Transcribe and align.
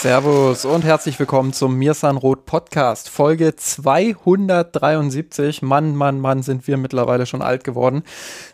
Servus 0.00 0.64
und 0.64 0.82
herzlich 0.82 1.18
willkommen 1.18 1.52
zum 1.52 1.76
Mirsan 1.76 2.16
Roth 2.16 2.46
Podcast, 2.46 3.10
Folge 3.10 3.54
273. 3.54 5.60
Mann, 5.60 5.94
Mann, 5.94 6.20
Mann, 6.20 6.42
sind 6.42 6.66
wir 6.66 6.78
mittlerweile 6.78 7.26
schon 7.26 7.42
alt 7.42 7.64
geworden. 7.64 8.04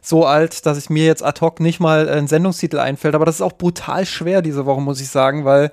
So 0.02 0.26
alt, 0.26 0.66
dass 0.66 0.76
es 0.76 0.90
mir 0.90 1.06
jetzt 1.06 1.22
ad 1.22 1.40
hoc 1.40 1.60
nicht 1.60 1.78
mal 1.78 2.08
ein 2.08 2.26
Sendungstitel 2.26 2.80
einfällt, 2.80 3.14
aber 3.14 3.26
das 3.26 3.36
ist 3.36 3.42
auch 3.42 3.52
brutal 3.52 4.06
schwer 4.06 4.42
diese 4.42 4.66
Woche, 4.66 4.80
muss 4.80 5.00
ich 5.00 5.08
sagen, 5.08 5.44
weil 5.44 5.70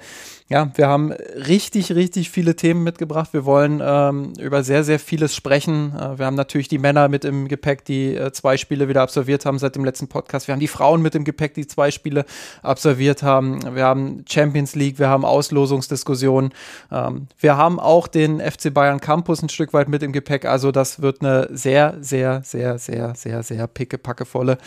ja, 0.54 0.70
wir 0.76 0.88
haben 0.88 1.12
richtig, 1.12 1.96
richtig 1.96 2.30
viele 2.30 2.56
Themen 2.56 2.84
mitgebracht. 2.84 3.34
Wir 3.34 3.44
wollen 3.44 3.82
ähm, 3.84 4.34
über 4.40 4.64
sehr, 4.64 4.84
sehr 4.84 5.00
vieles 5.00 5.36
sprechen. 5.36 5.96
Äh, 5.96 6.20
wir 6.20 6.28
haben 6.28 6.36
natürlich 6.36 6.68
die 6.68 6.78
Männer 6.78 7.08
mit 7.08 7.26
im 7.26 7.48
Gepäck, 7.48 7.84
die 7.86 8.16
äh, 8.16 8.32
zwei 8.34 8.56
Spiele 8.58 8.88
wieder 8.88 9.02
absolviert 9.02 9.48
haben 9.48 9.58
seit 9.58 9.76
dem 9.76 9.84
letzten 9.84 10.10
Podcast. 10.10 10.48
Wir 10.48 10.54
haben 10.54 10.60
die 10.60 10.68
Frauen 10.68 11.02
mit 11.02 11.16
im 11.16 11.24
Gepäck, 11.24 11.56
die 11.56 11.66
zwei 11.66 11.90
Spiele 11.90 12.24
absolviert 12.62 13.24
haben. 13.24 13.62
Wir 13.74 13.86
haben 13.86 14.26
Champions 14.30 14.76
League, 14.76 15.00
wir 15.00 15.10
haben 15.10 15.26
Auslosungsdiskussionen. 15.26 16.54
Ähm, 16.92 17.30
wir 17.40 17.58
haben 17.58 17.80
auch 17.80 18.08
den 18.08 18.40
FC 18.40 18.72
Bayern 18.72 19.02
Campus 19.02 19.42
ein 19.42 19.50
Stück 19.50 19.74
weit 19.74 19.90
mit 19.90 20.04
im 20.04 20.12
Gepäck. 20.12 20.46
Also 20.46 20.72
das 20.72 21.02
wird 21.02 21.24
eine 21.24 21.50
sehr, 21.52 21.98
sehr, 22.02 22.44
sehr, 22.44 22.78
sehr, 22.78 23.16
sehr, 23.16 23.42
sehr 23.42 23.66
pickepackevolle 23.66 24.60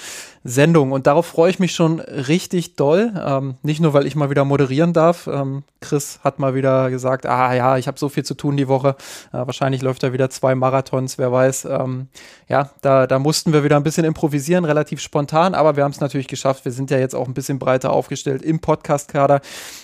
Sendung. 0.42 0.90
Und 0.90 1.06
darauf 1.06 1.26
freue 1.26 1.50
ich 1.50 1.60
mich 1.60 1.76
schon 1.76 2.00
richtig 2.00 2.74
doll. 2.74 3.12
Ähm, 3.24 3.54
nicht 3.62 3.80
nur, 3.80 3.92
weil 3.92 4.08
ich 4.08 4.16
mal 4.16 4.30
wieder 4.30 4.44
moderieren 4.44 4.92
darf. 4.92 5.28
Chris 5.80 6.20
hat 6.24 6.38
mal 6.38 6.54
wieder 6.54 6.90
gesagt, 6.90 7.26
ah 7.26 7.54
ja, 7.54 7.76
ich 7.76 7.86
habe 7.86 7.98
so 7.98 8.08
viel 8.08 8.24
zu 8.24 8.34
tun 8.34 8.56
die 8.56 8.68
Woche. 8.68 8.96
Äh, 9.32 9.38
wahrscheinlich 9.46 9.82
läuft 9.82 10.02
er 10.02 10.12
wieder 10.12 10.30
zwei 10.30 10.54
Marathons, 10.54 11.18
wer 11.18 11.32
weiß. 11.32 11.66
Ähm, 11.66 12.08
ja, 12.48 12.70
da, 12.82 13.06
da 13.06 13.18
mussten 13.18 13.52
wir 13.52 13.64
wieder 13.64 13.76
ein 13.76 13.82
bisschen 13.82 14.04
improvisieren, 14.04 14.64
relativ 14.64 15.00
spontan, 15.00 15.54
aber 15.54 15.76
wir 15.76 15.84
haben 15.84 15.92
es 15.92 16.00
natürlich 16.00 16.28
geschafft. 16.28 16.64
Wir 16.64 16.72
sind 16.72 16.90
ja 16.90 16.98
jetzt 16.98 17.14
auch 17.14 17.28
ein 17.28 17.34
bisschen 17.34 17.58
breiter 17.58 17.92
aufgestellt 17.92 18.42
im 18.42 18.60
Podcast-Kader 18.60 19.40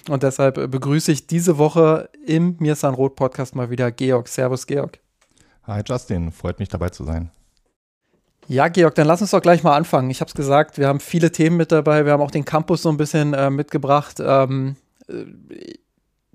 und 0.08 0.22
deshalb 0.22 0.58
äh, 0.58 0.68
begrüße 0.68 1.12
ich 1.12 1.26
diese 1.26 1.58
Woche 1.58 2.08
im 2.26 2.56
Mirsan 2.58 2.94
Roth 2.94 3.16
Podcast 3.16 3.54
mal 3.54 3.70
wieder 3.70 3.90
Georg. 3.92 4.28
Servus, 4.28 4.66
Georg. 4.66 4.98
Hi 5.64 5.82
Justin, 5.86 6.32
freut 6.32 6.58
mich 6.58 6.68
dabei 6.68 6.88
zu 6.88 7.04
sein. 7.04 7.30
Ja, 8.48 8.68
Georg, 8.68 8.96
dann 8.96 9.06
lass 9.06 9.20
uns 9.20 9.30
doch 9.30 9.40
gleich 9.40 9.62
mal 9.62 9.76
anfangen. 9.76 10.10
Ich 10.10 10.20
habe 10.20 10.28
es 10.28 10.34
gesagt, 10.34 10.76
wir 10.76 10.88
haben 10.88 10.98
viele 10.98 11.30
Themen 11.30 11.56
mit 11.56 11.70
dabei. 11.70 12.04
Wir 12.04 12.12
haben 12.12 12.20
auch 12.20 12.30
den 12.30 12.44
Campus 12.44 12.82
so 12.82 12.88
ein 12.88 12.96
bisschen 12.96 13.34
äh, 13.34 13.50
mitgebracht. 13.50 14.16
Ähm, 14.20 14.74
äh, 14.76 14.81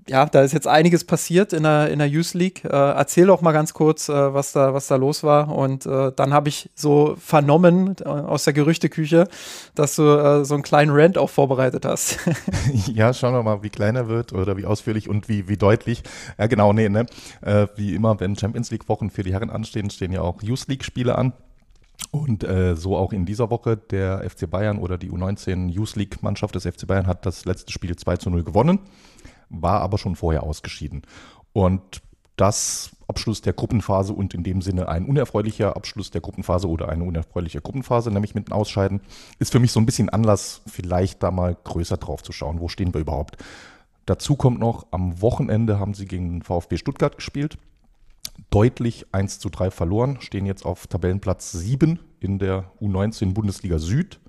ja, 0.08 0.26
da 0.26 0.42
ist 0.42 0.52
jetzt 0.52 0.66
einiges 0.66 1.04
passiert 1.04 1.52
in 1.52 1.62
der, 1.62 1.90
in 1.90 1.98
der 1.98 2.08
Youth 2.08 2.34
League. 2.34 2.64
Äh, 2.64 2.68
erzähl 2.68 3.26
doch 3.26 3.42
mal 3.42 3.52
ganz 3.52 3.74
kurz, 3.74 4.08
äh, 4.08 4.34
was, 4.34 4.52
da, 4.52 4.72
was 4.74 4.86
da 4.86 4.96
los 4.96 5.22
war. 5.22 5.54
Und 5.54 5.86
äh, 5.86 6.12
dann 6.16 6.32
habe 6.32 6.48
ich 6.48 6.70
so 6.74 7.16
vernommen 7.18 7.96
äh, 8.00 8.08
aus 8.08 8.44
der 8.44 8.54
Gerüchteküche, 8.54 9.28
dass 9.74 9.96
du 9.96 10.02
äh, 10.02 10.44
so 10.44 10.54
einen 10.54 10.62
kleinen 10.62 10.92
Rant 10.92 11.18
auch 11.18 11.30
vorbereitet 11.30 11.84
hast. 11.84 12.18
ja, 12.86 13.12
schauen 13.12 13.34
wir 13.34 13.42
mal, 13.42 13.62
wie 13.62 13.70
klein 13.70 13.96
er 13.96 14.08
wird 14.08 14.32
oder 14.32 14.56
wie 14.56 14.64
ausführlich 14.64 15.08
und 15.08 15.28
wie, 15.28 15.48
wie 15.48 15.56
deutlich. 15.56 16.02
Ja, 16.38 16.46
genau, 16.46 16.72
nee, 16.72 16.88
ne? 16.88 17.06
Äh, 17.42 17.66
wie 17.76 17.94
immer, 17.94 18.18
wenn 18.20 18.36
Champions 18.36 18.70
League-Wochen 18.70 19.10
für 19.10 19.22
die 19.22 19.32
Herren 19.32 19.50
anstehen, 19.50 19.90
stehen 19.90 20.12
ja 20.12 20.22
auch 20.22 20.42
Youth 20.42 20.68
League-Spiele 20.68 21.16
an. 21.16 21.32
Und 22.10 22.44
äh, 22.44 22.74
so 22.76 22.96
auch 22.96 23.12
in 23.12 23.26
dieser 23.26 23.50
Woche 23.50 23.76
der 23.76 24.28
FC 24.28 24.48
Bayern 24.48 24.78
oder 24.78 24.98
die 24.98 25.10
U19 25.10 25.68
Youth 25.68 25.96
League 25.96 26.22
Mannschaft 26.22 26.54
des 26.54 26.64
FC 26.64 26.86
Bayern 26.86 27.06
hat 27.06 27.26
das 27.26 27.44
letzte 27.44 27.72
Spiel 27.72 27.94
2 27.94 28.16
zu 28.16 28.30
0 28.30 28.44
gewonnen 28.44 28.80
war 29.50 29.80
aber 29.80 29.98
schon 29.98 30.16
vorher 30.16 30.42
ausgeschieden. 30.42 31.02
Und 31.52 32.02
das 32.36 32.90
Abschluss 33.08 33.40
der 33.40 33.52
Gruppenphase 33.52 34.12
und 34.12 34.34
in 34.34 34.44
dem 34.44 34.62
Sinne 34.62 34.88
ein 34.88 35.06
unerfreulicher 35.06 35.76
Abschluss 35.76 36.10
der 36.10 36.20
Gruppenphase 36.20 36.68
oder 36.68 36.88
eine 36.88 37.04
unerfreuliche 37.04 37.60
Gruppenphase, 37.60 38.10
nämlich 38.10 38.34
mit 38.34 38.48
dem 38.48 38.52
Ausscheiden, 38.52 39.00
ist 39.38 39.52
für 39.52 39.58
mich 39.58 39.72
so 39.72 39.80
ein 39.80 39.86
bisschen 39.86 40.08
Anlass, 40.08 40.62
vielleicht 40.66 41.22
da 41.22 41.30
mal 41.30 41.56
größer 41.64 41.96
drauf 41.96 42.22
zu 42.22 42.32
schauen. 42.32 42.60
Wo 42.60 42.68
stehen 42.68 42.94
wir 42.94 43.00
überhaupt? 43.00 43.38
Dazu 44.06 44.36
kommt 44.36 44.60
noch, 44.60 44.86
am 44.90 45.20
Wochenende 45.20 45.78
haben 45.80 45.94
sie 45.94 46.06
gegen 46.06 46.42
VfB 46.42 46.76
Stuttgart 46.76 47.16
gespielt. 47.16 47.58
Deutlich 48.50 49.06
1 49.12 49.38
zu 49.38 49.48
3 49.50 49.70
verloren, 49.70 50.18
stehen 50.20 50.46
jetzt 50.46 50.64
auf 50.64 50.86
Tabellenplatz 50.86 51.52
7 51.52 51.98
in 52.20 52.38
der 52.38 52.70
U19 52.80 53.34
Bundesliga 53.34 53.78
Süd, 53.78 54.20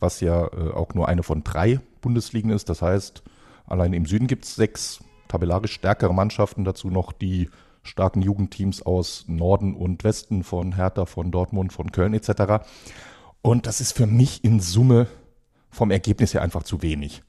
was 0.00 0.20
ja 0.20 0.46
äh, 0.46 0.70
auch 0.72 0.94
nur 0.94 1.08
eine 1.08 1.22
von 1.22 1.44
drei 1.44 1.80
Bundesligen 2.00 2.50
ist. 2.50 2.68
Das 2.68 2.82
heißt, 2.82 3.22
Allein 3.66 3.92
im 3.92 4.06
Süden 4.06 4.26
gibt 4.26 4.44
es 4.44 4.54
sechs 4.54 5.02
tabellarisch 5.28 5.72
stärkere 5.72 6.14
Mannschaften, 6.14 6.64
dazu 6.64 6.90
noch 6.90 7.12
die 7.12 7.48
starken 7.82 8.22
Jugendteams 8.22 8.82
aus 8.82 9.24
Norden 9.26 9.74
und 9.74 10.04
Westen 10.04 10.42
von 10.42 10.74
Hertha, 10.74 11.06
von 11.06 11.30
Dortmund, 11.30 11.72
von 11.72 11.92
Köln 11.92 12.14
etc. 12.14 12.64
Und 13.42 13.66
das 13.66 13.80
ist 13.80 13.92
für 13.92 14.06
mich 14.06 14.44
in 14.44 14.60
Summe 14.60 15.06
vom 15.70 15.90
Ergebnis 15.90 16.34
her 16.34 16.42
einfach 16.42 16.62
zu 16.62 16.82
wenig. 16.82 17.22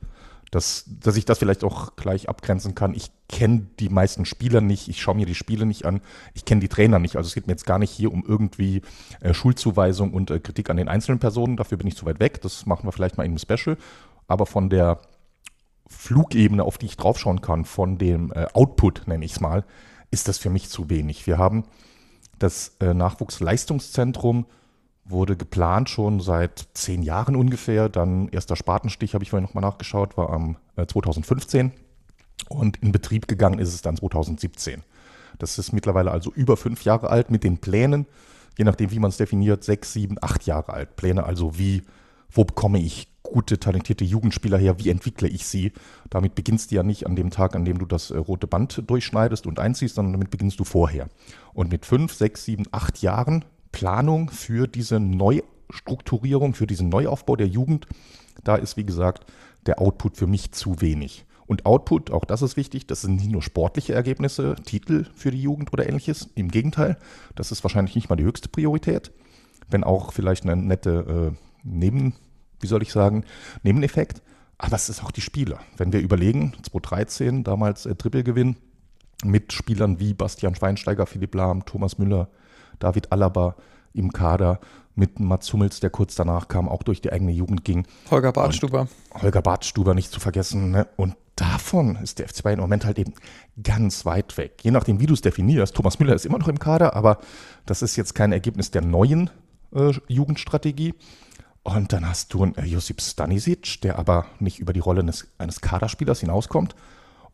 Dass, 0.52 0.86
dass 0.88 1.18
ich 1.18 1.26
das 1.26 1.40
vielleicht 1.40 1.64
auch 1.64 1.96
gleich 1.96 2.30
abgrenzen 2.30 2.76
kann. 2.76 2.94
Ich 2.94 3.12
kenne 3.28 3.68
die 3.80 3.90
meisten 3.90 4.26
Spieler 4.26 4.62
nicht, 4.62 4.88
ich 4.88 5.02
schaue 5.02 5.16
mir 5.16 5.26
die 5.26 5.36
Spiele 5.36 5.66
nicht 5.66 5.86
an, 5.86 6.02
ich 6.34 6.46
kenne 6.46 6.62
die 6.62 6.70
Trainer 6.70 7.00
nicht. 7.00 7.18
Also 7.18 7.28
es 7.28 7.34
geht 7.34 7.48
mir 7.48 7.54
jetzt 7.54 7.66
gar 7.66 7.80
nicht 7.80 7.92
hier 7.92 8.14
um 8.14 8.24
irgendwie 8.26 8.82
äh, 9.22 9.34
Schuldzuweisung 9.34 10.14
und 10.14 10.32
äh, 10.32 10.40
Kritik 10.40 10.70
an 10.70 10.78
den 10.78 10.88
einzelnen 10.88 11.20
Personen, 11.20 11.58
dafür 11.58 11.78
bin 11.78 11.88
ich 11.88 11.98
zu 11.98 12.06
weit 12.06 12.20
weg. 12.20 12.42
Das 12.42 12.66
machen 12.66 12.88
wir 12.88 12.92
vielleicht 12.92 13.18
mal 13.18 13.24
in 13.24 13.32
einem 13.32 13.40
Special. 13.40 13.78
Aber 14.28 14.46
von 14.46 14.70
der 14.70 15.00
Flugebene, 15.88 16.64
auf 16.64 16.78
die 16.78 16.88
ich 16.88 16.98
draufschauen 16.98 17.42
kann, 17.42 17.66
von 17.66 17.98
dem 17.98 18.32
äh, 18.32 18.48
Output, 18.54 19.08
nenne 19.08 19.26
ich 19.26 19.34
es 19.34 19.40
mal, 19.40 19.66
ist 20.12 20.28
das 20.28 20.38
für 20.38 20.50
mich 20.50 20.70
zu 20.70 20.90
wenig. 20.90 21.28
Wir 21.28 21.38
haben 21.38 21.66
das 22.40 22.76
äh, 22.80 22.94
Nachwuchsleistungszentrum 22.94 24.46
wurde 25.06 25.38
geplant 25.38 25.90
schon 25.90 26.20
seit 26.20 26.68
zehn 26.74 27.04
Jahren 27.04 27.36
ungefähr. 27.36 27.90
Dann 27.90 28.28
erster 28.30 28.56
Spatenstich, 28.56 29.14
habe 29.14 29.24
ich 29.24 29.30
vorhin 29.30 29.46
nochmal 29.46 29.62
nachgeschaut, 29.62 30.18
war 30.18 30.32
am 30.32 30.58
äh, 30.76 30.86
2015 30.86 31.72
und 32.50 32.78
in 32.78 32.92
Betrieb 32.92 33.28
gegangen 33.28 33.60
ist 33.60 33.74
es 33.74 33.82
dann 33.82 33.98
2017. 33.98 34.84
Das 35.38 35.58
ist 35.60 35.74
mittlerweile 35.74 36.12
also 36.12 36.32
über 36.34 36.58
fünf 36.58 36.84
Jahre 36.84 37.10
alt 37.10 37.30
mit 37.30 37.44
den 37.44 37.60
Plänen, 37.60 38.08
je 38.58 38.66
nachdem 38.66 38.92
wie 38.92 39.00
man 39.00 39.10
es 39.10 39.18
definiert, 39.18 39.64
sechs, 39.64 39.94
sieben, 39.94 40.18
acht 40.22 40.46
Jahre 40.46 40.74
alt. 40.74 40.96
Pläne 40.96 41.24
also 41.26 41.58
wie, 41.58 41.84
wo 42.32 42.44
bekomme 42.44 42.80
ich 42.80 43.08
gute, 43.22 43.60
talentierte 43.60 44.06
Jugendspieler 44.06 44.58
her, 44.58 44.80
wie 44.80 44.90
entwickle 44.90 45.28
ich 45.28 45.46
sie? 45.46 45.74
Damit 46.10 46.36
beginnst 46.36 46.72
du 46.72 46.76
ja 46.76 46.84
nicht 46.84 47.06
an 47.06 47.16
dem 47.16 47.32
Tag, 47.32 47.56
an 47.56 47.66
dem 47.66 47.80
du 47.80 47.86
das 47.86 48.12
äh, 48.12 48.18
rote 48.18 48.48
Band 48.48 48.84
durchschneidest 48.88 49.46
und 49.46 49.60
einziehst, 49.60 49.96
sondern 49.96 50.14
damit 50.14 50.30
beginnst 50.30 50.60
du 50.60 50.64
vorher. 50.64 51.10
Und 51.54 51.72
mit 51.72 51.86
fünf, 51.86 52.14
sechs, 52.14 52.46
sieben, 52.46 52.66
acht 52.72 53.02
Jahren 53.02 53.44
Planung 53.76 54.30
für 54.30 54.68
diese 54.68 55.02
Neustrukturierung, 55.02 56.54
für 56.54 56.66
diesen 56.66 56.88
Neuaufbau 56.88 57.36
der 57.36 57.48
Jugend, 57.48 57.88
da 58.46 58.56
ist, 58.56 58.78
wie 58.78 58.86
gesagt, 58.86 59.26
der 59.66 59.82
Output 59.82 60.16
für 60.16 60.28
mich 60.28 60.54
zu 60.54 60.80
wenig. 60.80 61.26
Und 61.46 61.66
Output, 61.66 62.10
auch 62.10 62.24
das 62.24 62.42
ist 62.42 62.56
wichtig, 62.56 62.88
das 62.88 63.02
sind 63.02 63.18
nicht 63.18 63.30
nur 63.30 63.42
sportliche 63.42 63.94
Ergebnisse, 63.94 64.56
Titel 64.64 65.06
für 65.14 65.30
die 65.30 65.42
Jugend 65.42 65.74
oder 65.74 65.88
ähnliches. 65.88 66.30
Im 66.36 66.50
Gegenteil, 66.50 66.98
das 67.36 67.52
ist 67.52 67.64
wahrscheinlich 67.64 67.96
nicht 67.96 68.10
mal 68.10 68.16
die 68.16 68.24
höchste 68.24 68.48
Priorität, 68.48 69.12
wenn 69.70 69.84
auch 69.84 70.14
vielleicht 70.14 70.44
eine 70.44 70.56
nette 70.56 71.34
äh, 71.34 71.38
Neben 71.68 72.14
wie 72.60 72.68
soll 72.68 72.82
ich 72.82 72.92
sagen, 72.92 73.26
Nebeneffekt. 73.64 74.22
Aber 74.58 74.76
es 74.76 74.88
ist 74.88 75.04
auch 75.04 75.12
die 75.12 75.22
Spieler. 75.22 75.60
Wenn 75.76 75.92
wir 75.92 76.00
überlegen, 76.00 76.54
2013 76.64 77.44
damals 77.44 77.86
äh, 77.86 77.96
Trippelgewinn 77.96 78.56
mit 79.24 79.52
Spielern 79.52 80.00
wie 80.00 80.14
Bastian 80.14 80.56
Schweinsteiger, 80.56 81.06
Philipp 81.06 81.36
Lahm, 81.36 81.66
Thomas 81.66 81.98
Müller, 81.98 82.30
David 82.80 83.12
Alaba 83.12 83.56
im 83.94 84.12
Kader, 84.12 84.60
mit 84.96 85.20
Mats 85.20 85.52
Hummels, 85.52 85.80
der 85.80 85.90
kurz 85.90 86.16
danach 86.16 86.48
kam, 86.48 86.70
auch 86.70 86.84
durch 86.84 87.02
die 87.02 87.12
eigene 87.12 87.32
Jugend 87.32 87.66
ging. 87.66 87.86
Holger 88.10 88.32
Bartstuber. 88.32 88.88
Und 89.14 89.22
Holger 89.22 89.42
Bartstuber 89.42 89.94
nicht 89.94 90.12
zu 90.12 90.20
vergessen. 90.20 90.72
Ne? 90.72 90.88
Und 90.96 91.16
davon 91.36 91.98
ist 91.98 92.20
der 92.20 92.30
FC 92.30 92.44
Bayern 92.44 92.60
im 92.60 92.64
Moment 92.64 92.86
halt 92.86 92.98
eben 92.98 93.14
ganz 93.62 94.06
weit 94.06 94.38
weg. 94.38 94.60
Je 94.64 94.72
nachdem, 94.72 95.00
wie 95.00 95.06
du 95.06 95.14
es 95.14 95.22
definierst. 95.22 95.76
Thomas 95.76 96.00
Müller 96.00 96.16
ist 96.16 96.26
immer 96.26 96.40
noch 96.40 96.48
im 96.48 96.60
Kader, 96.60 96.96
aber 96.96 97.20
das 97.66 97.82
ist 97.82 97.98
jetzt 97.98 98.16
kein 98.16 98.32
Ergebnis 98.32 98.72
der 98.72 98.84
neuen 98.84 99.30
äh, 99.74 99.92
Jugendstrategie. 100.08 100.94
Und 101.64 101.92
dann 101.94 102.08
hast 102.08 102.34
du 102.34 102.44
einen 102.44 102.56
äh, 102.56 102.66
Josip 102.66 103.02
Stanisic, 103.02 103.82
der 103.82 104.00
aber 104.00 104.28
nicht 104.40 104.60
über 104.60 104.72
die 104.72 104.80
Rolle 104.80 105.02
eines, 105.02 105.28
eines 105.38 105.62
Kaderspielers 105.62 106.22
hinauskommt. 106.22 106.76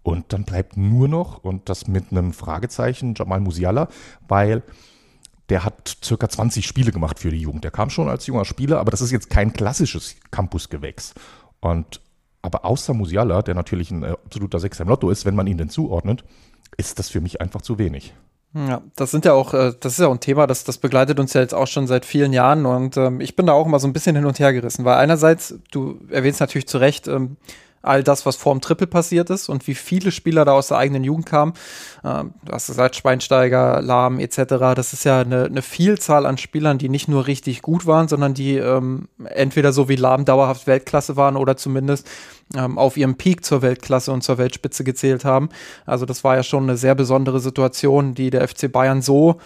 Und 0.04 0.34
dann 0.34 0.46
bleibt 0.46 0.78
nur 0.78 1.08
noch, 1.08 1.44
und 1.44 1.70
das 1.70 1.88
mit 1.88 2.12
einem 2.12 2.34
Fragezeichen, 2.34 3.14
Jamal 3.16 3.40
Musiala, 3.40 3.88
weil 4.28 4.64
der 5.51 5.65
hat 5.65 5.98
circa 6.01 6.30
20 6.30 6.65
Spiele 6.65 6.94
gemacht 6.94 7.19
für 7.19 7.30
die 7.30 7.42
Jugend. 7.42 7.65
Der 7.65 7.71
kam 7.71 7.89
schon 7.89 8.07
als 8.07 8.25
junger 8.25 8.45
Spieler, 8.45 8.80
aber 8.80 8.89
das 8.89 9.01
ist 9.01 9.12
jetzt 9.12 9.30
kein 9.30 9.51
klassisches 9.51 10.15
Campusgewächs. 10.31 11.13
Und 11.59 12.00
aber 12.42 12.63
außer 12.63 12.94
Musiala, 12.94 13.42
der 13.42 13.53
natürlich 13.53 13.92
ein 13.92 14.03
äh, 14.03 14.12
absoluter 14.12 14.62
Sechser 14.62 14.83
im 14.83 14.89
Lotto 14.89 15.09
ist, 15.09 15.25
wenn 15.25 15.36
man 15.36 15.48
ihn 15.48 15.57
denn 15.57 15.69
zuordnet, 15.69 16.24
ist 16.77 17.00
das 17.00 17.09
für 17.09 17.19
mich 17.19 17.42
einfach 17.42 17.62
zu 17.62 17.77
wenig. 17.77 18.13
Ja, 18.53 18.81
das 18.95 19.12
sind 19.12 19.25
ja 19.25 19.33
auch, 19.33 19.53
äh, 19.53 19.74
das 19.77 19.94
ist 19.94 20.00
ja 20.00 20.07
auch 20.07 20.13
ein 20.13 20.21
Thema, 20.21 20.48
das, 20.48 20.63
das 20.63 20.77
begleitet 20.77 21.19
uns 21.19 21.33
ja 21.33 21.42
jetzt 21.42 21.54
auch 21.54 21.68
schon 21.68 21.86
seit 21.86 22.06
vielen 22.06 22.31
Jahren 22.31 22.65
und 22.65 22.95
ähm, 22.95 23.19
ich 23.19 23.36
bin 23.36 23.45
da 23.45 23.51
auch 23.51 23.65
immer 23.65 23.80
so 23.80 23.88
ein 23.88 23.94
bisschen 23.94 24.15
hin 24.15 24.25
und 24.25 24.39
her 24.39 24.54
gerissen, 24.54 24.86
weil 24.86 24.95
einerseits, 24.95 25.56
du 25.71 26.00
erwähnst 26.09 26.39
natürlich 26.39 26.68
zu 26.68 26.77
Recht, 26.77 27.09
ähm, 27.09 27.36
all 27.81 28.04
das, 28.04 28.25
was 28.25 28.36
vor 28.36 28.54
dem 28.54 28.62
Triple 28.62 28.88
passiert 28.88 29.30
ist 29.30 29.50
und 29.50 29.68
wie 29.68 29.75
viele 29.75 30.12
Spieler 30.12 30.45
da 30.45 30.54
aus 30.54 30.68
der 30.68 30.78
eigenen 30.78 31.04
Jugend 31.04 31.25
kamen. 31.25 31.54
Ähm, 32.04 32.33
du 32.44 32.51
hast 32.51 32.68
gesagt, 32.68 32.95
Schweinsteiger, 32.95 33.81
Lahm 33.81 34.19
etc. 34.19 34.75
Das 34.75 34.94
ist 34.94 35.04
ja 35.04 35.22
eine, 35.22 35.45
eine, 35.45 35.62
Vielzahl 35.62 36.25
an 36.25 36.38
Spielern, 36.38 36.78
die 36.78 36.89
nicht 36.89 37.07
nur 37.07 37.28
richtig 37.28 37.62
gut 37.62 37.86
waren, 37.86 38.07
sondern 38.07 38.33
die 38.33 38.56
ähm, 38.57 39.07
entweder 39.25 39.74
so 39.74 39.89
wie 39.89 39.95
Lahm 39.95 40.25
dauerhaft 40.25 40.68
Weltklasse 40.68 41.16
waren 41.16 41.36
oder 41.36 41.57
zumindest 41.57 42.07
ähm, 42.56 42.78
auf 42.78 42.98
ihrem 42.98 43.16
Peak 43.16 43.44
zur 43.45 43.62
Weltklasse 43.62 44.12
und 44.12 44.24
zur 44.24 44.38
Weltspitze 44.38 44.83
gezählt 44.83 45.25
haben. 45.25 45.50
Also 45.86 46.06
das 46.06 46.24
war 46.24 46.36
ja 46.36 46.44
schon 46.44 46.63
eine 46.63 46.78
sehr 46.78 46.95
besondere 46.95 47.39
Situation, 47.39 48.13
die 48.13 48.30
der 48.30 48.48
FC 48.48 48.72
Bayern 48.72 49.01
so, 49.01 49.39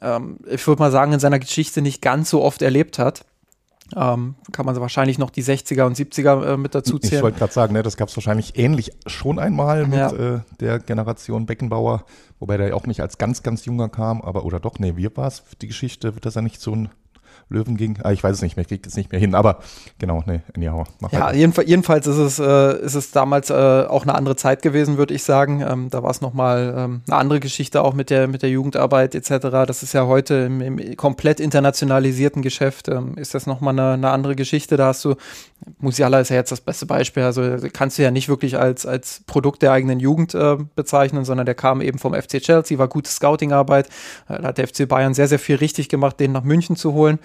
ähm, 0.00 0.38
ich 0.48 0.66
würde 0.66 0.82
mal 0.82 0.90
sagen, 0.90 1.12
in 1.12 1.20
seiner 1.20 1.38
Geschichte 1.38 1.82
nicht 1.82 2.02
ganz 2.02 2.30
so 2.30 2.42
oft 2.42 2.62
erlebt 2.62 2.98
hat. 2.98 3.24
Ähm, 3.96 4.34
kann 4.52 4.66
man 4.66 4.76
wahrscheinlich 4.76 5.18
noch 5.18 5.30
die 5.30 5.42
60er 5.42 5.84
und 5.84 5.96
70er 5.96 6.54
äh, 6.54 6.56
mit 6.56 6.74
dazu 6.74 6.98
zählen. 6.98 7.16
Ich 7.16 7.22
wollte 7.22 7.38
gerade 7.38 7.52
sagen, 7.52 7.72
ne, 7.72 7.82
das 7.82 7.96
gab 7.96 8.08
es 8.08 8.16
wahrscheinlich 8.16 8.58
ähnlich 8.58 8.92
schon 9.06 9.38
einmal 9.38 9.86
mit 9.86 9.98
ja. 9.98 10.12
äh, 10.12 10.40
der 10.60 10.78
Generation 10.78 11.46
Beckenbauer, 11.46 12.04
wobei 12.38 12.58
der 12.58 12.68
ja 12.68 12.74
auch 12.74 12.86
nicht 12.86 13.00
als 13.00 13.18
ganz, 13.18 13.42
ganz 13.42 13.64
junger 13.64 13.88
kam, 13.88 14.20
aber 14.20 14.44
oder 14.44 14.60
doch, 14.60 14.78
nee, 14.78 14.96
wie 14.96 15.08
war 15.16 15.26
es 15.26 15.42
die 15.62 15.68
Geschichte? 15.68 16.14
Wird 16.14 16.26
das 16.26 16.34
ja 16.34 16.42
nicht 16.42 16.60
so 16.60 16.72
ein 16.72 16.90
Löwen 17.50 17.76
ging. 17.76 17.98
Ah, 18.02 18.12
ich 18.12 18.22
weiß 18.22 18.36
es 18.36 18.42
nicht 18.42 18.56
mehr, 18.56 18.62
ich 18.62 18.68
kriege 18.68 18.82
jetzt 18.84 18.96
nicht 18.96 19.10
mehr 19.10 19.20
hin, 19.20 19.34
aber 19.34 19.58
genau, 19.98 20.22
ne, 20.26 20.42
anyhow. 20.54 20.86
ja, 21.10 21.20
halt. 21.20 21.36
jedenfalls, 21.36 21.68
jedenfalls 21.68 22.06
ist 22.06 22.16
es, 22.16 22.38
äh, 22.38 22.78
ist 22.80 22.94
es 22.94 23.10
damals 23.10 23.50
äh, 23.50 23.54
auch 23.54 24.02
eine 24.02 24.14
andere 24.14 24.36
Zeit 24.36 24.62
gewesen, 24.62 24.98
würde 24.98 25.14
ich 25.14 25.22
sagen. 25.22 25.62
Ähm, 25.66 25.88
da 25.90 26.02
war 26.02 26.10
es 26.10 26.20
nochmal 26.20 26.74
ähm, 26.76 27.02
eine 27.06 27.16
andere 27.16 27.40
Geschichte 27.40 27.82
auch 27.82 27.94
mit 27.94 28.10
der, 28.10 28.28
mit 28.28 28.42
der 28.42 28.50
Jugendarbeit 28.50 29.14
etc. 29.14 29.48
Das 29.66 29.82
ist 29.82 29.94
ja 29.94 30.06
heute 30.06 30.34
im, 30.34 30.60
im 30.60 30.96
komplett 30.96 31.40
internationalisierten 31.40 32.42
Geschäft, 32.42 32.88
ähm, 32.88 33.16
ist 33.16 33.34
das 33.34 33.46
nochmal 33.46 33.72
eine, 33.72 33.92
eine 33.92 34.10
andere 34.10 34.36
Geschichte. 34.36 34.76
Da 34.76 34.86
hast 34.88 35.04
du, 35.04 35.14
Musiala 35.78 36.20
ist 36.20 36.30
ja 36.30 36.36
jetzt 36.36 36.52
das 36.52 36.60
beste 36.60 36.86
Beispiel, 36.86 37.22
also 37.22 37.42
kannst 37.72 37.98
du 37.98 38.02
ja 38.02 38.10
nicht 38.10 38.28
wirklich 38.28 38.58
als, 38.58 38.86
als 38.86 39.22
Produkt 39.26 39.62
der 39.62 39.72
eigenen 39.72 40.00
Jugend 40.00 40.34
äh, 40.34 40.56
bezeichnen, 40.76 41.24
sondern 41.24 41.46
der 41.46 41.54
kam 41.54 41.80
eben 41.80 41.98
vom 41.98 42.14
FC 42.14 42.40
Chelsea, 42.40 42.78
war 42.78 42.88
gute 42.88 43.10
Scouting-Arbeit. 43.10 43.88
Äh, 44.28 44.40
da 44.40 44.48
hat 44.48 44.58
der 44.58 44.68
FC 44.68 44.88
Bayern 44.88 45.14
sehr, 45.14 45.28
sehr 45.28 45.38
viel 45.38 45.56
richtig 45.56 45.88
gemacht, 45.88 46.20
den 46.20 46.32
nach 46.32 46.44
München 46.44 46.76
zu 46.76 46.92
holen 46.92 47.18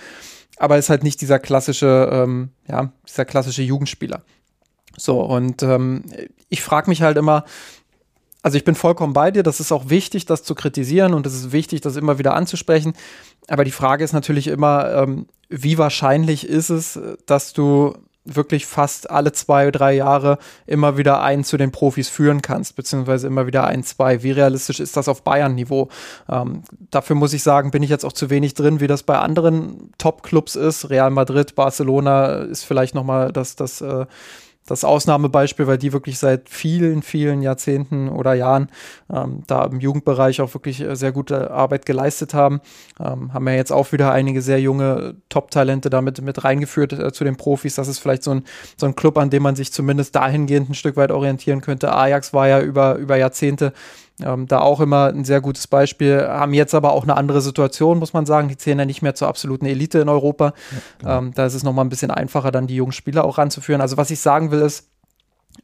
aber 0.57 0.77
ist 0.77 0.89
halt 0.89 1.03
nicht 1.03 1.21
dieser 1.21 1.39
klassische, 1.39 2.09
ähm, 2.11 2.49
ja, 2.67 2.91
dieser 3.07 3.25
klassische 3.25 3.63
Jugendspieler. 3.63 4.23
So, 4.97 5.21
und 5.21 5.63
ähm, 5.63 6.03
ich 6.49 6.61
frage 6.61 6.89
mich 6.89 7.01
halt 7.01 7.17
immer, 7.17 7.45
also 8.43 8.57
ich 8.57 8.63
bin 8.63 8.75
vollkommen 8.75 9.13
bei 9.13 9.31
dir, 9.31 9.41
das 9.41 9.59
ist 9.59 9.71
auch 9.71 9.89
wichtig, 9.89 10.25
das 10.25 10.43
zu 10.43 10.53
kritisieren 10.53 11.13
und 11.13 11.25
es 11.25 11.33
ist 11.33 11.51
wichtig, 11.51 11.81
das 11.81 11.95
immer 11.95 12.19
wieder 12.19 12.35
anzusprechen. 12.35 12.93
Aber 13.47 13.63
die 13.63 13.71
Frage 13.71 14.03
ist 14.03 14.13
natürlich 14.13 14.47
immer, 14.47 14.93
ähm, 14.93 15.27
wie 15.49 15.77
wahrscheinlich 15.77 16.47
ist 16.47 16.69
es, 16.69 16.99
dass 17.25 17.53
du 17.53 17.95
wirklich 18.25 18.65
fast 18.65 19.09
alle 19.09 19.31
zwei, 19.33 19.71
drei 19.71 19.93
Jahre 19.93 20.37
immer 20.65 20.97
wieder 20.97 21.21
einen 21.21 21.43
zu 21.43 21.57
den 21.57 21.71
Profis 21.71 22.09
führen 22.09 22.41
kannst, 22.41 22.75
beziehungsweise 22.75 23.27
immer 23.27 23.47
wieder 23.47 23.65
ein, 23.65 23.83
zwei. 23.83 24.23
Wie 24.23 24.31
realistisch 24.31 24.79
ist 24.79 24.95
das 24.95 25.07
auf 25.07 25.23
Bayern-Niveau? 25.23 25.89
Ähm, 26.29 26.63
dafür 26.91 27.15
muss 27.15 27.33
ich 27.33 27.43
sagen, 27.43 27.71
bin 27.71 27.83
ich 27.83 27.89
jetzt 27.89 28.05
auch 28.05 28.13
zu 28.13 28.29
wenig 28.29 28.53
drin, 28.53 28.79
wie 28.79 28.87
das 28.87 29.03
bei 29.03 29.17
anderen 29.19 29.91
Top-Clubs 29.97 30.55
ist. 30.55 30.89
Real 30.89 31.09
Madrid, 31.09 31.55
Barcelona 31.55 32.35
ist 32.35 32.63
vielleicht 32.63 32.95
nochmal 32.95 33.31
das, 33.31 33.55
das 33.55 33.81
äh, 33.81 34.05
das 34.65 34.83
Ausnahmebeispiel, 34.83 35.67
weil 35.67 35.77
die 35.77 35.91
wirklich 35.91 36.19
seit 36.19 36.49
vielen, 36.49 37.01
vielen 37.01 37.41
Jahrzehnten 37.41 38.09
oder 38.09 38.33
Jahren 38.33 38.69
ähm, 39.11 39.43
da 39.47 39.65
im 39.65 39.79
Jugendbereich 39.79 40.41
auch 40.41 40.53
wirklich 40.53 40.81
äh, 40.81 40.95
sehr 40.95 41.11
gute 41.11 41.51
Arbeit 41.51 41.85
geleistet 41.85 42.33
haben. 42.33 42.61
Ähm, 42.99 43.33
haben 43.33 43.47
ja 43.47 43.55
jetzt 43.55 43.71
auch 43.71 43.91
wieder 43.91 44.11
einige 44.11 44.41
sehr 44.41 44.61
junge 44.61 45.15
Top-Talente 45.29 45.89
damit 45.89 46.21
mit 46.21 46.43
reingeführt 46.43 46.93
äh, 46.93 47.11
zu 47.11 47.23
den 47.23 47.35
Profis. 47.35 47.75
Das 47.75 47.87
ist 47.87 47.99
vielleicht 47.99 48.23
so 48.23 48.31
ein, 48.31 48.43
so 48.77 48.85
ein 48.85 48.95
Club, 48.95 49.17
an 49.17 49.29
dem 49.29 49.43
man 49.43 49.55
sich 49.55 49.73
zumindest 49.73 50.15
dahingehend 50.15 50.69
ein 50.69 50.75
Stück 50.75 50.95
weit 50.95 51.11
orientieren 51.11 51.61
könnte. 51.61 51.93
Ajax 51.93 52.33
war 52.33 52.47
ja 52.47 52.61
über, 52.61 52.95
über 52.95 53.17
Jahrzehnte 53.17 53.73
ähm, 54.21 54.47
da 54.47 54.59
auch 54.59 54.79
immer 54.79 55.07
ein 55.07 55.25
sehr 55.25 55.41
gutes 55.41 55.67
Beispiel. 55.67 56.27
Haben 56.27 56.53
jetzt 56.53 56.75
aber 56.75 56.91
auch 56.91 57.03
eine 57.03 57.17
andere 57.17 57.41
Situation, 57.41 57.99
muss 57.99 58.13
man 58.13 58.25
sagen. 58.25 58.47
Die 58.47 58.57
zählen 58.57 58.79
ja 58.79 58.85
nicht 58.85 59.01
mehr 59.01 59.15
zur 59.15 59.27
absoluten 59.27 59.65
Elite 59.65 59.99
in 59.99 60.09
Europa. 60.09 60.45
Ja, 60.45 60.53
genau. 60.99 61.17
ähm, 61.17 61.31
da 61.33 61.45
ist 61.45 61.55
es 61.55 61.63
nochmal 61.63 61.85
ein 61.85 61.89
bisschen 61.89 62.11
einfacher, 62.11 62.51
dann 62.51 62.67
die 62.67 62.75
jungen 62.75 62.91
Spieler 62.91 63.25
auch 63.25 63.37
ranzuführen. 63.37 63.81
Also 63.81 63.97
was 63.97 64.11
ich 64.11 64.19
sagen 64.19 64.51
will 64.51 64.61
ist, 64.61 64.89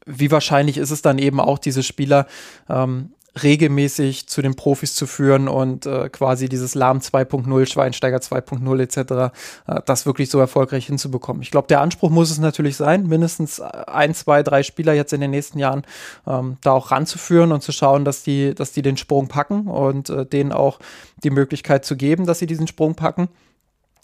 wie 0.05 0.31
wahrscheinlich 0.31 0.77
ist 0.77 0.91
es 0.91 1.01
dann 1.01 1.19
eben 1.19 1.39
auch, 1.39 1.59
diese 1.59 1.83
Spieler 1.83 2.25
ähm, 2.69 3.11
regelmäßig 3.41 4.27
zu 4.27 4.41
den 4.41 4.55
Profis 4.55 4.95
zu 4.95 5.07
führen 5.07 5.47
und 5.47 5.85
äh, 5.85 6.09
quasi 6.09 6.49
dieses 6.49 6.75
Lahm 6.75 6.99
2.0, 6.99 7.71
Schweinsteiger 7.71 8.17
2.0 8.17 8.81
etc., 8.81 9.33
äh, 9.67 9.81
das 9.85 10.05
wirklich 10.05 10.29
so 10.29 10.39
erfolgreich 10.39 10.87
hinzubekommen. 10.87 11.41
Ich 11.41 11.51
glaube, 11.51 11.67
der 11.67 11.81
Anspruch 11.81 12.09
muss 12.09 12.31
es 12.31 12.39
natürlich 12.39 12.75
sein, 12.75 13.07
mindestens 13.07 13.59
ein, 13.61 14.13
zwei, 14.13 14.43
drei 14.43 14.63
Spieler 14.63 14.93
jetzt 14.93 15.13
in 15.13 15.21
den 15.21 15.31
nächsten 15.31 15.59
Jahren 15.59 15.83
ähm, 16.27 16.57
da 16.61 16.71
auch 16.71 16.91
ranzuführen 16.91 17.51
und 17.51 17.61
zu 17.61 17.71
schauen, 17.71 18.05
dass 18.05 18.23
die, 18.23 18.55
dass 18.55 18.71
die 18.71 18.81
den 18.81 18.97
Sprung 18.97 19.27
packen 19.27 19.67
und 19.67 20.09
äh, 20.09 20.25
denen 20.25 20.51
auch 20.51 20.79
die 21.23 21.29
Möglichkeit 21.29 21.85
zu 21.85 21.95
geben, 21.95 22.25
dass 22.25 22.39
sie 22.39 22.47
diesen 22.47 22.67
Sprung 22.67 22.95
packen. 22.95 23.29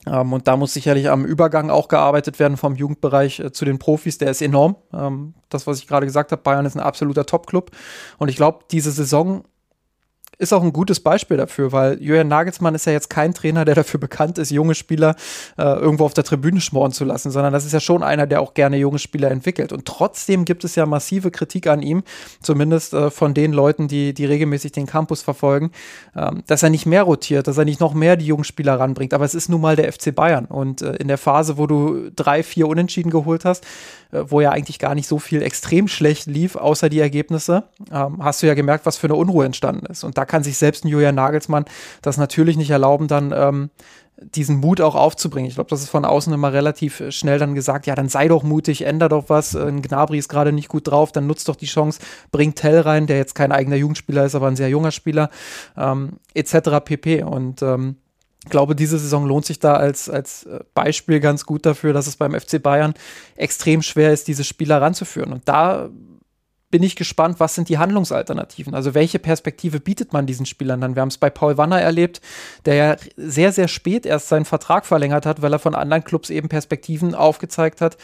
Ähm, 0.06 0.34
und 0.34 0.48
da 0.48 0.58
muss 0.58 0.74
sicherlich 0.74 1.10
am 1.10 1.26
Übergang 1.26 1.70
auch 1.70 1.88
gearbeitet 1.88 2.40
werden 2.40 2.58
vom 2.58 2.76
Jugendbereich 2.76 3.40
äh, 3.40 3.52
zu 3.52 3.66
den 3.66 3.80
Profis. 3.80 4.18
Der 4.18 4.30
ist 4.30 4.42
enorm. 4.42 4.76
Ähm, 4.94 5.34
das, 5.50 5.68
was 5.68 5.80
ich 5.80 5.88
gerade 5.88 6.06
gesagt 6.06 6.32
habe, 6.32 6.42
Bayern 6.42 6.66
ist 6.66 6.76
ein 6.76 6.82
absoluter 6.82 7.26
Top-Club. 7.26 7.72
Und 8.18 8.30
ich 8.30 8.36
glaube, 8.36 8.60
diese 8.72 8.92
Saison 8.92 9.44
ist 10.38 10.54
auch 10.54 10.64
ein 10.64 10.74
gutes 10.74 11.00
Beispiel 11.00 11.38
dafür, 11.38 11.72
weil 11.72 12.02
Julian 12.02 12.28
Nagelsmann 12.28 12.76
ist 12.76 12.86
ja 12.86 12.94
jetzt 12.94 13.10
kein 13.10 13.34
Trainer, 13.34 13.66
der 13.66 13.76
dafür 13.76 14.00
bekannt 14.00 14.38
ist, 14.38 14.52
junge 14.52 14.76
Spieler 14.76 15.16
äh, 15.58 15.64
irgendwo 15.64 16.06
auf 16.06 16.14
der 16.14 16.24
Tribüne 16.24 16.62
schmoren 16.62 16.92
zu 16.92 17.06
lassen, 17.06 17.32
sondern 17.32 17.54
das 17.54 17.66
ist 17.66 17.72
ja 17.72 17.80
schon 17.80 18.04
einer, 18.04 18.28
der 18.28 18.42
auch 18.42 18.54
gerne 18.54 18.78
junge 18.78 19.00
Spieler 19.00 19.32
entwickelt. 19.32 19.72
Und 19.72 19.86
trotzdem 19.86 20.46
gibt 20.46 20.64
es 20.64 20.76
ja 20.76 20.86
massive 20.86 21.32
Kritik 21.32 21.68
an 21.68 21.82
ihm, 21.82 22.04
zumindest 22.42 22.94
äh, 22.94 23.10
von 23.10 23.34
den 23.34 23.54
Leuten, 23.54 23.88
die, 23.88 24.14
die 24.14 24.26
regelmäßig 24.26 24.72
den 24.72 24.86
Campus 24.86 25.22
verfolgen, 25.22 25.72
ähm, 26.16 26.44
dass 26.48 26.64
er 26.64 26.70
nicht 26.70 26.86
mehr 26.86 27.04
rotiert, 27.04 27.48
dass 27.48 27.58
er 27.58 27.66
nicht 27.66 27.80
noch 27.80 27.94
mehr 27.94 28.18
die 28.18 28.26
jungen 28.26 28.44
Spieler 28.44 28.80
ranbringt. 28.80 29.14
Aber 29.14 29.26
es 29.26 29.36
ist 29.36 29.50
nun 29.50 29.62
mal 29.62 29.76
der 29.76 29.92
FC 29.92 30.14
Bayern. 30.14 30.46
Und 30.46 30.82
äh, 30.82 30.96
in 30.96 31.08
der 31.08 31.18
Phase, 31.18 31.58
wo 31.58 31.68
du 31.68 32.10
drei, 32.16 32.44
vier 32.44 32.68
Unentschieden 32.68 33.10
geholt 33.10 33.46
hast, 33.46 33.66
äh, 34.12 34.24
wo 34.28 34.42
ja 34.42 34.52
eigentlich 34.52 34.80
gar 34.80 34.96
nicht 34.96 35.08
so 35.08 35.20
viel 35.20 35.42
extrem 35.42 35.88
schlecht 35.88 36.28
lief, 36.28 36.56
außer 36.56 36.90
die 36.90 37.00
Ergebnisse, 37.00 37.64
ähm, 37.92 38.24
hast 38.24 38.44
du 38.44 38.48
ja 38.48 38.54
gemerkt, 38.54 38.86
was 38.86 38.98
für 38.98 39.08
eine 39.08 39.16
Unruhe 39.16 39.46
entstanden 39.46 39.86
ist. 39.86 40.04
Und 40.04 40.18
da 40.18 40.25
kann 40.26 40.44
sich 40.44 40.58
selbst 40.58 40.86
ein 40.86 40.90
Julian 40.90 41.16
Nagelsmann 41.16 41.66
das 42.02 42.18
natürlich 42.18 42.58
nicht 42.58 42.72
erlauben, 42.72 43.08
dann 43.08 43.34
ähm, 43.36 43.70
diesen 44.18 44.58
Mut 44.58 44.80
auch 44.80 44.96
aufzubringen. 44.96 45.50
Ich 45.50 45.56
glaube, 45.56 45.70
das 45.70 45.82
ist 45.82 45.90
von 45.90 46.06
außen 46.06 46.34
immer 46.34 46.54
relativ 46.54 47.00
äh, 47.00 47.12
schnell 47.12 47.40
dann 47.40 47.56
gesagt, 47.56 47.86
ja, 47.86 47.96
dann 47.96 48.10
sei 48.10 48.28
doch 48.28 48.44
mutig, 48.44 48.84
änder 48.84 49.10
doch 49.10 49.26
was. 49.28 49.56
Ein 49.56 49.82
Gnabry 49.82 50.18
ist 50.18 50.30
gerade 50.30 50.52
nicht 50.52 50.70
gut 50.70 50.88
drauf, 50.88 51.12
dann 51.12 51.28
nutzt 51.28 51.50
doch 51.50 51.56
die 51.56 51.66
Chance, 51.66 52.00
bringt 52.32 52.56
Tell 52.56 52.80
rein, 52.80 53.08
der 53.08 53.18
jetzt 53.18 53.36
kein 53.36 53.52
eigener 53.52 53.76
Jugendspieler 53.76 54.26
ist, 54.26 54.36
aber 54.36 54.48
ein 54.48 54.56
sehr 54.56 54.70
junger 54.70 54.92
Spieler, 54.92 55.30
ähm, 55.78 56.14
etc. 56.34 56.80
pp. 56.84 57.24
Und 57.24 57.62
ähm, 57.62 57.98
glaube, 58.50 58.76
diese 58.76 59.00
Saison 59.00 59.26
lohnt 59.26 59.46
sich 59.46 59.60
da 59.60 59.74
als, 59.74 60.10
als 60.10 60.44
äh, 60.44 60.60
Beispiel 60.74 61.20
ganz 61.20 61.46
gut 61.46 61.66
dafür, 61.66 61.94
dass 61.94 62.08
es 62.08 62.16
beim 62.16 62.40
FC 62.40 62.62
Bayern 62.62 62.94
extrem 63.36 63.82
schwer 63.82 64.14
ist, 64.14 64.28
diese 64.28 64.44
Spieler 64.44 64.82
ranzuführen. 64.82 65.34
Und 65.34 65.48
da 65.48 65.90
bin 66.76 66.84
ich 66.84 66.98
gespannt, 66.98 67.40
was 67.40 67.56
sind 67.56 67.70
die 67.70 67.78
Handlungsalternativen? 67.78 68.76
Also 68.76 68.94
welche 68.94 69.18
Perspektive 69.18 69.80
bietet 69.80 70.12
man 70.12 70.26
diesen 70.26 70.46
Spielern 70.46 70.82
dann? 70.82 70.96
Wir 70.96 71.04
haben 71.04 71.08
es 71.08 71.18
bei 71.18 71.30
Paul 71.30 71.58
Wanner 71.58 71.80
erlebt, 71.80 72.20
der 72.66 72.76
ja 72.76 72.96
sehr, 73.16 73.54
sehr 73.54 73.70
spät 73.70 74.06
erst 74.06 74.28
seinen 74.28 74.44
Vertrag 74.44 74.86
verlängert 74.86 75.26
hat, 75.26 75.42
weil 75.42 75.54
er 75.54 75.60
von 75.60 75.74
anderen 75.74 76.04
Clubs 76.04 76.30
eben 76.30 76.50
Perspektiven 76.50 77.16
aufgezeigt 77.16 77.80
hat, 77.80 77.96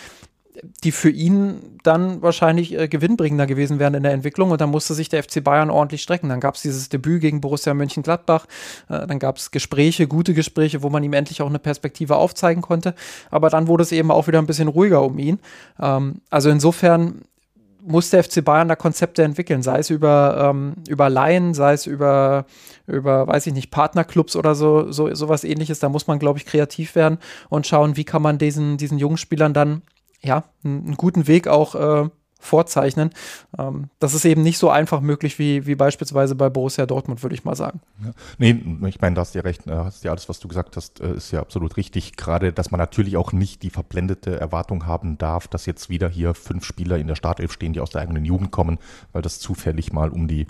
die 0.85 0.93
für 0.93 1.09
ihn 1.09 1.79
dann 1.83 2.21
wahrscheinlich 2.21 2.79
äh, 2.79 2.87
gewinnbringender 2.87 3.45
gewesen 3.45 3.77
wären 3.77 3.93
in 3.93 4.03
der 4.03 4.13
Entwicklung. 4.13 4.51
Und 4.51 4.61
dann 4.61 4.69
musste 4.69 4.93
sich 4.93 5.09
der 5.09 5.21
FC 5.21 5.43
Bayern 5.43 5.69
ordentlich 5.69 6.01
strecken. 6.01 6.29
Dann 6.29 6.39
gab 6.39 6.55
es 6.55 6.61
dieses 6.61 6.87
Debüt 6.87 7.19
gegen 7.19 7.41
Borussia 7.41 7.73
Mönchengladbach. 7.73 8.45
Äh, 8.87 9.05
dann 9.05 9.19
gab 9.19 9.35
es 9.35 9.51
Gespräche, 9.51 10.07
gute 10.07 10.33
Gespräche, 10.33 10.81
wo 10.81 10.89
man 10.89 11.03
ihm 11.03 11.11
endlich 11.11 11.41
auch 11.41 11.49
eine 11.49 11.59
Perspektive 11.59 12.15
aufzeigen 12.15 12.61
konnte. 12.61 12.95
Aber 13.31 13.49
dann 13.49 13.67
wurde 13.67 13.83
es 13.83 13.91
eben 13.91 14.11
auch 14.11 14.27
wieder 14.27 14.39
ein 14.39 14.47
bisschen 14.47 14.69
ruhiger 14.69 15.03
um 15.03 15.19
ihn. 15.19 15.39
Ähm, 15.77 16.21
also 16.29 16.49
insofern 16.49 17.23
muss 17.83 18.09
der 18.09 18.23
FC 18.23 18.43
Bayern 18.43 18.67
da 18.67 18.75
Konzepte 18.75 19.23
entwickeln, 19.23 19.63
sei 19.63 19.79
es 19.79 19.89
über, 19.89 20.50
ähm, 20.50 20.75
über 20.88 21.09
Laien, 21.09 21.53
sei 21.53 21.73
es 21.73 21.85
über, 21.85 22.45
über, 22.88 23.27
weiß 23.27 23.47
ich 23.47 23.53
nicht, 23.53 23.71
Partnerclubs 23.71 24.35
oder 24.35 24.55
so, 24.55 24.91
so 24.91 25.13
sowas 25.13 25.43
ähnliches. 25.43 25.79
Da 25.79 25.89
muss 25.89 26.07
man, 26.07 26.19
glaube 26.19 26.39
ich, 26.39 26.45
kreativ 26.45 26.95
werden 26.95 27.17
und 27.50 27.67
schauen, 27.67 27.97
wie 27.97 28.03
kann 28.03 28.21
man 28.21 28.38
diesen, 28.38 28.77
diesen 28.77 29.00
jungen 29.00 29.17
Spielern 29.17 29.53
dann 29.53 29.81
ja, 30.21 30.43
einen 30.63 30.95
guten 30.95 31.27
Weg 31.27 31.47
auch 31.47 31.75
äh, 31.75 32.09
vorzeichnen. 32.41 33.12
Ähm, 33.57 33.89
das 34.00 34.13
ist 34.13 34.25
eben 34.25 34.41
nicht 34.41 34.57
so 34.57 34.69
einfach 34.69 35.00
möglich 35.00 35.39
wie, 35.39 35.65
wie 35.65 35.75
beispielsweise 35.75 36.36
bei 36.36 36.50
Borussia 36.50 36.86
Dortmund, 36.86 37.24
würde 37.24 37.36
ich 37.36 37.45
mal 37.45 37.55
sagen. 37.55 37.79
Ja. 38.03 38.12
Nee, 38.39 38.62
ich 38.88 39.00
meine, 39.00 39.15
da 39.15 39.21
hast 39.21 39.36
du 39.36 39.39
ja 39.39 39.43
recht, 39.43 39.67
äh, 39.67 39.71
hast 39.71 40.03
ja 40.03 40.12
alles, 40.12 40.27
was 40.27 40.39
du 40.39 40.48
gesagt 40.48 40.75
hast, 40.75 41.00
äh, 41.00 41.13
ist 41.13 41.31
ja 41.31 41.39
absolut 41.39 41.77
richtig. 41.77 42.17
Gerade, 42.17 42.51
dass 42.51 42.71
man 42.71 42.79
natürlich 42.79 43.15
auch 43.15 43.31
nicht 43.31 43.63
die 43.63 43.69
verblendete 43.69 44.39
Erwartung 44.39 44.88
haben 44.88 45.17
darf, 45.17 45.48
dass 45.48 45.65
jetzt 45.65 45.89
wieder 45.89 46.10
hier 46.10 46.33
fünf 46.33 46.65
Spieler 46.65 46.98
in 46.98 47.07
der 47.07 47.15
Startelf 47.15 47.53
stehen, 47.53 47.74
die 47.74 47.79
aus 47.79 47.91
der 47.91 48.01
eigenen 48.01 48.25
Jugend 48.25 48.51
kommen, 48.51 48.79
weil 49.13 49.21
das 49.21 49.39
zufällig 49.39 49.93
mal 49.93 50.10
um 50.10 50.27
die 50.27 50.48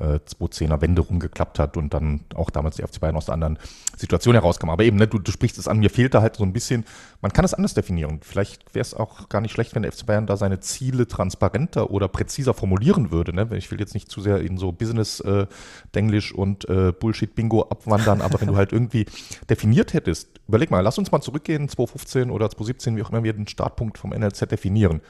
äh, 0.00 0.18
210er 0.26 0.80
Wende 0.80 1.02
rumgeklappt 1.02 1.58
hat 1.58 1.76
und 1.76 1.94
dann 1.94 2.20
auch 2.34 2.50
damals 2.50 2.76
die 2.76 2.82
FC 2.82 3.00
Bayern 3.00 3.16
aus 3.16 3.26
der 3.26 3.34
anderen 3.34 3.58
Situation 3.96 4.34
herauskam. 4.34 4.70
Aber 4.70 4.84
eben, 4.84 4.96
ne, 4.96 5.06
du, 5.06 5.18
du 5.18 5.30
sprichst 5.30 5.58
es 5.58 5.68
an, 5.68 5.78
mir 5.78 5.90
fehlt 5.90 6.14
da 6.14 6.22
halt 6.22 6.36
so 6.36 6.44
ein 6.44 6.52
bisschen, 6.52 6.84
man 7.20 7.32
kann 7.32 7.44
es 7.44 7.54
anders 7.54 7.74
definieren. 7.74 8.20
Vielleicht 8.22 8.74
wäre 8.74 8.82
es 8.82 8.94
auch 8.94 9.28
gar 9.28 9.40
nicht 9.40 9.52
schlecht, 9.52 9.74
wenn 9.74 9.82
der 9.82 9.92
FC 9.92 10.06
Bayern 10.06 10.26
da 10.26 10.36
seine 10.36 10.60
Ziele 10.60 11.06
transparenter 11.06 11.90
oder 11.90 12.08
präziser 12.08 12.54
formulieren 12.54 13.10
würde. 13.10 13.34
Ne? 13.34 13.48
Ich 13.56 13.70
will 13.70 13.80
jetzt 13.80 13.94
nicht 13.94 14.10
zu 14.10 14.20
sehr 14.20 14.40
in 14.40 14.56
so 14.56 14.72
Business-Denglisch 14.72 16.32
äh, 16.32 16.36
und 16.36 16.68
äh, 16.68 16.92
Bullshit-Bingo 16.92 17.62
abwandern, 17.62 18.20
aber 18.20 18.40
wenn 18.40 18.48
du 18.48 18.56
halt 18.56 18.72
irgendwie 18.72 19.06
definiert 19.48 19.92
hättest, 19.92 20.40
überleg 20.48 20.70
mal, 20.70 20.80
lass 20.80 20.98
uns 20.98 21.12
mal 21.12 21.20
zurückgehen, 21.20 21.68
2015 21.68 22.30
oder 22.30 22.48
2017, 22.48 22.96
wie 22.96 23.02
auch 23.02 23.10
immer 23.10 23.22
wir 23.22 23.32
den 23.32 23.46
Startpunkt 23.46 23.98
vom 23.98 24.10
NLZ 24.10 24.50
definieren 24.50 25.00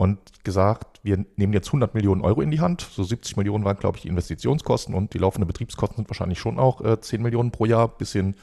und 0.00 0.18
gesagt, 0.44 0.98
wir 1.02 1.26
nehmen 1.36 1.52
jetzt 1.52 1.68
100 1.68 1.92
Millionen 1.92 2.22
Euro 2.22 2.40
in 2.40 2.50
die 2.50 2.60
Hand. 2.60 2.80
So 2.80 3.04
70 3.04 3.36
Millionen 3.36 3.66
waren, 3.66 3.76
glaube 3.76 3.98
ich, 3.98 4.02
die 4.02 4.08
Investitionskosten 4.08 4.94
und 4.94 5.12
die 5.12 5.18
laufenden 5.18 5.46
Betriebskosten 5.46 5.96
sind 5.96 6.08
wahrscheinlich 6.08 6.38
schon 6.38 6.58
auch 6.58 6.80
äh, 6.80 6.98
10 6.98 7.20
Millionen 7.20 7.50
pro 7.50 7.66
Jahr. 7.66 7.86
Bisschen 7.86 8.34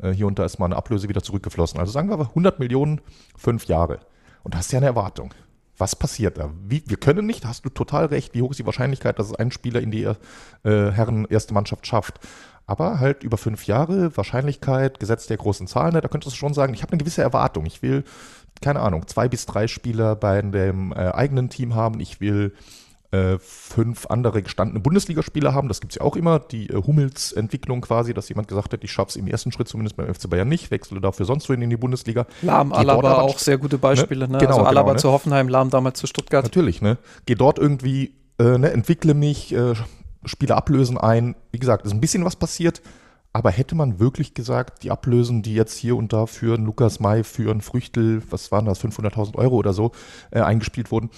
äh, 0.00 0.12
hier 0.12 0.28
und 0.28 0.38
da 0.38 0.44
ist 0.44 0.60
mal 0.60 0.66
eine 0.66 0.76
Ablöse 0.76 1.08
wieder 1.08 1.20
zurückgeflossen. 1.20 1.80
Also 1.80 1.90
sagen 1.90 2.08
wir 2.08 2.20
100 2.20 2.60
Millionen, 2.60 3.00
fünf 3.36 3.64
Jahre. 3.64 3.98
Und 4.44 4.54
da 4.54 4.58
hast 4.58 4.70
du 4.70 4.76
ja 4.76 4.78
eine 4.78 4.86
Erwartung. 4.86 5.34
Was 5.78 5.96
passiert 5.96 6.38
da? 6.38 6.52
Wie, 6.68 6.84
wir 6.86 6.96
können 6.96 7.26
nicht, 7.26 7.44
hast 7.44 7.64
du 7.64 7.70
total 7.70 8.04
recht, 8.04 8.32
wie 8.34 8.42
hoch 8.42 8.52
ist 8.52 8.60
die 8.60 8.66
Wahrscheinlichkeit, 8.66 9.18
dass 9.18 9.26
es 9.26 9.34
ein 9.34 9.50
Spieler 9.50 9.80
in 9.80 9.90
die 9.90 10.04
äh, 10.04 10.14
Herren 10.62 11.24
erste 11.24 11.54
Mannschaft 11.54 11.88
schafft. 11.88 12.20
Aber 12.66 13.00
halt 13.00 13.24
über 13.24 13.36
fünf 13.36 13.66
Jahre, 13.66 14.16
Wahrscheinlichkeit, 14.16 15.00
Gesetz 15.00 15.26
der 15.26 15.38
großen 15.38 15.66
Zahlen, 15.66 15.92
da 15.92 16.00
könntest 16.02 16.36
du 16.36 16.38
schon 16.38 16.54
sagen, 16.54 16.72
ich 16.72 16.82
habe 16.82 16.92
eine 16.92 17.00
gewisse 17.00 17.20
Erwartung. 17.20 17.66
Ich 17.66 17.82
will 17.82 18.04
keine 18.60 18.80
Ahnung, 18.80 19.06
zwei 19.06 19.28
bis 19.28 19.46
drei 19.46 19.68
Spieler 19.68 20.16
bei 20.16 20.42
dem 20.42 20.92
äh, 20.92 20.96
eigenen 20.96 21.48
Team 21.48 21.74
haben. 21.74 22.00
Ich 22.00 22.20
will 22.20 22.52
äh, 23.12 23.38
fünf 23.40 24.06
andere 24.06 24.42
gestandene 24.42 24.80
Bundesligaspieler 24.80 25.52
haben. 25.52 25.66
Das 25.66 25.80
gibt 25.80 25.92
es 25.92 25.98
ja 25.98 26.02
auch 26.02 26.14
immer. 26.14 26.38
Die 26.38 26.68
äh, 26.68 26.74
Hummels-Entwicklung 26.74 27.80
quasi, 27.80 28.14
dass 28.14 28.28
jemand 28.28 28.48
gesagt 28.48 28.72
hat, 28.72 28.84
ich 28.84 28.92
schaffe 28.92 29.10
es 29.10 29.16
im 29.16 29.26
ersten 29.26 29.50
Schritt 29.50 29.66
zumindest 29.66 29.96
beim 29.96 30.12
FC 30.14 30.30
Bayern 30.30 30.48
nicht, 30.48 30.70
wechsle 30.70 31.00
dafür 31.00 31.26
sonst 31.26 31.48
wohin 31.48 31.62
in 31.62 31.70
die 31.70 31.76
Bundesliga. 31.76 32.26
Lahm, 32.42 32.72
Alaba 32.72 33.20
auch 33.20 33.38
sehr 33.38 33.58
gute 33.58 33.78
Beispiele. 33.78 34.28
Ne? 34.28 34.34
Ne? 34.34 34.38
Genau, 34.38 34.58
also 34.58 34.64
Alaba 34.64 34.82
genau, 34.82 34.92
ne? 34.92 34.98
zu 35.00 35.10
Hoffenheim, 35.10 35.48
Lahm 35.48 35.70
damals 35.70 35.98
zu 35.98 36.06
Stuttgart. 36.06 36.44
Natürlich, 36.44 36.82
ne? 36.82 36.98
Geh 37.26 37.34
dort 37.34 37.58
irgendwie, 37.58 38.14
äh, 38.38 38.58
ne, 38.58 38.70
entwickle 38.70 39.14
mich, 39.14 39.52
äh, 39.54 39.74
Spiele 40.24 40.54
ablösen 40.54 40.98
ein. 40.98 41.34
Wie 41.50 41.58
gesagt, 41.58 41.86
ist 41.86 41.92
ein 41.92 42.00
bisschen 42.00 42.24
was 42.24 42.36
passiert. 42.36 42.80
Aber 43.32 43.50
hätte 43.50 43.76
man 43.76 44.00
wirklich 44.00 44.34
gesagt, 44.34 44.82
die 44.82 44.90
Ablösen, 44.90 45.42
die 45.42 45.54
jetzt 45.54 45.76
hier 45.76 45.96
und 45.96 46.12
da 46.12 46.26
für 46.26 46.54
einen 46.54 46.66
Lukas 46.66 46.98
May, 46.98 47.22
für 47.22 47.50
einen 47.50 47.60
Früchtel, 47.60 48.22
was 48.30 48.50
waren 48.50 48.64
das, 48.64 48.82
500.000 48.82 49.36
Euro 49.36 49.56
oder 49.56 49.72
so, 49.72 49.92
äh, 50.32 50.40
eingespielt 50.40 50.90
wurden, 50.90 51.10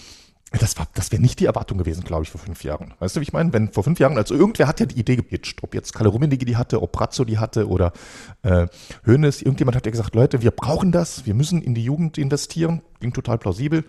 das, 0.50 0.78
war, 0.78 0.87
das 0.95 1.11
wäre 1.11 1.23
nicht 1.23 1.40
die 1.40 1.47
Erwartung 1.47 1.78
gewesen, 1.78 2.04
glaube 2.04 2.25
ich, 2.25 2.31
vor 2.31 2.40
fünf 2.40 2.62
Jahren. 2.62 2.92
Weißt 2.99 3.16
du, 3.16 3.21
wie 3.21 3.25
ich 3.25 3.33
meine? 3.33 3.52
Wenn 3.54 3.73
vor 3.73 3.85
fünf 3.85 3.99
Jahren, 3.99 4.19
also 4.19 4.35
irgendwer 4.35 4.69
hat 4.69 4.81
ja 4.81 4.87
die 4.87 5.00
Idee 5.00 5.16
gepitcht, 5.16 5.62
ob 5.62 5.75
jetzt 5.75 5.95
Kalle 5.95 6.11
Rummenigge 6.11 6.45
die 6.45 6.57
hatte, 6.57 6.83
ob 6.83 6.92
Brazzo 6.92 7.25
die 7.25 7.38
hatte 7.38 7.69
oder 7.69 7.92
äh, 8.42 8.66
Hoeneß, 9.07 9.40
irgendjemand 9.40 9.76
hat 9.76 9.87
ja 9.87 9.92
gesagt, 9.92 10.14
Leute, 10.14 10.42
wir 10.42 10.50
brauchen 10.50 10.92
das, 10.92 11.25
wir 11.25 11.33
müssen 11.33 11.62
in 11.62 11.75
die 11.75 11.85
Jugend 11.85 12.19
investieren, 12.19 12.83
klingt 12.99 13.14
total 13.14 13.38
plausibel. 13.38 13.85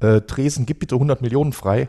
Äh, 0.00 0.22
Dresden, 0.22 0.64
gib 0.64 0.78
bitte 0.78 0.94
100 0.94 1.20
Millionen 1.20 1.52
frei 1.52 1.88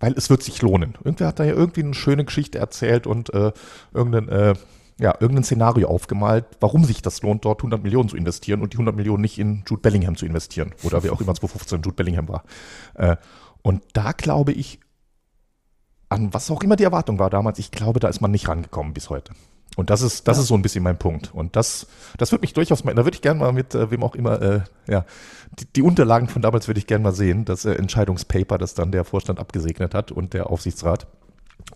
weil 0.00 0.12
es 0.14 0.30
wird 0.30 0.42
sich 0.42 0.60
lohnen. 0.62 0.94
Irgendwer 1.04 1.28
hat 1.28 1.38
da 1.38 1.44
ja 1.44 1.54
irgendwie 1.54 1.82
eine 1.82 1.94
schöne 1.94 2.24
Geschichte 2.24 2.58
erzählt 2.58 3.06
und 3.06 3.32
äh, 3.32 3.52
irgendein, 3.92 4.28
äh, 4.28 4.54
ja, 4.98 5.14
irgendein 5.18 5.44
Szenario 5.44 5.88
aufgemalt, 5.88 6.46
warum 6.60 6.84
sich 6.84 7.02
das 7.02 7.22
lohnt, 7.22 7.44
dort 7.44 7.60
100 7.60 7.82
Millionen 7.82 8.08
zu 8.08 8.16
investieren 8.16 8.60
und 8.60 8.72
die 8.72 8.76
100 8.76 8.94
Millionen 8.94 9.22
nicht 9.22 9.38
in 9.38 9.64
Jude 9.68 9.82
Bellingham 9.82 10.16
zu 10.16 10.26
investieren 10.26 10.72
oder 10.82 11.02
wer 11.02 11.12
auch 11.12 11.20
immer 11.20 11.34
2015 11.34 11.82
Jude 11.82 11.96
Bellingham 11.96 12.28
war. 12.28 12.44
Äh, 12.94 13.16
und 13.62 13.82
da 13.92 14.12
glaube 14.12 14.52
ich, 14.52 14.80
an 16.08 16.32
was 16.32 16.50
auch 16.50 16.62
immer 16.62 16.76
die 16.76 16.84
Erwartung 16.84 17.18
war 17.18 17.30
damals, 17.30 17.58
ich 17.58 17.70
glaube, 17.70 17.98
da 17.98 18.08
ist 18.08 18.20
man 18.20 18.30
nicht 18.30 18.48
rangekommen 18.48 18.94
bis 18.94 19.10
heute. 19.10 19.32
Und 19.76 19.90
das 19.90 20.02
ist, 20.02 20.28
das 20.28 20.36
ja. 20.36 20.42
ist 20.42 20.48
so 20.48 20.54
ein 20.54 20.62
bisschen 20.62 20.84
mein 20.84 20.98
Punkt. 20.98 21.32
Und 21.34 21.56
das, 21.56 21.86
das 22.16 22.30
würde 22.32 22.42
mich 22.42 22.52
durchaus 22.52 22.84
mal, 22.84 22.94
da 22.94 23.04
würde 23.04 23.16
ich 23.16 23.22
gerne 23.22 23.40
mal 23.40 23.52
mit 23.52 23.74
äh, 23.74 23.90
wem 23.90 24.02
auch 24.02 24.14
immer, 24.14 24.40
äh, 24.40 24.60
ja, 24.86 25.04
die, 25.58 25.66
die, 25.66 25.82
Unterlagen 25.82 26.28
von 26.28 26.42
damals 26.42 26.68
würde 26.68 26.78
ich 26.78 26.86
gerne 26.86 27.02
mal 27.02 27.12
sehen, 27.12 27.44
das 27.44 27.64
äh, 27.64 27.72
Entscheidungspaper, 27.72 28.58
das 28.58 28.74
dann 28.74 28.92
der 28.92 29.04
Vorstand 29.04 29.38
abgesegnet 29.38 29.94
hat 29.94 30.12
und 30.12 30.32
der 30.32 30.50
Aufsichtsrat 30.50 31.06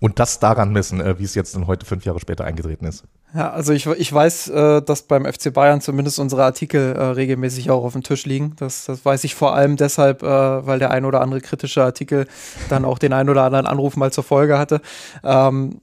und 0.00 0.18
das 0.18 0.38
daran 0.38 0.72
messen, 0.72 1.00
äh, 1.00 1.18
wie 1.18 1.24
es 1.24 1.34
jetzt 1.34 1.54
dann 1.54 1.66
heute 1.66 1.86
fünf 1.86 2.04
Jahre 2.04 2.20
später 2.20 2.44
eingetreten 2.44 2.86
ist. 2.86 3.04
Ja, 3.34 3.50
also 3.50 3.72
ich, 3.72 3.86
ich 3.86 4.12
weiß, 4.12 4.48
äh, 4.48 4.82
dass 4.82 5.02
beim 5.02 5.26
FC 5.26 5.52
Bayern 5.52 5.80
zumindest 5.80 6.18
unsere 6.18 6.44
Artikel 6.44 6.94
äh, 6.96 7.02
regelmäßig 7.02 7.70
auch 7.70 7.84
auf 7.84 7.92
dem 7.92 8.02
Tisch 8.02 8.24
liegen. 8.24 8.54
Das, 8.56 8.86
das 8.86 9.04
weiß 9.04 9.24
ich 9.24 9.34
vor 9.34 9.54
allem 9.54 9.76
deshalb, 9.76 10.22
weil 10.22 10.78
der 10.78 10.90
ein 10.90 11.04
oder 11.04 11.20
andere 11.20 11.40
kritische 11.40 11.82
Artikel 11.82 12.26
dann 12.68 12.84
auch 12.84 12.98
den 12.98 13.12
ein 13.12 13.28
oder 13.28 13.42
anderen 13.42 13.66
Anruf 13.66 13.96
mal 13.96 14.12
zur 14.12 14.24
Folge 14.24 14.58
hatte. 14.58 14.80
Ähm 15.22 15.80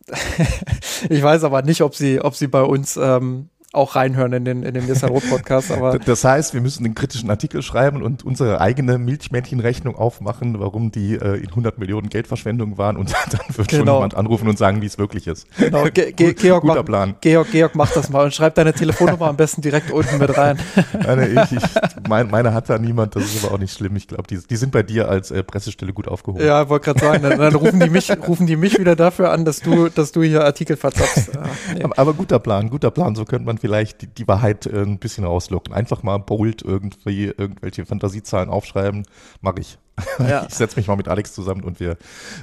ich 1.09 1.21
weiß 1.21 1.43
aber 1.43 1.61
nicht, 1.61 1.81
ob 1.81 1.95
sie, 1.95 2.19
ob 2.19 2.35
sie 2.35 2.47
bei 2.47 2.61
uns 2.61 2.97
ähm, 2.97 3.49
auch 3.75 3.95
reinhören 3.95 4.33
in 4.33 4.45
den, 4.45 4.63
in 4.63 4.73
den 4.73 4.85
Nissan 4.85 5.09
Rot 5.09 5.29
Podcast. 5.29 5.71
Aber 5.71 5.99
das 6.05 6.23
heißt, 6.23 6.53
wir 6.53 6.61
müssen 6.61 6.85
einen 6.85 6.95
kritischen 6.95 7.29
Artikel 7.29 7.61
schreiben 7.61 8.01
und 8.01 8.23
unsere 8.23 8.61
eigene 8.61 8.97
Milchmädchenrechnung 8.97 9.95
aufmachen, 9.95 10.59
warum 10.59 10.91
die 10.91 11.15
äh, 11.15 11.35
in 11.37 11.49
100 11.49 11.77
Millionen 11.77 12.09
Geldverschwendung 12.09 12.77
waren 12.77 12.97
und 12.97 13.13
dann 13.31 13.41
wird 13.55 13.67
genau. 13.67 13.85
schon 13.85 13.93
jemand 13.95 14.15
anrufen 14.15 14.47
und 14.47 14.57
sagen, 14.57 14.81
wie 14.81 14.85
es 14.85 14.97
wirklich 14.97 15.27
ist. 15.27 15.47
Genau, 15.57 15.83
Ge 15.93 16.11
Ge 16.11 16.33
Georg, 16.33 16.61
Guter 16.61 16.75
mach, 16.75 16.85
Plan. 16.85 17.15
Georg, 17.21 17.51
Georg, 17.51 17.75
mach 17.75 17.91
das 17.91 18.09
mal 18.09 18.25
und 18.25 18.33
schreib 18.33 18.55
deine 18.55 18.73
Telefonnummer 18.73 19.27
am 19.27 19.35
besten 19.35 19.61
direkt 19.61 19.91
unten 19.91 20.17
mit 20.17 20.37
rein. 20.37 20.57
Nein, 20.93 21.37
ich, 21.51 21.57
ich, 21.57 21.63
mein, 22.07 22.29
meine 22.29 22.53
hat 22.53 22.69
da 22.69 22.77
niemand, 22.77 23.15
das 23.15 23.23
ist 23.23 23.45
aber 23.45 23.55
auch 23.55 23.59
nicht 23.59 23.73
schlimm. 23.73 23.95
Ich 23.95 24.07
glaube, 24.07 24.23
die, 24.27 24.39
die 24.47 24.55
sind 24.55 24.71
bei 24.71 24.83
dir 24.83 25.09
als 25.09 25.31
äh, 25.31 25.43
Pressestelle 25.43 25.93
gut 25.93 26.07
aufgehoben. 26.07 26.45
Ja, 26.45 26.69
wollte 26.69 26.85
gerade 26.85 26.99
sagen, 26.99 27.23
dann, 27.23 27.39
dann, 27.39 27.55
rufen, 27.55 27.79
die 27.79 27.89
mich, 27.89 28.11
rufen 28.27 28.47
die 28.47 28.55
mich 28.55 28.79
wieder 28.79 28.95
dafür 28.95 29.31
an, 29.31 29.45
dass 29.45 29.59
du, 29.59 29.89
dass 29.89 30.11
du 30.11 30.23
hier 30.23 30.43
Artikel 30.43 30.77
verzapfst. 30.77 31.31
Ja, 31.33 31.43
nee. 31.73 31.83
aber, 31.83 31.97
aber 31.97 32.13
guter 32.13 32.39
Plan, 32.39 32.69
guter 32.69 32.91
Plan, 32.91 33.15
so 33.15 33.25
könnte 33.25 33.45
man 33.45 33.57
vielleicht 33.65 34.03
die, 34.03 34.07
die 34.07 34.27
Wahrheit 34.27 34.67
äh, 34.67 34.83
ein 34.83 34.99
bisschen 34.99 35.23
rauslocken. 35.23 35.73
Einfach 35.73 36.03
mal 36.03 36.19
bold 36.19 36.61
irgendwie 36.61 37.25
irgendwelche 37.25 37.83
Fantasiezahlen 37.83 38.47
aufschreiben, 38.47 39.07
mache 39.41 39.61
ich. 39.61 39.79
Ja. 40.19 40.45
Ich 40.49 40.53
setze 40.53 40.75
mich 40.75 40.87
mal 40.87 40.97
mit 40.97 41.07
Alex 41.07 41.33
zusammen 41.33 41.63
und 41.63 41.79
wir, 41.79 41.97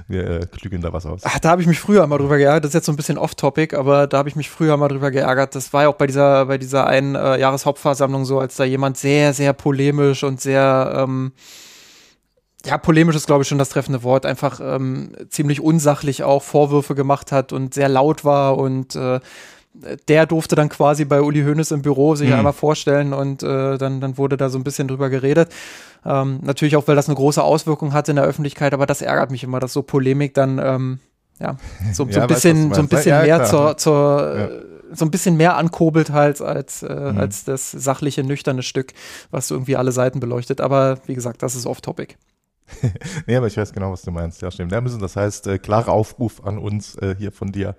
wir 0.09 0.27
äh, 0.29 0.47
klügeln 0.47 0.83
da 0.83 0.93
was 0.93 1.07
aus. 1.07 1.21
Ach, 1.25 1.39
da 1.39 1.51
habe 1.51 1.63
ich 1.63 1.69
mich 1.69 1.79
früher 1.79 2.05
mal 2.09 2.19
drüber 2.19 2.39
geärgert. 2.39 2.65
Das 2.65 2.71
ist 2.71 2.75
jetzt 2.75 2.87
so 2.87 2.93
ein 2.93 2.97
bisschen 2.97 3.19
off-topic, 3.19 3.77
aber 3.77 4.09
da 4.09 4.19
habe 4.19 4.29
ich 4.29 4.35
mich 4.35 4.51
früher 4.51 4.77
mal 4.77 4.89
drüber 4.89 5.13
geärgert. 5.13 5.55
Das 5.55 5.73
war 5.73 5.83
ja 5.83 5.89
auch 5.89 5.95
bei 5.95 6.09
dieser, 6.09 6.47
bei 6.47 6.59
dieser 6.59 6.89
einen 6.89 7.15
äh, 7.15 7.39
Jahreshauptversammlung 7.39 8.25
so, 8.25 8.41
als 8.41 8.57
da 8.57 8.65
jemand 8.65 8.97
sehr, 8.97 9.33
sehr 9.33 9.53
polemisch 9.53 10.25
und 10.25 10.41
sehr 10.41 10.93
ähm, 10.97 11.33
ja, 12.65 12.79
polemisch 12.79 13.17
ist, 13.17 13.27
glaube 13.27 13.43
ich, 13.43 13.49
schon 13.49 13.59
das 13.59 13.69
treffende 13.69 14.03
Wort, 14.03 14.27
einfach 14.27 14.61
ähm, 14.61 15.13
ziemlich 15.29 15.61
unsachlich 15.61 16.25
auch 16.25 16.43
Vorwürfe 16.43 16.95
gemacht 16.95 17.31
hat 17.31 17.53
und 17.53 17.75
sehr 17.75 17.89
laut 17.89 18.25
war 18.25 18.59
und 18.59 18.97
äh, 18.97 19.21
der 19.75 20.27
durfte 20.27 20.55
dann 20.55 20.69
quasi 20.69 21.05
bei 21.05 21.23
Uli 21.23 21.43
Hoeneß 21.43 21.71
im 21.71 21.83
Büro 21.83 22.15
sich 22.15 22.29
mhm. 22.29 22.37
einmal 22.37 22.53
vorstellen 22.53 23.13
und 23.13 23.43
äh, 23.43 23.79
dann, 23.79 24.01
dann 24.01 24.19
wurde 24.19 24.37
da 24.37 24.49
so 24.49 24.59
ein 24.59 24.65
bisschen 24.65 24.89
drüber 24.89 25.09
geredet. 25.11 25.51
Ähm, 26.05 26.41
natürlich 26.43 26.77
auch, 26.77 26.87
weil 26.89 26.97
das 26.97 27.09
eine 27.09 27.17
große 27.17 27.43
Auswirkung 27.43 27.93
hat 27.93 28.09
in 28.09 28.17
der 28.17 28.25
Öffentlichkeit, 28.25 28.75
aber 28.75 28.87
das 28.87 29.03
ärgert 29.03 29.31
mich 29.31 29.45
immer, 29.45 29.61
dass 29.61 29.73
so 29.73 29.83
Polemik 29.83 30.35
dann 30.35 30.59
ähm, 30.59 30.99
ja, 31.41 31.57
so, 31.93 32.05
so 32.05 32.11
ja, 32.11 32.23
ein 32.23 32.29
bisschen, 32.29 32.73
so 32.75 32.81
ein 32.81 32.89
bisschen 32.89 33.11
ja, 33.11 33.23
mehr 33.23 33.37
klar. 33.37 33.49
zur, 33.49 33.77
zur 33.79 34.39
ja. 34.39 34.49
so 34.95 35.05
ein 35.05 35.11
bisschen 35.11 35.37
mehr 35.37 35.57
ankurbelt 35.57 36.11
halt 36.11 36.41
als, 36.41 36.83
äh, 36.83 37.13
mhm. 37.13 37.19
als 37.19 37.45
das 37.45 37.71
sachliche, 37.71 38.23
nüchterne 38.23 38.63
Stück, 38.63 38.93
was 39.31 39.51
irgendwie 39.51 39.77
alle 39.77 39.93
Seiten 39.93 40.21
beleuchtet. 40.21 40.61
Aber 40.61 40.99
wie 41.07 41.15
gesagt, 41.15 41.43
das 41.43 41.55
ist 41.55 41.67
off-topic. 41.67 42.17
nee, 43.27 43.37
aber 43.37 43.47
ich 43.47 43.57
weiß 43.57 43.73
genau, 43.73 43.93
was 43.93 44.03
du 44.03 44.11
meinst. 44.11 44.43
Ja, 44.43 44.51
stimmt. 44.51 44.73
Ja, 44.73 44.81
müssen, 44.81 45.01
das 45.01 45.17
heißt, 45.17 45.47
äh, 45.47 45.59
klarer 45.59 45.93
Aufruf 45.93 46.45
an 46.45 46.59
uns 46.59 46.97
äh, 46.97 47.15
hier 47.19 47.33
von 47.33 47.53
dir, 47.53 47.75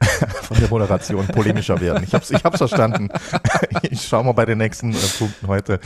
von 0.42 0.58
der 0.58 0.68
Moderation, 0.68 1.26
polemischer 1.28 1.80
werden. 1.80 2.04
Ich 2.04 2.14
hab's, 2.14 2.30
ich 2.30 2.42
hab's 2.44 2.58
verstanden. 2.58 3.08
ich 3.82 4.06
schau 4.06 4.22
mal 4.22 4.32
bei 4.32 4.44
den 4.44 4.58
nächsten 4.58 4.92
äh, 4.92 4.96
Punkten 5.18 5.48
heute, 5.48 5.80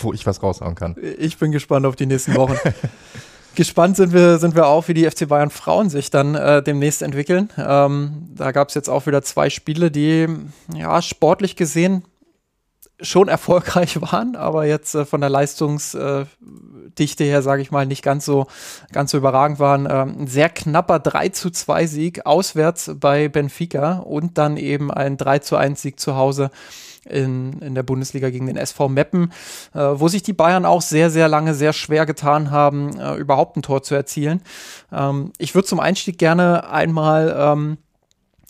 wo 0.00 0.12
ich 0.12 0.26
was 0.26 0.42
raushauen 0.42 0.74
kann. 0.74 0.96
Ich 1.18 1.38
bin 1.38 1.52
gespannt 1.52 1.86
auf 1.86 1.96
die 1.96 2.06
nächsten 2.06 2.34
Wochen. 2.34 2.56
Gespannt 3.54 3.96
sind 3.96 4.12
wir, 4.12 4.38
sind 4.38 4.56
wir 4.56 4.66
auch, 4.66 4.88
wie 4.88 4.94
die 4.94 5.08
FC 5.08 5.28
Bayern 5.28 5.50
Frauen 5.50 5.88
sich 5.88 6.10
dann 6.10 6.34
äh, 6.34 6.62
demnächst 6.62 7.02
entwickeln. 7.02 7.50
Ähm, 7.56 8.30
da 8.34 8.50
gab 8.50 8.68
es 8.68 8.74
jetzt 8.74 8.90
auch 8.90 9.06
wieder 9.06 9.22
zwei 9.22 9.48
Spiele, 9.48 9.92
die 9.92 10.26
ja 10.74 11.00
sportlich 11.00 11.54
gesehen 11.54 12.04
schon 13.00 13.28
erfolgreich 13.28 14.00
waren, 14.00 14.36
aber 14.36 14.66
jetzt 14.66 14.94
äh, 14.94 15.04
von 15.04 15.20
der 15.20 15.30
Leistungsdichte 15.30 16.26
äh, 16.26 16.73
her, 16.98 17.42
sage 17.42 17.62
ich 17.62 17.70
mal, 17.70 17.86
nicht 17.86 18.02
ganz 18.02 18.24
so, 18.24 18.46
ganz 18.92 19.10
so 19.10 19.18
überragend 19.18 19.58
waren. 19.58 19.86
Ähm, 19.90 20.22
ein 20.22 20.26
sehr 20.26 20.48
knapper 20.48 20.98
3 20.98 21.30
zu 21.30 21.50
2 21.50 21.86
Sieg 21.86 22.26
auswärts 22.26 22.90
bei 22.98 23.28
Benfica 23.28 23.98
und 23.98 24.38
dann 24.38 24.56
eben 24.56 24.90
ein 24.90 25.16
3 25.16 25.38
zu 25.40 25.56
1 25.56 25.80
Sieg 25.80 26.00
zu 26.00 26.16
Hause 26.16 26.50
in, 27.06 27.60
in 27.60 27.74
der 27.74 27.82
Bundesliga 27.82 28.30
gegen 28.30 28.46
den 28.46 28.56
SV 28.56 28.88
Meppen, 28.88 29.32
äh, 29.74 29.78
wo 29.78 30.08
sich 30.08 30.22
die 30.22 30.32
Bayern 30.32 30.64
auch 30.64 30.82
sehr, 30.82 31.10
sehr 31.10 31.28
lange 31.28 31.54
sehr 31.54 31.72
schwer 31.72 32.06
getan 32.06 32.50
haben, 32.50 32.98
äh, 32.98 33.16
überhaupt 33.16 33.56
ein 33.56 33.62
Tor 33.62 33.82
zu 33.82 33.94
erzielen. 33.94 34.42
Ähm, 34.92 35.32
ich 35.38 35.54
würde 35.54 35.68
zum 35.68 35.80
Einstieg 35.80 36.18
gerne 36.18 36.68
einmal 36.68 37.34
ähm, 37.38 37.78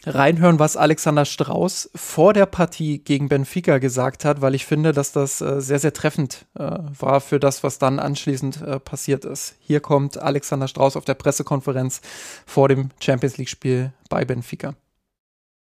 reinhören, 0.07 0.59
was 0.59 0.77
Alexander 0.77 1.25
Strauß 1.25 1.91
vor 1.95 2.33
der 2.33 2.47
Partie 2.47 2.99
gegen 2.99 3.29
Benfica 3.29 3.79
gesagt 3.79 4.25
hat, 4.25 4.41
weil 4.41 4.55
ich 4.55 4.67
finde, 4.67 4.93
dass 4.93 5.13
das 5.13 5.41
äh, 5.41 5.61
sehr, 5.61 5.79
sehr 5.79 5.93
treffend 5.93 6.47
äh, 6.59 6.79
war 6.99 7.21
für 7.21 7.41
das, 7.41 7.63
was 7.63 7.79
dann 7.79 7.99
anschließend 7.99 8.63
äh, 8.63 8.81
passiert 8.81 9.25
ist. 9.25 9.57
Hier 9.61 9.81
kommt 9.81 10.19
Alexander 10.19 10.69
Strauß 10.69 10.97
auf 10.97 11.05
der 11.05 11.15
Pressekonferenz 11.15 12.01
vor 12.47 12.69
dem 12.69 12.91
Champions 13.01 13.39
League-Spiel 13.39 13.93
bei 14.09 14.25
Benfica. 14.25 14.75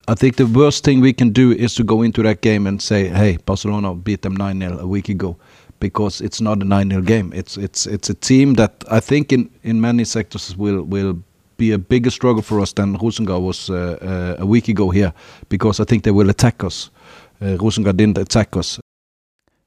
I 0.08 0.14
think 0.14 0.36
the 0.36 0.54
worst 0.54 0.84
thing 0.84 1.02
we 1.02 1.14
can 1.14 1.32
do 1.32 1.50
is 1.52 1.74
to 1.74 1.84
go 1.84 2.02
into 2.02 2.22
that 2.22 2.42
game 2.42 2.68
and 2.68 2.82
say, 2.82 3.08
"Hey, 3.08 3.38
Barcelona 3.46 3.94
beat 3.94 4.20
them 4.20 4.34
9-0 4.34 4.78
a 4.78 4.86
week 4.86 5.08
ago," 5.08 5.36
because 5.80 6.22
it's 6.22 6.40
not 6.40 6.62
a 6.62 6.66
9-0 6.66 7.06
game. 7.06 7.32
It's 7.32 7.56
it's 7.56 7.86
it's 7.86 8.10
a 8.10 8.14
team 8.14 8.56
that 8.56 8.84
I 8.90 9.00
think 9.00 9.32
in 9.32 9.48
in 9.62 9.80
many 9.80 10.04
sectors 10.04 10.58
will 10.58 10.82
will 10.82 11.22
be 11.56 11.72
a 11.72 11.78
bigger 11.78 12.10
struggle 12.10 12.42
for 12.42 12.60
us 12.60 12.72
than 12.74 12.96
Rosengard 12.96 13.42
was 13.42 13.68
uh, 13.68 13.96
uh, 14.00 14.42
a 14.42 14.46
week 14.46 14.68
ago 14.68 14.90
here, 14.90 15.12
because 15.48 15.80
I 15.80 15.84
think 15.84 16.04
they 16.04 16.12
will 16.12 16.30
attack 16.30 16.62
us. 16.64 16.90
Uh, 17.40 17.56
Rosengard 17.58 17.96
didn't 17.96 18.18
attack 18.18 18.56
us. 18.56 18.80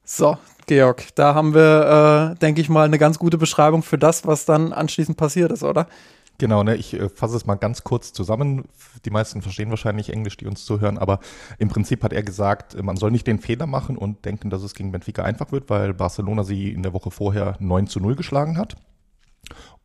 So, 0.04 0.38
Georg, 0.68 1.16
da 1.16 1.34
haben 1.34 1.54
wir, 1.54 2.34
äh, 2.34 2.40
denke 2.40 2.62
ich 2.62 2.70
mal, 2.70 2.86
eine 2.86 2.98
ganz 2.98 3.20
gute 3.20 3.38
Beschreibung 3.38 3.84
für 3.84 3.98
das, 3.98 4.26
was 4.26 4.46
dann 4.46 4.72
anschließend 4.72 5.18
passiert 5.18 5.52
ist, 5.52 5.64
oder? 5.64 5.88
Genau, 6.40 6.64
ne, 6.64 6.76
ich 6.76 6.94
äh, 6.94 7.10
fasse 7.10 7.36
es 7.36 7.46
mal 7.46 7.56
ganz 7.56 7.84
kurz 7.84 8.14
zusammen. 8.14 8.66
Die 9.06 9.10
meisten 9.10 9.42
verstehen 9.42 9.70
wahrscheinlich 9.70 10.14
Englisch, 10.14 10.38
die 10.38 10.46
uns 10.46 10.66
zuhören, 10.66 10.98
aber 10.98 11.20
im 11.58 11.70
Prinzip 11.70 12.04
hat 12.04 12.14
er 12.14 12.22
gesagt, 12.24 12.82
man 12.82 12.96
soll 12.96 13.12
nicht 13.12 13.26
den 13.26 13.40
Fehler 13.40 13.66
machen 13.66 13.98
und 13.98 14.24
denken, 14.26 14.50
dass 14.50 14.62
es 14.62 14.76
gegen 14.76 14.92
Benfica 14.92 15.24
einfach 15.24 15.52
wird, 15.52 15.70
weil 15.70 15.94
Barcelona 15.94 16.44
sie 16.44 16.72
in 16.72 16.84
der 16.84 16.94
Woche 16.94 17.12
vorher 17.12 17.56
9 17.60 17.88
zu 17.88 18.00
0 18.00 18.16
geschlagen 18.16 18.58
hat. 18.58 18.76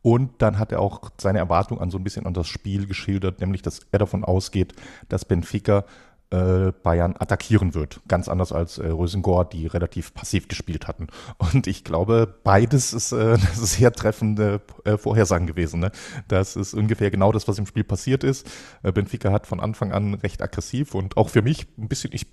Und 0.03 0.41
dann 0.41 0.59
hat 0.59 0.71
er 0.71 0.81
auch 0.81 1.09
seine 1.17 1.39
Erwartung 1.39 1.79
an 1.79 1.89
so 1.89 1.97
ein 1.97 2.03
bisschen 2.03 2.27
an 2.27 2.33
das 2.33 2.47
Spiel 2.47 2.85
geschildert, 2.85 3.39
nämlich 3.39 3.61
dass 3.63 3.79
er 3.91 3.99
davon 3.99 4.23
ausgeht, 4.23 4.73
dass 5.09 5.25
Benfica 5.25 5.85
äh, 6.29 6.71
Bayern 6.83 7.15
attackieren 7.17 7.73
wird. 7.73 8.01
Ganz 8.07 8.27
anders 8.27 8.51
als 8.51 8.79
äh, 8.79 8.87
Rösengor, 8.87 9.45
die 9.45 9.67
relativ 9.67 10.13
passiv 10.13 10.47
gespielt 10.47 10.87
hatten. 10.87 11.07
Und 11.37 11.67
ich 11.67 11.83
glaube, 11.83 12.35
beides 12.43 12.91
ist 12.91 13.11
äh, 13.11 13.37
sehr 13.53 13.93
treffende 13.93 14.59
äh, 14.83 14.97
Vorhersagen 14.97 15.47
gewesen. 15.47 15.79
Ne? 15.79 15.91
Das 16.27 16.55
ist 16.55 16.73
ungefähr 16.73 17.11
genau 17.11 17.31
das, 17.31 17.47
was 17.47 17.59
im 17.59 17.65
Spiel 17.65 17.83
passiert 17.83 18.23
ist. 18.23 18.49
Äh, 18.81 18.91
Benfica 18.91 19.31
hat 19.31 19.47
von 19.47 19.59
Anfang 19.59 19.93
an 19.93 20.15
recht 20.15 20.41
aggressiv 20.41 20.95
und 20.95 21.17
auch 21.17 21.29
für 21.29 21.43
mich 21.43 21.67
ein 21.77 21.87
bisschen, 21.87 22.11
ich 22.13 22.25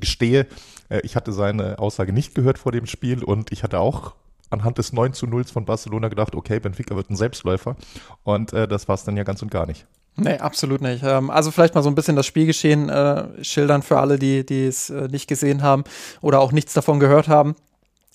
gestehe, 0.00 0.46
äh, 0.88 1.00
ich 1.02 1.14
hatte 1.14 1.32
seine 1.32 1.78
Aussage 1.78 2.12
nicht 2.12 2.34
gehört 2.34 2.58
vor 2.58 2.72
dem 2.72 2.86
Spiel 2.86 3.22
und 3.22 3.52
ich 3.52 3.62
hatte 3.62 3.80
auch 3.80 4.14
anhand 4.50 4.78
des 4.78 4.92
9 4.92 5.12
zu 5.12 5.26
0 5.26 5.44
von 5.44 5.64
Barcelona 5.64 6.08
gedacht, 6.08 6.34
okay, 6.34 6.60
Benfica 6.60 6.96
wird 6.96 7.10
ein 7.10 7.16
Selbstläufer. 7.16 7.76
Und 8.22 8.52
äh, 8.52 8.68
das 8.68 8.88
war 8.88 8.94
es 8.94 9.04
dann 9.04 9.16
ja 9.16 9.24
ganz 9.24 9.42
und 9.42 9.50
gar 9.50 9.66
nicht. 9.66 9.86
Nee, 10.16 10.38
absolut 10.38 10.80
nicht. 10.80 11.02
Ähm, 11.04 11.30
also 11.30 11.50
vielleicht 11.50 11.74
mal 11.74 11.82
so 11.82 11.90
ein 11.90 11.94
bisschen 11.94 12.16
das 12.16 12.26
Spielgeschehen 12.26 12.88
äh, 12.88 13.44
schildern 13.44 13.82
für 13.82 13.98
alle, 13.98 14.18
die 14.18 14.66
es 14.66 14.88
äh, 14.88 15.08
nicht 15.08 15.28
gesehen 15.28 15.62
haben 15.62 15.84
oder 16.22 16.40
auch 16.40 16.52
nichts 16.52 16.72
davon 16.72 17.00
gehört 17.00 17.28
haben. 17.28 17.54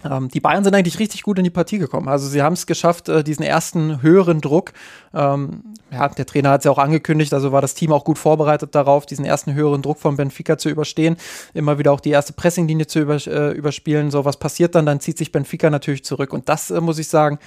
Ähm, 0.03 0.29
die 0.29 0.39
Bayern 0.39 0.63
sind 0.63 0.75
eigentlich 0.75 0.99
richtig 0.99 1.23
gut 1.23 1.37
in 1.37 1.43
die 1.43 1.49
Partie 1.49 1.77
gekommen. 1.77 2.07
Also 2.07 2.27
sie 2.27 2.41
haben 2.41 2.53
es 2.53 2.65
geschafft, 2.65 3.09
äh, 3.09 3.23
diesen 3.23 3.43
ersten 3.43 4.01
höheren 4.01 4.41
Druck, 4.41 4.73
ähm, 5.13 5.63
ja, 5.91 6.07
der 6.07 6.25
Trainer 6.25 6.51
hat 6.51 6.61
es 6.61 6.65
ja 6.65 6.71
auch 6.71 6.77
angekündigt, 6.77 7.33
also 7.33 7.51
war 7.51 7.61
das 7.61 7.73
Team 7.73 7.91
auch 7.91 8.03
gut 8.03 8.17
vorbereitet 8.17 8.75
darauf, 8.75 9.05
diesen 9.05 9.25
ersten 9.25 9.53
höheren 9.53 9.81
Druck 9.81 9.99
von 9.99 10.15
Benfica 10.15 10.57
zu 10.57 10.69
überstehen, 10.69 11.17
immer 11.53 11.77
wieder 11.77 11.91
auch 11.91 11.99
die 11.99 12.11
erste 12.11 12.33
Pressinglinie 12.33 12.87
zu 12.87 12.99
äh, 12.99 13.51
überspielen. 13.51 14.11
So, 14.11 14.25
was 14.25 14.37
passiert 14.37 14.75
dann? 14.75 14.85
Dann 14.85 14.99
zieht 14.99 15.17
sich 15.17 15.31
Benfica 15.31 15.69
natürlich 15.69 16.03
zurück. 16.03 16.33
Und 16.33 16.49
das, 16.49 16.71
äh, 16.71 16.81
muss 16.81 16.97
ich 16.97 17.07
sagen, 17.07 17.39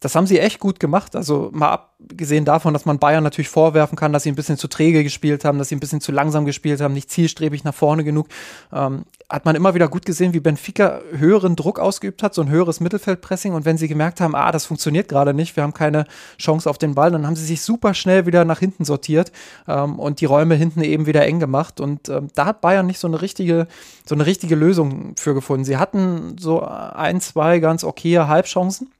das 0.00 0.14
haben 0.14 0.26
sie 0.26 0.38
echt 0.38 0.60
gut 0.60 0.80
gemacht. 0.80 1.16
Also 1.16 1.50
mal 1.52 1.72
abgesehen 1.72 2.44
davon, 2.44 2.74
dass 2.74 2.84
man 2.84 2.98
Bayern 2.98 3.24
natürlich 3.24 3.48
vorwerfen 3.48 3.96
kann, 3.96 4.12
dass 4.12 4.24
sie 4.24 4.30
ein 4.30 4.34
bisschen 4.34 4.58
zu 4.58 4.68
träge 4.68 5.02
gespielt 5.02 5.44
haben, 5.44 5.58
dass 5.58 5.70
sie 5.70 5.76
ein 5.76 5.80
bisschen 5.80 6.02
zu 6.02 6.12
langsam 6.12 6.44
gespielt 6.44 6.82
haben, 6.82 6.92
nicht 6.92 7.10
zielstrebig 7.10 7.64
nach 7.64 7.74
vorne 7.74 8.04
genug, 8.04 8.28
ähm, 8.72 9.04
hat 9.30 9.46
man 9.46 9.56
immer 9.56 9.74
wieder 9.74 9.88
gut 9.88 10.04
gesehen, 10.04 10.34
wie 10.34 10.40
Benfica 10.40 11.00
höheren 11.16 11.56
Druck 11.56 11.78
ausgeübt 11.78 12.22
hat, 12.22 12.34
so 12.34 12.42
ein 12.42 12.50
höheres 12.50 12.80
Mittelfeldpressing. 12.80 13.54
Und 13.54 13.64
wenn 13.64 13.78
sie 13.78 13.88
gemerkt 13.88 14.20
haben, 14.20 14.34
ah, 14.34 14.52
das 14.52 14.66
funktioniert 14.66 15.08
gerade 15.08 15.32
nicht, 15.32 15.56
wir 15.56 15.62
haben 15.62 15.72
keine 15.72 16.04
Chance 16.38 16.68
auf 16.68 16.76
den 16.76 16.94
Ball, 16.94 17.10
dann 17.10 17.26
haben 17.26 17.36
sie 17.36 17.46
sich 17.46 17.62
super 17.62 17.94
schnell 17.94 18.26
wieder 18.26 18.44
nach 18.44 18.58
hinten 18.58 18.84
sortiert 18.84 19.32
ähm, 19.66 19.98
und 19.98 20.20
die 20.20 20.26
Räume 20.26 20.54
hinten 20.54 20.82
eben 20.82 21.06
wieder 21.06 21.24
eng 21.24 21.40
gemacht. 21.40 21.80
Und 21.80 22.10
ähm, 22.10 22.28
da 22.34 22.44
hat 22.44 22.60
Bayern 22.60 22.86
nicht 22.86 22.98
so 22.98 23.08
eine 23.08 23.22
richtige, 23.22 23.66
so 24.04 24.14
eine 24.14 24.26
richtige 24.26 24.54
Lösung 24.54 25.14
für 25.16 25.32
gefunden. 25.32 25.64
Sie 25.64 25.78
hatten 25.78 26.36
so 26.38 26.60
ein, 26.60 27.22
zwei 27.22 27.58
ganz 27.60 27.84
okaye 27.84 28.28
Halbchancen 28.28 28.90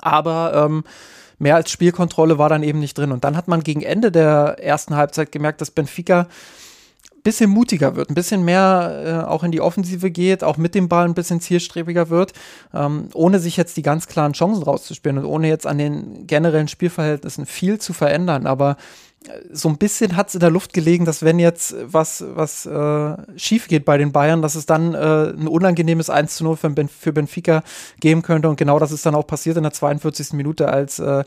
aber 0.00 0.66
ähm, 0.66 0.84
mehr 1.38 1.56
als 1.56 1.70
Spielkontrolle 1.70 2.38
war 2.38 2.48
dann 2.48 2.62
eben 2.62 2.78
nicht 2.78 2.96
drin. 2.96 3.12
Und 3.12 3.24
dann 3.24 3.36
hat 3.36 3.48
man 3.48 3.62
gegen 3.62 3.82
Ende 3.82 4.12
der 4.12 4.56
ersten 4.60 4.96
Halbzeit 4.96 5.32
gemerkt, 5.32 5.60
dass 5.60 5.70
Benfica 5.70 6.28
ein 7.12 7.22
bisschen 7.22 7.50
mutiger 7.50 7.94
wird, 7.94 8.10
ein 8.10 8.14
bisschen 8.14 8.44
mehr 8.44 9.24
äh, 9.24 9.28
auch 9.28 9.44
in 9.44 9.52
die 9.52 9.60
Offensive 9.60 10.10
geht, 10.10 10.42
auch 10.42 10.56
mit 10.56 10.74
dem 10.74 10.88
Ball 10.88 11.04
ein 11.04 11.14
bisschen 11.14 11.40
zielstrebiger 11.40 12.10
wird, 12.10 12.32
ähm, 12.74 13.08
ohne 13.14 13.38
sich 13.38 13.56
jetzt 13.56 13.76
die 13.76 13.82
ganz 13.82 14.06
klaren 14.06 14.32
Chancen 14.32 14.62
rauszuspielen 14.62 15.18
und 15.18 15.24
ohne 15.24 15.48
jetzt 15.48 15.66
an 15.66 15.78
den 15.78 16.26
generellen 16.26 16.68
Spielverhältnissen 16.68 17.46
viel 17.46 17.78
zu 17.78 17.92
verändern. 17.92 18.46
Aber 18.46 18.76
so 19.52 19.68
ein 19.68 19.78
bisschen 19.78 20.16
hat 20.16 20.28
es 20.28 20.34
in 20.34 20.40
der 20.40 20.50
Luft 20.50 20.72
gelegen, 20.72 21.04
dass 21.04 21.22
wenn 21.22 21.38
jetzt 21.38 21.74
was, 21.84 22.24
was 22.34 22.66
äh, 22.66 23.16
schief 23.36 23.68
geht 23.68 23.84
bei 23.84 23.98
den 23.98 24.12
Bayern, 24.12 24.42
dass 24.42 24.54
es 24.54 24.66
dann 24.66 24.94
äh, 24.94 25.30
ein 25.30 25.48
unangenehmes 25.48 26.10
1 26.10 26.36
zu 26.36 26.44
0 26.44 26.56
für, 26.56 26.70
ben, 26.70 26.88
für, 26.88 27.12
Benfica 27.12 27.62
geben 28.00 28.22
könnte. 28.22 28.48
Und 28.48 28.56
genau 28.56 28.78
das 28.78 28.92
ist 28.92 29.06
dann 29.06 29.14
auch 29.14 29.26
passiert 29.26 29.56
in 29.56 29.62
der 29.62 29.72
42. 29.72 30.32
Minute, 30.32 30.68
als 30.68 30.98
äh, 30.98 31.24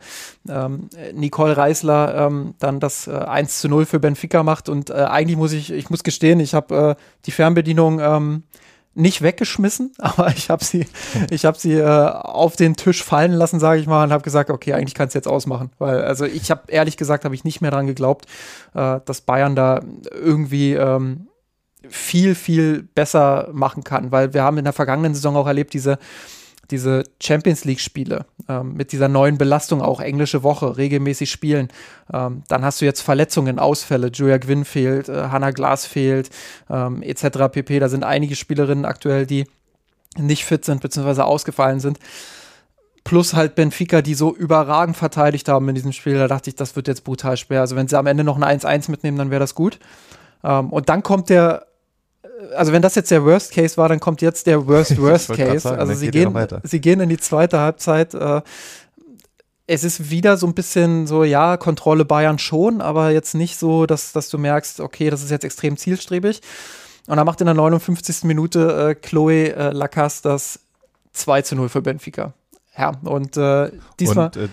ähm, 0.49 0.89
Nicole 1.13 1.55
Reisler 1.55 2.27
ähm, 2.27 2.55
dann 2.59 2.79
das 2.79 3.07
äh, 3.07 3.11
1 3.11 3.59
zu 3.59 3.69
0 3.69 3.85
für 3.85 3.99
Benfica 3.99 4.43
macht. 4.43 4.69
Und 4.69 4.89
äh, 4.89 4.93
eigentlich 4.93 5.37
muss 5.37 5.53
ich, 5.53 5.71
ich 5.71 5.89
muss 5.89 6.03
gestehen, 6.03 6.39
ich 6.39 6.53
habe 6.53 6.97
äh, 6.97 7.01
die 7.25 7.31
Fernbedienung 7.31 7.99
ähm, 7.99 8.43
nicht 8.95 9.21
weggeschmissen, 9.21 9.93
aber 9.99 10.29
ich 10.29 10.49
habe 10.49 10.63
sie, 10.63 10.87
ich 11.29 11.45
habe 11.45 11.57
sie 11.57 11.73
äh, 11.73 11.83
auf 11.83 12.55
den 12.55 12.75
Tisch 12.75 13.03
fallen 13.03 13.33
lassen, 13.33 13.59
sage 13.59 13.79
ich 13.79 13.87
mal, 13.87 14.03
und 14.03 14.11
habe 14.11 14.23
gesagt, 14.23 14.49
okay, 14.49 14.73
eigentlich 14.73 14.95
kannst 14.95 15.13
du 15.13 15.19
jetzt 15.19 15.27
ausmachen, 15.27 15.69
weil 15.77 16.01
also 16.03 16.25
ich 16.25 16.49
habe 16.49 16.63
ehrlich 16.67 16.97
gesagt, 16.97 17.25
habe 17.25 17.35
ich 17.35 17.43
nicht 17.43 17.61
mehr 17.61 17.71
dran 17.71 17.87
geglaubt, 17.87 18.25
äh, 18.73 18.99
dass 19.05 19.21
Bayern 19.21 19.55
da 19.55 19.81
irgendwie 20.11 20.73
ähm, 20.73 21.27
viel 21.87 22.33
viel 22.33 22.83
besser 22.83 23.49
machen 23.51 23.83
kann, 23.83 24.11
weil 24.11 24.33
wir 24.33 24.43
haben 24.43 24.57
in 24.57 24.63
der 24.63 24.73
vergangenen 24.73 25.13
Saison 25.13 25.35
auch 25.35 25.47
erlebt 25.47 25.73
diese 25.73 25.99
diese 26.71 27.03
Champions 27.21 27.65
League-Spiele 27.65 28.25
ähm, 28.49 28.73
mit 28.73 28.91
dieser 28.91 29.07
neuen 29.07 29.37
Belastung, 29.37 29.81
auch 29.81 29.99
englische 29.99 30.43
Woche, 30.43 30.77
regelmäßig 30.77 31.29
spielen. 31.31 31.69
Ähm, 32.13 32.43
dann 32.47 32.65
hast 32.65 32.81
du 32.81 32.85
jetzt 32.85 33.01
Verletzungen, 33.01 33.59
Ausfälle. 33.59 34.09
Julia 34.13 34.37
Gwynn 34.37 34.65
fehlt, 34.65 35.09
äh, 35.09 35.29
Hannah 35.29 35.51
Glas 35.51 35.85
fehlt, 35.85 36.29
ähm, 36.69 37.01
etc. 37.01 37.51
pp. 37.51 37.79
Da 37.79 37.89
sind 37.89 38.03
einige 38.03 38.35
Spielerinnen 38.35 38.85
aktuell, 38.85 39.25
die 39.25 39.45
nicht 40.17 40.45
fit 40.45 40.65
sind, 40.65 40.81
beziehungsweise 40.81 41.25
ausgefallen 41.25 41.79
sind. 41.79 41.99
Plus 43.03 43.35
halt 43.35 43.53
Benfica, 43.53 44.01
die 44.01 44.15
so 44.15 44.35
überragend 44.35 44.97
verteidigt 44.97 45.47
haben 45.47 45.69
in 45.69 45.75
diesem 45.75 45.91
Spiel. 45.91 46.15
Da 46.15 46.27
dachte 46.27 46.49
ich, 46.49 46.55
das 46.55 46.75
wird 46.75 46.87
jetzt 46.87 47.03
brutal 47.03 47.37
schwer. 47.37 47.61
Also, 47.61 47.75
wenn 47.75 47.87
sie 47.87 47.97
am 47.97 48.07
Ende 48.07 48.23
noch 48.23 48.39
ein 48.41 48.59
1-1 48.59 48.89
mitnehmen, 48.89 49.17
dann 49.17 49.29
wäre 49.29 49.39
das 49.39 49.53
gut. 49.53 49.79
Ähm, 50.43 50.71
und 50.71 50.89
dann 50.89 51.03
kommt 51.03 51.29
der 51.29 51.67
also 52.55 52.71
wenn 52.71 52.81
das 52.81 52.95
jetzt 52.95 53.11
der 53.11 53.23
Worst 53.23 53.51
Case 53.51 53.77
war, 53.77 53.89
dann 53.89 53.99
kommt 53.99 54.21
jetzt 54.21 54.47
der 54.47 54.67
Worst 54.67 54.97
Worst 55.01 55.33
Case. 55.33 55.59
Sagen, 55.59 55.79
also 55.79 55.93
sie 55.93 56.11
gehen, 56.11 56.33
sie 56.63 56.81
gehen 56.81 56.99
in 56.99 57.09
die 57.09 57.17
zweite 57.17 57.59
Halbzeit. 57.59 58.13
Äh, 58.13 58.41
es 59.67 59.83
ist 59.83 60.09
wieder 60.11 60.37
so 60.37 60.45
ein 60.45 60.53
bisschen 60.53 61.07
so, 61.07 61.23
ja, 61.23 61.57
Kontrolle 61.57 62.05
Bayern 62.05 62.37
schon, 62.37 62.81
aber 62.81 63.09
jetzt 63.11 63.33
nicht 63.33 63.57
so, 63.57 63.85
dass, 63.85 64.11
dass 64.11 64.29
du 64.29 64.37
merkst, 64.37 64.79
okay, 64.79 65.09
das 65.09 65.23
ist 65.23 65.31
jetzt 65.31 65.43
extrem 65.43 65.75
zielstrebig. 65.75 66.41
Und 67.07 67.17
dann 67.17 67.25
macht 67.25 67.41
in 67.41 67.45
der 67.45 67.55
59. 67.55 68.23
Minute 68.23 68.89
äh, 68.89 68.95
Chloe 68.95 69.55
äh, 69.55 69.71
Lacasse 69.71 70.21
das 70.23 70.59
2 71.13 71.41
zu 71.43 71.55
0 71.55 71.69
für 71.69 71.81
Benfica. 71.81 72.33
Ja, 72.77 72.91
und 73.03 73.37
äh, 73.37 73.71
diesmal, 73.99 74.27
und, 74.27 74.37
äh, 74.37 74.49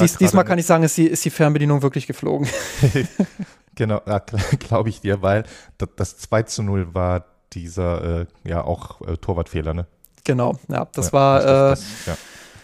dies, 0.00 0.16
diesmal 0.16 0.44
kann 0.44 0.58
ich 0.58 0.66
sagen, 0.66 0.82
ist 0.82 0.96
die, 0.96 1.06
ist 1.06 1.24
die 1.24 1.30
Fernbedienung 1.30 1.82
wirklich 1.82 2.06
geflogen. 2.06 2.48
Genau, 3.74 4.00
ja, 4.06 4.18
glaube 4.58 4.88
ich 4.88 5.00
dir, 5.00 5.22
weil 5.22 5.44
das, 5.78 5.88
das 5.96 6.18
2 6.18 6.42
zu 6.42 6.62
0 6.62 6.94
war 6.94 7.24
dieser, 7.52 8.20
äh, 8.20 8.26
ja, 8.44 8.64
auch 8.64 9.00
äh, 9.02 9.16
Torwartfehler, 9.16 9.74
ne? 9.74 9.86
Genau, 10.24 10.56
ja, 10.68 10.86
das 10.92 11.06
ja, 11.06 11.12
war, 11.12 11.40
das, 11.40 11.80
das, 11.80 12.06
äh, 12.06 12.10
ja. 12.10 12.16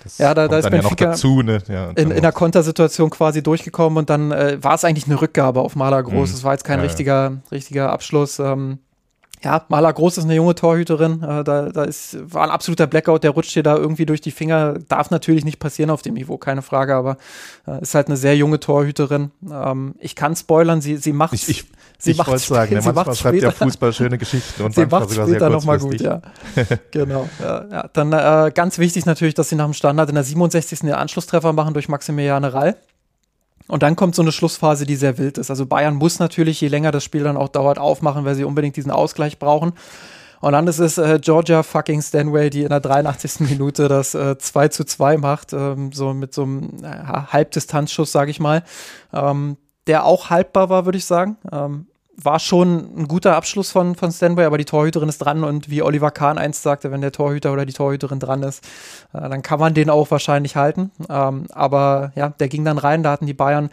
Das 0.04 0.18
ja, 0.18 0.32
da, 0.32 0.46
da 0.46 0.58
ist 0.58 0.70
Benfica 0.70 1.04
ja 1.04 1.10
dazu, 1.10 1.42
ne? 1.42 1.60
ja, 1.68 1.90
in, 1.90 2.12
in 2.12 2.22
der 2.22 2.32
Kontersituation 2.32 3.10
quasi 3.10 3.42
durchgekommen 3.42 3.98
und 3.98 4.08
dann 4.08 4.30
äh, 4.30 4.62
war 4.62 4.74
es 4.74 4.84
eigentlich 4.84 5.06
eine 5.06 5.20
Rückgabe 5.20 5.60
auf 5.60 5.74
Maler 5.74 6.02
Groß. 6.04 6.30
Mhm. 6.30 6.34
Es 6.36 6.44
war 6.44 6.52
jetzt 6.52 6.64
kein 6.64 6.78
richtiger, 6.78 7.38
richtiger 7.50 7.90
Abschluss. 7.90 8.38
Ähm, 8.38 8.78
ja, 9.42 9.64
Maler 9.68 9.92
Groß 9.92 10.18
ist 10.18 10.24
eine 10.24 10.34
junge 10.34 10.54
Torhüterin. 10.54 11.22
Äh, 11.22 11.44
da, 11.44 11.68
da 11.68 11.84
ist, 11.84 12.16
war 12.32 12.44
ein 12.44 12.50
absoluter 12.50 12.86
Blackout, 12.86 13.22
der 13.22 13.30
rutscht 13.30 13.54
dir 13.54 13.62
da 13.62 13.76
irgendwie 13.76 14.06
durch 14.06 14.20
die 14.20 14.30
Finger. 14.30 14.74
Darf 14.88 15.10
natürlich 15.10 15.44
nicht 15.44 15.58
passieren 15.58 15.90
auf 15.90 16.02
dem 16.02 16.14
Niveau, 16.14 16.38
keine 16.38 16.62
Frage, 16.62 16.94
aber 16.94 17.16
äh, 17.66 17.80
ist 17.80 17.94
halt 17.94 18.08
eine 18.08 18.16
sehr 18.16 18.36
junge 18.36 18.58
Torhüterin. 18.58 19.30
Ähm, 19.50 19.94
ich 19.98 20.16
kann 20.16 20.34
spoilern, 20.34 20.80
sie, 20.80 20.96
sie 20.96 21.12
macht 21.12 21.34
Ich, 21.34 21.48
ich, 21.48 21.64
sie 21.98 22.12
ich 22.12 22.18
wollte 22.18 22.38
sagen, 22.38 22.74
ne, 22.74 22.82
manchmal 22.82 23.14
schreibt 23.14 23.42
ja 23.42 23.50
Fußball 23.50 23.92
schöne 23.92 24.18
Geschichten 24.18 24.62
und 24.62 24.74
sie 24.74 24.86
macht 24.86 25.10
sogar 25.10 25.28
später 25.28 25.50
nochmal 25.50 25.78
gut, 25.78 26.00
ja. 26.00 26.20
genau. 26.90 27.28
Ja, 27.40 27.64
ja. 27.70 27.90
Dann 27.92 28.12
äh, 28.12 28.50
ganz 28.52 28.78
wichtig 28.78 29.06
natürlich, 29.06 29.34
dass 29.34 29.48
sie 29.48 29.56
nach 29.56 29.66
dem 29.66 29.74
Standard 29.74 30.08
in 30.08 30.16
der 30.16 30.24
67. 30.24 30.80
den 30.80 30.92
Anschlusstreffer 30.92 31.52
machen 31.52 31.74
durch 31.74 31.88
Maximiliane 31.88 32.52
Rall. 32.52 32.76
Und 33.68 33.82
dann 33.82 33.96
kommt 33.96 34.14
so 34.14 34.22
eine 34.22 34.32
Schlussphase, 34.32 34.86
die 34.86 34.96
sehr 34.96 35.18
wild 35.18 35.38
ist. 35.38 35.50
Also 35.50 35.66
Bayern 35.66 35.94
muss 35.94 36.18
natürlich, 36.18 36.60
je 36.60 36.68
länger 36.68 36.90
das 36.90 37.04
Spiel 37.04 37.22
dann 37.22 37.36
auch 37.36 37.48
dauert, 37.48 37.78
aufmachen, 37.78 38.24
weil 38.24 38.34
sie 38.34 38.44
unbedingt 38.44 38.76
diesen 38.76 38.90
Ausgleich 38.90 39.38
brauchen. 39.38 39.74
Und 40.40 40.52
dann 40.52 40.66
ist 40.66 40.78
es 40.78 40.98
äh, 40.98 41.18
Georgia 41.20 41.62
fucking 41.62 42.00
Stanway, 42.00 42.48
die 42.50 42.62
in 42.62 42.68
der 42.68 42.80
83. 42.80 43.40
Minute 43.50 43.88
das 43.88 44.14
äh, 44.14 44.38
2 44.38 44.68
zu 44.68 44.84
2 44.84 45.18
macht, 45.18 45.52
ähm, 45.52 45.92
so 45.92 46.14
mit 46.14 46.32
so 46.32 46.42
einem 46.42 46.82
äh, 46.82 46.88
Halbdistanzschuss, 47.32 48.10
sage 48.10 48.30
ich 48.30 48.40
mal, 48.40 48.62
ähm, 49.12 49.56
der 49.86 50.04
auch 50.04 50.30
haltbar 50.30 50.70
war, 50.70 50.84
würde 50.84 50.98
ich 50.98 51.04
sagen. 51.04 51.36
Ähm, 51.50 51.86
war 52.20 52.40
schon 52.40 52.90
ein 52.96 53.08
guter 53.08 53.36
Abschluss 53.36 53.70
von, 53.70 53.94
von 53.94 54.10
Stanway, 54.10 54.44
aber 54.44 54.58
die 54.58 54.64
Torhüterin 54.64 55.08
ist 55.08 55.18
dran 55.18 55.44
und 55.44 55.70
wie 55.70 55.82
Oliver 55.82 56.10
Kahn 56.10 56.36
einst 56.36 56.62
sagte, 56.62 56.90
wenn 56.90 57.00
der 57.00 57.12
Torhüter 57.12 57.52
oder 57.52 57.64
die 57.64 57.72
Torhüterin 57.72 58.18
dran 58.18 58.42
ist, 58.42 58.64
äh, 59.12 59.28
dann 59.28 59.42
kann 59.42 59.60
man 59.60 59.74
den 59.74 59.88
auch 59.88 60.10
wahrscheinlich 60.10 60.56
halten. 60.56 60.90
Ähm, 61.08 61.46
aber 61.52 62.12
ja, 62.16 62.30
der 62.30 62.48
ging 62.48 62.64
dann 62.64 62.78
rein, 62.78 63.02
da 63.02 63.12
hatten 63.12 63.26
die 63.26 63.34
Bayern 63.34 63.70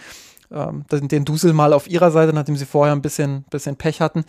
ähm, 0.52 0.86
den, 0.92 1.26
Dusel 1.26 1.54
mal 1.54 1.74
auf 1.74 1.90
ihrer 1.90 2.12
Seite, 2.12 2.34
nachdem 2.34 2.56
sie 2.56 2.66
vorher 2.66 2.94
ein 2.96 3.02
bisschen, 3.02 3.46
bisschen 3.50 3.78
Pech 3.78 4.00
hatten. 4.00 4.26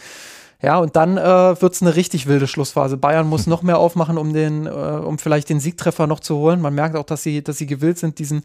Ja, 0.62 0.78
und 0.78 0.96
dann 0.96 1.18
äh, 1.18 1.60
wird 1.60 1.74
es 1.74 1.82
eine 1.82 1.94
richtig 1.96 2.26
wilde 2.26 2.46
Schlussphase. 2.46 2.96
Bayern 2.96 3.28
muss 3.28 3.46
noch 3.46 3.62
mehr 3.62 3.78
aufmachen, 3.78 4.16
um 4.16 4.32
den, 4.32 4.64
äh, 4.64 4.70
um 4.70 5.18
vielleicht 5.18 5.50
den 5.50 5.60
Siegtreffer 5.60 6.06
noch 6.06 6.20
zu 6.20 6.36
holen. 6.36 6.62
Man 6.62 6.74
merkt 6.74 6.96
auch, 6.96 7.04
dass 7.04 7.22
sie, 7.22 7.44
dass 7.44 7.58
sie 7.58 7.66
gewillt 7.66 7.98
sind, 7.98 8.18
diesen, 8.18 8.42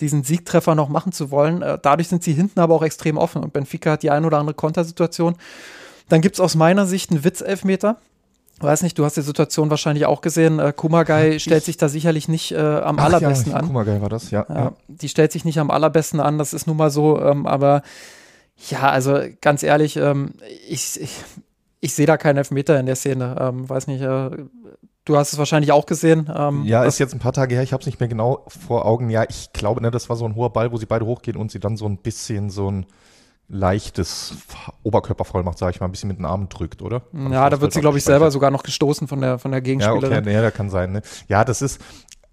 diesen 0.00 0.24
Siegtreffer 0.24 0.74
noch 0.74 0.88
machen 0.88 1.12
zu 1.12 1.30
wollen. 1.30 1.62
Äh, 1.62 1.78
dadurch 1.80 2.08
sind 2.08 2.22
sie 2.22 2.32
hinten 2.32 2.60
aber 2.60 2.74
auch 2.74 2.82
extrem 2.82 3.16
offen. 3.16 3.42
Und 3.42 3.52
Benfica 3.52 3.92
hat 3.92 4.02
die 4.02 4.10
ein 4.10 4.24
oder 4.24 4.38
andere 4.38 4.54
Kontersituation. 4.54 5.36
Dann 6.08 6.20
gibt 6.20 6.36
es 6.36 6.40
aus 6.40 6.54
meiner 6.54 6.86
Sicht 6.86 7.10
einen 7.10 7.24
Witzelfmeter. 7.24 7.96
Weiß 8.60 8.82
nicht, 8.82 8.98
du 8.98 9.04
hast 9.04 9.16
die 9.16 9.22
Situation 9.22 9.70
wahrscheinlich 9.70 10.06
auch 10.06 10.20
gesehen. 10.20 10.60
Äh, 10.60 10.72
Kumagai 10.74 11.38
stellt 11.40 11.64
sich 11.64 11.76
da 11.76 11.88
sicherlich 11.88 12.28
nicht 12.28 12.52
äh, 12.52 12.58
am 12.58 12.98
Ach, 12.98 13.04
allerbesten 13.04 13.52
ja, 13.52 13.58
an. 13.58 13.66
Kumagai 13.66 14.00
war 14.00 14.08
das, 14.08 14.30
ja, 14.30 14.46
ja, 14.48 14.72
Die 14.86 15.08
stellt 15.08 15.32
sich 15.32 15.44
nicht 15.44 15.58
am 15.58 15.70
allerbesten 15.70 16.20
an, 16.20 16.38
das 16.38 16.54
ist 16.54 16.66
nun 16.66 16.76
mal 16.76 16.90
so. 16.90 17.20
Ähm, 17.20 17.46
aber 17.46 17.82
ja, 18.68 18.88
also 18.88 19.18
ganz 19.40 19.64
ehrlich, 19.64 19.96
ähm, 19.96 20.34
ich, 20.68 21.00
ich, 21.00 21.16
ich 21.80 21.94
sehe 21.94 22.06
da 22.06 22.16
keinen 22.16 22.36
Elfmeter 22.36 22.78
in 22.78 22.86
der 22.86 22.94
Szene. 22.94 23.36
Ähm, 23.40 23.68
weiß 23.68 23.88
nicht, 23.88 24.02
äh, 24.02 24.30
du 25.04 25.16
hast 25.16 25.32
es 25.32 25.38
wahrscheinlich 25.38 25.72
auch 25.72 25.86
gesehen. 25.86 26.30
Ähm, 26.34 26.64
ja, 26.64 26.84
ist 26.84 26.98
jetzt 26.98 27.14
ein 27.14 27.18
paar 27.18 27.32
Tage 27.32 27.54
her, 27.54 27.62
ich 27.62 27.72
habe 27.72 27.80
es 27.80 27.86
nicht 27.86 28.00
mehr 28.00 28.08
genau 28.08 28.44
vor 28.46 28.86
Augen. 28.86 29.10
Ja, 29.10 29.24
ich 29.28 29.52
glaube, 29.52 29.80
ne, 29.82 29.90
das 29.90 30.08
war 30.08 30.16
so 30.16 30.24
ein 30.24 30.34
hoher 30.34 30.52
Ball, 30.52 30.72
wo 30.72 30.76
sie 30.76 30.86
beide 30.86 31.06
hochgehen 31.06 31.36
und 31.36 31.50
sie 31.50 31.60
dann 31.60 31.76
so 31.76 31.86
ein 31.86 31.98
bisschen 31.98 32.50
so 32.50 32.70
ein 32.70 32.86
leichtes 33.48 34.34
Oberkörpervollmacht, 34.82 35.58
sage 35.58 35.72
ich 35.72 35.80
mal, 35.80 35.86
ein 35.86 35.92
bisschen 35.92 36.08
mit 36.08 36.18
den 36.18 36.24
Armen 36.24 36.48
drückt, 36.48 36.80
oder? 36.80 37.02
Ja, 37.30 37.50
da 37.50 37.60
wird 37.60 37.72
sie, 37.72 37.80
glaube 37.80 37.98
ich, 37.98 38.04
selber 38.04 38.30
sogar 38.30 38.50
noch 38.50 38.62
gestoßen 38.62 39.06
von 39.06 39.20
der, 39.20 39.38
von 39.38 39.50
der 39.50 39.60
Gegenspielerin. 39.60 40.12
Ja, 40.12 40.18
okay, 40.20 40.32
ja, 40.32 40.42
das 40.42 40.54
kann 40.54 40.70
sein. 40.70 40.92
Ne? 40.92 41.02
Ja, 41.28 41.44
das 41.44 41.60
ist, 41.60 41.78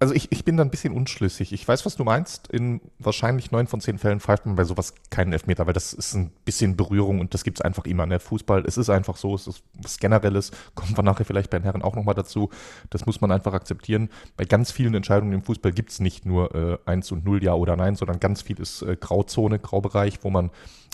also 0.01 0.15
ich, 0.15 0.31
ich 0.31 0.43
bin 0.43 0.57
da 0.57 0.63
ein 0.63 0.71
bisschen 0.71 0.93
unschlüssig. 0.93 1.53
Ich 1.53 1.67
weiß, 1.67 1.85
was 1.85 1.95
du 1.95 2.03
meinst. 2.03 2.47
In 2.47 2.81
wahrscheinlich 2.97 3.51
neun 3.51 3.67
von 3.67 3.81
zehn 3.81 3.99
Fällen 3.99 4.19
pfeift 4.19 4.47
man 4.47 4.55
bei 4.55 4.63
sowas 4.63 4.95
keinen 5.11 5.31
Elfmeter, 5.31 5.67
weil 5.67 5.75
das 5.75 5.93
ist 5.93 6.15
ein 6.15 6.31
bisschen 6.43 6.75
Berührung 6.75 7.19
und 7.19 7.35
das 7.35 7.43
gibt 7.43 7.59
es 7.59 7.61
einfach 7.61 7.85
immer. 7.85 8.07
Ne? 8.07 8.19
Fußball, 8.19 8.65
es 8.65 8.77
ist 8.77 8.89
einfach 8.89 9.15
so, 9.15 9.35
es 9.35 9.45
ist 9.45 9.61
was 9.75 9.99
Generelles, 9.99 10.51
kommt 10.75 10.97
man 10.97 11.05
nachher 11.05 11.23
vielleicht 11.23 11.51
bei 11.51 11.59
den 11.59 11.65
Herren 11.65 11.83
auch 11.83 11.95
nochmal 11.95 12.15
dazu. 12.15 12.49
Das 12.89 13.05
muss 13.05 13.21
man 13.21 13.31
einfach 13.31 13.53
akzeptieren. 13.53 14.09
Bei 14.37 14.45
ganz 14.45 14.71
vielen 14.71 14.95
Entscheidungen 14.95 15.33
im 15.33 15.43
Fußball 15.43 15.71
gibt 15.71 15.91
es 15.91 15.99
nicht 15.99 16.25
nur 16.25 16.55
äh, 16.55 16.77
1 16.89 17.11
und 17.11 17.23
0 17.23 17.43
Ja 17.43 17.53
oder 17.53 17.75
Nein, 17.75 17.93
sondern 17.93 18.19
ganz 18.19 18.41
viel 18.41 18.59
ist 18.59 18.81
äh, 18.81 18.97
Grauzone, 18.99 19.59
Graubereich, 19.59 20.17
wo 20.23 20.31
man 20.31 20.49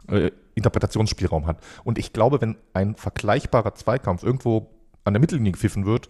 äh, 0.10 0.32
Interpretationsspielraum 0.56 1.48
hat. 1.48 1.64
Und 1.86 1.98
ich 1.98 2.12
glaube, 2.12 2.42
wenn 2.42 2.58
ein 2.74 2.96
vergleichbarer 2.96 3.74
Zweikampf 3.74 4.24
irgendwo 4.24 4.70
an 5.06 5.14
der 5.14 5.22
Mittellinie 5.22 5.54
gepfiffen 5.54 5.86
wird, 5.86 6.10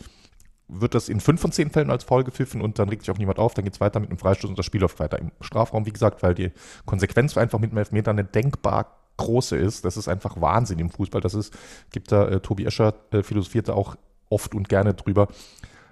wird 0.68 0.96
das 0.96 1.10
in 1.10 1.20
fünf 1.20 1.42
von 1.42 1.52
zehn 1.52 1.70
Fällen 1.70 1.92
als 1.92 2.04
Foul 2.04 2.24
gepfiffen 2.24 2.62
und 2.62 2.78
dann 2.80 2.90
regt 2.90 3.04
sich 3.04 3.12
auch 3.12 3.18
niemand 3.18 3.40
auf, 3.40 3.54
dann 3.54 3.64
geht 3.64 3.74
es 3.74 3.80
weiter 3.80 4.00
mit 4.00 4.10
einem 4.10 4.20
Freistoß 4.20 4.50
und 4.50 4.60
das 4.60 4.66
Spiel 4.66 4.82
läuft 4.82 5.00
weiter 5.00 5.20
im 5.20 5.32
Strafraum, 5.42 5.86
wie 5.86 5.94
gesagt, 5.94 6.24
weil 6.24 6.34
die 6.34 6.52
Konsequenz 6.86 7.38
einfach 7.38 7.60
mit 7.60 7.72
einem 7.72 7.80
Elfmeter 7.80 8.12
eine 8.12 8.24
denkbar 8.24 8.98
große 9.18 9.58
ist. 9.58 9.84
Das 9.84 9.98
ist 9.98 10.08
einfach 10.08 10.40
Wahnsinn 10.40 10.80
im 10.80 10.90
Fußball. 10.90 11.22
Das 11.22 11.34
ist, 11.34 11.54
gibt 11.92 12.12
da, 12.12 12.28
äh, 12.28 12.40
Tobi 12.40 12.66
Escher 12.66 12.94
äh, 13.12 13.24
philosophierte 13.24 13.74
auch 13.74 13.96
oft 14.30 14.54
und 14.56 14.70
gerne 14.70 14.94
drüber. 14.94 15.28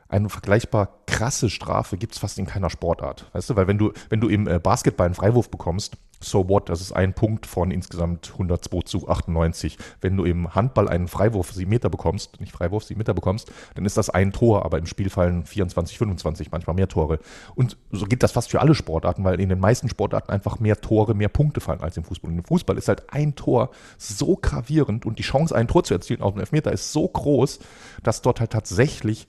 Eine 0.07 0.29
vergleichbar 0.29 0.89
krasse 1.07 1.49
Strafe 1.49 1.97
gibt 1.97 2.13
es 2.13 2.19
fast 2.19 2.37
in 2.37 2.45
keiner 2.45 2.69
Sportart. 2.69 3.29
Weißt 3.33 3.49
du, 3.49 3.55
weil 3.55 3.67
wenn 3.67 3.77
du, 3.77 3.91
wenn 4.09 4.21
du 4.21 4.29
im 4.29 4.47
äh, 4.47 4.59
Basketball 4.59 5.05
einen 5.05 5.15
Freiwurf 5.15 5.49
bekommst, 5.49 5.97
so 6.25 6.49
what, 6.49 6.69
das 6.69 6.81
ist 6.81 6.91
ein 6.91 7.13
Punkt 7.13 7.45
von 7.45 7.71
insgesamt 7.71 8.31
102 8.33 8.81
zu 8.81 9.07
98. 9.07 9.77
Wenn 10.01 10.17
du 10.17 10.25
im 10.25 10.55
Handball 10.55 10.87
einen 10.87 11.07
Freiwurf 11.07 11.51
7 11.51 11.69
Meter 11.69 11.89
bekommst, 11.89 12.39
nicht 12.39 12.51
Freiwurf 12.51 12.83
7 12.83 12.97
Meter 12.97 13.13
bekommst, 13.13 13.51
dann 13.75 13.85
ist 13.85 13.97
das 13.97 14.09
ein 14.09 14.31
Tor, 14.31 14.65
aber 14.65 14.77
im 14.77 14.85
Spiel 14.85 15.09
fallen 15.09 15.45
24, 15.45 15.97
25, 15.97 16.51
manchmal 16.51 16.75
mehr 16.75 16.87
Tore. 16.87 17.19
Und 17.55 17.77
so 17.91 18.05
geht 18.05 18.23
das 18.23 18.31
fast 18.31 18.51
für 18.51 18.61
alle 18.61 18.75
Sportarten, 18.75 19.23
weil 19.23 19.39
in 19.39 19.49
den 19.49 19.59
meisten 19.59 19.89
Sportarten 19.89 20.31
einfach 20.31 20.59
mehr 20.59 20.79
Tore, 20.81 21.13
mehr 21.13 21.29
Punkte 21.29 21.61
fallen 21.61 21.81
als 21.81 21.97
im 21.97 22.03
Fußball. 22.03 22.31
Und 22.31 22.39
im 22.39 22.45
Fußball 22.45 22.77
ist 22.77 22.87
halt 22.87 23.13
ein 23.13 23.35
Tor 23.35 23.69
so 23.97 24.37
gravierend 24.41 25.05
und 25.05 25.19
die 25.19 25.23
Chance, 25.23 25.55
ein 25.55 25.67
Tor 25.67 25.83
zu 25.83 25.93
erzielen 25.93 26.21
aus 26.21 26.33
dem 26.33 26.39
Elfmeter 26.39 26.71
ist 26.71 26.91
so 26.91 27.07
groß, 27.07 27.59
dass 28.03 28.21
dort 28.21 28.39
halt 28.39 28.51
tatsächlich, 28.51 29.27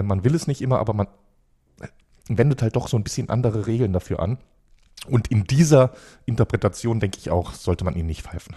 man 0.00 0.24
will 0.24 0.34
es 0.34 0.46
nicht 0.46 0.62
immer, 0.62 0.78
aber 0.78 0.94
man 0.94 1.06
äh, 1.80 1.88
wendet 2.28 2.62
halt 2.62 2.76
doch 2.76 2.88
so 2.88 2.96
ein 2.96 3.04
bisschen 3.04 3.28
andere 3.28 3.66
Regeln 3.66 3.92
dafür 3.92 4.20
an. 4.20 4.38
Und 5.08 5.28
in 5.28 5.44
dieser 5.44 5.92
Interpretation, 6.26 7.00
denke 7.00 7.18
ich 7.18 7.30
auch, 7.30 7.52
sollte 7.52 7.84
man 7.84 7.96
ihn 7.96 8.06
nicht 8.06 8.22
pfeifen. 8.22 8.54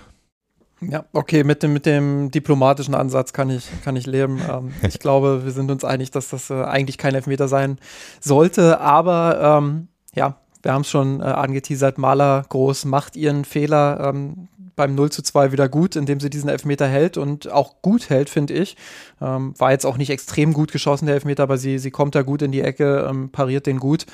Ja, 0.81 1.05
okay, 1.13 1.43
mit 1.43 1.63
dem, 1.63 1.73
mit 1.73 1.85
dem 1.85 2.31
diplomatischen 2.31 2.95
Ansatz 2.95 3.33
kann 3.33 3.49
ich, 3.49 3.67
kann 3.83 3.95
ich 3.95 4.05
leben. 4.05 4.39
Ähm, 4.49 4.73
ich 4.87 4.99
glaube, 4.99 5.45
wir 5.45 5.51
sind 5.51 5.71
uns 5.71 5.83
einig, 5.83 6.11
dass 6.11 6.29
das 6.29 6.49
äh, 6.49 6.63
eigentlich 6.63 6.97
kein 6.97 7.15
Elfmeter 7.15 7.47
sein 7.47 7.79
sollte. 8.19 8.79
Aber 8.79 9.59
ähm, 9.59 9.87
ja, 10.13 10.37
wir 10.61 10.73
haben 10.73 10.81
es 10.81 10.89
schon 10.89 11.21
äh, 11.21 11.25
angeteasert, 11.25 11.97
Maler 11.97 12.45
groß 12.49 12.85
macht 12.85 13.15
ihren 13.15 13.45
Fehler. 13.45 14.11
Ähm, 14.13 14.47
beim 14.75 14.95
0 14.95 15.11
zu 15.11 15.21
2 15.21 15.51
wieder 15.51 15.69
gut, 15.69 15.95
indem 15.95 16.19
sie 16.19 16.29
diesen 16.29 16.49
Elfmeter 16.49 16.87
hält 16.87 17.17
und 17.17 17.51
auch 17.51 17.81
gut 17.81 18.09
hält, 18.09 18.29
finde 18.29 18.53
ich. 18.53 18.75
Ähm, 19.21 19.53
war 19.57 19.71
jetzt 19.71 19.85
auch 19.85 19.97
nicht 19.97 20.09
extrem 20.09 20.53
gut 20.53 20.71
geschossen, 20.71 21.05
der 21.05 21.15
Elfmeter, 21.15 21.43
aber 21.43 21.57
sie, 21.57 21.79
sie 21.79 21.91
kommt 21.91 22.15
da 22.15 22.21
gut 22.21 22.41
in 22.41 22.51
die 22.51 22.61
Ecke, 22.61 23.07
ähm, 23.09 23.29
pariert 23.29 23.65
den 23.65 23.79
gut. 23.79 24.05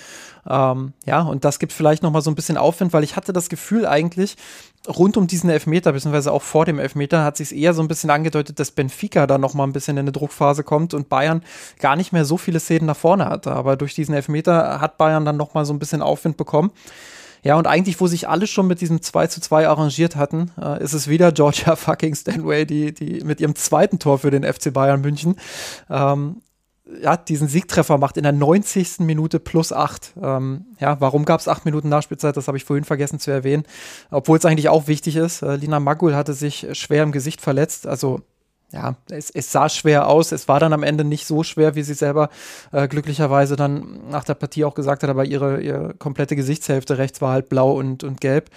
Ähm, 0.49 0.93
ja, 1.05 1.21
und 1.21 1.45
das 1.45 1.59
gibt 1.59 1.73
vielleicht 1.73 2.03
noch 2.03 2.11
mal 2.11 2.21
so 2.21 2.31
ein 2.31 2.35
bisschen 2.35 2.57
Aufwind, 2.57 2.93
weil 2.93 3.03
ich 3.03 3.15
hatte 3.15 3.33
das 3.33 3.49
Gefühl 3.49 3.85
eigentlich, 3.85 4.37
rund 4.87 5.17
um 5.17 5.27
diesen 5.27 5.49
Elfmeter, 5.49 5.91
beziehungsweise 5.91 6.31
auch 6.31 6.41
vor 6.41 6.65
dem 6.65 6.79
Elfmeter, 6.79 7.23
hat 7.23 7.37
sich 7.37 7.55
eher 7.55 7.73
so 7.73 7.81
ein 7.81 7.87
bisschen 7.87 8.09
angedeutet, 8.09 8.59
dass 8.59 8.71
Benfica 8.71 9.27
da 9.27 9.37
noch 9.37 9.53
mal 9.53 9.65
ein 9.65 9.73
bisschen 9.73 9.97
in 9.97 10.05
eine 10.05 10.11
Druckphase 10.11 10.63
kommt 10.63 10.93
und 10.93 11.09
Bayern 11.09 11.43
gar 11.79 11.95
nicht 11.95 12.11
mehr 12.11 12.25
so 12.25 12.37
viele 12.37 12.59
Szenen 12.59 12.87
nach 12.87 12.97
vorne 12.97 13.25
hatte. 13.25 13.51
Aber 13.51 13.75
durch 13.75 13.93
diesen 13.93 14.15
Elfmeter 14.15 14.81
hat 14.81 14.97
Bayern 14.97 15.25
dann 15.25 15.37
noch 15.37 15.53
mal 15.53 15.65
so 15.65 15.73
ein 15.73 15.79
bisschen 15.79 16.01
Aufwind 16.01 16.37
bekommen. 16.37 16.71
Ja, 17.43 17.55
und 17.57 17.67
eigentlich, 17.67 17.99
wo 17.99 18.07
sich 18.07 18.27
alle 18.29 18.47
schon 18.47 18.67
mit 18.67 18.81
diesem 18.81 19.01
2 19.01 19.27
zu 19.27 19.41
2 19.41 19.67
arrangiert 19.67 20.15
hatten, 20.15 20.51
äh, 20.61 20.83
ist 20.83 20.93
es 20.93 21.07
wieder 21.07 21.31
Georgia 21.31 21.75
fucking 21.75 22.15
Stanway, 22.15 22.65
die, 22.65 22.93
die 22.93 23.23
mit 23.23 23.41
ihrem 23.41 23.55
zweiten 23.55 23.99
Tor 23.99 24.19
für 24.19 24.31
den 24.31 24.43
FC 24.43 24.71
Bayern 24.73 25.01
München 25.01 25.35
ähm, 25.89 26.41
ja, 27.01 27.17
diesen 27.17 27.47
Siegtreffer 27.47 27.97
macht 27.97 28.17
in 28.17 28.23
der 28.23 28.31
90. 28.31 28.99
Minute 28.99 29.39
plus 29.39 29.71
8. 29.71 30.13
Ähm, 30.21 30.65
ja, 30.79 30.99
warum 30.99 31.25
gab 31.25 31.39
es 31.39 31.47
8 31.47 31.65
Minuten 31.65 31.89
Nachspielzeit? 31.89 32.35
Das 32.35 32.47
habe 32.47 32.57
ich 32.57 32.65
vorhin 32.65 32.83
vergessen 32.83 33.19
zu 33.19 33.31
erwähnen. 33.31 33.63
Obwohl 34.09 34.37
es 34.37 34.45
eigentlich 34.45 34.69
auch 34.69 34.87
wichtig 34.87 35.15
ist. 35.15 35.41
Äh, 35.41 35.55
Lina 35.55 35.79
Magul 35.79 36.15
hatte 36.15 36.33
sich 36.33 36.67
schwer 36.73 37.03
im 37.03 37.11
Gesicht 37.11 37.41
verletzt. 37.41 37.87
Also 37.87 38.21
ja, 38.71 38.95
es, 39.09 39.29
es, 39.29 39.51
sah 39.51 39.69
schwer 39.69 40.07
aus. 40.07 40.31
Es 40.31 40.47
war 40.47 40.59
dann 40.59 40.73
am 40.73 40.83
Ende 40.83 41.03
nicht 41.03 41.27
so 41.27 41.43
schwer, 41.43 41.75
wie 41.75 41.83
sie 41.83 41.93
selber 41.93 42.29
äh, 42.71 42.87
glücklicherweise 42.87 43.55
dann 43.55 44.09
nach 44.09 44.23
der 44.23 44.35
Partie 44.35 44.65
auch 44.65 44.75
gesagt 44.75 45.03
hat, 45.03 45.09
aber 45.09 45.25
ihre, 45.25 45.61
ihre 45.61 45.93
komplette 45.95 46.35
Gesichtshälfte 46.35 46.97
rechts 46.97 47.21
war 47.21 47.33
halt 47.33 47.49
blau 47.49 47.73
und, 47.73 48.03
und 48.03 48.21
gelb. 48.21 48.49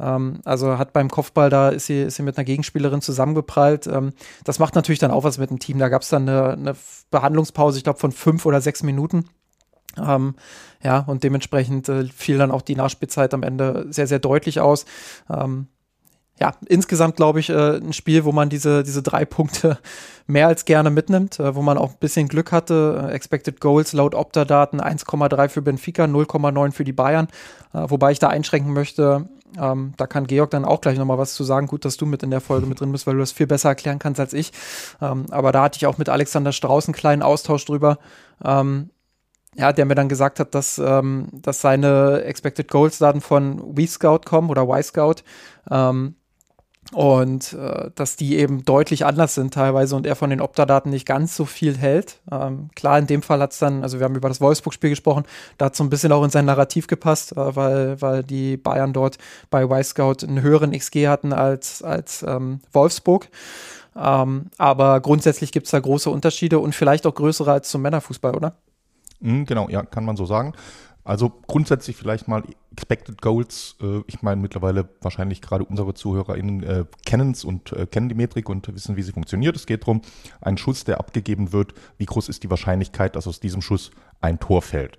Ähm, 0.00 0.40
also 0.44 0.78
hat 0.78 0.92
beim 0.92 1.10
Kopfball 1.10 1.50
da 1.50 1.68
ist 1.68 1.86
sie, 1.86 2.02
ist 2.02 2.16
sie 2.16 2.22
mit 2.22 2.36
einer 2.36 2.44
Gegenspielerin 2.44 3.00
zusammengeprallt. 3.00 3.86
Ähm, 3.86 4.12
das 4.44 4.58
macht 4.58 4.74
natürlich 4.74 4.98
dann 4.98 5.10
auch 5.10 5.24
was 5.24 5.38
mit 5.38 5.50
dem 5.50 5.58
Team. 5.58 5.78
Da 5.78 5.88
gab 5.88 6.02
es 6.02 6.08
dann 6.08 6.28
eine, 6.28 6.52
eine, 6.52 6.76
Behandlungspause, 7.10 7.78
ich 7.78 7.84
glaube, 7.84 7.98
von 7.98 8.12
fünf 8.12 8.46
oder 8.46 8.60
sechs 8.60 8.82
Minuten. 8.82 9.28
Ähm, 9.98 10.34
ja, 10.82 11.00
und 11.00 11.22
dementsprechend 11.22 11.88
äh, 11.88 12.04
fiel 12.06 12.38
dann 12.38 12.50
auch 12.50 12.62
die 12.62 12.74
Nachspielzeit 12.74 13.34
am 13.34 13.42
Ende 13.42 13.86
sehr, 13.90 14.06
sehr 14.06 14.18
deutlich 14.18 14.60
aus. 14.60 14.86
Ähm, 15.30 15.68
ja, 16.42 16.54
insgesamt 16.66 17.14
glaube 17.14 17.38
ich 17.38 17.50
äh, 17.50 17.76
ein 17.76 17.92
Spiel, 17.92 18.24
wo 18.24 18.32
man 18.32 18.48
diese, 18.48 18.82
diese 18.82 19.00
drei 19.00 19.24
Punkte 19.24 19.78
mehr 20.26 20.48
als 20.48 20.64
gerne 20.64 20.90
mitnimmt, 20.90 21.38
äh, 21.38 21.54
wo 21.54 21.62
man 21.62 21.78
auch 21.78 21.90
ein 21.90 21.98
bisschen 22.00 22.26
Glück 22.26 22.50
hatte. 22.50 23.10
Äh, 23.10 23.12
Expected 23.12 23.60
Goals 23.60 23.92
laut 23.92 24.16
Opta-Daten 24.16 24.80
1,3 24.80 25.48
für 25.48 25.62
Benfica, 25.62 26.02
0,9 26.02 26.72
für 26.72 26.82
die 26.82 26.92
Bayern. 26.92 27.28
Äh, 27.72 27.84
wobei 27.86 28.10
ich 28.10 28.18
da 28.18 28.26
einschränken 28.26 28.72
möchte, 28.72 29.28
ähm, 29.56 29.92
da 29.96 30.08
kann 30.08 30.26
Georg 30.26 30.50
dann 30.50 30.64
auch 30.64 30.80
gleich 30.80 30.98
nochmal 30.98 31.18
was 31.18 31.34
zu 31.34 31.44
sagen. 31.44 31.68
Gut, 31.68 31.84
dass 31.84 31.96
du 31.96 32.06
mit 32.06 32.24
in 32.24 32.32
der 32.32 32.40
Folge 32.40 32.66
mit 32.66 32.80
drin 32.80 32.90
bist, 32.90 33.06
weil 33.06 33.14
du 33.14 33.20
das 33.20 33.30
viel 33.30 33.46
besser 33.46 33.68
erklären 33.68 34.00
kannst 34.00 34.18
als 34.18 34.32
ich. 34.32 34.50
Ähm, 35.00 35.26
aber 35.30 35.52
da 35.52 35.62
hatte 35.62 35.76
ich 35.76 35.86
auch 35.86 35.98
mit 35.98 36.08
Alexander 36.08 36.50
Strauß 36.50 36.88
einen 36.88 36.94
kleinen 36.94 37.22
Austausch 37.22 37.64
drüber. 37.66 37.98
Ähm, 38.44 38.90
ja, 39.54 39.72
der 39.72 39.84
mir 39.84 39.94
dann 39.94 40.08
gesagt 40.08 40.40
hat, 40.40 40.56
dass, 40.56 40.78
ähm, 40.78 41.28
dass 41.30 41.60
seine 41.60 42.24
Expected 42.24 42.68
Goals 42.68 42.98
Daten 42.98 43.20
von 43.20 43.76
WeScout 43.76 44.22
kommen 44.24 44.50
oder 44.50 44.66
YScout. 44.68 45.22
Und 46.90 47.54
äh, 47.54 47.90
dass 47.94 48.16
die 48.16 48.36
eben 48.36 48.64
deutlich 48.64 49.06
anders 49.06 49.34
sind 49.34 49.54
teilweise 49.54 49.96
und 49.96 50.06
er 50.06 50.16
von 50.16 50.28
den 50.28 50.42
Opta-Daten 50.42 50.90
nicht 50.90 51.06
ganz 51.06 51.36
so 51.36 51.46
viel 51.46 51.78
hält. 51.78 52.18
Ähm, 52.30 52.68
klar, 52.74 52.98
in 52.98 53.06
dem 53.06 53.22
Fall 53.22 53.40
hat 53.40 53.52
es 53.52 53.58
dann, 53.58 53.82
also 53.82 53.98
wir 53.98 54.04
haben 54.04 54.16
über 54.16 54.28
das 54.28 54.42
Wolfsburg-Spiel 54.42 54.90
gesprochen, 54.90 55.24
da 55.56 55.66
hat 55.66 55.76
so 55.76 55.84
ein 55.84 55.90
bisschen 55.90 56.12
auch 56.12 56.22
in 56.22 56.28
sein 56.28 56.44
Narrativ 56.44 56.88
gepasst, 56.88 57.32
äh, 57.32 57.56
weil, 57.56 58.02
weil 58.02 58.22
die 58.22 58.58
Bayern 58.58 58.92
dort 58.92 59.16
bei 59.48 59.62
Y-Scout 59.62 60.26
einen 60.26 60.42
höheren 60.42 60.72
XG 60.72 61.06
hatten 61.06 61.32
als, 61.32 61.82
als 61.82 62.24
ähm, 62.28 62.60
Wolfsburg. 62.72 63.28
Ähm, 63.96 64.46
aber 64.58 65.00
grundsätzlich 65.00 65.52
gibt 65.52 65.66
es 65.66 65.70
da 65.70 65.80
große 65.80 66.10
Unterschiede 66.10 66.58
und 66.58 66.74
vielleicht 66.74 67.06
auch 67.06 67.14
größere 67.14 67.52
als 67.52 67.70
zum 67.70 67.82
Männerfußball, 67.82 68.34
oder? 68.34 68.54
Mhm, 69.20 69.46
genau, 69.46 69.68
ja, 69.68 69.82
kann 69.82 70.04
man 70.04 70.16
so 70.16 70.26
sagen. 70.26 70.52
Also 71.04 71.32
grundsätzlich 71.46 71.96
vielleicht 71.96 72.28
mal 72.28 72.42
Expected 72.72 73.20
Goals. 73.22 73.76
Äh, 73.80 74.00
ich 74.06 74.22
meine 74.22 74.40
mittlerweile 74.40 74.88
wahrscheinlich 75.00 75.40
gerade 75.40 75.64
unsere 75.64 75.94
ZuhörerInnen 75.94 76.62
äh, 76.62 76.84
kennen 77.06 77.32
es 77.32 77.44
und 77.44 77.72
äh, 77.72 77.86
kennen 77.86 78.08
die 78.08 78.14
Metrik 78.14 78.48
und 78.48 78.74
wissen, 78.74 78.96
wie 78.96 79.02
sie 79.02 79.12
funktioniert. 79.12 79.56
Es 79.56 79.66
geht 79.66 79.82
darum, 79.82 80.02
ein 80.40 80.58
Schuss, 80.58 80.84
der 80.84 80.98
abgegeben 80.98 81.52
wird, 81.52 81.74
wie 81.98 82.06
groß 82.06 82.28
ist 82.28 82.42
die 82.42 82.50
Wahrscheinlichkeit, 82.50 83.16
dass 83.16 83.26
aus 83.26 83.40
diesem 83.40 83.62
Schuss 83.62 83.90
ein 84.20 84.40
Tor 84.40 84.62
fällt. 84.62 84.98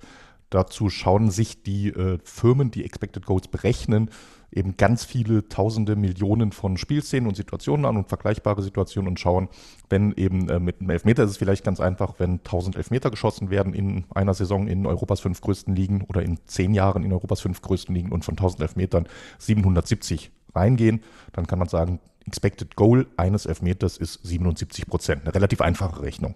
Dazu 0.49 0.89
schauen 0.89 1.31
sich 1.31 1.63
die 1.63 1.89
äh, 1.89 2.19
Firmen, 2.23 2.69
die 2.69 2.85
Expected 2.85 3.25
Goals 3.25 3.47
berechnen, 3.47 4.09
eben 4.55 4.77
ganz 4.77 5.03
viele 5.03 5.47
Tausende, 5.49 5.95
Millionen 5.95 6.51
von 6.51 6.77
Spielszenen 6.77 7.27
und 7.27 7.35
Situationen 7.35 7.85
an 7.85 7.97
und 7.97 8.09
vergleichbare 8.09 8.61
Situationen 8.61 9.09
und 9.09 9.19
schauen, 9.19 9.49
wenn 9.89 10.13
eben 10.13 10.49
äh, 10.49 10.59
mit 10.59 10.79
einem 10.79 10.89
Elfmeter 10.89 11.23
ist 11.23 11.31
es 11.31 11.37
vielleicht 11.37 11.63
ganz 11.63 11.79
einfach, 11.79 12.15
wenn 12.19 12.39
1000 12.39 12.75
Elfmeter 12.75 13.09
geschossen 13.09 13.49
werden 13.49 13.73
in 13.73 14.05
einer 14.13 14.33
Saison 14.33 14.67
in 14.67 14.85
Europas 14.85 15.19
fünf 15.19 15.41
größten 15.41 15.75
Ligen 15.75 16.01
oder 16.03 16.21
in 16.21 16.39
zehn 16.45 16.73
Jahren 16.73 17.03
in 17.03 17.11
Europas 17.11 17.41
fünf 17.41 17.61
größten 17.61 17.93
Ligen 17.93 18.11
und 18.11 18.23
von 18.23 18.33
1000 18.33 18.61
Elfmetern 18.61 19.07
770 19.39 20.31
reingehen, 20.55 21.01
dann 21.33 21.47
kann 21.47 21.59
man 21.59 21.67
sagen, 21.67 21.99
Expected 22.25 22.75
Goal 22.75 23.07
eines 23.17 23.45
Elfmeters 23.45 23.97
ist 23.97 24.19
77 24.23 24.87
Prozent. 24.87 25.23
Eine 25.23 25.35
relativ 25.35 25.61
einfache 25.61 26.01
Rechnung. 26.01 26.35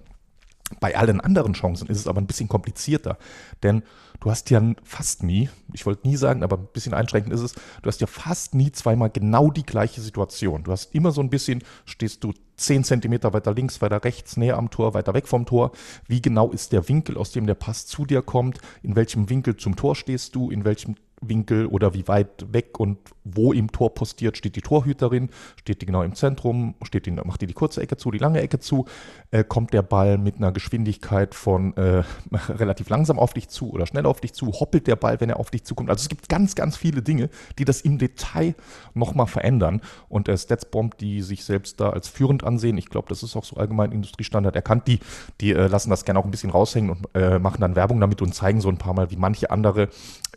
Bei 0.81 0.97
allen 0.97 1.21
anderen 1.21 1.53
Chancen 1.53 1.87
ist 1.87 1.97
es 1.97 2.07
aber 2.07 2.19
ein 2.19 2.27
bisschen 2.27 2.49
komplizierter, 2.49 3.17
denn 3.63 3.83
du 4.19 4.29
hast 4.29 4.49
ja 4.49 4.61
fast 4.83 5.23
nie, 5.23 5.49
ich 5.71 5.85
wollte 5.85 6.05
nie 6.05 6.17
sagen, 6.17 6.43
aber 6.43 6.57
ein 6.57 6.67
bisschen 6.73 6.93
einschränkend 6.93 7.33
ist 7.33 7.41
es, 7.41 7.53
du 7.53 7.87
hast 7.87 8.01
ja 8.01 8.07
fast 8.07 8.53
nie 8.53 8.71
zweimal 8.73 9.09
genau 9.09 9.49
die 9.49 9.65
gleiche 9.65 10.01
Situation. 10.01 10.63
Du 10.63 10.71
hast 10.71 10.93
immer 10.93 11.11
so 11.11 11.21
ein 11.21 11.29
bisschen, 11.29 11.63
stehst 11.85 12.23
du 12.23 12.33
10 12.57 12.83
Zentimeter 12.83 13.33
weiter 13.33 13.53
links, 13.53 13.81
weiter 13.81 14.03
rechts, 14.03 14.35
näher 14.35 14.57
am 14.57 14.69
Tor, 14.69 14.93
weiter 14.93 15.13
weg 15.13 15.27
vom 15.27 15.45
Tor. 15.45 15.71
Wie 16.07 16.21
genau 16.21 16.51
ist 16.51 16.73
der 16.73 16.89
Winkel, 16.89 17.17
aus 17.17 17.31
dem 17.31 17.47
der 17.47 17.55
Pass 17.55 17.85
zu 17.85 18.05
dir 18.05 18.21
kommt? 18.21 18.59
In 18.81 18.95
welchem 18.95 19.29
Winkel 19.29 19.55
zum 19.55 19.75
Tor 19.75 19.95
stehst 19.95 20.35
du? 20.35 20.51
In 20.51 20.65
welchem 20.65 20.95
Winkel 21.21 21.65
oder 21.65 21.93
wie 21.93 22.07
weit 22.07 22.53
weg 22.53 22.79
und 22.79 22.99
wo 23.23 23.51
im 23.51 23.71
Tor 23.71 23.93
postiert 23.93 24.37
steht 24.37 24.55
die 24.55 24.61
Torhüterin, 24.61 25.29
steht 25.59 25.81
die 25.81 25.85
genau 25.85 26.03
im 26.03 26.15
Zentrum, 26.15 26.75
steht 26.83 27.05
die, 27.05 27.11
macht 27.11 27.41
die 27.41 27.47
die 27.47 27.53
kurze 27.53 27.81
Ecke 27.81 27.97
zu, 27.97 28.11
die 28.11 28.19
lange 28.19 28.39
Ecke 28.41 28.59
zu, 28.59 28.85
äh, 29.31 29.43
kommt 29.43 29.73
der 29.73 29.81
Ball 29.81 30.17
mit 30.17 30.37
einer 30.37 30.51
Geschwindigkeit 30.51 31.33
von 31.33 31.75
äh, 31.75 32.03
relativ 32.49 32.89
langsam 32.89 33.19
auf 33.19 33.33
dich 33.33 33.49
zu 33.49 33.71
oder 33.71 33.85
schnell 33.87 34.05
auf 34.05 34.21
dich 34.21 34.33
zu, 34.33 34.47
hoppelt 34.47 34.87
der 34.87 34.95
Ball, 34.95 35.19
wenn 35.19 35.29
er 35.29 35.39
auf 35.39 35.49
dich 35.49 35.63
zukommt. 35.63 35.89
Also 35.89 36.01
es 36.01 36.09
gibt 36.09 36.29
ganz, 36.29 36.55
ganz 36.55 36.77
viele 36.77 37.01
Dinge, 37.01 37.29
die 37.57 37.65
das 37.65 37.81
im 37.81 37.97
Detail 37.97 38.55
nochmal 38.93 39.27
verändern. 39.27 39.81
Und 40.09 40.29
äh, 40.29 40.37
Statsbomb, 40.37 40.97
die 40.97 41.21
sich 41.21 41.43
selbst 41.43 41.79
da 41.79 41.89
als 41.89 42.07
führend 42.07 42.43
ansehen, 42.43 42.77
ich 42.77 42.89
glaube, 42.89 43.09
das 43.09 43.23
ist 43.23 43.35
auch 43.35 43.43
so 43.43 43.57
allgemein 43.57 43.91
Industriestandard 43.91 44.55
erkannt, 44.55 44.87
die, 44.87 44.99
die 45.41 45.53
äh, 45.53 45.67
lassen 45.67 45.89
das 45.89 46.05
gerne 46.05 46.19
auch 46.19 46.25
ein 46.25 46.31
bisschen 46.31 46.51
raushängen 46.51 46.91
und 46.91 47.07
äh, 47.15 47.39
machen 47.39 47.61
dann 47.61 47.75
Werbung 47.75 47.99
damit 47.99 48.21
und 48.21 48.33
zeigen 48.33 48.61
so 48.61 48.69
ein 48.69 48.77
paar 48.77 48.93
Mal, 48.93 49.11
wie 49.11 49.17
manche 49.17 49.49
andere 49.51 49.89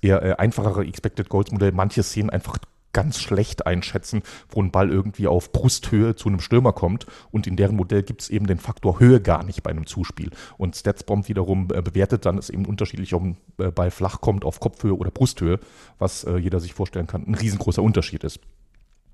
eher 0.02 0.22
äh, 0.22 0.32
einfachere 0.36 0.84
Expected 0.84 1.28
Goals 1.28 1.52
Modell 1.52 1.72
manche 1.72 2.02
Szenen 2.02 2.30
einfach 2.30 2.58
ganz 2.92 3.20
schlecht 3.20 3.66
einschätzen, 3.66 4.22
wo 4.48 4.62
ein 4.62 4.70
Ball 4.70 4.90
irgendwie 4.90 5.26
auf 5.26 5.52
Brusthöhe 5.52 6.14
zu 6.16 6.28
einem 6.28 6.40
Stürmer 6.40 6.72
kommt. 6.72 7.06
Und 7.30 7.46
in 7.46 7.56
deren 7.56 7.76
Modell 7.76 8.02
gibt 8.02 8.22
es 8.22 8.30
eben 8.30 8.46
den 8.46 8.58
Faktor 8.58 9.00
Höhe 9.00 9.20
gar 9.20 9.44
nicht 9.44 9.62
bei 9.62 9.70
einem 9.70 9.86
Zuspiel. 9.86 10.30
Und 10.58 10.76
Statsbomb 10.76 11.28
wiederum 11.28 11.68
äh, 11.72 11.82
bewertet 11.82 12.26
dann 12.26 12.38
es 12.38 12.50
eben 12.50 12.66
unterschiedlich, 12.66 13.14
ob 13.14 13.22
ein 13.22 13.36
äh, 13.58 13.70
Ball 13.70 13.90
flach 13.90 14.20
kommt 14.20 14.44
auf 14.44 14.60
Kopfhöhe 14.60 14.96
oder 14.96 15.10
Brusthöhe, 15.10 15.60
was 15.98 16.24
äh, 16.24 16.36
jeder 16.36 16.60
sich 16.60 16.74
vorstellen 16.74 17.06
kann, 17.06 17.26
ein 17.26 17.34
riesengroßer 17.34 17.82
Unterschied 17.82 18.24
ist. 18.24 18.40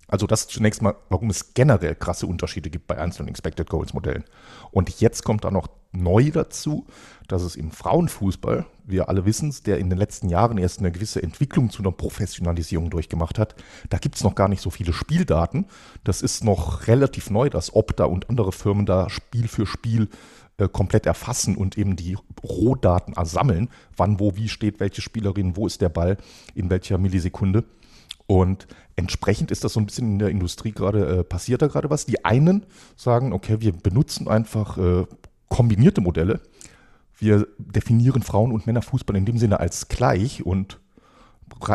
Also 0.08 0.26
das 0.26 0.46
zunächst 0.46 0.82
mal, 0.82 0.94
warum 1.08 1.30
es 1.30 1.54
generell 1.54 1.94
krasse 1.94 2.26
Unterschiede 2.26 2.70
gibt 2.70 2.86
bei 2.86 2.98
einzelnen 2.98 3.28
Expected 3.28 3.68
Goals 3.68 3.92
Modellen. 3.92 4.24
Und 4.70 5.00
jetzt 5.00 5.24
kommt 5.24 5.44
da 5.44 5.50
noch 5.50 5.68
neu 5.92 6.30
dazu, 6.30 6.86
dass 7.26 7.42
es 7.42 7.56
im 7.56 7.70
Frauenfußball, 7.70 8.66
wir 8.84 9.08
alle 9.08 9.24
wissen 9.24 9.48
es, 9.48 9.62
der 9.62 9.78
in 9.78 9.90
den 9.90 9.98
letzten 9.98 10.28
Jahren 10.28 10.58
erst 10.58 10.78
eine 10.78 10.92
gewisse 10.92 11.22
Entwicklung 11.22 11.70
zu 11.70 11.82
einer 11.82 11.92
Professionalisierung 11.92 12.90
durchgemacht 12.90 13.38
hat, 13.38 13.56
da 13.88 13.98
gibt 13.98 14.16
es 14.16 14.22
noch 14.22 14.34
gar 14.34 14.48
nicht 14.48 14.62
so 14.62 14.70
viele 14.70 14.92
Spieldaten. 14.92 15.66
Das 16.04 16.22
ist 16.22 16.44
noch 16.44 16.86
relativ 16.86 17.30
neu, 17.30 17.50
dass 17.50 17.74
Opta 17.74 18.04
und 18.04 18.30
andere 18.30 18.52
Firmen 18.52 18.86
da 18.86 19.10
Spiel 19.10 19.48
für 19.48 19.66
Spiel 19.66 20.08
äh, 20.58 20.68
komplett 20.68 21.04
erfassen 21.04 21.56
und 21.56 21.76
eben 21.76 21.96
die 21.96 22.16
Rohdaten 22.42 23.14
ersammeln, 23.14 23.68
wann, 23.96 24.20
wo, 24.20 24.36
wie 24.36 24.48
steht 24.48 24.80
welche 24.80 25.02
Spielerin, 25.02 25.56
wo 25.56 25.66
ist 25.66 25.82
der 25.82 25.90
Ball, 25.90 26.16
in 26.54 26.70
welcher 26.70 26.96
Millisekunde. 26.96 27.64
Und 28.26 28.66
entsprechend 28.96 29.50
ist 29.50 29.64
das 29.64 29.74
so 29.74 29.80
ein 29.80 29.86
bisschen 29.86 30.12
in 30.12 30.18
der 30.18 30.30
Industrie 30.30 30.72
gerade, 30.72 31.18
äh, 31.18 31.24
passiert 31.24 31.62
da 31.62 31.68
gerade 31.68 31.90
was. 31.90 32.06
Die 32.06 32.24
einen 32.24 32.66
sagen, 32.96 33.32
okay, 33.32 33.60
wir 33.60 33.72
benutzen 33.72 34.28
einfach 34.28 34.78
äh, 34.78 35.04
kombinierte 35.48 36.00
Modelle. 36.00 36.40
Wir 37.18 37.46
definieren 37.58 38.22
Frauen- 38.22 38.52
und 38.52 38.66
Männerfußball 38.66 39.16
in 39.16 39.24
dem 39.24 39.38
Sinne 39.38 39.60
als 39.60 39.88
gleich 39.88 40.44
und 40.44 40.78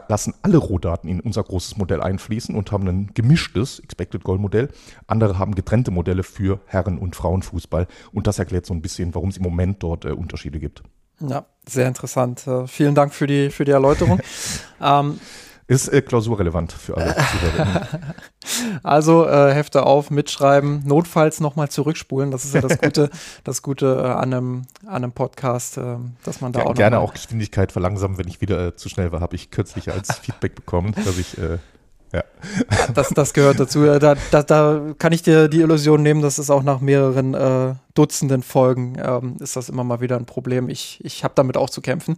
lassen 0.09 0.33
alle 0.41 0.57
Rohdaten 0.57 1.09
in 1.09 1.19
unser 1.19 1.43
großes 1.43 1.77
Modell 1.77 2.01
einfließen 2.01 2.55
und 2.55 2.71
haben 2.71 2.87
ein 2.87 3.11
gemischtes 3.13 3.79
Expected 3.79 4.23
Goal 4.23 4.37
Modell. 4.37 4.69
Andere 5.07 5.39
haben 5.39 5.55
getrennte 5.55 5.91
Modelle 5.91 6.23
für 6.23 6.59
Herren- 6.65 6.97
und 6.97 7.15
Frauenfußball. 7.15 7.87
Und 8.11 8.27
das 8.27 8.37
erklärt 8.37 8.65
so 8.65 8.73
ein 8.73 8.81
bisschen, 8.81 9.15
warum 9.15 9.29
es 9.29 9.37
im 9.37 9.43
Moment 9.43 9.81
dort 9.81 10.05
äh, 10.05 10.11
Unterschiede 10.11 10.59
gibt. 10.59 10.83
Ja, 11.19 11.45
sehr 11.67 11.87
interessant. 11.87 12.45
Äh, 12.47 12.67
vielen 12.67 12.95
Dank 12.95 13.13
für 13.13 13.27
die, 13.27 13.49
für 13.49 13.65
die 13.65 13.71
Erläuterung. 13.71 14.19
ähm, 14.81 15.19
ist 15.71 15.87
äh, 15.87 16.01
klausurrelevant 16.01 16.73
für 16.73 16.97
alle 16.97 17.15
Also 18.83 19.25
äh, 19.25 19.53
Hefte 19.53 19.83
auf, 19.85 20.11
mitschreiben, 20.11 20.81
notfalls 20.85 21.39
nochmal 21.39 21.69
zurückspulen. 21.69 22.29
Das 22.29 22.43
ist 22.43 22.53
ja 22.53 22.59
das 22.59 22.77
Gute, 22.77 23.09
das 23.45 23.61
Gute 23.61 24.03
äh, 24.03 24.07
an, 24.07 24.33
einem, 24.33 24.61
an 24.85 25.03
einem 25.03 25.11
Podcast, 25.13 25.77
äh, 25.77 25.95
dass 26.25 26.41
man 26.41 26.51
da 26.51 26.59
ja, 26.59 26.65
auch 26.65 26.73
gerne 26.73 26.99
auch 26.99 27.13
Geschwindigkeit 27.13 27.71
verlangsamen, 27.71 28.17
wenn 28.17 28.27
ich 28.27 28.41
wieder 28.41 28.67
äh, 28.67 28.75
zu 28.75 28.89
schnell 28.89 29.13
war, 29.13 29.21
habe 29.21 29.35
ich 29.35 29.49
kürzlich 29.49 29.89
als 29.89 30.13
Feedback 30.21 30.55
bekommen, 30.55 30.93
dass 31.05 31.17
ich 31.17 31.37
äh, 31.37 31.57
ja. 32.11 32.25
Das, 32.93 33.07
das 33.09 33.31
gehört 33.31 33.61
dazu. 33.61 33.85
Da, 33.85 34.15
da, 34.31 34.43
da 34.43 34.81
kann 34.99 35.13
ich 35.13 35.21
dir 35.21 35.47
die 35.47 35.61
Illusion 35.61 36.03
nehmen, 36.03 36.21
dass 36.21 36.37
es 36.37 36.49
auch 36.49 36.63
nach 36.63 36.81
mehreren 36.81 37.33
äh, 37.33 37.75
Dutzenden 37.93 38.43
Folgen 38.43 38.97
ähm, 39.01 39.37
ist 39.39 39.55
das 39.55 39.69
immer 39.69 39.85
mal 39.85 40.01
wieder 40.01 40.17
ein 40.17 40.25
Problem. 40.25 40.67
Ich, 40.67 40.99
ich 41.05 41.23
habe 41.23 41.33
damit 41.35 41.55
auch 41.55 41.69
zu 41.69 41.79
kämpfen. 41.79 42.17